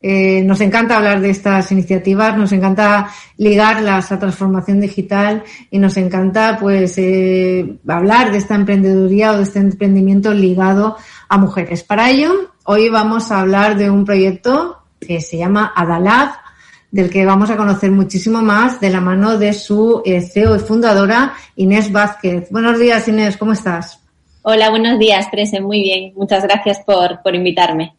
Eh, 0.02 0.41
nos 0.44 0.60
encanta 0.60 0.98
hablar 0.98 1.22
de 1.22 1.30
estas 1.30 1.72
iniciativas, 1.72 2.36
nos 2.36 2.52
encanta 2.52 3.12
ligarlas 3.38 4.12
a 4.12 4.18
transformación 4.18 4.82
digital 4.82 5.44
y 5.70 5.78
nos 5.78 5.95
encanta 5.98 6.58
pues 6.60 6.98
eh, 6.98 7.78
hablar 7.88 8.32
de 8.32 8.40
esta 8.40 8.56
emprendeduría 8.56 9.34
o 9.34 9.38
de 9.38 9.44
este 9.44 9.60
emprendimiento 9.60 10.34
ligado 10.34 10.98
a 11.30 11.38
mujeres. 11.38 11.84
Para 11.84 12.10
ello, 12.10 12.54
hoy 12.64 12.90
vamos 12.90 13.32
a 13.32 13.41
hablar 13.41 13.78
de 13.78 13.91
un 13.91 14.04
proyecto 14.04 14.80
que 15.00 15.22
se 15.22 15.38
llama 15.38 15.72
Adalab, 15.76 16.32
del 16.94 17.10
que 17.10 17.26
vamos 17.26 17.49
a 17.49 17.57
conocer 17.57 17.90
muchísimo 17.90 18.44
más 18.44 18.80
de 18.80 18.91
la 18.91 19.02
mano 19.02 19.40
de 19.40 19.52
su 19.53 20.03
eh, 20.06 20.22
CEO 20.22 20.56
y 20.56 20.60
fundadora, 20.60 21.34
Inés 21.56 21.91
Vázquez. 21.91 22.52
Buenos 22.52 22.78
días, 22.80 23.07
Inés, 23.07 23.36
¿cómo 23.36 23.53
estás? 23.53 23.99
Hola, 24.44 24.70
buenos 24.70 24.99
días, 24.99 25.32
Trece. 25.32 25.60
Muy 25.60 25.82
bien. 25.82 26.14
Muchas 26.15 26.44
gracias 26.44 26.82
por, 26.86 27.20
por 27.24 27.34
invitarme. 27.34 27.95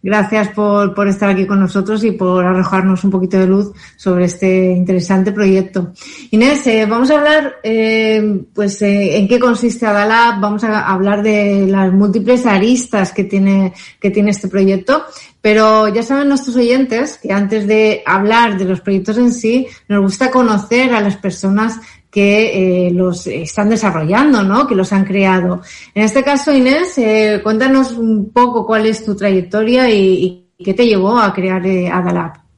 Gracias 0.00 0.50
por, 0.50 0.94
por, 0.94 1.08
estar 1.08 1.28
aquí 1.28 1.44
con 1.44 1.58
nosotros 1.58 2.04
y 2.04 2.12
por 2.12 2.44
arrojarnos 2.44 3.02
un 3.02 3.10
poquito 3.10 3.36
de 3.36 3.48
luz 3.48 3.72
sobre 3.96 4.26
este 4.26 4.70
interesante 4.70 5.32
proyecto. 5.32 5.92
Inés, 6.30 6.64
eh, 6.68 6.86
vamos 6.86 7.10
a 7.10 7.18
hablar, 7.18 7.56
eh, 7.64 8.42
pues, 8.54 8.80
eh, 8.82 9.18
en 9.18 9.26
qué 9.26 9.40
consiste 9.40 9.86
Adalab, 9.86 10.40
vamos 10.40 10.62
a 10.62 10.86
hablar 10.86 11.24
de 11.24 11.66
las 11.66 11.92
múltiples 11.92 12.46
aristas 12.46 13.12
que 13.12 13.24
tiene, 13.24 13.72
que 13.98 14.10
tiene 14.12 14.30
este 14.30 14.46
proyecto, 14.46 15.04
pero 15.40 15.88
ya 15.88 16.04
saben 16.04 16.28
nuestros 16.28 16.54
oyentes 16.54 17.18
que 17.20 17.32
antes 17.32 17.66
de 17.66 18.04
hablar 18.06 18.56
de 18.56 18.66
los 18.66 18.80
proyectos 18.80 19.18
en 19.18 19.32
sí, 19.32 19.66
nos 19.88 20.00
gusta 20.00 20.30
conocer 20.30 20.94
a 20.94 21.00
las 21.00 21.16
personas 21.16 21.80
que 22.10 22.86
eh, 22.86 22.90
los 22.90 23.26
están 23.26 23.68
desarrollando, 23.68 24.42
¿no? 24.42 24.66
Que 24.66 24.74
los 24.74 24.92
han 24.92 25.04
creado. 25.04 25.62
En 25.94 26.04
este 26.04 26.22
caso, 26.22 26.52
Inés, 26.52 26.96
eh, 26.98 27.40
cuéntanos 27.42 27.92
un 27.92 28.30
poco 28.32 28.66
cuál 28.66 28.86
es 28.86 29.04
tu 29.04 29.14
trayectoria 29.14 29.90
y, 29.90 30.44
qué 30.64 30.74
te 30.74 30.86
llevó 30.86 31.16
a 31.16 31.32
crear 31.32 31.64
eh, 31.64 31.88
Adalab. 31.88 32.48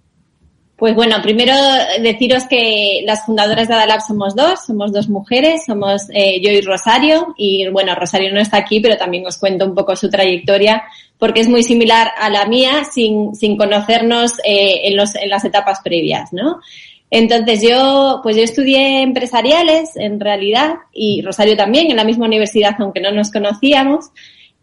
Pues 0.80 0.94
bueno, 0.94 1.16
primero 1.22 1.52
deciros 2.00 2.44
que 2.48 3.02
las 3.04 3.26
fundadoras 3.26 3.68
de 3.68 3.74
Adalab 3.74 4.00
somos 4.00 4.34
dos, 4.34 4.64
somos 4.64 4.90
dos 4.94 5.10
mujeres, 5.10 5.66
somos 5.66 6.08
eh, 6.14 6.40
yo 6.40 6.50
y 6.50 6.62
Rosario, 6.62 7.34
y 7.36 7.68
bueno, 7.68 7.94
Rosario 7.94 8.32
no 8.32 8.40
está 8.40 8.56
aquí, 8.56 8.80
pero 8.80 8.96
también 8.96 9.26
os 9.26 9.36
cuento 9.36 9.66
un 9.66 9.74
poco 9.74 9.94
su 9.94 10.08
trayectoria, 10.08 10.82
porque 11.18 11.40
es 11.40 11.50
muy 11.50 11.62
similar 11.64 12.12
a 12.18 12.30
la 12.30 12.46
mía 12.46 12.84
sin, 12.90 13.34
sin 13.34 13.58
conocernos 13.58 14.38
eh, 14.42 14.80
en, 14.84 14.96
los, 14.96 15.14
en 15.16 15.28
las 15.28 15.44
etapas 15.44 15.80
previas, 15.84 16.32
¿no? 16.32 16.60
Entonces 17.10 17.60
yo, 17.60 18.20
pues 18.22 18.36
yo 18.36 18.42
estudié 18.42 19.02
empresariales 19.02 19.96
en 19.96 20.20
realidad 20.20 20.74
y 20.92 21.22
Rosario 21.22 21.56
también 21.56 21.90
en 21.90 21.96
la 21.96 22.04
misma 22.04 22.26
universidad, 22.26 22.76
aunque 22.78 23.00
no 23.00 23.10
nos 23.10 23.32
conocíamos. 23.32 24.10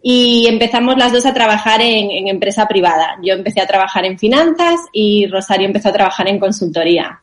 Y 0.02 0.48
empezamos 0.48 0.96
las 0.96 1.12
dos 1.12 1.26
a 1.26 1.34
trabajar 1.34 1.82
en, 1.82 2.28
empresa 2.28 2.68
privada. 2.68 3.18
Yo 3.22 3.34
empecé 3.34 3.60
a 3.60 3.68
trabajar 3.68 4.06
en 4.06 4.18
finanzas 4.18 4.80
y 4.94 5.28
Rosario 5.28 5.68
empezó 5.68 5.90
a 5.90 5.94
trabajar 5.94 6.30
en 6.30 6.40
consultoría. 6.40 7.20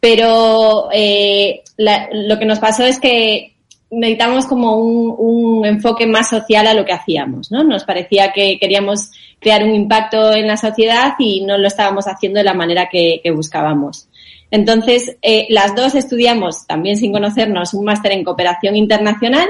Pero 0.00 0.88
eh, 0.92 1.62
lo 1.76 2.38
que 2.38 2.46
nos 2.46 2.58
pasó 2.58 2.84
es 2.84 2.98
que 2.98 3.56
necesitamos 3.90 4.46
como 4.46 4.76
un, 4.76 5.66
enfoque 5.66 6.06
más 6.06 6.30
social 6.30 6.66
a 6.66 6.74
lo 6.74 6.84
que 6.84 6.92
hacíamos, 6.92 7.52
¿no? 7.52 7.62
Nos 7.62 7.84
parecía 7.84 8.32
que 8.32 8.58
queríamos 8.58 9.10
crear 9.38 9.62
un 9.64 9.74
impacto 9.74 10.32
en 10.32 10.46
la 10.46 10.56
sociedad 10.56 11.14
y 11.18 11.44
no 11.44 11.58
lo 11.58 11.68
estábamos 11.68 12.06
haciendo 12.06 12.38
de 12.38 12.44
la 12.44 12.54
manera 12.54 12.88
que 12.90 13.30
buscábamos. 13.34 14.08
Entonces, 14.52 15.16
eh, 15.22 15.46
las 15.48 15.74
dos 15.74 15.94
estudiamos, 15.94 16.66
también 16.66 16.98
sin 16.98 17.10
conocernos, 17.10 17.72
un 17.72 17.86
máster 17.86 18.12
en 18.12 18.22
cooperación 18.22 18.76
internacional 18.76 19.48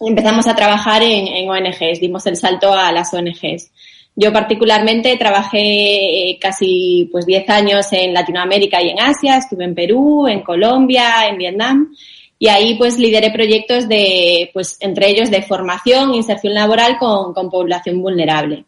y 0.00 0.08
empezamos 0.08 0.46
a 0.46 0.54
trabajar 0.54 1.02
en, 1.02 1.50
ONGs, 1.50 2.00
dimos 2.00 2.24
el 2.26 2.36
salto 2.36 2.72
a 2.72 2.92
las 2.92 3.12
ONGs. 3.12 3.72
Yo 4.14 4.32
particularmente 4.32 5.16
trabajé 5.16 5.58
eh, 6.30 6.38
casi 6.40 7.08
pues 7.10 7.26
10 7.26 7.50
años 7.50 7.92
en 7.92 8.14
Latinoamérica 8.14 8.80
y 8.80 8.90
en 8.90 9.00
Asia, 9.00 9.38
estuve 9.38 9.64
en 9.64 9.74
Perú, 9.74 10.28
en 10.28 10.42
Colombia, 10.42 11.26
en 11.28 11.38
Vietnam 11.38 11.92
y 12.38 12.46
ahí 12.46 12.76
pues 12.76 13.00
lideré 13.00 13.32
proyectos 13.32 13.88
de, 13.88 14.50
pues 14.52 14.76
entre 14.78 15.08
ellos 15.08 15.32
de 15.32 15.42
formación, 15.42 16.14
inserción 16.14 16.54
laboral 16.54 16.96
con, 16.96 17.34
con 17.34 17.50
población 17.50 18.00
vulnerable. 18.00 18.66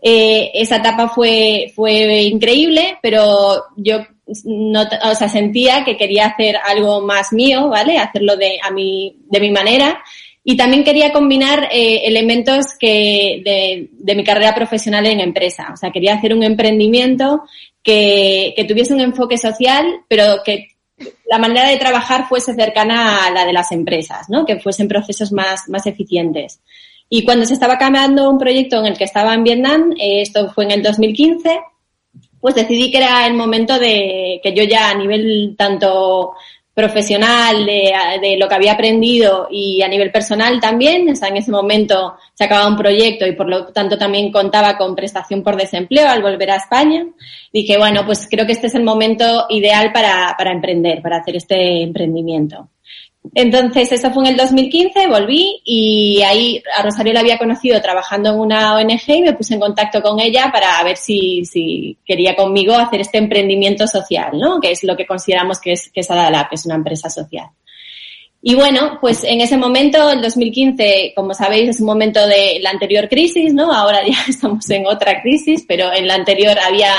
Eh, 0.00 0.50
esa 0.54 0.78
etapa 0.78 1.08
fue, 1.08 1.72
fue 1.76 2.22
increíble, 2.22 2.98
pero 3.00 3.66
yo 3.76 4.00
no, 4.44 4.82
o 4.82 5.14
sea, 5.14 5.28
sentía 5.28 5.84
que 5.84 5.96
quería 5.96 6.26
hacer 6.26 6.56
algo 6.56 7.00
más 7.00 7.32
mío, 7.32 7.68
¿vale? 7.68 7.98
Hacerlo 7.98 8.36
de, 8.36 8.58
a 8.62 8.70
mi, 8.70 9.16
de 9.28 9.40
mi 9.40 9.50
manera. 9.50 10.02
Y 10.44 10.56
también 10.56 10.84
quería 10.84 11.12
combinar 11.12 11.68
eh, 11.70 12.02
elementos 12.04 12.66
que 12.78 13.42
de, 13.44 13.90
de, 13.92 14.14
mi 14.14 14.24
carrera 14.24 14.54
profesional 14.54 15.06
en 15.06 15.20
empresa. 15.20 15.70
O 15.72 15.76
sea, 15.76 15.90
quería 15.90 16.14
hacer 16.14 16.34
un 16.34 16.42
emprendimiento 16.42 17.42
que, 17.82 18.52
que 18.56 18.64
tuviese 18.64 18.94
un 18.94 19.00
enfoque 19.00 19.38
social, 19.38 19.86
pero 20.08 20.42
que 20.44 20.68
la 21.26 21.38
manera 21.38 21.68
de 21.68 21.76
trabajar 21.76 22.28
fuese 22.28 22.54
cercana 22.54 23.26
a 23.26 23.30
la 23.30 23.44
de 23.44 23.52
las 23.52 23.72
empresas, 23.72 24.28
¿no? 24.28 24.44
Que 24.44 24.60
fuesen 24.60 24.88
procesos 24.88 25.32
más, 25.32 25.68
más 25.68 25.86
eficientes. 25.86 26.60
Y 27.08 27.24
cuando 27.24 27.44
se 27.44 27.54
estaba 27.54 27.78
cambiando 27.78 28.30
un 28.30 28.38
proyecto 28.38 28.78
en 28.78 28.86
el 28.86 28.96
que 28.96 29.04
estaba 29.04 29.34
en 29.34 29.44
Vietnam, 29.44 29.92
eh, 29.98 30.22
esto 30.22 30.50
fue 30.52 30.64
en 30.64 30.72
el 30.72 30.82
2015, 30.82 31.60
pues 32.42 32.56
decidí 32.56 32.90
que 32.90 32.98
era 32.98 33.24
el 33.26 33.34
momento 33.34 33.78
de 33.78 34.40
que 34.42 34.52
yo 34.52 34.64
ya 34.64 34.90
a 34.90 34.94
nivel 34.94 35.54
tanto 35.56 36.34
profesional 36.74 37.64
de, 37.64 38.36
lo 38.36 38.48
que 38.48 38.54
había 38.54 38.72
aprendido 38.72 39.46
y 39.48 39.80
a 39.82 39.88
nivel 39.88 40.10
personal 40.10 40.58
también, 40.58 41.08
o 41.08 41.14
sea, 41.14 41.28
en 41.28 41.36
ese 41.36 41.52
momento 41.52 42.16
se 42.34 42.44
acababa 42.44 42.68
un 42.68 42.76
proyecto 42.76 43.26
y 43.26 43.32
por 43.32 43.48
lo 43.48 43.66
tanto 43.66 43.96
también 43.96 44.32
contaba 44.32 44.76
con 44.76 44.96
prestación 44.96 45.42
por 45.44 45.56
desempleo 45.56 46.08
al 46.08 46.22
volver 46.22 46.50
a 46.50 46.56
España. 46.56 47.06
Dije, 47.52 47.78
bueno, 47.78 48.04
pues 48.04 48.26
creo 48.28 48.44
que 48.44 48.52
este 48.52 48.66
es 48.66 48.74
el 48.74 48.82
momento 48.82 49.46
ideal 49.50 49.92
para, 49.92 50.34
para 50.36 50.50
emprender, 50.50 51.00
para 51.00 51.18
hacer 51.18 51.36
este 51.36 51.82
emprendimiento. 51.82 52.70
Entonces, 53.34 53.92
eso 53.92 54.10
fue 54.10 54.24
en 54.24 54.32
el 54.32 54.36
2015, 54.36 55.06
volví 55.06 55.62
y 55.64 56.20
ahí 56.22 56.62
a 56.76 56.82
Rosario 56.82 57.12
la 57.12 57.20
había 57.20 57.38
conocido 57.38 57.80
trabajando 57.80 58.30
en 58.30 58.40
una 58.40 58.74
ONG 58.74 59.08
y 59.08 59.22
me 59.22 59.32
puse 59.32 59.54
en 59.54 59.60
contacto 59.60 60.02
con 60.02 60.18
ella 60.18 60.50
para 60.52 60.82
ver 60.82 60.96
si, 60.96 61.44
si 61.44 61.96
quería 62.04 62.34
conmigo 62.34 62.74
hacer 62.74 63.00
este 63.00 63.18
emprendimiento 63.18 63.86
social, 63.86 64.32
¿no? 64.38 64.60
Que 64.60 64.72
es 64.72 64.82
lo 64.82 64.96
que 64.96 65.06
consideramos 65.06 65.60
que 65.60 65.72
es, 65.72 65.90
que 65.90 66.00
es 66.00 66.10
Adalab, 66.10 66.48
es 66.50 66.66
una 66.66 66.74
empresa 66.74 67.08
social. 67.08 67.46
Y 68.44 68.56
bueno, 68.56 68.98
pues 69.00 69.22
en 69.22 69.40
ese 69.40 69.56
momento, 69.56 70.10
el 70.10 70.20
2015, 70.20 71.12
como 71.14 71.32
sabéis, 71.32 71.70
es 71.70 71.80
un 71.80 71.86
momento 71.86 72.26
de 72.26 72.58
la 72.60 72.70
anterior 72.70 73.08
crisis, 73.08 73.54
¿no? 73.54 73.72
Ahora 73.72 74.00
ya 74.04 74.18
estamos 74.28 74.68
en 74.68 74.84
otra 74.84 75.22
crisis, 75.22 75.64
pero 75.66 75.92
en 75.92 76.08
la 76.08 76.16
anterior 76.16 76.58
había 76.58 76.92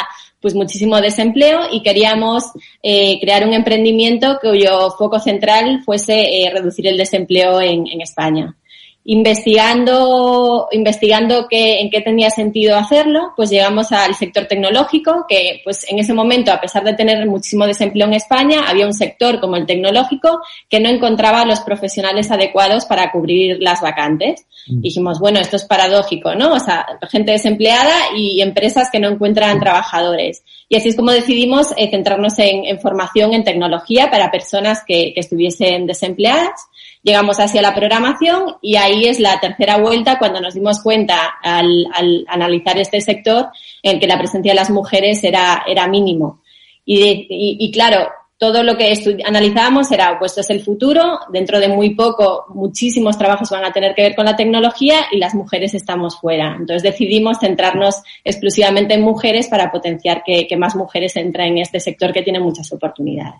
pues 0.43 0.53
muchísimo 0.53 0.99
desempleo 0.99 1.61
y 1.71 1.81
queríamos 1.81 2.43
eh, 2.83 3.17
crear 3.21 3.47
un 3.47 3.53
emprendimiento 3.53 4.37
cuyo 4.41 4.91
foco 4.91 5.17
central 5.19 5.81
fuese 5.83 6.43
eh, 6.43 6.51
reducir 6.53 6.85
el 6.85 6.97
desempleo 6.97 7.61
en, 7.61 7.87
en 7.87 8.01
España 8.01 8.55
investigando, 9.05 10.69
investigando 10.71 11.47
qué, 11.49 11.81
en 11.81 11.89
qué 11.89 11.99
tenía 11.99 12.29
sentido 12.29 12.77
hacerlo, 12.77 13.33
pues 13.35 13.49
llegamos 13.49 13.91
al 13.91 14.15
sector 14.15 14.45
tecnológico, 14.45 15.25
que 15.27 15.61
pues 15.63 15.85
en 15.89 15.99
ese 15.99 16.13
momento, 16.13 16.53
a 16.53 16.61
pesar 16.61 16.83
de 16.85 16.93
tener 16.93 17.25
muchísimo 17.27 17.67
desempleo 17.67 18.07
en 18.07 18.13
España, 18.13 18.61
había 18.65 18.85
un 18.85 18.93
sector 18.93 19.41
como 19.41 19.57
el 19.57 19.65
tecnológico 19.65 20.41
que 20.69 20.79
no 20.79 20.89
encontraba 20.89 21.45
los 21.45 21.59
profesionales 21.61 22.31
adecuados 22.31 22.85
para 22.85 23.11
cubrir 23.11 23.57
las 23.59 23.81
vacantes. 23.81 24.45
Mm. 24.67 24.81
Dijimos, 24.81 25.19
bueno, 25.19 25.39
esto 25.39 25.57
es 25.57 25.65
paradójico, 25.65 26.33
¿no? 26.35 26.53
O 26.53 26.59
sea, 26.59 26.85
gente 27.11 27.33
desempleada 27.33 28.15
y 28.15 28.41
empresas 28.41 28.87
que 28.89 29.01
no 29.01 29.09
encuentran 29.09 29.59
trabajadores. 29.59 30.43
Y 30.69 30.77
así 30.77 30.89
es 30.89 30.95
como 30.95 31.11
decidimos 31.11 31.73
eh, 31.75 31.89
centrarnos 31.91 32.39
en, 32.39 32.63
en, 32.63 32.79
formación 32.79 33.33
en 33.33 33.43
tecnología 33.43 34.09
para 34.09 34.31
personas 34.31 34.83
que, 34.87 35.13
que 35.13 35.19
estuviesen 35.19 35.87
desempleadas 35.87 36.69
Llegamos 37.03 37.37
hacia 37.39 37.61
la 37.61 37.75
programación 37.75 38.55
y 38.61 38.77
ahí 38.77 39.05
es 39.05 39.19
la 39.19 39.37
tercera 39.41 39.77
vuelta 39.77 40.17
cuando 40.17 40.39
nos 40.39 40.53
dimos 40.53 40.81
cuenta 40.81 41.33
al, 41.43 41.85
al 41.93 42.25
analizar 42.29 42.79
este 42.79 43.01
sector 43.01 43.49
en 43.81 43.99
que 43.99 44.07
la 44.07 44.17
presencia 44.17 44.53
de 44.53 44.55
las 44.55 44.69
mujeres 44.69 45.21
era, 45.23 45.63
era 45.67 45.85
mínimo. 45.87 46.41
Y, 46.85 47.27
y, 47.59 47.71
claro, 47.71 48.09
todo 48.37 48.63
lo 48.63 48.77
que 48.77 48.93
analizábamos 49.25 49.91
era, 49.91 50.17
pues 50.17 50.31
esto 50.31 50.41
es 50.41 50.49
el 50.49 50.61
futuro, 50.61 51.19
dentro 51.31 51.59
de 51.59 51.67
muy 51.67 51.93
poco 51.93 52.45
muchísimos 52.53 53.17
trabajos 53.17 53.49
van 53.49 53.65
a 53.65 53.71
tener 53.71 53.93
que 53.95 54.03
ver 54.03 54.15
con 54.15 54.25
la 54.25 54.35
tecnología 54.35 55.05
y 55.11 55.17
las 55.17 55.35
mujeres 55.35 55.73
estamos 55.73 56.19
fuera. 56.19 56.55
Entonces 56.57 56.83
decidimos 56.83 57.39
centrarnos 57.39 58.01
exclusivamente 58.23 58.93
en 58.93 59.01
mujeres 59.01 59.47
para 59.47 59.71
potenciar 59.71 60.23
que 60.23 60.57
más 60.57 60.75
mujeres 60.75 61.15
entren 61.17 61.53
en 61.53 61.57
este 61.59 61.81
sector 61.81 62.13
que 62.13 62.21
tiene 62.21 62.39
muchas 62.39 62.71
oportunidades. 62.71 63.39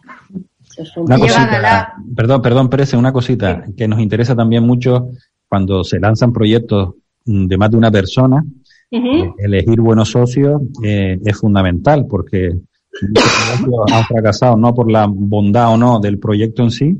Una 0.98 1.18
cosita, 1.18 1.95
perdón, 2.16 2.41
perdón, 2.41 2.70
Pérez, 2.70 2.94
una 2.94 3.14
cosita 3.14 3.64
que 3.76 3.88
nos 3.88 4.00
interesa 4.00 4.36
también 4.36 4.64
mucho 4.64 5.10
cuando 5.48 5.84
se 5.84 6.00
lanzan 6.00 6.34
proyectos 6.34 6.95
de 7.26 7.58
más 7.58 7.72
de 7.72 7.78
una 7.78 7.91
persona, 7.91 8.44
eh, 8.91 9.32
elegir 9.38 9.82
buenos 9.82 10.10
socios 10.10 10.62
eh, 10.84 11.20
es 11.24 11.38
fundamental 11.38 12.06
porque 12.08 12.52
han 13.91 14.04
fracasado 14.06 14.56
no 14.56 14.74
por 14.74 14.91
la 14.91 15.08
bondad 15.08 15.74
o 15.74 15.78
no 15.78 16.00
del 16.00 16.20
proyecto 16.20 16.64
en 16.64 16.72
sí, 16.72 16.98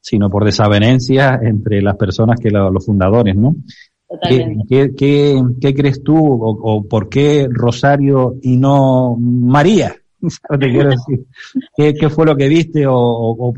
sino 0.00 0.30
por 0.30 0.44
desavenencias 0.44 1.42
entre 1.42 1.82
las 1.82 1.96
personas 1.96 2.38
que 2.40 2.50
los 2.50 2.84
fundadores, 2.84 3.34
¿no? 3.34 3.56
¿Qué, 4.22 4.56
qué, 4.96 5.42
qué, 5.60 5.74
crees 5.74 6.02
tú 6.04 6.16
o, 6.16 6.50
o, 6.50 6.86
por 6.86 7.08
qué 7.08 7.48
Rosario 7.50 8.36
y 8.40 8.56
no 8.56 9.16
María? 9.18 9.96
te 10.60 10.70
quiero 10.70 10.90
decir. 10.90 11.26
¿Qué, 11.76 12.10
fue 12.10 12.26
lo 12.26 12.36
que 12.36 12.48
viste 12.48 12.84
o, 12.86 13.54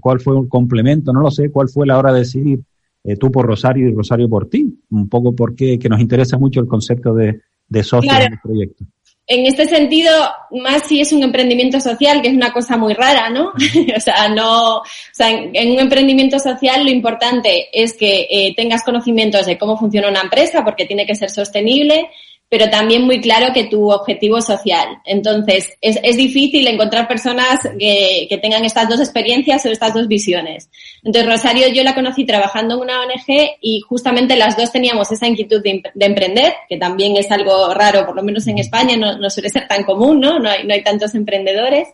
cuál 0.00 0.20
fue 0.20 0.36
un 0.36 0.48
complemento? 0.48 1.12
No 1.12 1.20
lo 1.20 1.30
sé. 1.30 1.50
¿Cuál 1.50 1.68
fue 1.68 1.86
la 1.86 1.98
hora 1.98 2.12
de 2.12 2.20
decidir 2.20 2.60
eh, 3.04 3.16
tú 3.16 3.30
por 3.30 3.46
Rosario 3.46 3.88
y 3.88 3.94
Rosario 3.94 4.28
por 4.28 4.48
ti? 4.48 4.66
Un 4.90 5.08
poco 5.08 5.34
porque 5.34 5.78
que 5.78 5.88
nos 5.88 6.00
interesa 6.00 6.38
mucho 6.38 6.60
el 6.60 6.66
concepto 6.66 7.14
de, 7.14 7.40
de 7.68 7.82
socio 7.82 8.12
en 8.12 8.32
el 8.32 8.38
proyecto. 8.42 8.84
En 9.26 9.46
este 9.46 9.66
sentido, 9.66 10.12
más 10.50 10.86
si 10.86 11.00
es 11.00 11.10
un 11.12 11.22
emprendimiento 11.22 11.80
social, 11.80 12.20
que 12.20 12.28
es 12.28 12.34
una 12.34 12.52
cosa 12.52 12.76
muy 12.76 12.92
rara, 12.92 13.30
¿no? 13.30 13.52
o 13.96 14.00
sea, 14.00 14.28
no, 14.28 14.76
o 14.76 14.84
sea, 15.12 15.30
en, 15.30 15.72
un 15.72 15.78
emprendimiento 15.78 16.38
social 16.38 16.84
lo 16.84 16.90
importante 16.90 17.68
es 17.72 17.94
que 17.94 18.26
eh, 18.28 18.54
tengas 18.54 18.82
conocimientos 18.84 19.46
de 19.46 19.56
cómo 19.56 19.78
funciona 19.78 20.10
una 20.10 20.20
empresa, 20.20 20.62
porque 20.62 20.84
tiene 20.84 21.06
que 21.06 21.14
ser 21.14 21.30
sostenible, 21.30 22.10
pero 22.54 22.70
también 22.70 23.02
muy 23.02 23.20
claro 23.20 23.52
que 23.52 23.64
tu 23.64 23.90
objetivo 23.90 24.38
es 24.38 24.44
social. 24.44 25.00
Entonces, 25.04 25.76
es, 25.80 25.98
es 26.04 26.16
difícil 26.16 26.64
encontrar 26.68 27.08
personas 27.08 27.58
que, 27.76 28.28
que, 28.28 28.38
tengan 28.38 28.64
estas 28.64 28.88
dos 28.88 29.00
experiencias 29.00 29.66
o 29.66 29.70
estas 29.70 29.92
dos 29.92 30.06
visiones. 30.06 30.70
Entonces, 31.02 31.28
Rosario, 31.28 31.66
yo 31.74 31.82
la 31.82 31.96
conocí 31.96 32.24
trabajando 32.24 32.76
en 32.76 32.82
una 32.82 33.00
ONG 33.00 33.56
y 33.60 33.80
justamente 33.80 34.36
las 34.36 34.56
dos 34.56 34.70
teníamos 34.70 35.10
esa 35.10 35.26
inquietud 35.26 35.64
de, 35.64 35.82
de 35.92 36.06
emprender, 36.06 36.54
que 36.68 36.76
también 36.76 37.16
es 37.16 37.28
algo 37.32 37.74
raro, 37.74 38.06
por 38.06 38.14
lo 38.14 38.22
menos 38.22 38.46
en 38.46 38.58
España 38.58 38.96
no, 38.96 39.18
no 39.18 39.28
suele 39.30 39.48
ser 39.48 39.66
tan 39.66 39.82
común, 39.82 40.20
¿no? 40.20 40.38
No 40.38 40.48
hay, 40.48 40.62
no 40.62 40.74
hay 40.74 40.84
tantos 40.84 41.12
emprendedores 41.16 41.88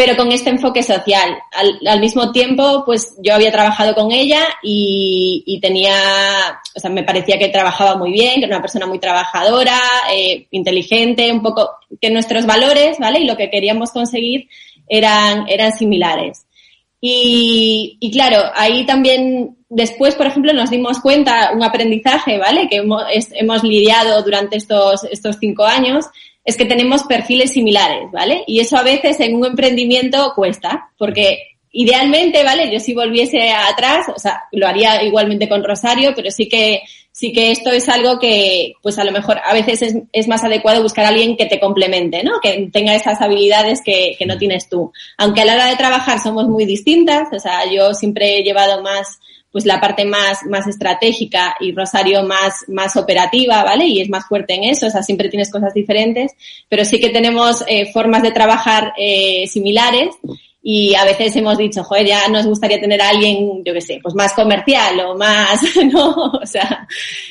pero 0.00 0.16
con 0.16 0.32
este 0.32 0.48
enfoque 0.48 0.82
social. 0.82 1.36
Al, 1.52 2.00
mismo 2.00 2.32
tiempo, 2.32 2.84
pues 2.86 3.16
yo 3.22 3.34
había 3.34 3.52
trabajado 3.52 3.94
con 3.94 4.12
ella 4.12 4.40
y, 4.62 5.58
tenía, 5.60 5.92
o 6.74 6.80
sea, 6.80 6.88
me 6.88 7.02
parecía 7.02 7.38
que 7.38 7.50
trabajaba 7.50 7.98
muy 7.98 8.10
bien, 8.10 8.36
que 8.36 8.46
era 8.46 8.56
una 8.56 8.62
persona 8.62 8.86
muy 8.86 8.98
trabajadora, 8.98 9.78
eh, 10.10 10.46
inteligente, 10.52 11.30
un 11.30 11.42
poco, 11.42 11.72
que 12.00 12.08
nuestros 12.08 12.46
valores, 12.46 12.96
¿vale? 12.98 13.20
Y 13.20 13.26
lo 13.26 13.36
que 13.36 13.50
queríamos 13.50 13.90
conseguir 13.90 14.48
eran, 14.88 15.46
eran 15.50 15.70
similares. 15.74 16.46
Y, 16.98 17.98
claro, 18.10 18.50
ahí 18.54 18.86
también 18.86 19.58
después, 19.68 20.14
por 20.14 20.26
ejemplo, 20.26 20.54
nos 20.54 20.70
dimos 20.70 20.98
cuenta, 21.00 21.52
un 21.54 21.62
aprendizaje, 21.62 22.38
¿vale? 22.38 22.68
Que 22.70 22.76
hemos, 22.76 23.02
hemos 23.32 23.62
lidiado 23.64 24.22
durante 24.22 24.56
estos, 24.56 25.04
estos 25.04 25.36
cinco 25.38 25.64
años, 25.64 26.06
es 26.44 26.56
que 26.56 26.64
tenemos 26.64 27.04
perfiles 27.04 27.52
similares, 27.52 28.10
¿vale? 28.12 28.44
Y 28.46 28.60
eso 28.60 28.76
a 28.76 28.82
veces 28.82 29.20
en 29.20 29.34
un 29.36 29.46
emprendimiento 29.46 30.32
cuesta, 30.34 30.90
porque 30.98 31.50
idealmente, 31.72 32.42
¿vale? 32.42 32.72
Yo 32.72 32.80
si 32.80 32.94
volviese 32.94 33.50
atrás, 33.50 34.06
o 34.14 34.18
sea, 34.18 34.44
lo 34.52 34.66
haría 34.66 35.02
igualmente 35.04 35.48
con 35.48 35.62
Rosario, 35.62 36.12
pero 36.16 36.30
sí 36.30 36.48
que, 36.48 36.82
sí 37.12 37.32
que 37.32 37.50
esto 37.50 37.70
es 37.70 37.88
algo 37.88 38.18
que, 38.18 38.72
pues 38.82 38.98
a 38.98 39.04
lo 39.04 39.12
mejor 39.12 39.40
a 39.44 39.52
veces 39.52 39.82
es, 39.82 39.96
es 40.12 40.28
más 40.28 40.42
adecuado 40.42 40.82
buscar 40.82 41.04
a 41.04 41.08
alguien 41.08 41.36
que 41.36 41.46
te 41.46 41.60
complemente, 41.60 42.24
¿no? 42.24 42.40
Que 42.40 42.68
tenga 42.72 42.94
esas 42.94 43.20
habilidades 43.20 43.80
que, 43.84 44.16
que 44.18 44.26
no 44.26 44.38
tienes 44.38 44.68
tú. 44.68 44.92
Aunque 45.18 45.42
a 45.42 45.44
la 45.44 45.54
hora 45.54 45.66
de 45.66 45.76
trabajar 45.76 46.20
somos 46.20 46.48
muy 46.48 46.64
distintas, 46.64 47.28
o 47.32 47.38
sea, 47.38 47.70
yo 47.70 47.94
siempre 47.94 48.38
he 48.38 48.42
llevado 48.42 48.82
más 48.82 49.20
pues 49.52 49.66
la 49.66 49.80
parte 49.80 50.04
más, 50.04 50.44
más 50.48 50.66
estratégica 50.66 51.56
y 51.60 51.72
Rosario 51.72 52.22
más, 52.22 52.64
más 52.68 52.96
operativa, 52.96 53.64
¿vale? 53.64 53.86
Y 53.86 54.00
es 54.00 54.08
más 54.08 54.26
fuerte 54.26 54.54
en 54.54 54.64
eso, 54.64 54.86
o 54.86 54.90
sea, 54.90 55.02
siempre 55.02 55.28
tienes 55.28 55.50
cosas 55.50 55.74
diferentes, 55.74 56.32
pero 56.68 56.84
sí 56.84 57.00
que 57.00 57.10
tenemos 57.10 57.64
eh, 57.66 57.90
formas 57.92 58.22
de 58.22 58.32
trabajar 58.32 58.92
eh, 58.96 59.46
similares 59.48 60.10
y 60.62 60.94
a 60.94 61.04
veces 61.04 61.34
hemos 61.36 61.56
dicho, 61.56 61.82
joder, 61.82 62.06
ya 62.06 62.28
nos 62.28 62.46
gustaría 62.46 62.78
tener 62.78 63.00
a 63.00 63.08
alguien, 63.08 63.64
yo 63.64 63.72
qué 63.72 63.80
sé, 63.80 63.98
pues 64.02 64.14
más 64.14 64.34
comercial 64.34 65.00
o 65.00 65.16
más, 65.16 65.60
¿no? 65.92 66.10
O 66.10 66.46
sea, 66.46 66.86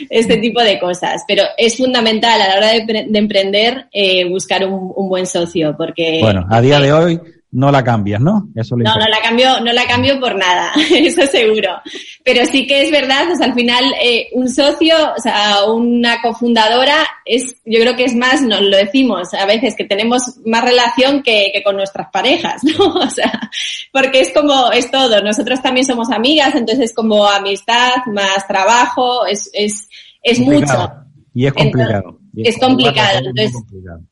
este 0.10 0.38
tipo 0.38 0.62
de 0.62 0.80
cosas. 0.80 1.24
Pero 1.28 1.44
es 1.58 1.78
fundamental 1.78 2.41
a 2.41 2.48
la 2.48 2.56
hora 2.56 2.72
de, 2.72 3.06
de 3.08 3.20
emprender 3.20 3.88
eh, 3.91 4.28
buscar 4.28 4.66
un, 4.66 4.91
un, 4.96 5.08
buen 5.08 5.28
socio 5.28 5.76
porque... 5.78 6.20
Bueno, 6.22 6.46
a 6.50 6.60
día 6.60 6.80
de 6.80 6.91
hoy 6.91 7.20
no 7.51 7.71
la 7.71 7.84
cambias, 7.84 8.21
¿no? 8.21 8.47
Eso 8.55 8.76
no, 8.77 8.84
no 8.84 9.07
la 9.07 9.21
cambio, 9.23 9.59
no 9.61 9.73
la 9.73 9.88
cambio 9.88 10.19
por 10.19 10.35
nada, 10.35 10.71
eso 10.95 11.26
seguro. 11.26 11.81
Pero 12.23 12.45
sí 12.45 12.67
que 12.67 12.84
es 12.84 12.91
verdad, 12.91 13.31
o 13.31 13.35
sea, 13.35 13.47
al 13.47 13.55
final 13.55 13.84
eh, 14.01 14.27
un 14.34 14.49
socio, 14.49 14.95
o 15.17 15.19
sea, 15.19 15.65
una 15.65 16.21
cofundadora 16.21 17.07
es, 17.26 17.55
yo 17.65 17.80
creo 17.80 17.95
que 17.95 18.05
es 18.05 18.15
más, 18.15 18.41
nos 18.41 18.61
lo 18.61 18.77
decimos 18.77 19.34
a 19.34 19.45
veces 19.45 19.76
que 19.76 19.85
tenemos 19.85 20.21
más 20.45 20.63
relación 20.63 21.23
que, 21.23 21.49
que 21.51 21.63
con 21.63 21.76
nuestras 21.76 22.09
parejas, 22.11 22.63
¿no? 22.77 22.85
O 22.85 23.09
sea, 23.09 23.49
porque 23.91 24.21
es 24.21 24.31
como, 24.31 24.71
es 24.71 24.91
todo. 24.91 25.21
Nosotros 25.23 25.61
también 25.61 25.85
somos 25.85 26.11
amigas, 26.11 26.53
entonces 26.53 26.91
es 26.91 26.93
como 26.93 27.27
amistad, 27.27 27.93
más 28.13 28.47
trabajo, 28.47 29.26
es, 29.26 29.49
es, 29.53 29.89
es 30.21 30.39
mucho. 30.39 30.91
Y 31.34 31.47
es 31.47 31.53
complicado 31.53 32.19
es 32.35 32.57
complicado. 32.57 33.19
Entonces, 33.19 33.53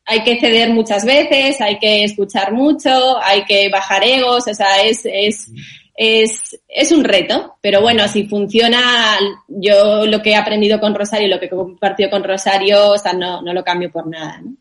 hay 0.04 0.22
que 0.24 0.40
ceder 0.40 0.70
muchas 0.70 1.04
veces, 1.04 1.60
hay 1.60 1.78
que 1.78 2.04
escuchar 2.04 2.52
mucho, 2.52 3.20
hay 3.22 3.44
que 3.44 3.68
bajar 3.70 4.04
egos, 4.04 4.44
o 4.48 4.54
sea, 4.54 4.82
es, 4.84 5.02
es, 5.04 5.50
es, 5.94 6.60
es 6.68 6.92
un 6.92 7.04
reto. 7.04 7.54
Pero 7.60 7.80
bueno, 7.80 8.06
si 8.08 8.26
funciona, 8.26 8.80
yo 9.48 10.06
lo 10.06 10.22
que 10.22 10.30
he 10.30 10.36
aprendido 10.36 10.80
con 10.80 10.94
Rosario, 10.94 11.28
lo 11.28 11.38
que 11.38 11.46
he 11.46 11.50
compartido 11.50 12.10
con 12.10 12.24
Rosario, 12.24 12.92
o 12.92 12.98
sea, 12.98 13.12
no, 13.12 13.42
no 13.42 13.52
lo 13.52 13.64
cambio 13.64 13.90
por 13.90 14.06
nada, 14.06 14.40
¿no? 14.40 14.54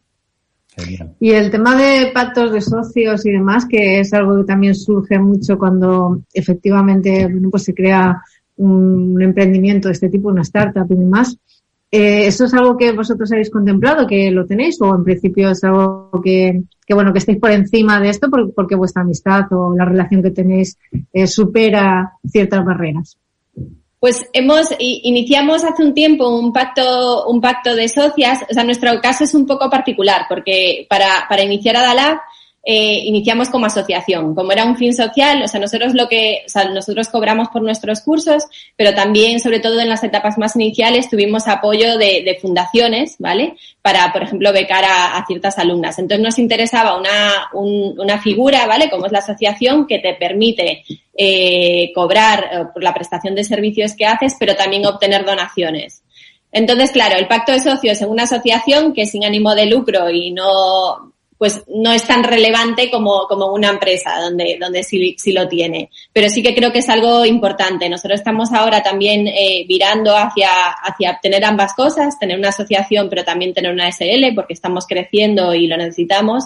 Y 1.20 1.32
el 1.32 1.50
tema 1.50 1.76
de 1.76 2.12
pactos 2.14 2.52
de 2.52 2.62
socios 2.62 3.26
y 3.26 3.32
demás, 3.32 3.66
que 3.66 4.00
es 4.00 4.14
algo 4.14 4.38
que 4.38 4.44
también 4.44 4.76
surge 4.76 5.18
mucho 5.18 5.58
cuando 5.58 6.22
efectivamente 6.32 7.28
pues 7.50 7.64
se 7.64 7.74
crea 7.74 8.22
un 8.58 9.20
emprendimiento 9.22 9.88
de 9.88 9.94
este 9.94 10.10
tipo, 10.10 10.30
una 10.30 10.44
startup 10.44 10.86
y 10.90 10.96
demás. 10.96 11.36
Eh, 12.00 12.28
¿Eso 12.28 12.46
es 12.46 12.54
algo 12.54 12.78
que 12.78 12.92
vosotros 12.92 13.32
habéis 13.32 13.50
contemplado, 13.50 14.06
que 14.06 14.30
lo 14.30 14.46
tenéis, 14.46 14.80
o 14.82 14.94
en 14.94 15.04
principio 15.04 15.50
es 15.50 15.64
algo 15.64 16.12
que, 16.24 16.62
que 16.86 16.94
bueno, 16.94 17.12
que 17.12 17.18
estéis 17.18 17.40
por 17.40 17.50
encima 17.50 18.00
de 18.00 18.10
esto 18.10 18.30
porque, 18.56 18.76
vuestra 18.76 19.02
amistad 19.02 19.52
o 19.52 19.76
la 19.76 19.84
relación 19.84 20.22
que 20.22 20.30
tenéis 20.30 20.78
eh, 21.12 21.26
supera 21.26 22.14
ciertas 22.30 22.64
barreras? 22.64 23.18
Pues 24.00 24.30
hemos, 24.32 24.68
iniciamos 24.78 25.64
hace 25.64 25.84
un 25.84 25.96
tiempo 25.96 26.30
un 26.30 26.54
pacto, 26.54 27.26
un 27.30 27.42
pacto 27.42 27.76
de 27.76 27.90
socias. 27.90 28.44
O 28.48 28.54
sea, 28.54 28.64
nuestro 28.64 28.92
caso 29.02 29.24
es 29.24 29.34
un 29.34 29.48
poco 29.48 29.68
particular 29.68 30.28
porque 30.30 30.86
para, 30.88 31.26
para 31.28 31.42
iniciar 31.42 31.78
Adalab 31.78 32.20
eh, 32.70 33.00
iniciamos 33.06 33.48
como 33.48 33.66
asociación. 33.66 34.36
Como 34.36 34.52
era 34.52 34.66
un 34.66 34.76
fin 34.76 34.94
social, 34.94 35.42
o 35.42 35.48
sea, 35.48 35.58
nosotros 35.58 35.94
lo 35.94 36.10
que, 36.10 36.42
o 36.46 36.50
sea, 36.50 36.66
nosotros 36.66 37.08
cobramos 37.08 37.48
por 37.48 37.62
nuestros 37.62 38.02
cursos, 38.02 38.44
pero 38.76 38.94
también, 38.94 39.40
sobre 39.40 39.62
todo 39.62 39.80
en 39.80 39.88
las 39.88 40.04
etapas 40.04 40.38
más 40.38 40.54
iniciales, 40.58 41.10
tuvimos 41.10 41.48
apoyo 41.48 41.98
de, 41.98 42.38
fundaciones, 42.42 43.16
¿vale? 43.20 43.56
Para, 43.82 44.12
por 44.12 44.24
ejemplo, 44.24 44.52
becar 44.52 44.84
a, 44.84 45.24
ciertas 45.26 45.58
alumnas. 45.60 45.98
Entonces 45.98 46.22
nos 46.22 46.40
interesaba 46.40 47.00
una, 47.00 47.48
un, 47.54 47.98
una 47.98 48.20
figura, 48.20 48.68
¿vale? 48.68 48.90
Como 48.90 49.06
es 49.06 49.14
la 49.14 49.20
asociación 49.20 49.88
que 49.88 50.00
te 50.00 50.16
permite 50.16 50.84
eh, 51.16 51.94
cobrar 51.96 52.50
eh, 52.52 52.66
por 52.74 52.84
la 52.84 52.94
prestación 52.94 53.34
de 53.34 53.46
servicios 53.46 53.96
que 53.96 54.06
haces, 54.06 54.36
pero 54.38 54.58
también 54.58 54.86
obtener 54.86 55.24
donaciones. 55.24 56.04
Entonces, 56.52 56.92
claro, 56.92 57.18
el 57.18 57.30
pacto 57.30 57.54
de 57.54 57.62
socios 57.62 58.02
en 58.02 58.10
una 58.10 58.24
asociación 58.24 58.92
que 58.94 59.06
sin 59.06 59.24
ánimo 59.24 59.56
de 59.56 59.68
lucro 59.68 60.10
y 60.10 60.32
no, 60.32 61.14
pues 61.38 61.64
no 61.68 61.92
es 61.92 62.04
tan 62.04 62.24
relevante 62.24 62.90
como, 62.90 63.28
como 63.28 63.52
una 63.52 63.70
empresa 63.70 64.20
donde, 64.20 64.58
donde 64.60 64.84
sí, 64.84 65.16
sí, 65.18 65.32
lo 65.32 65.48
tiene. 65.48 65.90
Pero 66.12 66.30
sí 66.30 66.42
que 66.42 66.56
creo 66.56 66.72
que 66.72 66.80
es 66.80 66.90
algo 66.90 67.26
importante. 67.26 67.90
Nosotros 67.90 68.20
estamos 68.20 68.52
ahora 68.54 68.82
también 68.82 69.28
eh, 69.28 69.66
virando 69.68 70.16
hacia, 70.16 70.50
hacia 70.72 71.20
tener 71.22 71.46
ambas 71.46 71.74
cosas, 71.74 72.18
tener 72.20 72.40
una 72.40 72.50
asociación, 72.50 73.10
pero 73.10 73.24
también 73.24 73.54
tener 73.54 73.72
una 73.72 73.92
SL, 73.92 74.34
porque 74.34 74.54
estamos 74.54 74.88
creciendo 74.88 75.54
y 75.54 75.68
lo 75.68 75.78
necesitamos. 75.78 76.46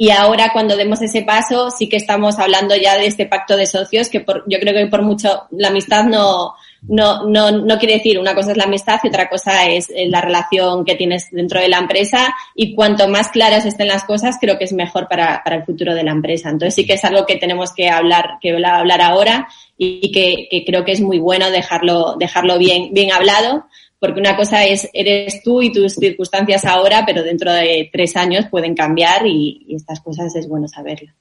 Y 0.00 0.10
ahora 0.10 0.52
cuando 0.52 0.76
demos 0.76 1.02
ese 1.02 1.22
paso, 1.22 1.72
sí 1.72 1.88
que 1.88 1.96
estamos 1.96 2.38
hablando 2.38 2.76
ya 2.76 2.96
de 2.96 3.06
este 3.06 3.26
pacto 3.26 3.56
de 3.56 3.66
socios, 3.66 4.08
que 4.08 4.20
por, 4.20 4.44
yo 4.46 4.60
creo 4.60 4.72
que 4.72 4.86
por 4.86 5.02
mucho 5.02 5.48
la 5.50 5.68
amistad 5.68 6.04
no, 6.04 6.54
no, 6.88 7.28
no, 7.28 7.50
no 7.50 7.78
quiere 7.78 7.94
decir 7.94 8.18
una 8.18 8.34
cosa 8.34 8.52
es 8.52 8.56
la 8.56 8.64
amistad 8.64 8.98
y 9.02 9.08
otra 9.08 9.28
cosa 9.28 9.68
es 9.68 9.90
eh, 9.90 10.08
la 10.08 10.20
relación 10.20 10.84
que 10.84 10.94
tienes 10.94 11.28
dentro 11.30 11.60
de 11.60 11.68
la 11.68 11.78
empresa 11.78 12.34
y 12.54 12.74
cuanto 12.74 13.08
más 13.08 13.28
claras 13.28 13.66
estén 13.66 13.88
las 13.88 14.04
cosas 14.04 14.36
creo 14.40 14.58
que 14.58 14.64
es 14.64 14.72
mejor 14.72 15.06
para, 15.08 15.42
para 15.44 15.56
el 15.56 15.64
futuro 15.64 15.94
de 15.94 16.02
la 16.02 16.12
empresa. 16.12 16.48
Entonces 16.48 16.74
sí 16.74 16.86
que 16.86 16.94
es 16.94 17.04
algo 17.04 17.26
que 17.26 17.36
tenemos 17.36 17.72
que 17.74 17.90
hablar, 17.90 18.38
que 18.40 18.52
hablar 18.52 19.00
ahora 19.02 19.48
y 19.76 20.10
que, 20.10 20.48
que 20.50 20.64
creo 20.64 20.84
que 20.84 20.92
es 20.92 21.00
muy 21.00 21.18
bueno 21.18 21.50
dejarlo, 21.50 22.16
dejarlo 22.18 22.58
bien, 22.58 22.92
bien 22.92 23.12
hablado 23.12 23.66
porque 24.00 24.20
una 24.20 24.36
cosa 24.36 24.64
es 24.64 24.88
eres 24.92 25.42
tú 25.42 25.60
y 25.60 25.72
tus 25.72 25.94
circunstancias 25.94 26.64
ahora, 26.64 27.04
pero 27.04 27.22
dentro 27.22 27.52
de 27.52 27.90
tres 27.92 28.16
años 28.16 28.46
pueden 28.50 28.74
cambiar 28.74 29.26
y, 29.26 29.64
y 29.66 29.74
estas 29.74 30.00
cosas 30.00 30.34
es 30.36 30.48
bueno 30.48 30.68
saberlo. 30.68 31.12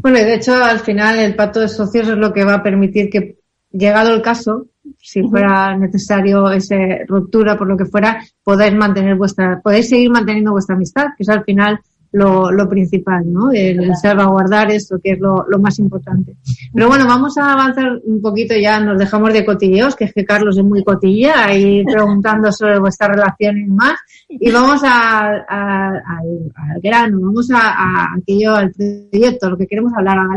Bueno, 0.00 0.18
y 0.18 0.24
de 0.24 0.34
hecho 0.34 0.54
al 0.62 0.80
final 0.80 1.18
el 1.18 1.36
pacto 1.36 1.60
de 1.60 1.68
socios 1.68 2.08
es 2.08 2.16
lo 2.16 2.32
que 2.32 2.44
va 2.44 2.54
a 2.54 2.62
permitir 2.62 3.10
que, 3.10 3.38
llegado 3.70 4.14
el 4.14 4.22
caso, 4.22 4.66
si 4.98 5.22
fuera 5.22 5.76
necesario 5.76 6.50
esa 6.50 6.76
ruptura 7.06 7.56
por 7.56 7.68
lo 7.68 7.76
que 7.76 7.86
fuera, 7.86 8.22
podáis 8.42 8.74
mantener 8.74 9.16
vuestra, 9.16 9.60
podéis 9.62 9.88
seguir 9.88 10.10
manteniendo 10.10 10.52
vuestra 10.52 10.76
amistad, 10.76 11.06
que 11.16 11.22
es 11.22 11.28
al 11.28 11.44
final 11.44 11.80
lo, 12.14 12.52
lo 12.52 12.68
principal, 12.68 13.24
¿no? 13.26 13.50
El, 13.50 13.90
salvaguardar 13.96 14.70
esto, 14.70 14.98
que 15.02 15.12
es 15.12 15.18
lo, 15.18 15.44
lo, 15.48 15.58
más 15.58 15.78
importante. 15.80 16.36
Pero 16.72 16.86
bueno, 16.86 17.06
vamos 17.06 17.36
a 17.38 17.52
avanzar 17.52 18.00
un 18.04 18.22
poquito 18.22 18.54
ya, 18.54 18.78
nos 18.78 18.98
dejamos 18.98 19.32
de 19.32 19.44
cotilleos, 19.44 19.96
que 19.96 20.04
es 20.04 20.12
que 20.12 20.24
Carlos 20.24 20.56
es 20.56 20.64
muy 20.64 20.84
cotilla, 20.84 21.46
ahí 21.46 21.84
preguntando 21.84 22.52
sobre 22.52 22.78
vuestra 22.78 23.08
relación 23.08 23.58
y 23.58 23.66
más, 23.66 23.98
y 24.28 24.50
vamos 24.52 24.80
a, 24.84 25.26
a, 25.48 25.88
al, 25.88 26.52
al, 26.54 26.80
grano, 26.80 27.18
vamos 27.20 27.50
a, 27.50 27.58
a, 27.58 28.14
aquello, 28.16 28.54
al 28.54 28.72
proyecto, 28.72 29.50
lo 29.50 29.56
que 29.56 29.66
queremos 29.66 29.92
hablar, 29.92 30.16
a 30.18 30.36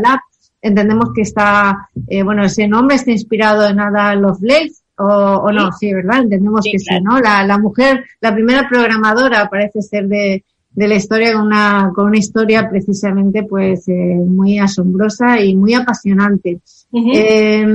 entendemos 0.60 1.10
que 1.14 1.22
está, 1.22 1.88
eh, 2.08 2.22
bueno, 2.22 2.44
ese 2.44 2.66
nombre 2.68 2.96
está 2.96 3.10
inspirado 3.10 3.66
en 3.68 3.80
Ada 3.80 4.14
Lovelace, 4.14 4.82
o, 4.98 5.04
o 5.04 5.52
no, 5.52 5.70
sí, 5.72 5.94
¿verdad? 5.94 6.22
Entendemos 6.22 6.64
que 6.64 6.78
sí, 6.78 7.00
¿no? 7.02 7.20
La, 7.20 7.44
la 7.44 7.58
mujer, 7.58 8.04
la 8.20 8.34
primera 8.34 8.68
programadora 8.68 9.48
parece 9.48 9.80
ser 9.80 10.08
de, 10.08 10.44
de 10.70 10.88
la 10.88 10.94
historia 10.96 11.34
con 11.34 11.46
una, 11.46 11.92
con 11.94 12.06
una 12.06 12.18
historia 12.18 12.68
precisamente 12.68 13.44
pues 13.44 13.86
eh, 13.88 13.92
muy 13.92 14.58
asombrosa 14.58 15.40
y 15.40 15.56
muy 15.56 15.74
apasionante. 15.74 16.60
eh, 16.92 17.66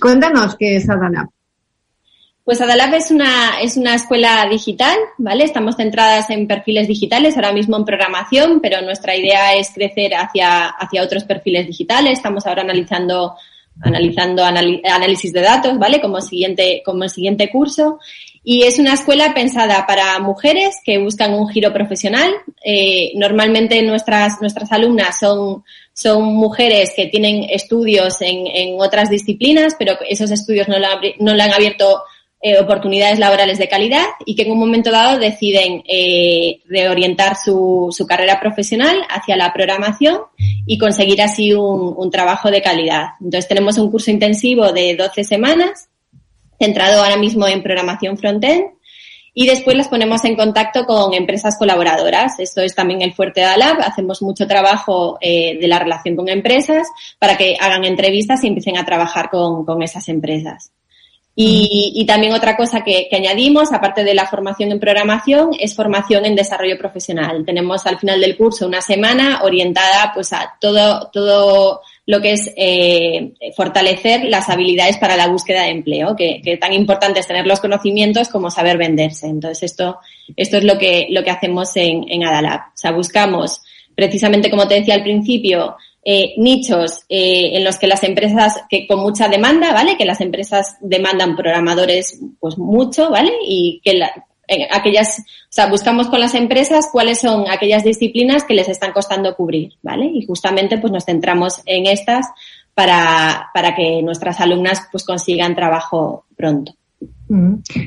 cuéntanos 0.00 0.56
qué 0.56 0.76
es 0.76 0.88
Adalab. 0.88 1.28
Pues 2.50 2.60
Adalab 2.60 2.92
es 2.94 3.12
una, 3.12 3.60
es 3.62 3.76
una 3.76 3.94
escuela 3.94 4.44
digital, 4.50 4.96
¿vale? 5.18 5.44
Estamos 5.44 5.76
centradas 5.76 6.30
en 6.30 6.48
perfiles 6.48 6.88
digitales, 6.88 7.36
ahora 7.36 7.52
mismo 7.52 7.76
en 7.76 7.84
programación, 7.84 8.58
pero 8.60 8.82
nuestra 8.82 9.14
idea 9.14 9.54
es 9.54 9.70
crecer 9.72 10.16
hacia, 10.16 10.66
hacia 10.66 11.04
otros 11.04 11.22
perfiles 11.22 11.68
digitales. 11.68 12.14
Estamos 12.14 12.48
ahora 12.48 12.62
analizando, 12.62 13.36
analizando 13.80 14.42
análisis 14.42 15.32
de 15.32 15.42
datos, 15.42 15.78
¿vale? 15.78 16.00
Como 16.00 16.20
siguiente, 16.20 16.82
como 16.84 17.04
el 17.04 17.10
siguiente 17.10 17.52
curso. 17.52 18.00
Y 18.42 18.64
es 18.64 18.80
una 18.80 18.94
escuela 18.94 19.32
pensada 19.32 19.86
para 19.86 20.18
mujeres 20.18 20.74
que 20.84 20.98
buscan 20.98 21.32
un 21.34 21.48
giro 21.50 21.72
profesional. 21.72 22.34
Eh, 22.64 23.12
normalmente 23.14 23.80
nuestras, 23.82 24.40
nuestras 24.40 24.72
alumnas 24.72 25.20
son, 25.20 25.62
son 25.92 26.24
mujeres 26.24 26.94
que 26.96 27.06
tienen 27.06 27.44
estudios 27.48 28.20
en, 28.22 28.48
en 28.48 28.80
otras 28.80 29.08
disciplinas, 29.08 29.76
pero 29.78 29.96
esos 30.08 30.32
estudios 30.32 30.66
no 30.66 30.74
no 31.20 31.34
le 31.34 31.42
han 31.44 31.52
abierto 31.52 32.02
eh, 32.42 32.58
oportunidades 32.58 33.18
laborales 33.18 33.58
de 33.58 33.68
calidad 33.68 34.04
y 34.24 34.34
que 34.34 34.42
en 34.42 34.52
un 34.52 34.58
momento 34.58 34.90
dado 34.90 35.18
deciden 35.18 35.82
eh, 35.86 36.60
reorientar 36.66 37.36
su, 37.36 37.88
su, 37.90 38.06
carrera 38.06 38.40
profesional 38.40 39.02
hacia 39.10 39.36
la 39.36 39.52
programación 39.52 40.20
y 40.66 40.78
conseguir 40.78 41.20
así 41.20 41.52
un, 41.52 41.94
un, 41.96 42.10
trabajo 42.10 42.50
de 42.50 42.62
calidad. 42.62 43.08
Entonces 43.20 43.46
tenemos 43.46 43.76
un 43.76 43.90
curso 43.90 44.10
intensivo 44.10 44.72
de 44.72 44.96
12 44.96 45.22
semanas 45.24 45.90
centrado 46.58 47.02
ahora 47.02 47.16
mismo 47.16 47.46
en 47.46 47.62
programación 47.62 48.16
frontend 48.16 48.64
y 49.32 49.46
después 49.46 49.76
las 49.76 49.88
ponemos 49.88 50.24
en 50.24 50.36
contacto 50.36 50.84
con 50.86 51.14
empresas 51.14 51.56
colaboradoras. 51.58 52.38
Esto 52.40 52.62
es 52.62 52.74
también 52.74 53.02
el 53.02 53.12
fuerte 53.12 53.40
de 53.40 53.46
Alab. 53.46 53.80
Hacemos 53.80 54.22
mucho 54.22 54.46
trabajo 54.46 55.18
eh, 55.20 55.58
de 55.60 55.68
la 55.68 55.78
relación 55.78 56.16
con 56.16 56.28
empresas 56.28 56.88
para 57.18 57.36
que 57.36 57.56
hagan 57.60 57.84
entrevistas 57.84 58.42
y 58.42 58.48
empiecen 58.48 58.76
a 58.76 58.84
trabajar 58.84 59.30
con, 59.30 59.64
con 59.64 59.82
esas 59.82 60.08
empresas. 60.08 60.72
Y, 61.34 61.92
y, 61.94 62.04
también 62.06 62.34
otra 62.34 62.56
cosa 62.56 62.82
que, 62.82 63.06
que, 63.08 63.16
añadimos, 63.16 63.72
aparte 63.72 64.04
de 64.04 64.14
la 64.14 64.26
formación 64.26 64.72
en 64.72 64.80
programación, 64.80 65.50
es 65.58 65.74
formación 65.74 66.26
en 66.26 66.34
desarrollo 66.34 66.76
profesional. 66.76 67.44
Tenemos 67.46 67.86
al 67.86 67.98
final 67.98 68.20
del 68.20 68.36
curso 68.36 68.66
una 68.66 68.82
semana 68.82 69.40
orientada 69.42 70.10
pues 70.12 70.32
a 70.32 70.56
todo, 70.60 71.08
todo 71.12 71.80
lo 72.04 72.20
que 72.20 72.32
es 72.32 72.52
eh, 72.56 73.32
fortalecer 73.56 74.24
las 74.24 74.48
habilidades 74.48 74.98
para 74.98 75.16
la 75.16 75.28
búsqueda 75.28 75.62
de 75.62 75.70
empleo, 75.70 76.16
que, 76.16 76.42
que, 76.44 76.56
tan 76.56 76.72
importante 76.72 77.20
es 77.20 77.28
tener 77.28 77.46
los 77.46 77.60
conocimientos 77.60 78.28
como 78.28 78.50
saber 78.50 78.76
venderse. 78.76 79.28
Entonces 79.28 79.70
esto, 79.70 80.00
esto 80.36 80.58
es 80.58 80.64
lo 80.64 80.76
que, 80.76 81.06
lo 81.10 81.22
que 81.22 81.30
hacemos 81.30 81.74
en, 81.76 82.04
en 82.08 82.24
Adalab. 82.24 82.60
O 82.60 82.76
sea, 82.76 82.90
buscamos 82.90 83.62
precisamente 83.94 84.50
como 84.50 84.66
te 84.66 84.76
decía 84.76 84.94
al 84.94 85.02
principio, 85.02 85.76
eh, 86.04 86.34
nichos 86.38 87.04
eh, 87.08 87.56
en 87.56 87.64
los 87.64 87.78
que 87.78 87.86
las 87.86 88.02
empresas 88.02 88.64
que 88.68 88.86
con 88.86 89.00
mucha 89.00 89.28
demanda, 89.28 89.72
¿vale? 89.72 89.96
Que 89.96 90.04
las 90.04 90.20
empresas 90.20 90.76
demandan 90.80 91.36
programadores 91.36 92.20
pues 92.38 92.56
mucho, 92.58 93.10
¿vale? 93.10 93.32
Y 93.46 93.80
que 93.84 93.94
la, 93.94 94.12
eh, 94.48 94.66
aquellas, 94.70 95.20
o 95.20 95.48
sea, 95.48 95.66
buscamos 95.66 96.08
con 96.08 96.18
las 96.18 96.34
empresas 96.34 96.88
cuáles 96.90 97.20
son 97.20 97.44
aquellas 97.48 97.84
disciplinas 97.84 98.42
que 98.42 98.54
les 98.54 98.68
están 98.68 98.92
costando 98.92 99.36
cubrir, 99.36 99.74
¿vale? 99.80 100.06
Y 100.06 100.26
justamente 100.26 100.78
pues 100.78 100.92
nos 100.92 101.04
centramos 101.04 101.62
en 101.66 101.86
estas 101.86 102.26
para, 102.74 103.48
para 103.54 103.76
que 103.76 104.02
nuestras 104.02 104.40
alumnas 104.40 104.88
pues 104.90 105.04
consigan 105.04 105.54
trabajo 105.54 106.24
pronto. 106.36 106.74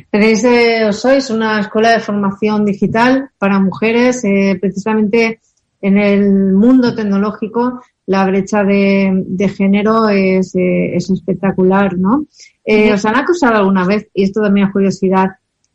Tenéis, 0.09 0.43
eh, 0.45 0.93
sois 0.93 1.29
una 1.29 1.59
escuela 1.59 1.91
de 1.91 1.99
formación 1.99 2.65
digital 2.65 3.29
para 3.37 3.59
mujeres, 3.59 4.23
eh, 4.23 4.57
precisamente 4.59 5.41
en 5.81 5.97
el 5.97 6.53
mundo 6.53 6.95
tecnológico 6.95 7.81
la 8.05 8.25
brecha 8.25 8.63
de, 8.63 9.23
de 9.25 9.49
género 9.49 10.09
es, 10.09 10.55
eh, 10.55 10.95
es 10.95 11.09
espectacular, 11.09 11.97
¿no? 11.97 12.25
Eh, 12.65 12.93
¿Os 12.93 13.05
han 13.05 13.15
acusado 13.15 13.55
alguna 13.55 13.85
vez, 13.85 14.07
y 14.13 14.23
esto 14.23 14.41
también 14.41 14.67
es 14.67 14.73
curiosidad, 14.73 15.29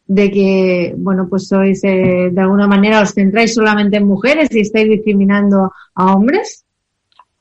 de 0.07 0.31
que, 0.31 0.95
bueno, 0.97 1.27
pues 1.29 1.49
sois, 1.49 1.83
eh, 1.85 2.31
de 2.33 2.41
alguna 2.41 2.67
manera 2.67 3.03
os 3.03 3.13
centráis 3.13 3.55
solamente 3.55 3.99
en 3.99 4.07
mujeres 4.07 4.49
y 4.55 4.61
estáis 4.61 4.89
discriminando 4.89 5.73
a 5.95 6.15
hombres? 6.15 6.65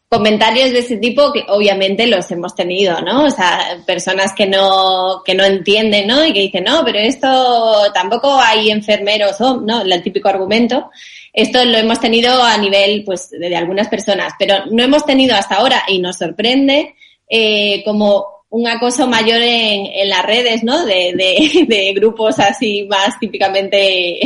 Comentarios 0.10 0.72
de 0.72 0.80
ese 0.80 0.98
tipo 0.98 1.34
que 1.34 1.44
obviamente 1.50 2.08
los 2.08 2.32
hemos 2.32 2.56
tenido, 2.56 3.02
¿no? 3.02 3.26
O 3.26 3.30
sea, 3.30 3.78
personas 3.86 4.34
que 4.34 4.46
no, 4.46 5.22
que 5.26 5.36
no 5.36 5.44
entienden, 5.44 6.08
¿no? 6.08 6.26
Y 6.26 6.32
que 6.32 6.40
dicen, 6.40 6.64
no, 6.64 6.82
pero 6.86 7.00
esto 7.00 7.92
tampoco 7.94 8.40
hay 8.40 8.72
enfermeros, 8.72 9.38
¿no? 9.40 9.82
El 9.82 10.02
típico 10.02 10.30
argumento. 10.30 10.90
Esto 11.34 11.64
lo 11.66 11.78
hemos 11.78 12.00
tenido 12.00 12.42
a 12.42 12.58
nivel, 12.58 13.04
pues, 13.06 13.30
de 13.32 13.56
algunas 13.56 13.90
personas, 13.90 14.34
pero 14.40 14.66
no 14.72 14.82
hemos 14.82 15.06
tenido 15.06 15.36
hasta 15.36 15.56
ahora, 15.56 15.84
y 15.88 16.00
nos 16.00 16.18
sorprende, 16.18 16.96
eh, 17.30 17.84
como 17.84 18.37
un 18.50 18.66
acoso 18.66 19.08
mayor 19.08 19.42
en, 19.42 19.88
en 19.88 20.10
las 20.10 20.26
redes, 20.26 20.64
¿no? 20.64 20.86
De, 20.86 21.14
de, 21.14 21.66
de, 21.68 21.94
grupos 21.94 22.40
así 22.40 22.86
más 22.90 23.20
típicamente 23.20 24.20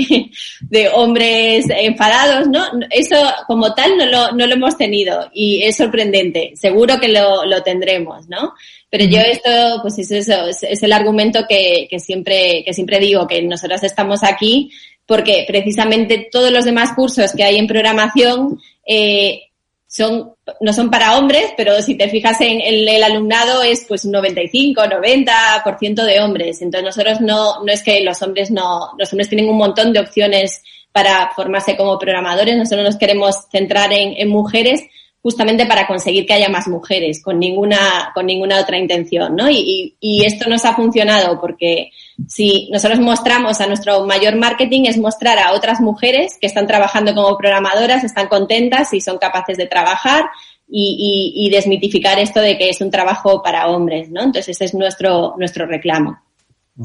de 0.61 0.89
hombres 0.89 1.65
enfadados, 1.69 2.47
¿no? 2.47 2.63
Eso 2.91 3.17
como 3.47 3.73
tal 3.73 3.97
no 3.97 4.05
lo, 4.05 4.31
no 4.33 4.45
lo 4.45 4.53
hemos 4.53 4.77
tenido 4.77 5.29
y 5.33 5.63
es 5.63 5.77
sorprendente. 5.77 6.53
Seguro 6.55 6.99
que 6.99 7.07
lo, 7.07 7.45
lo 7.45 7.63
tendremos, 7.63 8.27
¿no? 8.29 8.53
Pero 8.89 9.05
yo 9.05 9.19
esto, 9.19 9.79
pues 9.81 9.97
es 9.99 10.11
eso, 10.11 10.47
es, 10.47 10.63
es 10.63 10.83
el 10.83 10.93
argumento 10.93 11.45
que, 11.47 11.87
que 11.89 11.99
siempre, 11.99 12.63
que 12.65 12.73
siempre 12.73 12.99
digo, 12.99 13.25
que 13.25 13.41
nosotros 13.41 13.81
estamos 13.83 14.23
aquí 14.23 14.71
porque 15.05 15.43
precisamente 15.47 16.29
todos 16.31 16.51
los 16.51 16.63
demás 16.63 16.93
cursos 16.95 17.33
que 17.33 17.43
hay 17.43 17.57
en 17.57 17.67
programación 17.67 18.59
eh, 18.85 19.50
son, 19.91 20.35
no 20.61 20.71
son 20.71 20.89
para 20.89 21.17
hombres, 21.17 21.51
pero 21.57 21.81
si 21.81 21.95
te 21.95 22.07
fijas 22.07 22.39
en, 22.39 22.61
el, 22.61 23.03
alumnado 23.03 23.61
es 23.61 23.83
pues 23.85 24.05
un 24.05 24.13
95, 24.13 24.83
90% 24.83 26.05
de 26.05 26.21
hombres. 26.21 26.61
Entonces 26.61 26.85
nosotros 26.85 27.19
no, 27.19 27.61
no 27.61 27.71
es 27.73 27.83
que 27.83 28.01
los 28.01 28.21
hombres 28.21 28.51
no, 28.51 28.91
los 28.97 29.11
hombres 29.11 29.27
tienen 29.27 29.49
un 29.49 29.57
montón 29.57 29.91
de 29.91 29.99
opciones 29.99 30.63
para 30.93 31.31
formarse 31.35 31.75
como 31.75 31.99
programadores, 31.99 32.55
nosotros 32.55 32.85
nos 32.85 32.97
queremos 32.97 33.35
centrar 33.51 33.91
en, 33.91 34.13
en 34.15 34.29
mujeres 34.29 34.81
justamente 35.21 35.65
para 35.65 35.85
conseguir 35.85 36.25
que 36.25 36.33
haya 36.33 36.49
más 36.49 36.67
mujeres, 36.67 37.21
con 37.21 37.37
ninguna, 37.37 38.11
con 38.13 38.25
ninguna 38.25 38.59
otra 38.59 38.77
intención, 38.77 39.35
¿no? 39.35 39.49
Y, 39.49 39.57
y, 39.57 39.95
y, 39.99 40.25
esto 40.25 40.49
nos 40.49 40.65
ha 40.65 40.73
funcionado 40.73 41.39
porque 41.39 41.91
si 42.27 42.69
nosotros 42.71 42.99
mostramos 42.99 43.61
a 43.61 43.67
nuestro 43.67 44.05
mayor 44.05 44.35
marketing 44.37 44.85
es 44.85 44.97
mostrar 44.97 45.39
a 45.39 45.53
otras 45.53 45.81
mujeres 45.81 46.37
que 46.39 46.47
están 46.47 46.67
trabajando 46.67 47.13
como 47.13 47.37
programadoras, 47.37 48.03
están 48.03 48.27
contentas 48.27 48.93
y 48.93 49.01
son 49.01 49.17
capaces 49.17 49.57
de 49.57 49.67
trabajar 49.67 50.25
y, 50.67 51.33
y, 51.35 51.45
y 51.45 51.49
desmitificar 51.49 52.19
esto 52.19 52.39
de 52.39 52.57
que 52.57 52.69
es 52.69 52.81
un 52.81 52.91
trabajo 52.91 53.41
para 53.43 53.67
hombres, 53.67 54.09
¿no? 54.09 54.23
Entonces 54.23 54.49
ese 54.49 54.65
es 54.65 54.73
nuestro, 54.73 55.35
nuestro 55.37 55.65
reclamo. 55.65 56.17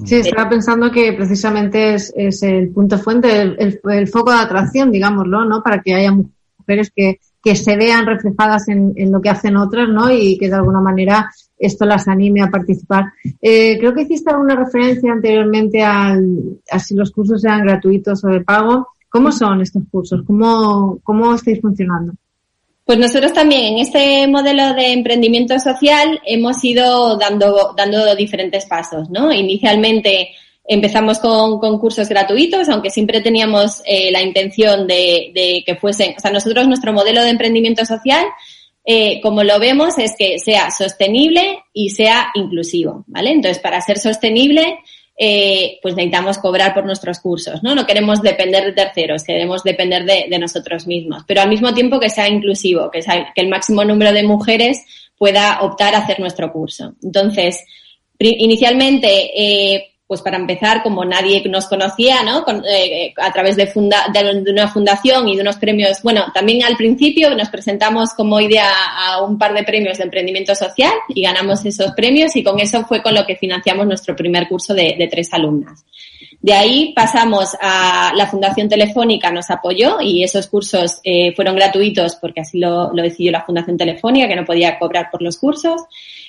Sí, 0.05 0.17
estaba 0.17 0.49
pensando 0.49 0.91
que 0.91 1.13
precisamente 1.13 1.95
es, 1.95 2.13
es 2.17 2.43
el 2.43 2.71
punto 2.71 2.99
fuente, 2.99 3.41
el, 3.41 3.57
el, 3.59 3.81
el 3.91 4.09
foco 4.09 4.33
de 4.33 4.41
atracción, 4.41 4.91
digámoslo, 4.91 5.45
¿no? 5.45 5.63
Para 5.63 5.81
que 5.81 5.95
haya 5.95 6.13
mujeres 6.13 6.91
que 6.95 7.21
que 7.47 7.55
se 7.55 7.77
vean 7.77 8.07
reflejadas 8.07 8.67
en, 8.67 8.93
en, 8.97 9.13
lo 9.13 9.21
que 9.21 9.31
hacen 9.31 9.57
otras, 9.57 9.89
¿no? 9.89 10.11
Y 10.11 10.37
que 10.37 10.49
de 10.49 10.57
alguna 10.57 10.81
manera 10.81 11.31
esto 11.57 11.85
las 11.85 12.09
anime 12.09 12.43
a 12.43 12.51
participar. 12.51 13.05
Eh, 13.41 13.79
creo 13.79 13.95
que 13.95 14.03
hiciste 14.03 14.33
alguna 14.33 14.57
referencia 14.57 15.13
anteriormente 15.13 15.81
al, 15.81 16.59
a 16.69 16.81
si 16.81 16.97
los 16.97 17.13
cursos 17.13 17.45
eran 17.45 17.65
gratuitos 17.65 18.25
o 18.25 18.29
de 18.31 18.41
pago. 18.41 18.89
¿Cómo 19.09 19.31
son 19.31 19.61
estos 19.61 19.85
cursos? 19.89 20.25
¿Cómo, 20.27 20.99
cómo 21.05 21.37
estáis 21.37 21.61
funcionando? 21.61 22.15
Pues 22.85 22.99
nosotros 22.99 23.33
también 23.33 23.75
en 23.75 23.79
este 23.79 24.27
modelo 24.27 24.75
de 24.75 24.93
emprendimiento 24.93 25.57
social 25.61 26.21
hemos 26.27 26.65
ido 26.65 27.17
dando, 27.17 27.75
dando 27.77 28.17
diferentes 28.17 28.67
pasos, 28.67 29.09
¿no? 29.09 29.33
Inicialmente 29.33 30.31
Empezamos 30.69 31.19
con, 31.19 31.59
con, 31.59 31.79
cursos 31.79 32.09
gratuitos, 32.09 32.69
aunque 32.69 32.91
siempre 32.91 33.21
teníamos 33.21 33.83
eh, 33.85 34.11
la 34.11 34.23
intención 34.23 34.87
de, 34.87 35.31
de, 35.35 35.63
que 35.65 35.77
fuesen, 35.77 36.15
o 36.17 36.21
sea, 36.21 36.31
nosotros 36.31 36.67
nuestro 36.67 36.93
modelo 36.93 37.23
de 37.23 37.31
emprendimiento 37.31 37.85
social, 37.85 38.25
eh, 38.85 39.21
como 39.21 39.43
lo 39.45 39.59
vemos, 39.59 39.99
es 39.99 40.15
que 40.19 40.39
sea 40.39 40.71
sostenible 40.71 41.61
y 41.73 41.91
sea 41.91 42.29
inclusivo, 42.35 43.05
¿vale? 43.07 43.31
Entonces, 43.31 43.61
para 43.61 43.81
ser 43.81 43.99
sostenible, 43.99 44.79
eh, 45.19 45.79
pues 45.83 45.95
necesitamos 45.95 46.39
cobrar 46.39 46.75
por 46.75 46.85
nuestros 46.85 47.21
cursos, 47.21 47.63
¿no? 47.63 47.75
No 47.75 47.87
queremos 47.87 48.21
depender 48.21 48.65
de 48.65 48.73
terceros, 48.73 49.25
queremos 49.25 49.63
depender 49.63 50.05
de, 50.05 50.27
de 50.29 50.39
nosotros 50.39 50.87
mismos, 50.87 51.23
pero 51.27 51.41
al 51.41 51.49
mismo 51.49 51.73
tiempo 51.75 51.99
que 51.99 52.11
sea 52.11 52.29
inclusivo, 52.29 52.91
que, 52.91 53.03
sea, 53.03 53.33
que 53.35 53.41
el 53.41 53.49
máximo 53.49 53.85
número 53.85 54.13
de 54.13 54.23
mujeres 54.25 54.85
pueda 55.17 55.61
optar 55.63 55.95
a 55.95 55.99
hacer 55.99 56.21
nuestro 56.21 56.53
curso. 56.53 56.95
Entonces, 57.03 57.65
inicialmente, 58.19 59.31
eh, 59.35 59.96
pues 60.07 60.23
para 60.23 60.37
empezar, 60.37 60.83
como 60.83 61.05
nadie 61.05 61.43
nos 61.49 61.67
conocía, 61.67 62.23
¿no? 62.23 62.45
Con, 62.45 62.63
eh, 62.65 63.13
a 63.17 63.33
través 63.33 63.57
de, 63.57 63.67
funda 63.67 64.07
de, 64.13 64.53
una 64.53 64.69
fundación 64.69 65.29
y 65.29 65.35
de 65.35 65.43
unos 65.43 65.57
premios, 65.57 66.01
bueno, 66.03 66.27
también 66.33 66.63
al 66.63 66.77
principio 66.77 67.35
nos 67.35 67.49
presentamos 67.49 68.11
como 68.15 68.41
idea 68.41 68.71
a 68.97 69.23
un 69.23 69.37
par 69.37 69.53
de 69.53 69.65
premios 69.65 69.99
de 69.99 70.05
emprendimiento 70.05 70.55
social 70.55 70.93
y 71.09 71.23
ganamos 71.23 71.65
esos 71.65 71.93
premios 71.93 72.37
y 72.37 72.45
con 72.45 72.61
eso 72.61 72.85
fue 72.85 73.03
con 73.03 73.15
lo 73.15 73.27
que 73.27 73.37
financiamos 73.37 73.87
nuestro 73.87 74.15
primer 74.15 74.49
curso 74.49 74.75
de, 74.75 74.95
de 74.97 75.09
tres 75.09 75.33
alumnas. 75.33 75.85
De 76.41 76.53
ahí 76.53 76.93
pasamos 76.95 77.57
a 77.61 78.13
la 78.15 78.29
Fundación 78.29 78.69
Telefónica, 78.69 79.33
nos 79.33 79.51
apoyó 79.51 80.01
y 80.01 80.23
esos 80.23 80.47
cursos 80.47 81.01
eh, 81.03 81.35
fueron 81.35 81.57
gratuitos 81.57 82.15
porque 82.17 82.43
así 82.43 82.61
lo, 82.61 82.93
lo 82.93 83.03
decidió 83.03 83.33
la 83.33 83.45
Fundación 83.45 83.77
Telefónica, 83.77 84.29
que 84.29 84.37
no 84.37 84.45
podía 84.45 84.79
cobrar 84.79 85.11
por 85.11 85.23
los 85.23 85.39
cursos. 85.39 85.83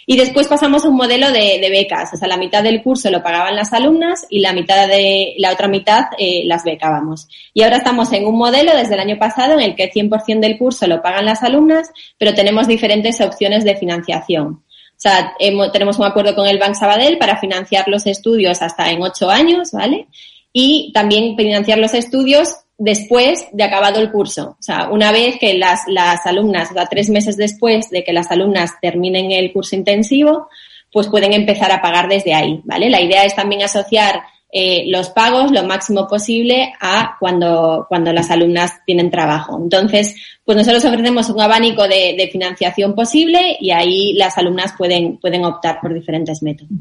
Y 0.09 0.15
después 0.15 0.47
pasamos 0.47 0.85
a 0.85 0.87
un 0.87 0.95
modelo 0.95 1.29
de, 1.31 1.67
becas, 1.69 2.13
o 2.13 2.15
sea, 2.15 2.29
la 2.29 2.37
mitad 2.37 2.63
del 2.63 2.81
curso 2.81 3.11
lo 3.11 3.21
pagaban 3.21 3.57
las 3.57 3.73
alumnas 3.73 4.25
y 4.29 4.39
la 4.39 4.53
mitad 4.53 4.87
de 4.87 5.35
la 5.37 5.51
otra 5.51 5.67
mitad 5.67 6.05
eh, 6.17 6.43
las 6.45 6.63
becábamos. 6.63 7.27
Y 7.53 7.63
ahora 7.63 7.75
estamos 7.75 8.13
en 8.13 8.25
un 8.25 8.37
modelo 8.37 8.73
desde 8.73 8.93
el 8.93 9.01
año 9.01 9.17
pasado 9.19 9.55
en 9.55 9.59
el 9.59 9.75
que 9.75 9.91
100% 9.91 10.39
del 10.39 10.57
curso 10.57 10.87
lo 10.87 11.01
pagan 11.01 11.25
las 11.25 11.43
alumnas, 11.43 11.91
pero 12.17 12.33
tenemos 12.33 12.69
diferentes 12.69 13.19
opciones 13.19 13.65
de 13.65 13.75
financiación. 13.75 14.47
O 14.47 14.99
sea, 14.99 15.33
tenemos 15.73 15.99
un 15.99 16.05
acuerdo 16.05 16.33
con 16.35 16.47
el 16.47 16.57
Bank 16.57 16.75
Sabadell 16.75 17.17
para 17.17 17.37
financiar 17.37 17.89
los 17.89 18.07
estudios 18.07 18.61
hasta 18.61 18.89
en 18.89 19.01
ocho 19.01 19.29
años, 19.29 19.73
¿vale? 19.73 20.07
Y 20.53 20.93
también 20.93 21.35
financiar 21.35 21.79
los 21.79 21.93
estudios 21.93 22.61
después 22.77 23.47
de 23.51 23.63
acabado 23.63 23.99
el 23.99 24.11
curso. 24.11 24.55
O 24.59 24.61
sea, 24.61 24.89
una 24.89 25.11
vez 25.11 25.37
que 25.39 25.55
las, 25.55 25.81
las 25.87 26.25
alumnas, 26.25 26.69
o 26.71 26.73
sea, 26.73 26.85
tres 26.85 27.09
meses 27.09 27.37
después 27.37 27.89
de 27.89 28.03
que 28.03 28.13
las 28.13 28.31
alumnas 28.31 28.73
terminen 28.81 29.31
el 29.31 29.51
curso 29.51 29.75
intensivo, 29.75 30.47
pues 30.91 31.07
pueden 31.07 31.33
empezar 31.33 31.71
a 31.71 31.81
pagar 31.81 32.07
desde 32.07 32.33
ahí, 32.33 32.61
¿vale? 32.63 32.89
La 32.89 33.01
idea 33.01 33.23
es 33.23 33.35
también 33.35 33.63
asociar 33.63 34.21
eh, 34.49 34.85
los 34.87 35.09
pagos 35.09 35.51
lo 35.51 35.63
máximo 35.63 36.07
posible 36.07 36.73
a 36.79 37.17
cuando, 37.19 37.85
cuando 37.89 38.13
las 38.13 38.31
alumnas 38.31 38.71
tienen 38.85 39.11
trabajo. 39.11 39.59
Entonces, 39.61 40.15
pues 40.45 40.57
nosotros 40.57 40.85
ofrecemos 40.85 41.29
un 41.29 41.41
abanico 41.41 41.83
de, 41.83 42.15
de, 42.17 42.29
financiación 42.31 42.95
posible 42.95 43.57
y 43.59 43.71
ahí 43.71 44.13
las 44.13 44.37
alumnas 44.37 44.73
pueden, 44.77 45.17
pueden 45.17 45.43
optar 45.43 45.79
por 45.81 45.93
diferentes 45.93 46.41
métodos. 46.41 46.71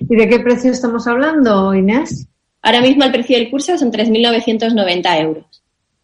¿Y 0.00 0.16
de 0.16 0.28
qué 0.28 0.40
precio 0.40 0.72
estamos 0.72 1.06
hablando, 1.06 1.74
Inés? 1.74 2.28
Ahora 2.62 2.80
mismo 2.80 3.04
el 3.04 3.12
precio 3.12 3.36
del 3.36 3.50
curso 3.50 3.76
son 3.76 3.90
3.990 3.90 5.20
euros. 5.20 5.61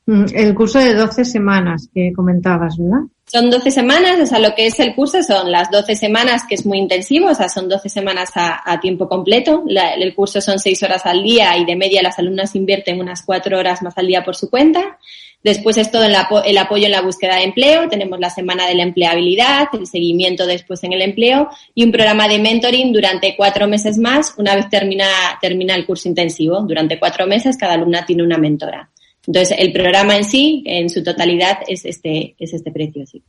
Mm, 0.09 0.25
el 0.35 0.55
curso 0.55 0.79
de 0.79 0.95
12 0.95 1.23
semanas 1.27 1.91
que 1.93 2.15
comentabas, 2.17 2.79
¿verdad? 2.79 3.01
Son 3.27 3.51
12 3.51 3.71
semanas, 3.71 4.19
o 4.19 4.25
sea, 4.25 4.39
lo 4.39 4.55
que 4.55 4.67
es 4.67 4.81
el 4.81 4.95
curso 4.95 5.23
son 5.23 5.53
las 5.53 5.71
12 5.71 5.95
semanas, 5.97 6.45
que 6.49 6.55
es 6.55 6.65
muy 6.65 6.79
intensivo, 6.79 7.29
o 7.29 7.35
sea, 7.35 7.51
son 7.51 7.69
12 7.69 7.91
semanas 7.91 8.31
a, 8.35 8.81
tiempo 8.81 9.07
completo. 9.07 9.65
el 9.69 10.15
curso 10.15 10.41
son 10.41 10.59
6 10.59 10.83
horas 10.83 11.05
al 11.05 11.23
día 11.23 11.59
y 11.59 11.67
de 11.67 11.77
media 11.77 12.03
las 12.03 12.19
alumnas 12.19 12.57
invierten 12.57 12.99
unas 12.99 13.23
4 13.23 13.59
horas 13.59 13.83
más 13.83 13.99
al 13.99 14.07
día 14.07 14.25
por 14.25 14.35
su 14.35 14.49
cuenta. 14.49 14.97
Después 15.45 15.77
es 15.77 15.91
todo 15.91 16.05
el, 16.05 16.17
apoyo 16.17 16.87
en 16.87 16.91
la 16.91 17.03
búsqueda 17.03 17.37
de 17.37 17.43
empleo, 17.43 17.87
tenemos 17.91 18.19
la 18.19 18.31
semana 18.31 18.67
de 18.67 18.77
la 18.77 18.85
empleabilidad, 18.85 19.69
el 19.75 19.87
seguimiento 19.87 20.47
después 20.47 20.83
en 20.85 20.95
el 20.95 21.03
empleo 21.03 21.51
y 21.75 21.85
un 21.85 21.93
programa 21.93 22.29
de 22.29 22.39
mentoring 22.39 22.95
durante 22.95 23.37
cuatro 23.37 23.69
meses 23.69 23.99
más, 23.99 24.35
una 24.39 24.55
vez 24.55 24.71
termina, 24.71 25.07
termina 25.43 25.75
el 25.75 25.85
curso 25.85 26.09
intensivo. 26.09 26.63
Durante 26.63 26.99
cuatro 26.99 27.27
meses 27.27 27.59
cada 27.59 27.75
alumna 27.75 28.07
tiene 28.07 28.23
una 28.23 28.39
mentora. 28.39 28.89
Entonces, 29.27 29.57
el 29.59 29.73
programa 29.73 30.17
en 30.17 30.25
sí, 30.25 30.63
en 30.67 30.89
su 30.89 31.03
totalidad, 31.03 31.59
es 31.67 31.85
este, 31.85 32.35
es 32.39 32.55
este 32.55 32.71
precio, 32.71 33.07
sí. 33.07 33.23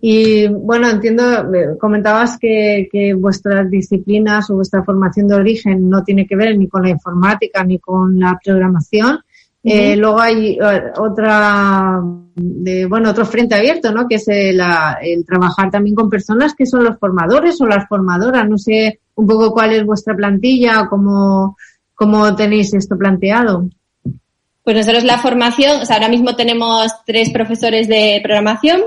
Y 0.00 0.48
bueno, 0.48 0.90
entiendo, 0.90 1.22
comentabas 1.78 2.36
que, 2.36 2.88
que, 2.90 3.14
vuestras 3.14 3.70
disciplinas 3.70 4.50
o 4.50 4.56
vuestra 4.56 4.82
formación 4.82 5.28
de 5.28 5.36
origen 5.36 5.88
no 5.88 6.02
tiene 6.02 6.26
que 6.26 6.34
ver 6.34 6.58
ni 6.58 6.66
con 6.66 6.82
la 6.82 6.90
informática 6.90 7.62
ni 7.62 7.78
con 7.78 8.18
la 8.18 8.36
programación, 8.44 9.20
eh, 9.64 9.96
luego 9.96 10.18
hay 10.18 10.58
eh, 10.60 10.92
otra, 10.96 12.00
de, 12.34 12.86
bueno, 12.86 13.10
otro 13.10 13.24
frente 13.24 13.54
abierto, 13.54 13.92
¿no? 13.92 14.08
Que 14.08 14.16
es 14.16 14.26
el, 14.26 14.60
el, 15.02 15.24
trabajar 15.24 15.70
también 15.70 15.94
con 15.94 16.10
personas 16.10 16.54
que 16.54 16.66
son 16.66 16.82
los 16.82 16.98
formadores 16.98 17.60
o 17.60 17.66
las 17.66 17.86
formadoras. 17.88 18.48
No 18.48 18.58
sé 18.58 19.00
un 19.14 19.26
poco 19.26 19.52
cuál 19.52 19.72
es 19.72 19.86
vuestra 19.86 20.16
plantilla, 20.16 20.88
cómo, 20.90 21.56
cómo 21.94 22.34
tenéis 22.34 22.74
esto 22.74 22.98
planteado. 22.98 23.68
Pues 24.64 24.76
nosotros 24.76 25.04
la 25.04 25.18
formación, 25.18 25.80
o 25.80 25.84
sea, 25.84 25.96
ahora 25.96 26.08
mismo 26.08 26.36
tenemos 26.36 26.92
tres 27.04 27.30
profesores 27.30 27.88
de 27.88 28.20
programación 28.22 28.82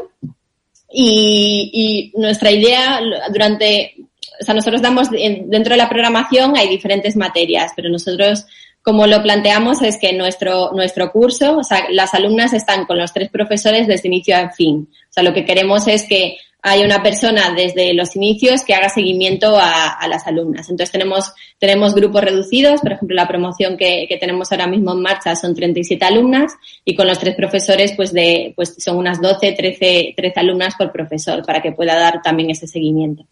y, 0.92 2.12
y 2.14 2.20
nuestra 2.20 2.52
idea 2.52 3.02
durante, 3.32 3.96
o 4.42 4.44
sea, 4.44 4.56
nosotros 4.56 4.82
damos 4.82 5.10
dentro 5.12 5.74
de 5.74 5.78
la 5.78 5.90
programación 5.90 6.56
hay 6.56 6.70
diferentes 6.70 7.16
materias, 7.16 7.74
pero 7.76 7.90
nosotros 7.90 8.46
como 8.86 9.08
lo 9.08 9.24
planteamos 9.24 9.82
es 9.82 9.98
que 9.98 10.14
nuestro, 10.14 10.72
nuestro 10.74 11.12
curso, 11.12 11.58
o 11.58 11.64
sea, 11.64 11.88
las 11.90 12.14
alumnas 12.14 12.54
están 12.54 12.86
con 12.86 13.00
los 13.00 13.12
tres 13.12 13.30
profesores 13.32 13.88
desde 13.88 14.08
inicio 14.08 14.38
a 14.38 14.52
fin. 14.52 14.88
O 15.10 15.12
sea, 15.12 15.24
lo 15.24 15.34
que 15.34 15.44
queremos 15.44 15.88
es 15.88 16.04
que 16.08 16.38
haya 16.68 16.84
una 16.84 17.04
persona 17.04 17.54
desde 17.56 17.94
los 17.94 18.16
inicios 18.16 18.64
que 18.64 18.74
haga 18.74 18.90
seguimiento 18.90 19.56
a, 19.56 20.08
las 20.10 20.26
alumnas. 20.26 20.68
Entonces 20.70 20.92
tenemos, 20.92 21.32
tenemos 21.60 21.94
grupos 21.94 22.24
reducidos, 22.24 22.82
por 22.82 22.94
ejemplo, 22.94 23.16
la 23.16 23.28
promoción 23.28 23.78
que, 23.78 24.06
que, 24.10 24.18
tenemos 24.18 24.52
ahora 24.52 24.66
mismo 24.66 24.94
en 24.94 25.02
marcha 25.02 25.36
son 25.36 25.54
37 25.54 26.04
alumnas 26.04 26.54
y 26.84 26.96
con 26.96 27.06
los 27.06 27.20
tres 27.20 27.36
profesores 27.36 27.94
pues 27.96 28.12
de, 28.14 28.54
pues 28.56 28.76
son 28.80 28.98
unas 28.98 29.22
12, 29.22 29.52
13, 29.52 30.14
13 30.18 30.40
alumnas 30.40 30.74
por 30.76 30.92
profesor 30.92 31.46
para 31.46 31.62
que 31.62 31.72
pueda 31.72 31.96
dar 31.96 32.22
también 32.24 32.50
ese 32.50 32.66
seguimiento. 32.66 33.26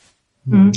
Mm. 0.45 0.72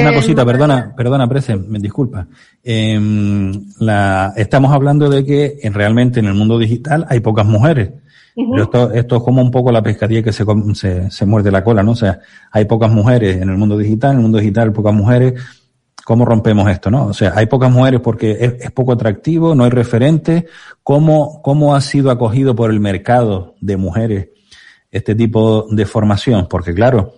Una 0.00 0.14
cosita, 0.14 0.44
perdona, 0.44 0.92
perdona, 0.96 1.28
Prece, 1.28 1.56
me 1.56 1.78
disculpa. 1.78 2.26
Em, 2.64 3.52
la, 3.78 4.32
estamos 4.36 4.72
hablando 4.72 5.08
de 5.08 5.24
que 5.24 5.58
en, 5.62 5.74
realmente 5.74 6.18
en 6.18 6.26
el 6.26 6.34
mundo 6.34 6.58
digital 6.58 7.06
hay 7.08 7.20
pocas 7.20 7.46
mujeres. 7.46 7.90
Esto, 8.56 8.92
es 8.92 9.22
como 9.22 9.42
un 9.42 9.50
poco 9.50 9.72
la 9.72 9.82
pescadilla 9.82 10.22
que 10.22 10.32
se, 10.32 10.44
se, 10.74 11.10
se, 11.10 11.26
muerde 11.26 11.50
la 11.50 11.64
cola, 11.64 11.82
¿no? 11.82 11.92
O 11.92 11.96
sea, 11.96 12.20
hay 12.50 12.64
pocas 12.64 12.90
mujeres 12.90 13.40
en 13.40 13.48
el 13.48 13.56
mundo 13.56 13.76
digital, 13.76 14.12
en 14.12 14.16
el 14.18 14.22
mundo 14.22 14.38
digital 14.38 14.72
pocas 14.72 14.94
mujeres. 14.94 15.34
¿Cómo 16.04 16.24
rompemos 16.24 16.68
esto, 16.70 16.90
no? 16.90 17.06
O 17.06 17.14
sea, 17.14 17.32
hay 17.36 17.46
pocas 17.46 17.70
mujeres 17.70 18.00
porque 18.00 18.58
es, 18.60 18.70
poco 18.72 18.92
atractivo, 18.92 19.54
no 19.54 19.64
hay 19.64 19.70
referente. 19.70 20.46
¿Cómo, 20.82 21.40
¿Cómo 21.42 21.74
ha 21.74 21.80
sido 21.80 22.10
acogido 22.10 22.54
por 22.54 22.70
el 22.70 22.80
mercado 22.80 23.54
de 23.60 23.76
mujeres 23.76 24.28
este 24.90 25.14
tipo 25.14 25.66
de 25.70 25.86
formación? 25.86 26.46
Porque 26.48 26.74
claro, 26.74 27.14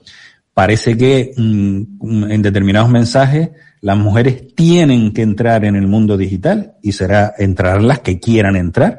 parece 0.52 0.96
que 0.96 1.32
mm, 1.36 2.30
en 2.30 2.42
determinados 2.42 2.90
mensajes 2.90 3.50
las 3.80 3.96
mujeres 3.96 4.54
tienen 4.54 5.12
que 5.12 5.22
entrar 5.22 5.64
en 5.64 5.74
el 5.74 5.86
mundo 5.86 6.16
digital 6.16 6.74
y 6.82 6.92
será 6.92 7.34
entrar 7.36 7.82
las 7.82 8.00
que 8.00 8.20
quieran 8.20 8.56
entrar. 8.56 8.98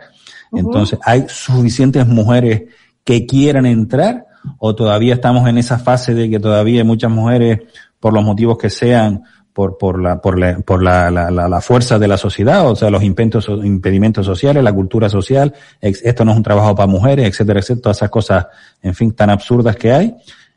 Entonces, 0.54 1.00
¿hay 1.04 1.26
suficientes 1.28 2.08
mujeres 2.08 2.64
que 3.04 3.26
quieran 3.26 3.66
entrar 3.66 4.26
o 4.60 4.76
todavía 4.76 5.16
estamos 5.16 5.48
en 5.48 5.58
esa 5.58 5.80
fase 5.80 6.14
de 6.14 6.30
que 6.30 6.40
todavía 6.40 6.82
hay 6.82 6.88
muchas 6.88 7.12
mujeres, 7.12 7.62
por 8.00 8.14
los 8.14 8.24
motivos 8.24 8.58
que 8.58 8.70
sean, 8.70 9.24
por, 9.54 9.78
por, 9.78 10.02
la, 10.02 10.20
por, 10.20 10.38
la, 10.38 10.60
por 10.60 10.84
la, 10.84 11.10
la, 11.10 11.30
la, 11.32 11.62
fuerza 11.62 11.98
de 12.00 12.08
la 12.08 12.18
sociedad, 12.18 12.70
o 12.70 12.76
sea, 12.76 12.90
los 12.90 13.04
impedimentos, 13.04 13.48
impedimentos 13.64 14.26
sociales, 14.26 14.64
la 14.64 14.74
cultura 14.74 15.08
social, 15.10 15.54
esto 15.80 16.26
no 16.26 16.32
es 16.32 16.38
un 16.38 16.44
trabajo 16.44 16.76
para 16.76 16.88
mujeres, 16.88 17.28
etcétera, 17.28 17.60
etcétera, 17.60 17.82
todas 17.84 17.98
esas 17.98 18.10
cosas, 18.10 18.48
en 18.82 18.94
fin, 18.94 19.14
tan 19.14 19.30
absurdas 19.30 19.76
que 19.76 19.94
hay 19.94 20.16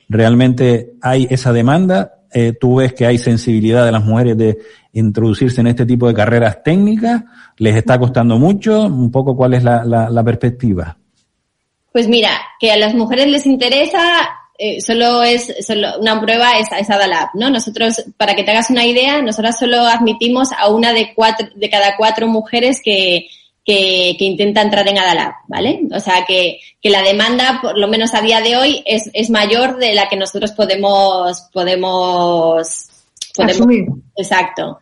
realmente 0.08 0.94
hay 1.02 1.26
esa 1.30 1.52
demanda. 1.52 2.12
Eh, 2.32 2.52
tú 2.58 2.76
ves 2.76 2.92
que 2.92 3.06
hay 3.06 3.18
sensibilidad 3.18 3.84
de 3.84 3.92
las 3.92 4.04
mujeres 4.04 4.36
de 4.36 4.58
introducirse 4.96 5.60
en 5.60 5.68
este 5.68 5.86
tipo 5.86 6.08
de 6.08 6.14
carreras 6.14 6.62
técnicas. 6.62 7.22
¿Les 7.58 7.76
está 7.76 7.98
costando 7.98 8.38
mucho? 8.38 8.82
Un 8.82 9.10
poco 9.10 9.36
cuál 9.36 9.54
es 9.54 9.62
la, 9.62 9.84
la, 9.84 10.24
perspectiva. 10.24 10.96
Pues 11.92 12.08
mira, 12.08 12.30
que 12.58 12.72
a 12.72 12.76
las 12.76 12.94
mujeres 12.94 13.28
les 13.28 13.46
interesa, 13.46 14.00
eh, 14.58 14.80
solo 14.80 15.22
es 15.22 15.54
solo 15.60 15.98
una 16.00 16.20
prueba 16.20 16.58
es, 16.58 16.68
es 16.78 16.90
Adalab, 16.90 17.28
¿no? 17.34 17.50
Nosotros, 17.50 18.04
para 18.16 18.34
que 18.34 18.42
te 18.42 18.50
hagas 18.50 18.70
una 18.70 18.84
idea, 18.84 19.20
nosotros 19.20 19.56
solo 19.58 19.78
admitimos 19.84 20.48
a 20.52 20.68
una 20.68 20.92
de 20.92 21.12
cuatro, 21.14 21.48
de 21.54 21.70
cada 21.70 21.96
cuatro 21.96 22.26
mujeres 22.26 22.80
que, 22.82 23.28
que, 23.66 24.14
que, 24.18 24.24
intenta 24.24 24.62
entrar 24.62 24.88
en 24.88 24.98
Adalab, 24.98 25.32
¿vale? 25.48 25.82
O 25.92 26.00
sea 26.00 26.24
que, 26.26 26.60
que, 26.80 26.88
la 26.88 27.02
demanda, 27.02 27.58
por 27.60 27.76
lo 27.76 27.88
menos 27.88 28.14
a 28.14 28.22
día 28.22 28.40
de 28.40 28.56
hoy, 28.56 28.82
es, 28.86 29.10
es 29.12 29.28
mayor 29.28 29.76
de 29.78 29.92
la 29.92 30.08
que 30.08 30.16
nosotros 30.16 30.52
podemos, 30.52 31.48
podemos, 31.52 32.85
podemos 33.36 33.68
exacto. 34.16 34.78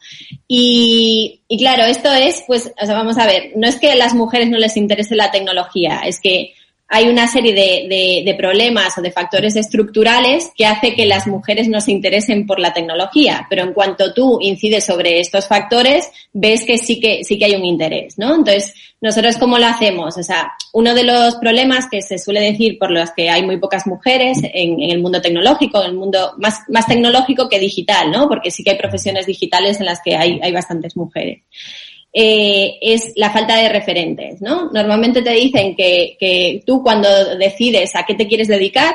Y, 0.48 1.42
y 1.48 1.58
claro, 1.58 1.84
esto 1.84 2.12
es, 2.12 2.44
pues, 2.46 2.72
o 2.80 2.86
sea, 2.86 2.94
vamos 2.94 3.18
a 3.18 3.26
ver, 3.26 3.52
no 3.56 3.66
es 3.66 3.76
que 3.76 3.90
a 3.90 3.96
las 3.96 4.14
mujeres 4.14 4.48
no 4.48 4.58
les 4.58 4.76
interese 4.76 5.14
la 5.14 5.30
tecnología, 5.30 6.00
es 6.04 6.20
que 6.20 6.54
hay 6.88 7.08
una 7.08 7.26
serie 7.26 7.54
de, 7.54 8.22
de, 8.24 8.34
problemas 8.34 8.96
o 8.98 9.02
de 9.02 9.10
factores 9.10 9.56
estructurales 9.56 10.52
que 10.54 10.66
hace 10.66 10.94
que 10.94 11.06
las 11.06 11.26
mujeres 11.26 11.68
no 11.68 11.80
se 11.80 11.92
interesen 11.92 12.46
por 12.46 12.60
la 12.60 12.72
tecnología, 12.72 13.46
pero 13.48 13.62
en 13.62 13.72
cuanto 13.72 14.12
tú 14.12 14.38
incides 14.40 14.84
sobre 14.84 15.18
estos 15.18 15.48
factores, 15.48 16.10
ves 16.32 16.64
que 16.64 16.76
sí 16.76 17.00
que 17.00 17.24
sí 17.24 17.38
que 17.38 17.46
hay 17.46 17.54
un 17.54 17.64
interés, 17.64 18.18
¿no? 18.18 18.34
Entonces, 18.34 18.74
nosotros 19.00 19.38
cómo 19.38 19.58
lo 19.58 19.66
hacemos, 19.66 20.16
o 20.18 20.22
sea, 20.22 20.52
uno 20.72 20.94
de 20.94 21.04
los 21.04 21.36
problemas 21.36 21.88
que 21.90 22.02
se 22.02 22.18
suele 22.18 22.40
decir 22.40 22.78
por 22.78 22.90
los 22.90 23.10
que 23.12 23.30
hay 23.30 23.44
muy 23.44 23.56
pocas 23.56 23.86
mujeres 23.86 24.38
en, 24.42 24.80
en 24.80 24.90
el 24.90 25.00
mundo 25.00 25.22
tecnológico, 25.22 25.82
en 25.82 25.90
el 25.90 25.96
mundo 25.96 26.34
más 26.38 26.60
más 26.68 26.86
tecnológico 26.86 27.48
que 27.48 27.58
digital, 27.58 28.10
¿no? 28.10 28.28
Porque 28.28 28.50
sí 28.50 28.62
que 28.62 28.72
hay 28.72 28.78
profesiones 28.78 29.26
digitales 29.26 29.80
en 29.80 29.86
las 29.86 30.00
que 30.04 30.16
hay 30.16 30.38
hay 30.42 30.52
bastantes 30.52 30.96
mujeres 30.96 31.42
eh, 32.16 32.78
es 32.80 33.12
la 33.16 33.30
falta 33.30 33.56
de 33.56 33.68
referentes, 33.68 34.40
¿no? 34.40 34.70
Normalmente 34.72 35.20
te 35.20 35.32
dicen 35.32 35.74
que, 35.74 36.16
que, 36.18 36.62
tú 36.64 36.80
cuando 36.80 37.08
decides 37.36 37.96
a 37.96 38.04
qué 38.06 38.14
te 38.14 38.28
quieres 38.28 38.46
dedicar, 38.46 38.94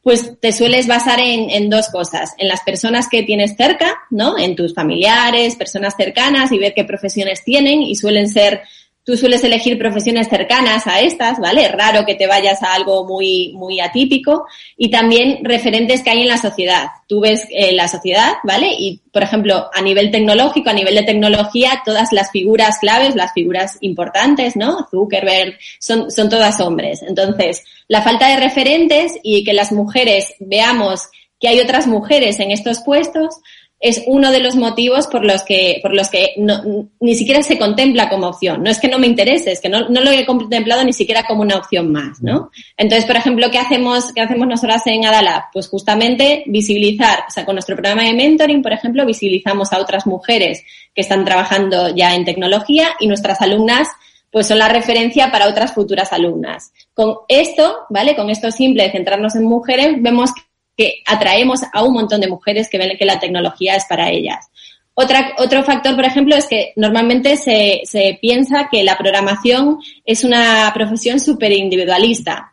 pues 0.00 0.38
te 0.38 0.52
sueles 0.52 0.86
basar 0.86 1.18
en, 1.18 1.50
en, 1.50 1.68
dos 1.68 1.88
cosas, 1.88 2.34
en 2.38 2.46
las 2.46 2.60
personas 2.62 3.08
que 3.08 3.24
tienes 3.24 3.56
cerca, 3.56 3.98
¿no? 4.10 4.38
En 4.38 4.54
tus 4.54 4.74
familiares, 4.74 5.56
personas 5.56 5.94
cercanas 5.96 6.52
y 6.52 6.58
ver 6.58 6.72
qué 6.72 6.84
profesiones 6.84 7.42
tienen 7.44 7.82
y 7.82 7.96
suelen 7.96 8.28
ser 8.28 8.62
Tú 9.04 9.16
sueles 9.16 9.42
elegir 9.42 9.78
profesiones 9.78 10.28
cercanas 10.28 10.86
a 10.86 11.00
estas, 11.00 11.40
¿vale? 11.40 11.66
Raro 11.68 12.06
que 12.06 12.14
te 12.14 12.28
vayas 12.28 12.62
a 12.62 12.74
algo 12.74 13.04
muy, 13.04 13.52
muy 13.54 13.80
atípico. 13.80 14.46
Y 14.76 14.90
también 14.90 15.44
referentes 15.44 16.02
que 16.02 16.10
hay 16.10 16.22
en 16.22 16.28
la 16.28 16.38
sociedad. 16.38 16.86
Tú 17.08 17.20
ves 17.20 17.46
eh, 17.50 17.72
la 17.72 17.88
sociedad, 17.88 18.34
¿vale? 18.44 18.68
Y, 18.78 19.00
por 19.12 19.24
ejemplo, 19.24 19.68
a 19.74 19.82
nivel 19.82 20.12
tecnológico, 20.12 20.70
a 20.70 20.74
nivel 20.74 20.94
de 20.94 21.02
tecnología, 21.02 21.82
todas 21.84 22.12
las 22.12 22.30
figuras 22.30 22.78
claves, 22.80 23.16
las 23.16 23.32
figuras 23.32 23.78
importantes, 23.80 24.54
¿no? 24.54 24.86
Zuckerberg, 24.90 25.58
son, 25.80 26.10
son 26.10 26.28
todas 26.28 26.60
hombres. 26.60 27.02
Entonces, 27.02 27.64
la 27.88 28.02
falta 28.02 28.28
de 28.28 28.36
referentes 28.36 29.18
y 29.22 29.42
que 29.42 29.52
las 29.52 29.72
mujeres 29.72 30.32
veamos 30.38 31.08
que 31.42 31.48
hay 31.48 31.58
otras 31.58 31.88
mujeres 31.88 32.38
en 32.38 32.52
estos 32.52 32.82
puestos, 32.82 33.34
es 33.82 34.04
uno 34.06 34.30
de 34.30 34.38
los 34.38 34.54
motivos 34.54 35.08
por 35.08 35.24
los 35.24 35.42
que, 35.42 35.80
por 35.82 35.92
los 35.92 36.08
que 36.08 36.34
no, 36.36 36.88
ni 37.00 37.16
siquiera 37.16 37.42
se 37.42 37.58
contempla 37.58 38.08
como 38.08 38.28
opción. 38.28 38.62
No 38.62 38.70
es 38.70 38.78
que 38.78 38.86
no 38.86 39.00
me 39.00 39.08
interese, 39.08 39.50
es 39.50 39.60
que 39.60 39.68
no, 39.68 39.88
no, 39.88 40.00
lo 40.00 40.12
he 40.12 40.24
contemplado 40.24 40.84
ni 40.84 40.92
siquiera 40.92 41.24
como 41.24 41.42
una 41.42 41.56
opción 41.56 41.90
más, 41.90 42.22
¿no? 42.22 42.50
Entonces, 42.76 43.04
por 43.04 43.16
ejemplo, 43.16 43.50
¿qué 43.50 43.58
hacemos, 43.58 44.12
qué 44.14 44.20
hacemos 44.20 44.46
nosotras 44.46 44.86
en 44.86 45.04
Adalab? 45.04 45.50
Pues 45.52 45.68
justamente 45.68 46.44
visibilizar, 46.46 47.24
o 47.26 47.30
sea, 47.32 47.44
con 47.44 47.56
nuestro 47.56 47.74
programa 47.74 48.04
de 48.04 48.14
mentoring, 48.14 48.62
por 48.62 48.72
ejemplo, 48.72 49.04
visibilizamos 49.04 49.72
a 49.72 49.80
otras 49.80 50.06
mujeres 50.06 50.62
que 50.94 51.00
están 51.00 51.24
trabajando 51.24 51.92
ya 51.92 52.14
en 52.14 52.24
tecnología 52.24 52.90
y 53.00 53.08
nuestras 53.08 53.40
alumnas 53.42 53.88
pues 54.30 54.46
son 54.46 54.58
la 54.58 54.68
referencia 54.68 55.30
para 55.30 55.46
otras 55.46 55.74
futuras 55.74 56.12
alumnas. 56.12 56.72
Con 56.94 57.16
esto, 57.28 57.80
¿vale? 57.90 58.16
Con 58.16 58.30
esto 58.30 58.50
simple 58.50 58.84
de 58.84 58.92
centrarnos 58.92 59.34
en 59.34 59.44
mujeres, 59.44 59.96
vemos 60.00 60.30
que 60.76 61.02
atraemos 61.06 61.60
a 61.72 61.82
un 61.82 61.94
montón 61.94 62.20
de 62.20 62.28
mujeres 62.28 62.68
que 62.68 62.78
ven 62.78 62.96
que 62.96 63.04
la 63.04 63.20
tecnología 63.20 63.76
es 63.76 63.84
para 63.86 64.10
ellas. 64.10 64.48
Otra, 64.94 65.34
otro 65.38 65.64
factor, 65.64 65.94
por 65.94 66.04
ejemplo, 66.04 66.36
es 66.36 66.46
que 66.46 66.72
normalmente 66.76 67.36
se, 67.36 67.80
se 67.84 68.18
piensa 68.20 68.68
que 68.70 68.84
la 68.84 68.98
programación 68.98 69.78
es 70.04 70.22
una 70.22 70.70
profesión 70.74 71.18
súper 71.18 71.52
individualista 71.52 72.52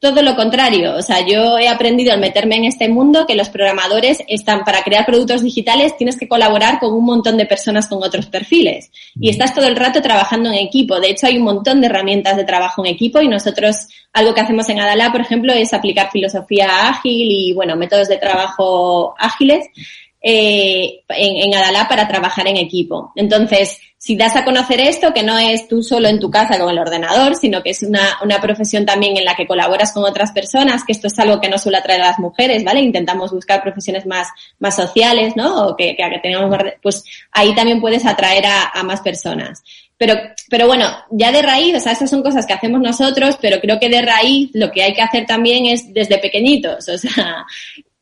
todo 0.00 0.22
lo 0.22 0.36
contrario. 0.36 0.94
O 0.96 1.02
sea, 1.02 1.26
yo 1.26 1.58
he 1.58 1.68
aprendido 1.68 2.12
al 2.12 2.20
meterme 2.20 2.56
en 2.56 2.64
este 2.64 2.88
mundo 2.88 3.26
que 3.26 3.34
los 3.34 3.48
programadores 3.48 4.22
están 4.28 4.64
para 4.64 4.82
crear 4.82 5.04
productos 5.04 5.42
digitales, 5.42 5.96
tienes 5.96 6.16
que 6.16 6.28
colaborar 6.28 6.78
con 6.78 6.92
un 6.92 7.04
montón 7.04 7.36
de 7.36 7.46
personas 7.46 7.88
con 7.88 8.02
otros 8.02 8.26
perfiles. 8.26 8.90
Y 9.20 9.28
estás 9.28 9.54
todo 9.54 9.66
el 9.66 9.76
rato 9.76 10.00
trabajando 10.00 10.50
en 10.50 10.56
equipo. 10.56 11.00
De 11.00 11.10
hecho, 11.10 11.26
hay 11.26 11.38
un 11.38 11.44
montón 11.44 11.80
de 11.80 11.88
herramientas 11.88 12.36
de 12.36 12.44
trabajo 12.44 12.84
en 12.84 12.92
equipo 12.92 13.20
y 13.20 13.28
nosotros, 13.28 13.88
algo 14.12 14.34
que 14.34 14.40
hacemos 14.40 14.68
en 14.68 14.78
Adala, 14.78 15.10
por 15.10 15.20
ejemplo, 15.20 15.52
es 15.52 15.74
aplicar 15.74 16.10
filosofía 16.12 16.88
ágil 16.88 17.28
y, 17.30 17.52
bueno, 17.52 17.74
métodos 17.74 18.08
de 18.08 18.18
trabajo 18.18 19.14
ágiles 19.18 19.66
eh, 20.22 21.00
en, 21.08 21.36
en 21.36 21.54
Adala 21.54 21.88
para 21.88 22.06
trabajar 22.06 22.46
en 22.46 22.56
equipo. 22.56 23.12
Entonces, 23.16 23.78
si 24.08 24.16
das 24.16 24.34
a 24.36 24.44
conocer 24.46 24.80
esto, 24.80 25.12
que 25.12 25.22
no 25.22 25.38
es 25.38 25.68
tú 25.68 25.82
solo 25.82 26.08
en 26.08 26.18
tu 26.18 26.30
casa 26.30 26.58
con 26.58 26.70
el 26.70 26.78
ordenador, 26.78 27.36
sino 27.36 27.62
que 27.62 27.68
es 27.72 27.82
una, 27.82 28.16
una 28.24 28.40
profesión 28.40 28.86
también 28.86 29.18
en 29.18 29.24
la 29.26 29.34
que 29.34 29.46
colaboras 29.46 29.92
con 29.92 30.02
otras 30.02 30.32
personas, 30.32 30.82
que 30.82 30.92
esto 30.92 31.08
es 31.08 31.18
algo 31.18 31.42
que 31.42 31.50
no 31.50 31.58
suele 31.58 31.76
atraer 31.76 32.00
a 32.00 32.06
las 32.06 32.18
mujeres, 32.18 32.64
¿vale? 32.64 32.80
Intentamos 32.80 33.32
buscar 33.32 33.62
profesiones 33.62 34.06
más, 34.06 34.28
más 34.60 34.76
sociales, 34.76 35.34
¿no? 35.36 35.66
O 35.66 35.76
que, 35.76 35.94
que, 35.94 36.20
tengamos 36.22 36.56
pues 36.80 37.04
ahí 37.32 37.54
también 37.54 37.82
puedes 37.82 38.06
atraer 38.06 38.46
a, 38.46 38.70
a 38.70 38.82
más 38.82 39.02
personas. 39.02 39.62
Pero, 39.98 40.14
pero 40.48 40.66
bueno, 40.66 40.86
ya 41.10 41.30
de 41.30 41.42
raíz, 41.42 41.76
o 41.76 41.80
sea, 41.80 41.92
estas 41.92 42.08
son 42.08 42.22
cosas 42.22 42.46
que 42.46 42.54
hacemos 42.54 42.80
nosotros, 42.80 43.36
pero 43.42 43.60
creo 43.60 43.78
que 43.78 43.90
de 43.90 44.00
raíz 44.00 44.48
lo 44.54 44.70
que 44.70 44.84
hay 44.84 44.94
que 44.94 45.02
hacer 45.02 45.26
también 45.26 45.66
es 45.66 45.92
desde 45.92 46.16
pequeñitos, 46.16 46.88
o 46.88 46.96
sea, 46.96 47.44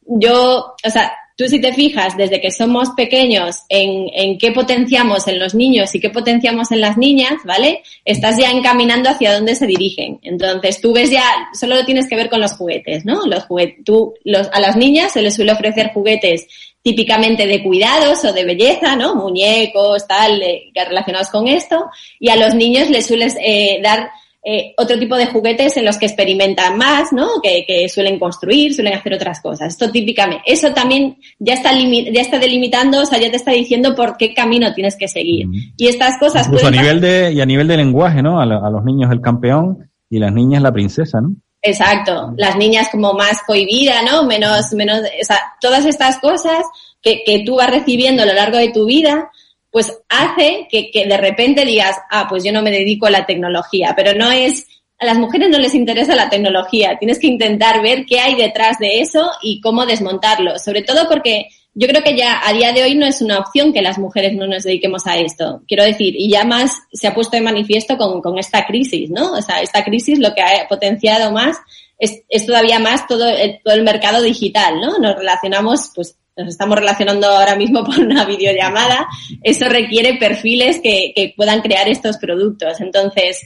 yo, 0.06 0.76
o 0.84 0.90
sea, 0.90 1.12
tú 1.36 1.46
si 1.48 1.60
te 1.60 1.72
fijas 1.72 2.16
desde 2.16 2.40
que 2.40 2.50
somos 2.50 2.90
pequeños 2.96 3.62
en, 3.68 4.08
en 4.14 4.38
qué 4.38 4.52
potenciamos 4.52 5.28
en 5.28 5.38
los 5.38 5.54
niños 5.54 5.94
y 5.94 6.00
qué 6.00 6.10
potenciamos 6.10 6.72
en 6.72 6.80
las 6.80 6.96
niñas, 6.96 7.34
¿vale? 7.44 7.82
Estás 8.04 8.38
ya 8.38 8.50
encaminando 8.50 9.10
hacia 9.10 9.34
dónde 9.34 9.54
se 9.54 9.66
dirigen. 9.66 10.18
Entonces 10.22 10.80
tú 10.80 10.92
ves 10.94 11.10
ya, 11.10 11.22
solo 11.52 11.76
lo 11.76 11.84
tienes 11.84 12.08
que 12.08 12.16
ver 12.16 12.30
con 12.30 12.40
los 12.40 12.52
juguetes, 12.52 13.04
¿no? 13.04 13.20
Los 13.26 13.44
juguetes, 13.44 13.84
tú, 13.84 14.14
los, 14.24 14.48
a 14.52 14.60
las 14.60 14.76
niñas 14.76 15.12
se 15.12 15.22
les 15.22 15.34
suele 15.34 15.52
ofrecer 15.52 15.92
juguetes 15.92 16.46
típicamente 16.86 17.46
de 17.46 17.62
cuidados 17.62 18.24
o 18.24 18.32
de 18.32 18.44
belleza, 18.44 18.96
¿no? 18.96 19.16
Muñecos, 19.16 20.06
tal, 20.06 20.40
eh, 20.40 20.70
relacionados 20.74 21.28
con 21.30 21.48
esto. 21.48 21.90
Y 22.18 22.30
a 22.30 22.36
los 22.36 22.54
niños 22.54 22.88
les 22.88 23.06
sueles 23.06 23.36
eh, 23.42 23.80
dar 23.82 24.08
eh, 24.48 24.74
otro 24.76 24.96
tipo 24.96 25.16
de 25.16 25.26
juguetes 25.26 25.76
en 25.76 25.84
los 25.84 25.98
que 25.98 26.06
experimentan 26.06 26.78
más, 26.78 27.12
¿no? 27.12 27.26
Que, 27.42 27.88
suelen 27.88 28.16
construir, 28.16 28.72
suelen 28.72 28.94
hacer 28.94 29.14
otras 29.14 29.40
cosas. 29.40 29.72
Esto 29.72 29.90
típicamente, 29.90 30.44
eso 30.46 30.72
también 30.72 31.18
ya 31.40 31.54
está, 31.54 31.72
ya 31.72 32.20
está 32.20 32.38
delimitando, 32.38 33.02
o 33.02 33.06
sea, 33.06 33.18
ya 33.18 33.28
te 33.28 33.38
está 33.38 33.50
diciendo 33.50 33.96
por 33.96 34.16
qué 34.16 34.34
camino 34.34 34.72
tienes 34.72 34.96
que 34.96 35.08
seguir. 35.08 35.48
Y 35.76 35.88
estas 35.88 36.16
cosas... 36.20 36.46
Incluso 36.46 36.68
a 36.68 36.70
nivel 36.70 37.00
de, 37.00 37.32
y 37.32 37.40
a 37.40 37.44
nivel 37.44 37.66
de 37.66 37.76
lenguaje, 37.76 38.22
¿no? 38.22 38.40
A, 38.40 38.46
los 38.46 38.84
niños 38.84 39.10
el 39.10 39.20
campeón 39.20 39.90
y 40.08 40.20
las 40.20 40.32
niñas 40.32 40.62
la 40.62 40.72
princesa, 40.72 41.20
¿no? 41.20 41.34
Exacto, 41.60 42.32
las 42.36 42.56
niñas 42.56 42.86
como 42.92 43.14
más 43.14 43.40
cohibida, 43.44 44.02
¿no? 44.02 44.22
Menos, 44.26 44.72
menos, 44.74 45.00
o 45.00 45.24
sea, 45.24 45.40
todas 45.60 45.84
estas 45.86 46.18
cosas 46.18 46.64
que, 47.02 47.24
que 47.26 47.42
tú 47.44 47.56
vas 47.56 47.70
recibiendo 47.70 48.22
a 48.22 48.26
lo 48.26 48.34
largo 48.34 48.58
de 48.58 48.70
tu 48.70 48.86
vida, 48.86 49.28
pues 49.76 49.92
hace 50.08 50.68
que, 50.70 50.90
de 51.06 51.18
repente 51.18 51.66
digas, 51.66 51.98
ah, 52.10 52.24
pues 52.30 52.42
yo 52.42 52.50
no 52.50 52.62
me 52.62 52.70
dedico 52.70 53.04
a 53.04 53.10
la 53.10 53.26
tecnología, 53.26 53.92
pero 53.94 54.14
no 54.14 54.32
es, 54.32 54.66
a 54.98 55.04
las 55.04 55.18
mujeres 55.18 55.50
no 55.50 55.58
les 55.58 55.74
interesa 55.74 56.14
la 56.14 56.30
tecnología, 56.30 56.96
tienes 56.98 57.18
que 57.18 57.26
intentar 57.26 57.82
ver 57.82 58.06
qué 58.06 58.20
hay 58.20 58.36
detrás 58.36 58.78
de 58.78 59.02
eso 59.02 59.30
y 59.42 59.60
cómo 59.60 59.84
desmontarlo, 59.84 60.58
sobre 60.58 60.80
todo 60.80 61.06
porque 61.10 61.48
yo 61.74 61.88
creo 61.88 62.02
que 62.02 62.16
ya 62.16 62.40
a 62.42 62.54
día 62.54 62.72
de 62.72 62.84
hoy 62.84 62.94
no 62.94 63.04
es 63.04 63.20
una 63.20 63.38
opción 63.38 63.74
que 63.74 63.82
las 63.82 63.98
mujeres 63.98 64.32
no 64.32 64.46
nos 64.46 64.62
dediquemos 64.62 65.06
a 65.06 65.18
esto. 65.18 65.60
Quiero 65.68 65.84
decir, 65.84 66.14
y 66.16 66.30
ya 66.30 66.44
más 66.44 66.72
se 66.90 67.08
ha 67.08 67.14
puesto 67.14 67.36
de 67.36 67.42
manifiesto 67.42 67.98
con, 67.98 68.22
con 68.22 68.38
esta 68.38 68.64
crisis, 68.64 69.10
¿no? 69.10 69.32
O 69.32 69.42
sea, 69.42 69.60
esta 69.60 69.84
crisis 69.84 70.18
lo 70.18 70.32
que 70.32 70.40
ha 70.40 70.66
potenciado 70.70 71.32
más 71.32 71.58
es, 71.98 72.22
es 72.28 72.46
todavía 72.46 72.78
más 72.78 73.06
todo 73.06 73.28
el, 73.28 73.60
todo 73.62 73.74
el 73.74 73.82
mercado 73.82 74.22
digital, 74.22 74.80
¿no? 74.80 74.98
Nos 74.98 75.16
relacionamos, 75.16 75.92
pues, 75.94 76.18
nos 76.36 76.48
estamos 76.48 76.78
relacionando 76.78 77.28
ahora 77.28 77.56
mismo 77.56 77.84
por 77.84 77.98
una 77.98 78.24
videollamada, 78.24 79.06
eso 79.42 79.68
requiere 79.68 80.18
perfiles 80.18 80.80
que, 80.82 81.12
que 81.14 81.32
puedan 81.36 81.62
crear 81.62 81.88
estos 81.88 82.18
productos. 82.18 82.80
Entonces, 82.80 83.42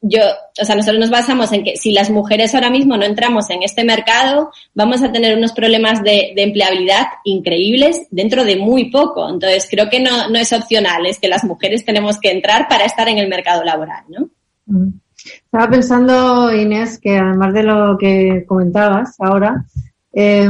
yo, 0.00 0.20
o 0.60 0.64
sea, 0.64 0.76
nosotros 0.76 1.00
nos 1.00 1.10
basamos 1.10 1.52
en 1.52 1.64
que 1.64 1.76
si 1.76 1.90
las 1.90 2.08
mujeres 2.08 2.54
ahora 2.54 2.70
mismo 2.70 2.96
no 2.96 3.04
entramos 3.04 3.50
en 3.50 3.64
este 3.64 3.82
mercado, 3.82 4.50
vamos 4.72 5.02
a 5.02 5.10
tener 5.10 5.36
unos 5.36 5.52
problemas 5.52 6.04
de, 6.04 6.32
de 6.36 6.42
empleabilidad 6.44 7.06
increíbles 7.24 8.06
dentro 8.10 8.44
de 8.44 8.56
muy 8.56 8.90
poco. 8.90 9.28
Entonces, 9.28 9.66
creo 9.68 9.90
que 9.90 9.98
no, 9.98 10.28
no 10.28 10.38
es 10.38 10.52
opcional, 10.52 11.04
es 11.06 11.18
que 11.18 11.26
las 11.26 11.42
mujeres 11.42 11.84
tenemos 11.84 12.20
que 12.20 12.30
entrar 12.30 12.68
para 12.68 12.84
estar 12.84 13.08
en 13.08 13.18
el 13.18 13.28
mercado 13.28 13.64
laboral, 13.64 14.04
¿no? 14.08 14.30
Mm. 14.66 15.00
Estaba 15.44 15.70
pensando, 15.70 16.54
Inés, 16.54 16.98
que 16.98 17.18
además 17.18 17.54
de 17.54 17.62
lo 17.62 17.96
que 17.98 18.44
comentabas 18.46 19.16
ahora, 19.20 19.64
eh, 20.12 20.48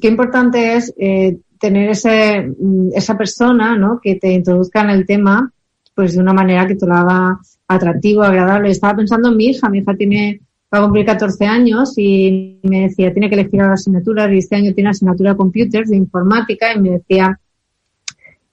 qué 0.00 0.08
importante 0.08 0.76
es 0.76 0.92
eh, 0.98 1.38
tener 1.58 1.90
ese, 1.90 2.42
mm, 2.58 2.90
esa 2.94 3.16
persona 3.16 3.76
¿no? 3.76 4.00
que 4.02 4.16
te 4.16 4.32
introduzca 4.32 4.82
en 4.82 4.90
el 4.90 5.06
tema 5.06 5.50
pues 5.94 6.14
de 6.14 6.20
una 6.20 6.32
manera 6.32 6.66
que 6.66 6.74
te 6.74 6.86
lo 6.86 6.94
haga 6.94 7.38
atractivo, 7.68 8.22
agradable. 8.22 8.70
Estaba 8.70 8.96
pensando 8.96 9.28
en 9.28 9.36
mi 9.36 9.46
hija, 9.46 9.70
mi 9.70 9.78
hija 9.78 9.94
tiene 9.94 10.40
va 10.74 10.80
a 10.80 10.82
cumplir 10.82 11.06
14 11.06 11.46
años 11.46 11.94
y 11.96 12.58
me 12.64 12.82
decía, 12.82 13.12
tiene 13.12 13.28
que 13.28 13.36
elegir 13.36 13.60
ahora 13.60 13.74
asignaturas 13.74 14.32
y 14.32 14.38
este 14.38 14.56
año 14.56 14.74
tiene 14.74 14.90
asignatura 14.90 15.30
de 15.30 15.36
computers, 15.36 15.88
de 15.88 15.96
informática 15.96 16.74
y 16.74 16.80
me 16.80 16.90
decía 16.90 17.38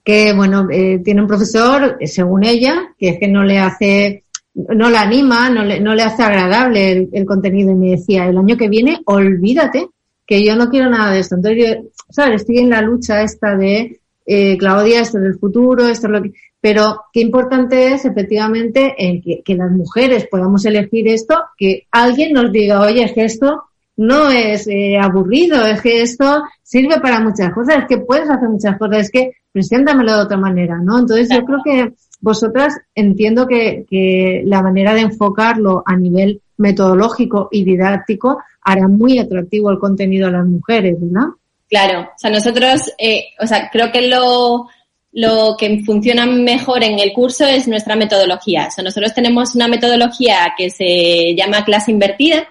que, 0.04 0.34
bueno, 0.34 0.68
eh, 0.72 1.00
tiene 1.04 1.22
un 1.22 1.28
profesor, 1.28 1.98
según 2.06 2.44
ella, 2.44 2.94
que 2.98 3.10
es 3.10 3.20
que 3.20 3.28
no 3.28 3.44
le 3.44 3.60
hace 3.60 4.24
no 4.54 4.90
la 4.90 5.02
anima, 5.02 5.50
no 5.50 5.64
le, 5.64 5.80
no 5.80 5.96
le 5.96 6.04
hace 6.04 6.24
agradable 6.24 7.10
el, 7.12 7.26
contenido 7.26 7.72
y 7.72 7.76
me 7.76 7.90
decía, 7.92 8.28
el 8.28 8.38
año 8.38 8.58
que 8.58 8.70
viene, 8.70 9.02
olvídate 9.06 9.88
que 10.26 10.46
yo 10.46 10.56
no 10.56 10.70
quiero 10.70 10.90
nada 10.90 11.12
de 11.12 11.20
esto. 11.20 11.36
Entonces 11.36 11.66
yo, 11.66 11.90
¿sabes? 12.10 12.42
Estoy 12.42 12.60
en 12.60 12.70
la 12.70 12.82
lucha 12.82 13.22
esta 13.22 13.56
de, 13.56 14.02
eh, 14.26 14.58
Claudia, 14.58 15.02
esto 15.02 15.18
es 15.18 15.26
el 15.26 15.40
futuro, 15.40 15.88
esto 15.88 16.08
es 16.08 16.14
lo 16.14 16.22
que... 16.22 16.32
Pero 16.60 17.06
qué 17.12 17.22
importante 17.22 17.94
es 17.94 18.06
efectivamente 18.06 18.94
en 18.98 19.22
que, 19.22 19.42
que 19.44 19.56
las 19.56 19.72
mujeres 19.72 20.28
podamos 20.30 20.64
elegir 20.66 21.08
esto, 21.08 21.36
que 21.58 21.88
alguien 21.92 22.34
nos 22.34 22.52
diga, 22.52 22.82
oye, 22.82 23.04
es 23.04 23.14
que 23.14 23.26
esto 23.26 23.64
no 23.98 24.30
es 24.30 24.68
eh, 24.68 24.98
aburrido, 24.98 25.66
es 25.66 25.82
que 25.82 26.02
esto 26.02 26.44
sirve 26.62 27.00
para 27.00 27.20
muchas 27.20 27.52
cosas, 27.54 27.80
es 27.80 27.86
que 27.88 27.98
puedes 27.98 28.30
hacer 28.30 28.48
muchas 28.48 28.78
cosas, 28.78 29.00
es 29.00 29.12
que 29.12 29.32
preséntamelo 29.52 30.16
de 30.16 30.24
otra 30.24 30.38
manera, 30.38 30.78
¿no? 30.78 31.00
Entonces 31.00 31.30
yo 31.30 31.44
creo 31.44 31.60
que 31.64 31.94
vosotras 32.22 32.76
entiendo 32.96 33.48
que, 33.48 33.86
que 33.90 34.44
la 34.46 34.62
manera 34.62 34.94
de 34.94 35.02
enfocarlo 35.02 35.84
a 35.86 35.96
nivel 35.98 36.42
metodológico 36.58 37.50
y 37.52 37.64
didáctico 37.64 38.38
hará 38.62 38.88
muy 38.88 39.20
atractivo 39.20 39.72
el 39.72 39.80
contenido 39.80 40.28
a 40.28 40.32
las 40.32 40.46
mujeres, 40.46 40.96
¿verdad? 41.00 41.30
Claro, 41.70 42.02
o 42.02 42.18
sea, 42.18 42.30
nosotros, 42.30 42.92
eh, 42.98 43.26
o 43.40 43.48
sea, 43.48 43.70
creo 43.72 43.92
que 43.92 44.08
lo, 44.08 44.68
lo 45.14 45.56
que 45.58 45.82
funciona 45.86 46.26
mejor 46.26 46.84
en 46.84 47.00
el 47.00 47.14
curso 47.14 47.46
es 47.46 47.68
nuestra 47.68 47.96
metodología. 47.96 48.68
O 48.68 48.72
sea, 48.72 48.84
nosotros 48.84 49.14
tenemos 49.14 49.56
una 49.56 49.68
metodología 49.68 50.54
que 50.58 50.70
se 50.70 51.34
llama 51.36 51.66
clase 51.66 51.92
invertida, 51.92 52.48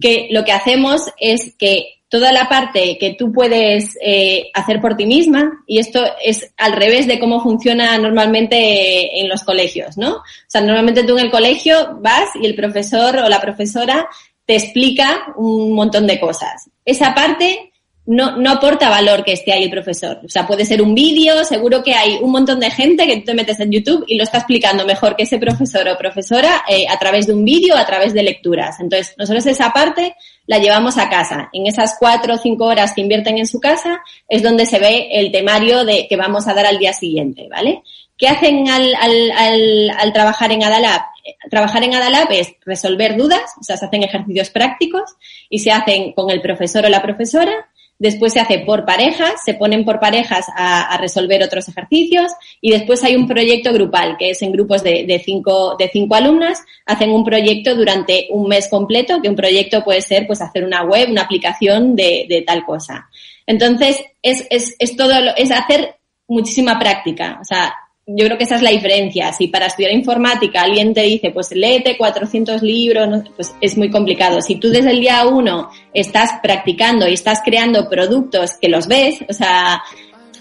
que 0.00 0.28
lo 0.30 0.44
que 0.44 0.52
hacemos 0.52 1.02
es 1.18 1.54
que 1.56 1.97
toda 2.08 2.32
la 2.32 2.48
parte 2.48 2.96
que 2.98 3.14
tú 3.18 3.32
puedes 3.32 3.96
eh, 4.02 4.50
hacer 4.54 4.80
por 4.80 4.96
ti 4.96 5.06
misma 5.06 5.62
y 5.66 5.78
esto 5.78 6.02
es 6.24 6.52
al 6.56 6.72
revés 6.72 7.06
de 7.06 7.18
cómo 7.18 7.42
funciona 7.42 7.96
normalmente 7.98 9.20
en 9.20 9.28
los 9.28 9.44
colegios, 9.44 9.98
¿no? 9.98 10.16
O 10.16 10.22
sea, 10.46 10.62
normalmente 10.62 11.04
tú 11.04 11.18
en 11.18 11.26
el 11.26 11.30
colegio 11.30 11.98
vas 12.00 12.30
y 12.40 12.46
el 12.46 12.54
profesor 12.54 13.18
o 13.18 13.28
la 13.28 13.40
profesora 13.40 14.08
te 14.46 14.56
explica 14.56 15.34
un 15.36 15.74
montón 15.74 16.06
de 16.06 16.18
cosas. 16.18 16.70
Esa 16.84 17.14
parte 17.14 17.72
no, 18.10 18.36
no 18.36 18.52
aporta 18.52 18.88
valor 18.88 19.22
que 19.22 19.34
esté 19.34 19.52
ahí 19.52 19.64
el 19.64 19.70
profesor. 19.70 20.18
O 20.24 20.28
sea, 20.30 20.46
puede 20.46 20.64
ser 20.64 20.80
un 20.80 20.94
vídeo, 20.94 21.44
seguro 21.44 21.82
que 21.82 21.92
hay 21.92 22.18
un 22.22 22.32
montón 22.32 22.58
de 22.58 22.70
gente 22.70 23.06
que 23.06 23.18
tú 23.18 23.24
te 23.26 23.34
metes 23.34 23.60
en 23.60 23.70
YouTube 23.70 24.02
y 24.08 24.16
lo 24.16 24.24
está 24.24 24.38
explicando 24.38 24.86
mejor 24.86 25.14
que 25.14 25.24
ese 25.24 25.36
profesor 25.36 25.86
o 25.88 25.98
profesora 25.98 26.64
eh, 26.66 26.86
a 26.88 26.98
través 26.98 27.26
de 27.26 27.34
un 27.34 27.44
vídeo 27.44 27.76
a 27.76 27.84
través 27.84 28.14
de 28.14 28.22
lecturas. 28.22 28.80
Entonces, 28.80 29.14
nosotros 29.18 29.44
esa 29.44 29.74
parte 29.74 30.16
la 30.46 30.56
llevamos 30.56 30.96
a 30.96 31.10
casa. 31.10 31.50
En 31.52 31.66
esas 31.66 31.96
cuatro 31.98 32.36
o 32.36 32.38
cinco 32.38 32.64
horas 32.64 32.94
que 32.94 33.02
invierten 33.02 33.36
en 33.36 33.46
su 33.46 33.60
casa 33.60 34.00
es 34.26 34.42
donde 34.42 34.64
se 34.64 34.78
ve 34.78 35.08
el 35.12 35.30
temario 35.30 35.84
de 35.84 36.08
que 36.08 36.16
vamos 36.16 36.48
a 36.48 36.54
dar 36.54 36.64
al 36.64 36.78
día 36.78 36.94
siguiente, 36.94 37.46
¿vale? 37.50 37.82
¿Qué 38.16 38.26
hacen 38.26 38.70
al, 38.70 38.94
al, 38.94 39.30
al, 39.32 39.90
al 39.98 40.12
trabajar 40.14 40.50
en 40.50 40.64
Adalab? 40.64 41.02
Trabajar 41.50 41.84
en 41.84 41.94
Adalab 41.94 42.32
es 42.32 42.54
resolver 42.64 43.18
dudas, 43.18 43.52
o 43.60 43.62
sea, 43.62 43.76
se 43.76 43.84
hacen 43.84 44.02
ejercicios 44.02 44.48
prácticos 44.48 45.14
y 45.50 45.58
se 45.58 45.72
hacen 45.72 46.12
con 46.14 46.30
el 46.30 46.40
profesor 46.40 46.86
o 46.86 46.88
la 46.88 47.02
profesora 47.02 47.67
después 47.98 48.32
se 48.32 48.40
hace 48.40 48.60
por 48.60 48.84
parejas, 48.84 49.42
se 49.44 49.54
ponen 49.54 49.84
por 49.84 50.00
parejas 50.00 50.46
a, 50.54 50.96
resolver 50.98 51.42
otros 51.42 51.68
ejercicios 51.68 52.32
y 52.60 52.70
después 52.70 53.02
hay 53.04 53.16
un 53.16 53.26
proyecto 53.26 53.72
grupal, 53.72 54.16
que 54.18 54.30
es 54.30 54.42
en 54.42 54.52
grupos 54.52 54.82
de, 54.82 55.22
cinco, 55.24 55.76
de 55.78 55.88
cinco 55.88 56.14
alumnas, 56.14 56.62
hacen 56.86 57.10
un 57.10 57.24
proyecto 57.24 57.74
durante 57.74 58.28
un 58.30 58.48
mes 58.48 58.68
completo, 58.68 59.20
que 59.22 59.28
un 59.28 59.36
proyecto 59.36 59.84
puede 59.84 60.00
ser 60.00 60.26
pues 60.26 60.40
hacer 60.40 60.64
una 60.64 60.82
web, 60.84 61.10
una 61.10 61.22
aplicación 61.22 61.94
de, 61.94 62.26
de 62.28 62.42
tal 62.42 62.64
cosa. 62.64 63.08
Entonces, 63.46 64.02
es, 64.22 64.46
es, 64.50 64.76
es 64.78 64.96
todo, 64.96 65.12
es 65.36 65.50
hacer 65.50 65.96
muchísima 66.26 66.78
práctica. 66.78 67.38
O 67.40 67.44
sea, 67.44 67.74
yo 68.10 68.24
creo 68.24 68.38
que 68.38 68.44
esa 68.44 68.56
es 68.56 68.62
la 68.62 68.70
diferencia. 68.70 69.32
Si 69.34 69.48
para 69.48 69.66
estudiar 69.66 69.92
informática 69.92 70.62
alguien 70.62 70.94
te 70.94 71.02
dice, 71.02 71.30
pues 71.30 71.52
léete 71.52 71.98
400 71.98 72.62
libros, 72.62 73.24
pues 73.36 73.54
es 73.60 73.76
muy 73.76 73.90
complicado. 73.90 74.40
Si 74.40 74.56
tú 74.56 74.70
desde 74.70 74.92
el 74.92 75.00
día 75.00 75.26
uno 75.26 75.70
estás 75.92 76.40
practicando 76.42 77.06
y 77.06 77.12
estás 77.12 77.42
creando 77.44 77.88
productos 77.90 78.52
que 78.58 78.70
los 78.70 78.88
ves, 78.88 79.18
o 79.28 79.32
sea, 79.34 79.82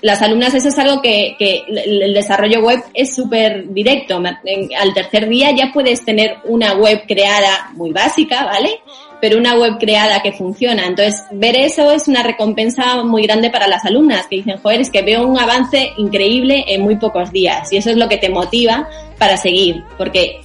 las 0.02 0.22
alumnas 0.22 0.54
eso 0.54 0.70
es 0.70 0.80
algo 0.80 1.02
que, 1.02 1.36
que 1.38 1.64
el 1.68 2.14
desarrollo 2.14 2.62
web 2.62 2.80
es 2.94 3.14
súper 3.14 3.68
directo. 3.74 4.18
Al 4.18 4.94
tercer 4.94 5.28
día 5.28 5.52
ya 5.52 5.72
puedes 5.74 6.06
tener 6.06 6.38
una 6.46 6.74
web 6.76 7.04
creada 7.06 7.72
muy 7.74 7.92
básica, 7.92 8.46
¿vale? 8.46 8.80
Pero 9.22 9.38
una 9.38 9.56
web 9.56 9.78
creada 9.80 10.22
que 10.22 10.32
funciona. 10.32 10.86
Entonces, 10.86 11.24
ver 11.32 11.58
eso 11.58 11.92
es 11.92 12.08
una 12.08 12.24
recompensa 12.24 13.04
muy 13.04 13.24
grande 13.24 13.50
para 13.50 13.68
las 13.68 13.86
alumnas 13.86 14.28
que 14.28 14.38
dicen, 14.38 14.58
joder, 14.62 14.82
es 14.82 14.90
que 14.90 15.02
veo 15.02 15.26
un 15.26 15.40
avance 15.40 15.92
increíble 15.98 16.66
en 16.68 16.82
muy 16.82 16.98
pocos 16.98 17.32
días. 17.32 17.72
Y 17.74 17.78
eso 17.78 17.90
es 17.90 17.98
lo 17.98 18.08
que 18.10 18.18
te 18.18 18.30
motiva 18.30 18.88
para 19.18 19.38
seguir, 19.38 19.84
porque 19.98 20.42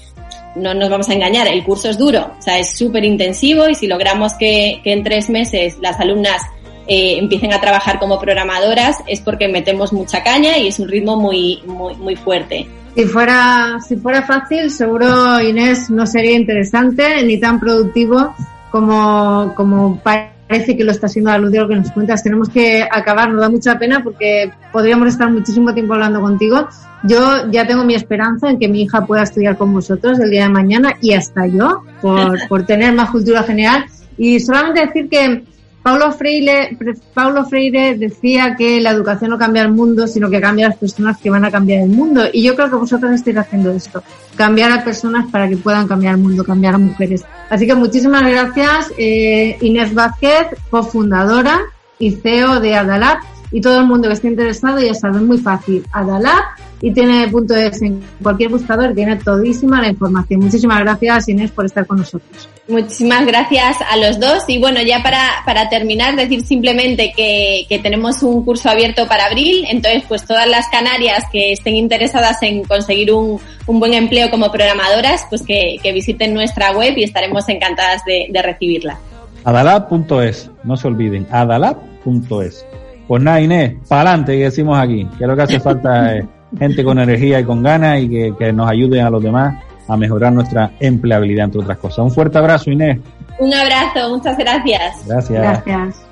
no 0.55 0.75
nos 0.75 0.91
vamos 0.91 1.09
a 1.09 1.15
engañar, 1.15 1.49
el 1.49 1.65
curso 1.65 1.89
es 1.89 1.99
duro, 1.99 2.31
o 2.39 2.43
sea, 2.43 2.59
es 2.59 2.77
súper 2.77 3.05
intensivo 3.05 3.69
y 3.69 3.75
si 3.75 3.87
logramos 3.87 4.35
que, 4.35 4.81
que, 4.85 4.93
en 4.93 5.03
tres 5.03 5.31
meses 5.31 5.79
las 5.81 5.99
alumnas 5.99 6.43
eh, 6.87 7.17
empiecen 7.19 7.53
a 7.53 7.61
trabajar 7.61 7.99
como 7.99 8.19
programadoras 8.19 8.99
es 9.07 9.21
porque 9.21 9.49
metemos 9.49 9.93
mucha 9.93 10.23
caña 10.23 10.59
y 10.59 10.69
es 10.69 10.79
un 10.79 10.89
ritmo 10.89 11.17
muy, 11.17 11.63
muy, 11.65 11.95
muy 11.95 12.17
fuerte. 12.17 12.67
Si 12.95 13.05
fuera, 13.05 13.79
si 13.87 13.97
fuera 13.97 14.23
fácil, 14.23 14.71
seguro 14.71 15.41
Inés 15.41 15.89
no 15.89 16.07
sería 16.07 16.33
interesante 16.33 17.23
ni 17.25 17.39
tan 17.39 17.59
productivo 17.59 18.35
como, 18.73 19.53
como 19.55 20.01
parece 20.03 20.77
que 20.77 20.83
lo 20.83 20.91
está 20.91 21.07
haciendo 21.07 21.31
la 21.31 21.39
lo 21.39 21.69
que 21.69 21.77
nos 21.77 21.93
cuentas. 21.93 22.23
Tenemos 22.25 22.49
que 22.49 22.83
acabar, 22.91 23.31
nos 23.31 23.43
da 23.43 23.49
mucha 23.49 23.79
pena 23.79 24.03
porque 24.03 24.51
podríamos 24.73 25.09
estar 25.09 25.31
muchísimo 25.31 25.73
tiempo 25.75 25.93
hablando 25.93 26.21
contigo. 26.21 26.67
Yo 27.05 27.51
ya 27.51 27.67
tengo 27.67 27.85
mi 27.85 27.95
esperanza 27.95 28.51
en 28.51 28.59
que 28.59 28.69
mi 28.69 28.83
hija 28.83 29.05
pueda 29.07 29.23
estudiar 29.23 29.57
con 29.57 29.73
vosotros 29.73 30.19
el 30.19 30.31
día 30.31 30.45
de 30.45 30.49
mañana 30.49 30.97
y 31.01 31.13
hasta 31.13 31.47
yo, 31.47 31.85
por, 32.01 32.39
por 32.49 32.65
tener 32.65 32.95
más 32.95 33.11
cultura 33.11 33.43
general. 33.43 33.85
Y 34.17 34.41
solamente 34.41 34.87
decir 34.87 35.09
que 35.09 35.45
Paulo 35.83 36.13
Freire, 36.13 36.77
Paulo 37.13 37.45
Freire 37.45 37.99
decía 37.99 38.55
que 38.57 38.81
la 38.81 38.91
educación 38.91 39.31
no 39.31 39.39
cambia 39.39 39.63
el 39.63 39.73
mundo, 39.73 40.07
sino 40.07 40.31
que 40.31 40.41
cambia 40.41 40.67
a 40.67 40.69
las 40.71 40.79
personas 40.79 41.19
que 41.19 41.29
van 41.29 41.45
a 41.45 41.51
cambiar 41.51 41.83
el 41.83 41.89
mundo. 41.89 42.23
Y 42.33 42.45
yo 42.45 42.55
creo 42.55 42.71
que 42.71 42.77
vosotros 42.77 43.11
estáis 43.13 43.37
haciendo 43.37 43.71
esto. 43.73 44.03
Cambiar 44.37 44.71
a 44.71 44.85
personas 44.85 45.29
para 45.31 45.49
que 45.49 45.57
puedan 45.57 45.89
cambiar 45.89 46.15
el 46.15 46.21
mundo, 46.21 46.45
cambiar 46.45 46.77
a 46.77 46.79
mujeres. 46.79 47.25
Así 47.51 47.67
que 47.67 47.75
muchísimas 47.75 48.23
gracias, 48.23 48.93
eh, 48.97 49.59
Inés 49.61 49.93
Vázquez, 49.93 50.49
cofundadora 50.71 51.63
y 51.99 52.13
CEO 52.13 52.61
de 52.61 52.77
Adalab. 52.77 53.19
Y 53.51 53.61
todo 53.61 53.81
el 53.81 53.87
mundo 53.87 54.09
que 54.09 54.15
esté 54.15 54.29
interesado 54.29 54.81
ya 54.81 54.95
sabe, 54.95 55.21
muy 55.21 55.39
fácil. 55.39 55.85
Adalab 55.93 56.45
y 56.83 56.93
tiene 56.93 57.29
punto 57.29 57.55
es 57.55 57.81
en 57.81 58.03
cualquier 58.21 58.51
buscador, 58.51 58.93
tiene 58.93 59.15
todísima 59.17 59.81
la 59.81 59.89
información. 59.89 60.41
Muchísimas 60.41 60.81
gracias 60.81 61.29
Inés 61.29 61.53
por 61.53 61.65
estar 61.65 61.87
con 61.87 61.99
nosotros. 61.99 62.49
Muchísimas 62.67 63.25
gracias 63.25 63.77
a 63.89 63.97
los 63.97 64.19
dos 64.19 64.43
y 64.49 64.59
bueno, 64.59 64.81
ya 64.83 65.01
para, 65.01 65.29
para 65.47 65.69
terminar, 65.69 66.17
decir 66.17 66.43
simplemente 66.43 67.13
que, 67.17 67.67
que 67.69 67.79
tenemos 67.79 68.25
un 68.25 68.45
curso 68.45 68.69
abierto 68.69 69.07
para 69.07 69.27
abril, 69.27 69.65
entonces 69.71 70.03
pues 70.09 70.27
todas 70.27 70.49
las 70.49 70.69
canarias 70.71 71.25
que 71.31 71.53
estén 71.53 71.77
interesadas 71.77 72.43
en 72.43 72.65
conseguir 72.65 73.13
un, 73.13 73.41
un 73.67 73.81
buen 73.81 73.95
empleo 73.95 74.29
como 74.29 74.51
programadoras, 74.51 75.25
pues 75.31 75.43
que, 75.43 75.77
que 75.81 75.93
visiten 75.93 76.35
nuestra 76.35 76.73
web 76.73 76.95
y 76.97 77.05
estaremos 77.05 77.49
encantadas 77.49 78.05
de, 78.05 78.27
de 78.29 78.43
recibirla. 78.43 78.99
Adalab.es, 79.45 80.51
no 80.65 80.77
se 80.77 80.89
olviden, 80.89 81.29
adalab.es. 81.31 82.67
Pues 83.07 83.23
nada, 83.23 83.41
Inés, 83.41 83.75
para 83.89 84.11
adelante, 84.11 84.37
que 84.37 84.45
decimos 84.45 84.79
aquí, 84.79 85.07
que 85.17 85.27
lo 85.27 85.37
que 85.37 85.43
hace 85.43 85.61
falta 85.61 86.17
es 86.17 86.25
gente 86.59 86.85
con 86.85 86.99
energía 86.99 87.41
y 87.41 87.45
con 87.45 87.63
ganas 87.63 88.01
y 88.01 88.09
que, 88.09 88.53
nos 88.53 88.69
ayuden 88.69 89.07
a 89.07 89.11
los 89.11 89.23
demás 89.23 89.63
a 89.89 89.97
mejorar 89.97 90.33
nuestra 90.33 90.73
empleabilidad, 90.81 91.47
entre 91.47 91.61
otras 91.61 91.79
cosas. 91.79 91.99
Un 91.99 92.11
fuerte 92.11 92.39
abrazo, 92.39 92.71
Inés. 92.71 92.99
Un 93.39 93.53
abrazo, 93.53 94.11
muchas 94.11 94.37
gracias. 94.39 95.07
Gracias. 95.07 95.41
Gracias. 95.65 96.03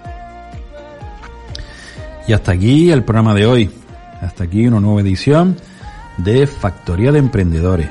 Y 2.27 2.33
hasta 2.33 2.53
aquí 2.53 2.91
el 2.91 3.05
programa 3.05 3.35
de 3.35 3.47
hoy. 3.47 3.71
Hasta 4.21 4.45
aquí 4.45 4.67
una 4.67 4.81
nueva 4.81 5.01
edición 5.01 5.57
de 6.19 6.47
Factoría 6.47 7.13
de 7.13 7.19
Emprendedores. 7.19 7.89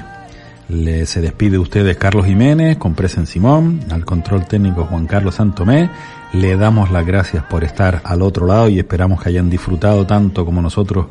Le, 0.68 1.08
se 1.08 1.22
despide 1.22 1.58
ustedes 1.58 1.98
Carlos 1.98 2.28
Jiménez, 2.28 2.78
con 2.78 2.94
Presen 2.94 3.26
Simón, 3.26 3.80
al 3.90 4.06
control 4.06 4.46
técnico 4.46 4.86
Juan 4.86 5.08
Carlos 5.08 5.36
Santomé. 5.36 5.90
Le 6.34 6.56
damos 6.58 6.92
las 6.92 7.06
gracias 7.08 7.44
por 7.46 7.64
estar 7.64 8.02
al 8.04 8.22
otro 8.22 8.46
lado 8.46 8.70
y 8.70 8.78
esperamos 8.78 9.22
que 9.22 9.30
hayan 9.30 9.50
disfrutado 9.50 10.06
tanto 10.06 10.46
como 10.46 10.62
nosotros 10.62 11.08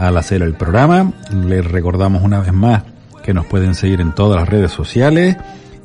al 0.00 0.16
hacer 0.16 0.42
el 0.42 0.54
programa. 0.54 1.12
Les 1.46 1.64
recordamos 1.64 2.22
una 2.22 2.40
vez 2.40 2.54
más 2.54 2.82
que 3.22 3.34
nos 3.34 3.44
pueden 3.44 3.74
seguir 3.74 4.00
en 4.00 4.14
todas 4.14 4.40
las 4.40 4.48
redes 4.48 4.72
sociales 4.72 5.36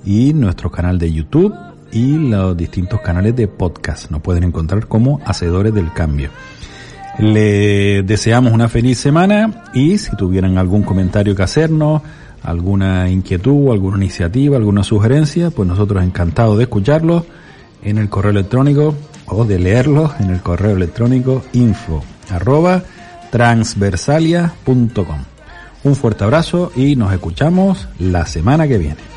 y 0.06 0.34
nuestro 0.34 0.72
canal 0.72 0.98
de 0.98 1.12
YouTube 1.12 1.54
y 1.92 2.18
los 2.18 2.56
distintos 2.56 3.02
canales 3.02 3.36
de 3.36 3.50
podcast. 3.50 4.10
Nos 4.12 4.22
pueden 4.22 4.46
encontrar 4.46 4.88
como 4.88 5.20
Hacedores 5.26 5.74
del 5.74 5.92
Cambio. 5.92 6.30
Le 7.20 8.04
deseamos 8.04 8.54
una 8.54 8.70
feliz 8.70 9.00
semana 9.00 9.66
y 9.74 9.98
si 9.98 10.16
tuvieran 10.16 10.58
algún 10.58 10.84
comentario 10.84 11.36
que 11.36 11.44
hacernos, 11.44 12.02
alguna 12.42 13.10
inquietud, 13.10 13.70
alguna 13.70 13.98
iniciativa, 13.98 14.56
alguna 14.56 14.84
sugerencia, 14.84 15.52
pues 15.52 15.68
nosotros 15.68 16.02
encantados 16.02 16.58
de 16.58 16.64
escucharlos 16.64 17.24
en 17.84 17.98
el 17.98 18.08
correo 18.08 18.32
electrónico 18.32 18.96
o 19.26 19.44
de 19.44 19.60
leerlos 19.60 20.12
en 20.22 20.30
el 20.30 20.40
correo 20.40 20.78
electrónico 20.78 21.44
info 21.52 22.02
arroba 22.30 22.84
transversalia.com. 23.36 25.20
Un 25.84 25.96
fuerte 25.98 26.24
abrazo 26.24 26.72
y 26.74 26.96
nos 26.96 27.12
escuchamos 27.12 27.90
la 28.00 28.26
semana 28.28 28.66
que 28.66 28.78
viene. 28.78 29.15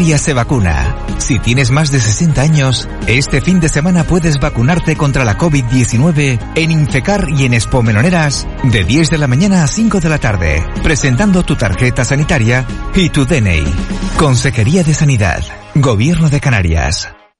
Se 0.00 0.32
vacuna. 0.32 0.96
Si 1.18 1.38
tienes 1.38 1.70
más 1.70 1.90
de 1.90 2.00
60 2.00 2.40
años, 2.40 2.88
este 3.06 3.42
fin 3.42 3.60
de 3.60 3.68
semana 3.68 4.04
puedes 4.04 4.40
vacunarte 4.40 4.96
contra 4.96 5.24
la 5.24 5.36
COVID-19 5.36 6.38
en 6.54 6.70
Infecar 6.70 7.28
y 7.28 7.44
en 7.44 7.52
Expo 7.52 7.82
Meloneras 7.82 8.48
de 8.64 8.82
10 8.82 9.10
de 9.10 9.18
la 9.18 9.26
mañana 9.26 9.62
a 9.62 9.66
5 9.66 10.00
de 10.00 10.08
la 10.08 10.18
tarde, 10.18 10.66
presentando 10.82 11.42
tu 11.42 11.54
tarjeta 11.54 12.04
sanitaria 12.06 12.64
y 12.94 13.10
tu 13.10 13.26
DNI. 13.26 13.64
Consejería 14.16 14.82
de 14.82 14.94
Sanidad. 14.94 15.44
Gobierno 15.74 16.30
de 16.30 16.40
Canarias. 16.40 17.19